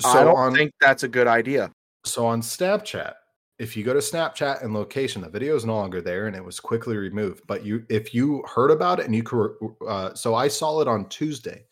So 0.00 0.08
I 0.10 0.24
don't 0.24 0.36
on 0.36 0.54
think 0.54 0.72
that's 0.80 1.04
a 1.04 1.08
good 1.08 1.26
idea. 1.28 1.70
so 2.04 2.26
on 2.26 2.40
Snapchat, 2.42 3.14
if 3.58 3.76
you 3.76 3.84
go 3.84 3.94
to 3.94 4.00
Snapchat 4.00 4.62
and 4.62 4.74
location, 4.74 5.22
the 5.22 5.28
video 5.28 5.56
is 5.56 5.64
no 5.64 5.74
longer 5.74 6.00
there, 6.00 6.26
and 6.26 6.36
it 6.36 6.44
was 6.44 6.60
quickly 6.60 6.96
removed. 6.96 7.44
But 7.46 7.64
you, 7.64 7.84
if 7.88 8.14
you 8.14 8.44
heard 8.52 8.70
about 8.70 9.00
it, 9.00 9.06
and 9.06 9.14
you 9.14 9.22
could, 9.22 9.52
uh, 9.86 10.14
so 10.14 10.34
I 10.34 10.48
saw 10.48 10.80
it 10.80 10.88
on 10.88 11.08
Tuesday. 11.08 11.64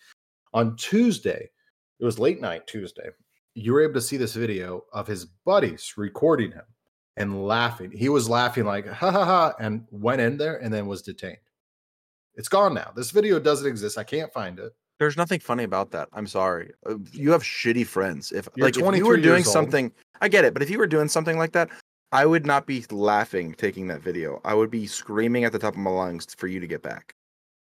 On 0.54 0.76
Tuesday, 0.76 1.50
it 2.00 2.04
was 2.04 2.18
late 2.18 2.40
night 2.40 2.66
Tuesday. 2.66 3.08
You 3.54 3.72
were 3.72 3.82
able 3.82 3.94
to 3.94 4.00
see 4.00 4.16
this 4.16 4.34
video 4.34 4.84
of 4.92 5.06
his 5.06 5.26
buddies 5.44 5.94
recording 5.96 6.52
him 6.52 6.64
and 7.16 7.46
laughing. 7.46 7.90
He 7.92 8.08
was 8.08 8.28
laughing 8.28 8.64
like 8.64 8.86
ha 8.88 9.10
ha 9.10 9.24
ha, 9.24 9.54
and 9.60 9.86
went 9.90 10.20
in 10.20 10.36
there 10.36 10.56
and 10.56 10.72
then 10.72 10.86
was 10.86 11.02
detained. 11.02 11.38
It's 12.36 12.48
gone 12.48 12.74
now. 12.74 12.92
This 12.96 13.10
video 13.10 13.38
doesn't 13.38 13.68
exist. 13.68 13.98
I 13.98 14.04
can't 14.04 14.32
find 14.32 14.58
it. 14.58 14.72
There's 14.98 15.16
nothing 15.16 15.40
funny 15.40 15.64
about 15.64 15.90
that. 15.90 16.08
I'm 16.12 16.26
sorry. 16.26 16.72
Uh, 16.88 16.96
You 17.12 17.32
have 17.32 17.42
shitty 17.42 17.86
friends. 17.86 18.32
If 18.32 18.48
You're 18.54 18.66
like 18.66 18.74
if 18.74 18.76
you 18.78 18.82
23 18.82 19.08
were 19.08 19.16
doing 19.16 19.44
something, 19.44 19.92
I 20.20 20.28
get 20.28 20.44
it. 20.44 20.52
But 20.54 20.62
if 20.62 20.70
you 20.70 20.78
were 20.78 20.86
doing 20.86 21.08
something 21.08 21.36
like 21.36 21.52
that, 21.52 21.68
I 22.12 22.26
would 22.26 22.46
not 22.46 22.66
be 22.66 22.84
laughing 22.90 23.54
taking 23.54 23.88
that 23.88 24.00
video. 24.00 24.40
I 24.44 24.54
would 24.54 24.70
be 24.70 24.86
screaming 24.86 25.44
at 25.44 25.52
the 25.52 25.58
top 25.58 25.74
of 25.74 25.80
my 25.80 25.90
lungs 25.90 26.26
for 26.38 26.46
you 26.46 26.60
to 26.60 26.66
get 26.66 26.82
back. 26.82 27.12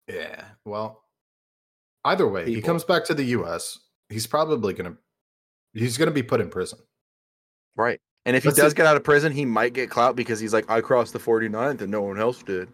Yeah. 0.08 0.44
Well, 0.66 1.04
either 2.04 2.28
way, 2.28 2.46
he 2.52 2.62
comes 2.62 2.84
back 2.84 3.06
to 3.06 3.14
the 3.14 3.24
U.S. 3.26 3.78
He's 4.10 4.26
probably 4.26 4.74
gonna 4.74 4.98
he's 5.74 5.98
gonna 5.98 6.10
be 6.10 6.24
put 6.24 6.42
in 6.42 6.50
prison. 6.50 6.80
Right. 7.76 8.00
And 8.26 8.36
if 8.36 8.44
he 8.44 8.50
does 8.52 8.72
see- 8.72 8.76
get 8.76 8.88
out 8.88 8.98
of 8.98 9.04
prison, 9.04 9.32
he 9.32 9.46
might 9.46 9.74
get 9.74 9.90
clout 9.92 10.16
because 10.16 10.40
he's 10.40 10.52
like, 10.54 10.70
I 10.70 10.82
crossed 10.82 11.14
the 11.14 11.20
49th 11.20 11.82
and 11.82 11.92
no 11.92 12.02
one 12.02 12.20
else 12.20 12.42
did. 12.42 12.70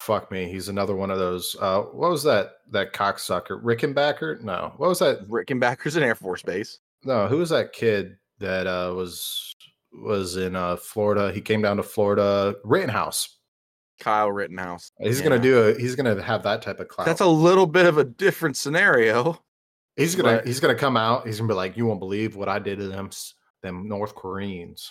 Fuck 0.00 0.30
me, 0.32 0.50
he's 0.50 0.68
another 0.68 0.96
one 0.96 1.10
of 1.10 1.18
those. 1.18 1.54
Uh, 1.60 1.82
what 1.82 2.10
was 2.10 2.22
that? 2.22 2.52
That 2.70 2.92
cocksucker, 2.94 3.62
Rickenbacker? 3.62 4.40
No, 4.40 4.72
what 4.78 4.88
was 4.88 4.98
that? 5.00 5.28
Rickenbacker's 5.28 5.94
an 5.96 6.02
Air 6.02 6.14
Force 6.14 6.42
Base. 6.42 6.78
No, 7.04 7.26
who 7.28 7.38
was 7.38 7.50
that 7.50 7.72
kid 7.72 8.16
that 8.38 8.66
uh, 8.66 8.94
was 8.94 9.54
was 9.92 10.36
in 10.36 10.56
uh, 10.56 10.76
Florida? 10.76 11.30
He 11.32 11.40
came 11.42 11.60
down 11.62 11.76
to 11.76 11.82
Florida. 11.82 12.54
Rittenhouse. 12.64 13.36
Kyle 13.98 14.32
Rittenhouse. 14.32 14.92
He's 14.98 15.18
Yeah. 15.20 15.28
gonna 15.28 15.38
do 15.42 15.68
a. 15.68 15.78
He's 15.78 15.94
gonna 15.94 16.22
have 16.22 16.42
that 16.44 16.62
type 16.62 16.80
of 16.80 16.88
clout. 16.88 17.06
That's 17.06 17.20
a 17.20 17.26
little 17.26 17.66
bit 17.66 17.84
of 17.84 17.98
a 17.98 18.04
different 18.04 18.56
scenario. 18.56 19.38
He's 19.96 20.14
gonna. 20.16 20.36
but- 20.36 20.46
He's 20.46 20.60
gonna 20.60 20.74
come 20.74 20.96
out. 20.96 21.26
He's 21.26 21.36
gonna 21.38 21.48
be 21.48 21.54
like, 21.54 21.76
"You 21.76 21.84
won't 21.84 22.00
believe 22.00 22.36
what 22.36 22.48
I 22.48 22.58
did 22.58 22.78
to 22.78 22.88
them, 22.88 23.10
them 23.62 23.86
North 23.86 24.14
Koreans." 24.14 24.90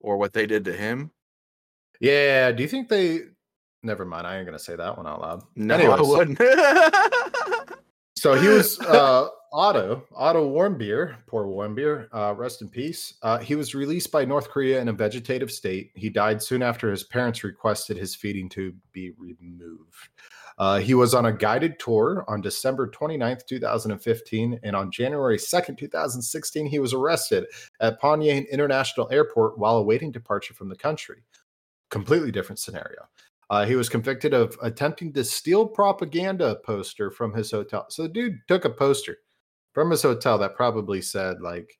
Or 0.00 0.16
what 0.16 0.32
they 0.32 0.46
did 0.46 0.64
to 0.64 0.72
him. 0.72 1.12
Yeah. 2.00 2.50
Do 2.50 2.62
you 2.64 2.68
think 2.68 2.88
they? 2.88 3.20
Never 3.82 4.04
mind. 4.04 4.26
I 4.26 4.36
ain't 4.36 4.46
gonna 4.46 4.58
say 4.58 4.76
that 4.76 4.96
one 4.96 5.06
out 5.06 5.20
loud. 5.20 5.42
No, 5.56 5.74
Anyways. 5.74 5.98
I 5.98 6.02
wouldn't. 6.02 6.40
So 8.20 8.34
he 8.34 8.48
was 8.48 8.78
uh, 8.80 9.28
Otto 9.50 10.04
Otto 10.14 10.46
Warmbier, 10.54 11.16
poor 11.26 11.46
Warmbier, 11.46 12.06
uh, 12.12 12.34
rest 12.34 12.60
in 12.60 12.68
peace. 12.68 13.14
Uh, 13.22 13.38
he 13.38 13.54
was 13.54 13.74
released 13.74 14.12
by 14.12 14.26
North 14.26 14.50
Korea 14.50 14.78
in 14.78 14.88
a 14.88 14.92
vegetative 14.92 15.50
state. 15.50 15.90
He 15.94 16.10
died 16.10 16.42
soon 16.42 16.62
after 16.62 16.90
his 16.90 17.02
parents 17.02 17.42
requested 17.42 17.96
his 17.96 18.14
feeding 18.14 18.50
tube 18.50 18.76
be 18.92 19.12
removed. 19.16 20.10
Uh, 20.58 20.80
he 20.80 20.92
was 20.92 21.14
on 21.14 21.24
a 21.24 21.32
guided 21.32 21.78
tour 21.78 22.26
on 22.28 22.42
December 22.42 22.90
29th, 22.90 23.46
2015, 23.46 24.60
and 24.62 24.76
on 24.76 24.92
January 24.92 25.38
2nd, 25.38 25.78
2016, 25.78 26.66
he 26.66 26.78
was 26.78 26.92
arrested 26.92 27.46
at 27.80 27.98
Pyongyang 28.02 28.50
International 28.50 29.08
Airport 29.10 29.58
while 29.58 29.78
awaiting 29.78 30.12
departure 30.12 30.52
from 30.52 30.68
the 30.68 30.76
country. 30.76 31.24
Completely 31.88 32.30
different 32.30 32.58
scenario. 32.58 33.08
Uh, 33.50 33.66
he 33.66 33.74
was 33.74 33.88
convicted 33.88 34.32
of 34.32 34.56
attempting 34.62 35.12
to 35.12 35.24
steal 35.24 35.66
propaganda 35.66 36.56
poster 36.64 37.10
from 37.10 37.34
his 37.34 37.50
hotel. 37.50 37.84
So 37.90 38.04
the 38.04 38.08
dude 38.08 38.38
took 38.46 38.64
a 38.64 38.70
poster 38.70 39.18
from 39.74 39.90
his 39.90 40.02
hotel 40.02 40.38
that 40.38 40.56
probably 40.56 41.02
said 41.02 41.40
like 41.40 41.76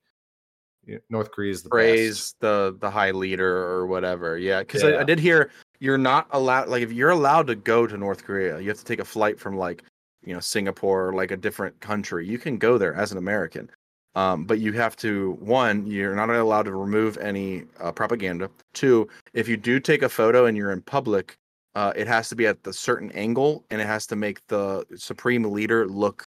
you 0.85 0.95
know, 0.95 1.01
North 1.11 1.31
Korea 1.31 1.53
is 1.53 1.62
the 1.62 1.68
best. 1.68 1.73
praise 1.73 2.35
the 2.41 2.77
the 2.81 2.91
high 2.91 3.12
leader 3.12 3.57
or 3.57 3.87
whatever. 3.87 4.37
Yeah, 4.37 4.61
because 4.61 4.83
I, 4.83 4.99
I 4.99 5.05
did 5.05 5.21
hear 5.21 5.51
you're 5.79 5.99
not 5.99 6.27
allowed. 6.33 6.68
Like, 6.68 6.83
if 6.83 6.93
you're 6.93 7.11
allowed 7.11 7.47
to 7.49 7.55
go 7.55 7.87
to 7.87 7.97
North 7.97 8.25
Korea, 8.25 8.59
you 8.61 8.68
have 8.68 8.79
to 8.79 8.85
take 8.85 9.01
a 9.01 9.05
flight 9.05 9.39
from 9.39 9.57
like 9.57 9.85
you 10.25 10.35
know 10.35 10.41
Singapore 10.41 11.09
or 11.09 11.12
like 11.12 11.31
a 11.31 11.37
different 11.37 11.79
country. 11.81 12.27
You 12.27 12.39
can 12.39 12.59
go 12.59 12.79
there 12.79 12.95
as 12.95 13.12
an 13.12 13.18
American, 13.18 13.71
um, 14.14 14.45
but 14.45 14.59
you 14.59 14.73
have 14.73 14.97
to 14.97 15.37
one, 15.41 15.87
you're 15.87 16.14
not 16.14 16.31
allowed 16.31 16.64
to 16.64 16.75
remove 16.75 17.16
any 17.18 17.64
uh, 17.79 17.93
propaganda. 17.93 18.51
Two, 18.75 19.09
if 19.35 19.49
you 19.49 19.57
do 19.57 19.81
take 19.81 20.03
a 20.03 20.09
photo 20.09 20.47
and 20.47 20.57
you're 20.57 20.73
in 20.73 20.83
public. 20.83 21.37
Uh, 21.75 21.93
it 21.95 22.09
has 22.09 22.29
to 22.29 22.35
be 22.35 22.47
at 22.47 22.62
the 22.64 22.73
certain 22.73 23.11
angle 23.12 23.64
and 23.71 23.81
it 23.81 23.87
has 23.87 24.07
to 24.07 24.16
make 24.16 24.45
the 24.49 24.85
supreme 24.97 25.45
leader 25.45 25.87
look 25.87 26.27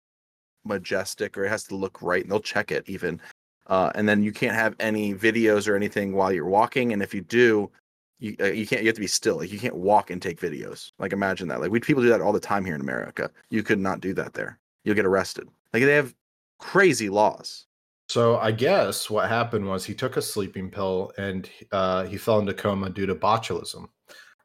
majestic 0.64 1.38
or 1.38 1.46
it 1.46 1.50
has 1.50 1.66
to 1.66 1.76
look 1.76 2.02
right 2.02 2.24
and 2.24 2.32
they'll 2.32 2.40
check 2.40 2.72
it 2.72 2.84
even 2.88 3.20
uh, 3.68 3.92
and 3.96 4.08
then 4.08 4.22
you 4.22 4.32
can't 4.32 4.56
have 4.56 4.76
any 4.80 5.14
videos 5.14 5.68
or 5.68 5.76
anything 5.76 6.14
while 6.14 6.32
you're 6.32 6.46
walking. 6.46 6.94
And 6.94 7.02
if 7.02 7.14
you 7.14 7.22
do, 7.22 7.72
you 8.20 8.36
uh, 8.40 8.46
you 8.46 8.66
can't. 8.68 8.82
You 8.82 8.88
have 8.88 8.96
to 8.96 9.02
be 9.02 9.08
still. 9.08 9.38
Like 9.38 9.52
you 9.52 9.60
can't 9.60 9.76
walk 9.76 10.10
and 10.10 10.22
take 10.22 10.40
videos. 10.40 10.92
Like 11.00 11.14
imagine 11.14 11.48
that. 11.50 11.62
Like 11.62 11.72
we 11.72 11.80
people 11.80 12.04
do 12.04 12.10
that 12.10 12.22
all 12.22 12.32
the 12.32 12.40
time 12.40 12.64
here 12.64 12.76
in 12.76 12.82
America. 12.82 13.30
You 13.50 13.64
could 13.64 13.80
not 13.80 14.02
do 14.02 14.14
that 14.14 14.34
there. 14.34 14.60
You'll 14.84 14.96
get 14.96 15.06
arrested. 15.06 15.50
Like 15.74 15.84
they 15.84 15.96
have 15.96 16.14
crazy 16.60 17.10
laws. 17.10 17.66
So 18.08 18.38
I 18.38 18.52
guess 18.52 19.10
what 19.10 19.28
happened 19.28 19.68
was 19.68 19.84
he 19.84 19.96
took 19.96 20.16
a 20.16 20.22
sleeping 20.22 20.70
pill 20.70 21.12
and 21.18 21.50
uh, 21.72 22.04
he 22.04 22.18
fell 22.18 22.38
into 22.38 22.54
coma 22.54 22.92
due 22.92 23.08
to 23.08 23.16
botulism. 23.16 23.88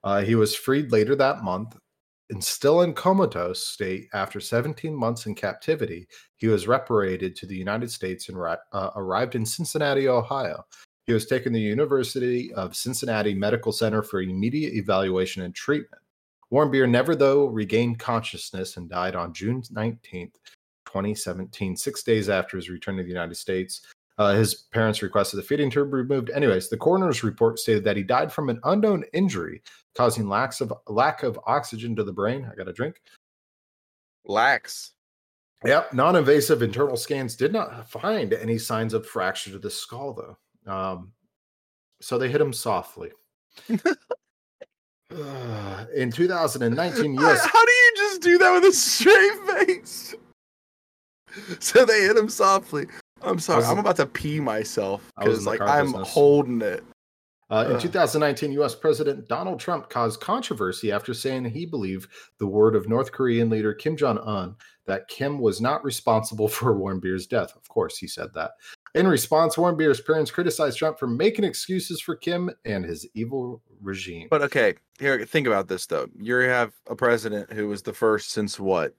Uh, 0.02 0.22
he 0.22 0.34
was 0.34 0.54
freed 0.54 0.92
later 0.92 1.14
that 1.14 1.42
month 1.42 1.76
and 2.30 2.42
still 2.42 2.82
in 2.82 2.94
comatose 2.94 3.66
state 3.66 4.08
after 4.14 4.40
17 4.40 4.94
months 4.94 5.26
in 5.26 5.34
captivity. 5.34 6.06
He 6.36 6.46
was 6.46 6.68
reparated 6.68 7.34
to 7.36 7.46
the 7.46 7.56
United 7.56 7.90
States 7.90 8.28
and 8.28 8.38
uh, 8.38 8.90
arrived 8.94 9.34
in 9.34 9.44
Cincinnati, 9.44 10.08
Ohio. 10.08 10.64
He 11.06 11.12
was 11.12 11.26
taken 11.26 11.52
to 11.52 11.58
the 11.58 11.64
University 11.64 12.52
of 12.54 12.76
Cincinnati 12.76 13.34
Medical 13.34 13.72
Center 13.72 14.02
for 14.02 14.22
immediate 14.22 14.74
evaluation 14.74 15.42
and 15.42 15.54
treatment. 15.54 16.02
Warmbier 16.52 16.88
never, 16.88 17.16
though, 17.16 17.46
regained 17.46 17.98
consciousness 17.98 18.76
and 18.76 18.88
died 18.88 19.16
on 19.16 19.34
June 19.34 19.62
19th, 19.62 20.34
2017, 20.86 21.76
six 21.76 22.02
days 22.02 22.28
after 22.28 22.56
his 22.56 22.70
return 22.70 22.96
to 22.96 23.02
the 23.02 23.08
United 23.08 23.36
States. 23.36 23.82
Uh, 24.18 24.34
his 24.34 24.54
parents 24.54 25.02
requested 25.02 25.38
the 25.38 25.42
feeding 25.42 25.70
tube 25.70 25.92
removed. 25.92 26.30
Anyways, 26.30 26.68
the 26.68 26.76
coroner's 26.76 27.24
report 27.24 27.58
stated 27.58 27.84
that 27.84 27.96
he 27.96 28.02
died 28.02 28.32
from 28.32 28.50
an 28.50 28.60
unknown 28.64 29.04
injury 29.12 29.62
causing 29.96 30.28
lacks 30.28 30.60
of 30.60 30.72
lack 30.88 31.22
of 31.22 31.38
oxygen 31.46 31.94
to 31.96 32.04
the 32.04 32.12
brain. 32.12 32.48
I 32.50 32.54
got 32.54 32.68
a 32.68 32.72
drink. 32.72 33.00
Lax. 34.24 34.92
Yep. 35.64 35.92
Non-invasive 35.92 36.62
internal 36.62 36.96
scans 36.96 37.36
did 37.36 37.52
not 37.52 37.88
find 37.90 38.32
any 38.32 38.56
signs 38.58 38.94
of 38.94 39.06
fracture 39.06 39.50
to 39.50 39.58
the 39.58 39.70
skull, 39.70 40.14
though. 40.14 40.72
Um, 40.72 41.12
so 42.00 42.16
they 42.18 42.28
hit 42.30 42.40
him 42.40 42.52
softly. 42.52 43.10
In 45.94 46.10
2019, 46.12 47.16
How, 47.16 47.22
U.S. 47.22 47.44
how 47.44 47.64
do 47.66 47.72
you 47.72 47.92
just 47.96 48.22
do 48.22 48.38
that 48.38 48.52
with 48.52 48.64
a 48.64 48.72
straight 48.72 49.38
face? 49.66 50.14
So 51.58 51.84
they 51.84 52.02
hit 52.02 52.16
him 52.16 52.28
softly. 52.28 52.86
I'm 53.22 53.38
sorry. 53.38 53.58
was- 53.58 53.68
I'm 53.68 53.78
about 53.78 53.96
to 53.96 54.06
pee 54.06 54.40
myself 54.40 55.10
because 55.18 55.46
like 55.46 55.60
I'm 55.60 55.86
business. 55.92 56.08
holding 56.12 56.60
it. 56.62 56.82
Uh, 57.50 57.68
in 57.72 57.80
2019, 57.80 58.52
U.S. 58.52 58.76
President 58.76 59.26
Donald 59.26 59.58
Trump 59.58 59.90
caused 59.90 60.20
controversy 60.20 60.92
after 60.92 61.12
saying 61.12 61.44
he 61.46 61.66
believed 61.66 62.08
the 62.38 62.46
word 62.46 62.76
of 62.76 62.88
North 62.88 63.10
Korean 63.10 63.50
leader 63.50 63.74
Kim 63.74 63.96
Jong 63.96 64.18
Un 64.18 64.54
that 64.86 65.08
Kim 65.08 65.40
was 65.40 65.60
not 65.60 65.84
responsible 65.84 66.48
for 66.48 66.76
Warren 66.76 67.00
Warmbier's 67.00 67.26
death. 67.26 67.54
Of 67.56 67.68
course, 67.68 67.98
he 67.98 68.06
said 68.06 68.28
that. 68.34 68.52
In 68.94 69.06
response, 69.06 69.58
Warren 69.58 69.76
Warmbier's 69.76 70.00
parents 70.00 70.30
criticized 70.30 70.78
Trump 70.78 70.98
for 70.98 71.06
making 71.06 71.44
excuses 71.44 72.00
for 72.00 72.14
Kim 72.14 72.50
and 72.64 72.84
his 72.84 73.06
evil 73.14 73.62
regime. 73.80 74.28
But 74.30 74.42
okay, 74.42 74.74
here 74.98 75.24
think 75.24 75.46
about 75.46 75.68
this 75.68 75.86
though. 75.86 76.06
You 76.20 76.36
have 76.36 76.72
a 76.88 76.94
president 76.94 77.52
who 77.52 77.68
was 77.68 77.82
the 77.82 77.92
first 77.92 78.30
since 78.30 78.60
what? 78.60 78.94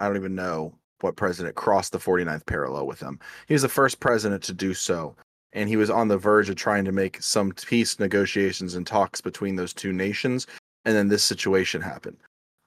I 0.00 0.08
don't 0.08 0.16
even 0.16 0.34
know 0.34 0.78
what 1.00 1.16
president 1.16 1.54
crossed 1.54 1.92
the 1.92 1.98
49th 1.98 2.46
parallel 2.46 2.86
with 2.86 3.00
him. 3.00 3.18
He 3.46 3.54
was 3.54 3.62
the 3.62 3.68
first 3.68 4.00
president 4.00 4.42
to 4.44 4.52
do 4.52 4.74
so. 4.74 5.16
And 5.52 5.68
he 5.68 5.76
was 5.76 5.90
on 5.90 6.08
the 6.08 6.16
verge 6.18 6.48
of 6.48 6.56
trying 6.56 6.84
to 6.86 6.92
make 6.92 7.22
some 7.22 7.52
peace 7.52 7.98
negotiations 7.98 8.74
and 8.74 8.86
talks 8.86 9.20
between 9.20 9.56
those 9.56 9.72
two 9.74 9.92
nations. 9.92 10.46
And 10.84 10.96
then 10.96 11.08
this 11.08 11.22
situation 11.24 11.80
happened. 11.80 12.16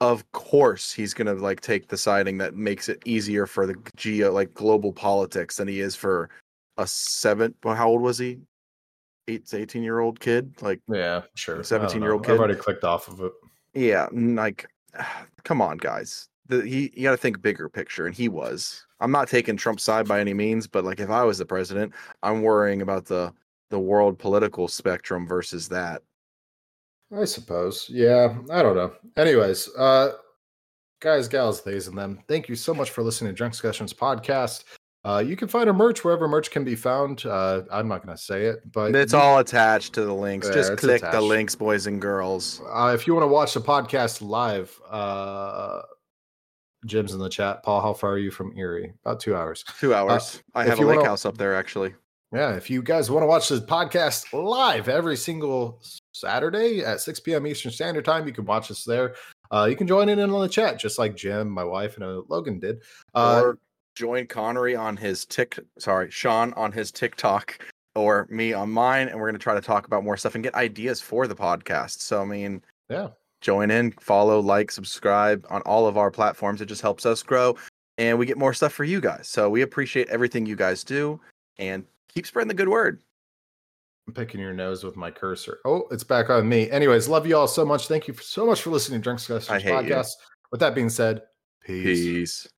Of 0.00 0.30
course, 0.32 0.92
he's 0.92 1.14
gonna 1.14 1.34
like 1.34 1.60
take 1.60 1.88
the 1.88 1.96
siding 1.96 2.38
that 2.38 2.54
makes 2.54 2.88
it 2.88 3.02
easier 3.04 3.46
for 3.46 3.66
the 3.66 3.74
geo 3.96 4.30
like 4.30 4.52
global 4.54 4.92
politics 4.92 5.56
than 5.56 5.68
he 5.68 5.80
is 5.80 5.96
for 5.96 6.28
a 6.76 6.86
seven. 6.86 7.54
Well, 7.64 7.74
how 7.74 7.88
old 7.88 8.02
was 8.02 8.18
he? 8.18 8.38
eight 9.28 9.46
to 9.46 9.58
eighteen 9.58 9.82
year 9.82 10.00
old 10.00 10.20
kid. 10.20 10.54
Like, 10.62 10.80
Yeah, 10.88 11.22
sure. 11.34 11.58
17-year-old 11.58 12.24
kid. 12.24 12.32
I've 12.34 12.38
already 12.38 12.54
clicked 12.54 12.84
off 12.84 13.08
of 13.08 13.20
it. 13.20 13.32
yeah, 13.74 14.06
like, 14.12 14.66
come 15.44 15.60
on, 15.60 15.78
guys. 15.78 16.28
The, 16.48 16.62
he 16.64 16.92
you 16.94 17.02
got 17.02 17.10
to 17.12 17.16
think 17.16 17.42
bigger 17.42 17.68
picture, 17.68 18.06
and 18.06 18.14
he 18.14 18.28
was. 18.28 18.84
I'm 19.00 19.10
not 19.10 19.28
taking 19.28 19.56
Trump's 19.56 19.82
side 19.82 20.06
by 20.08 20.20
any 20.20 20.32
means, 20.34 20.66
but 20.66 20.84
like 20.84 21.00
if 21.00 21.10
I 21.10 21.24
was 21.24 21.38
the 21.38 21.46
president, 21.46 21.92
I'm 22.22 22.42
worrying 22.42 22.82
about 22.82 23.04
the 23.06 23.32
the 23.70 23.78
world 23.78 24.18
political 24.18 24.68
spectrum 24.68 25.26
versus 25.26 25.68
that. 25.68 26.02
I 27.16 27.24
suppose. 27.24 27.88
Yeah, 27.90 28.36
I 28.50 28.62
don't 28.62 28.76
know. 28.76 28.92
Anyways, 29.16 29.68
uh 29.76 30.12
guys, 31.00 31.28
gals, 31.28 31.60
theys, 31.60 31.88
and 31.88 31.96
them, 31.98 32.20
thank 32.26 32.48
you 32.48 32.56
so 32.56 32.72
much 32.74 32.90
for 32.90 33.02
listening 33.02 33.34
to 33.34 33.44
Drunkscussions 33.44 33.94
podcast. 33.94 34.64
Uh, 35.04 35.18
you 35.24 35.36
can 35.36 35.46
find 35.46 35.68
our 35.68 35.74
merch 35.74 36.02
wherever 36.02 36.26
merch 36.26 36.50
can 36.50 36.64
be 36.64 36.74
found. 36.74 37.24
Uh, 37.26 37.62
I'm 37.70 37.86
not 37.86 38.04
going 38.04 38.16
to 38.16 38.20
say 38.20 38.46
it, 38.46 38.72
but 38.72 38.92
It's 38.96 39.12
you- 39.12 39.18
all 39.20 39.38
attached 39.38 39.92
to 39.94 40.04
the 40.04 40.12
links. 40.12 40.48
Yeah, 40.48 40.54
Just 40.54 40.78
click 40.78 41.00
the 41.00 41.20
links, 41.20 41.54
boys 41.54 41.86
and 41.86 42.00
girls. 42.00 42.60
Uh, 42.68 42.90
if 42.92 43.06
you 43.06 43.14
want 43.14 43.22
to 43.22 43.28
watch 43.28 43.54
the 43.54 43.60
podcast 43.60 44.20
live, 44.20 44.76
uh, 44.90 45.82
Jim's 46.86 47.12
in 47.12 47.18
the 47.18 47.28
chat. 47.28 47.62
Paul, 47.62 47.80
how 47.82 47.92
far 47.92 48.12
are 48.12 48.18
you 48.18 48.30
from 48.30 48.56
Erie? 48.56 48.94
About 49.04 49.20
two 49.20 49.36
hours. 49.36 49.64
Two 49.80 49.94
hours. 49.94 50.42
I 50.54 50.60
Uh, 50.60 50.62
if 50.64 50.68
have 50.70 50.78
a 50.78 50.82
lake 50.82 50.96
wanna- 50.98 51.08
house 51.08 51.24
up 51.26 51.36
there 51.36 51.54
actually. 51.54 51.94
Yeah, 52.32 52.56
if 52.56 52.68
you 52.68 52.82
guys 52.82 53.08
want 53.10 53.22
to 53.22 53.26
watch 53.26 53.48
the 53.48 53.58
podcast 53.60 54.32
live 54.32 54.88
every 54.88 55.16
single 55.16 55.80
Saturday 56.12 56.80
at 56.84 57.00
6 57.00 57.20
p.m. 57.20 57.46
Eastern 57.46 57.70
Standard 57.70 58.04
Time, 58.04 58.26
you 58.26 58.32
can 58.32 58.44
watch 58.44 58.68
us 58.70 58.82
there. 58.84 59.14
Uh, 59.52 59.66
you 59.70 59.76
can 59.76 59.86
join 59.86 60.08
in 60.08 60.18
on 60.18 60.40
the 60.40 60.48
chat, 60.48 60.78
just 60.78 60.98
like 60.98 61.14
Jim, 61.14 61.48
my 61.48 61.62
wife, 61.62 61.94
and 61.94 62.04
uh, 62.04 62.22
Logan 62.28 62.58
did. 62.58 62.82
Uh, 63.14 63.40
or 63.44 63.58
join 63.94 64.26
Connery 64.26 64.74
on 64.74 64.96
his 64.96 65.24
tick 65.24 65.58
sorry, 65.78 66.10
Sean 66.10 66.52
on 66.54 66.72
his 66.72 66.90
TikTok 66.90 67.58
or 67.94 68.26
me 68.28 68.52
on 68.52 68.70
mine, 68.70 69.08
and 69.08 69.18
we're 69.20 69.28
gonna 69.28 69.38
try 69.38 69.54
to 69.54 69.60
talk 69.60 69.86
about 69.86 70.02
more 70.02 70.16
stuff 70.16 70.34
and 70.34 70.42
get 70.42 70.54
ideas 70.56 71.00
for 71.00 71.28
the 71.28 71.36
podcast. 71.36 72.00
So 72.00 72.20
I 72.22 72.24
mean, 72.24 72.60
yeah, 72.90 73.10
join 73.40 73.70
in, 73.70 73.92
follow, 73.92 74.40
like, 74.40 74.70
subscribe 74.70 75.46
on 75.50 75.62
all 75.62 75.86
of 75.86 75.96
our 75.96 76.10
platforms. 76.10 76.60
It 76.60 76.66
just 76.66 76.82
helps 76.82 77.06
us 77.06 77.22
grow 77.22 77.56
and 77.98 78.18
we 78.18 78.26
get 78.26 78.38
more 78.38 78.52
stuff 78.52 78.72
for 78.72 78.84
you 78.84 79.00
guys. 79.00 79.28
So 79.28 79.48
we 79.48 79.62
appreciate 79.62 80.08
everything 80.08 80.46
you 80.46 80.56
guys 80.56 80.84
do 80.84 81.20
and 81.58 81.84
keep 82.08 82.26
spreading 82.26 82.48
the 82.48 82.54
good 82.54 82.68
word. 82.68 83.00
I'm 84.06 84.14
picking 84.14 84.40
your 84.40 84.52
nose 84.52 84.84
with 84.84 84.96
my 84.96 85.10
cursor. 85.10 85.58
Oh, 85.64 85.84
it's 85.90 86.04
back 86.04 86.30
on 86.30 86.48
me. 86.48 86.70
Anyways, 86.70 87.08
love 87.08 87.26
you 87.26 87.36
all 87.36 87.48
so 87.48 87.64
much. 87.64 87.88
Thank 87.88 88.06
you 88.06 88.14
so 88.14 88.46
much 88.46 88.62
for 88.62 88.70
listening 88.70 89.02
to 89.02 89.10
Drunkscussions 89.10 89.50
I 89.50 89.58
you. 89.58 89.70
podcast. 89.70 90.12
With 90.52 90.60
that 90.60 90.74
being 90.74 90.90
said, 90.90 91.22
peace. 91.64 92.04
Peace. 92.04 92.48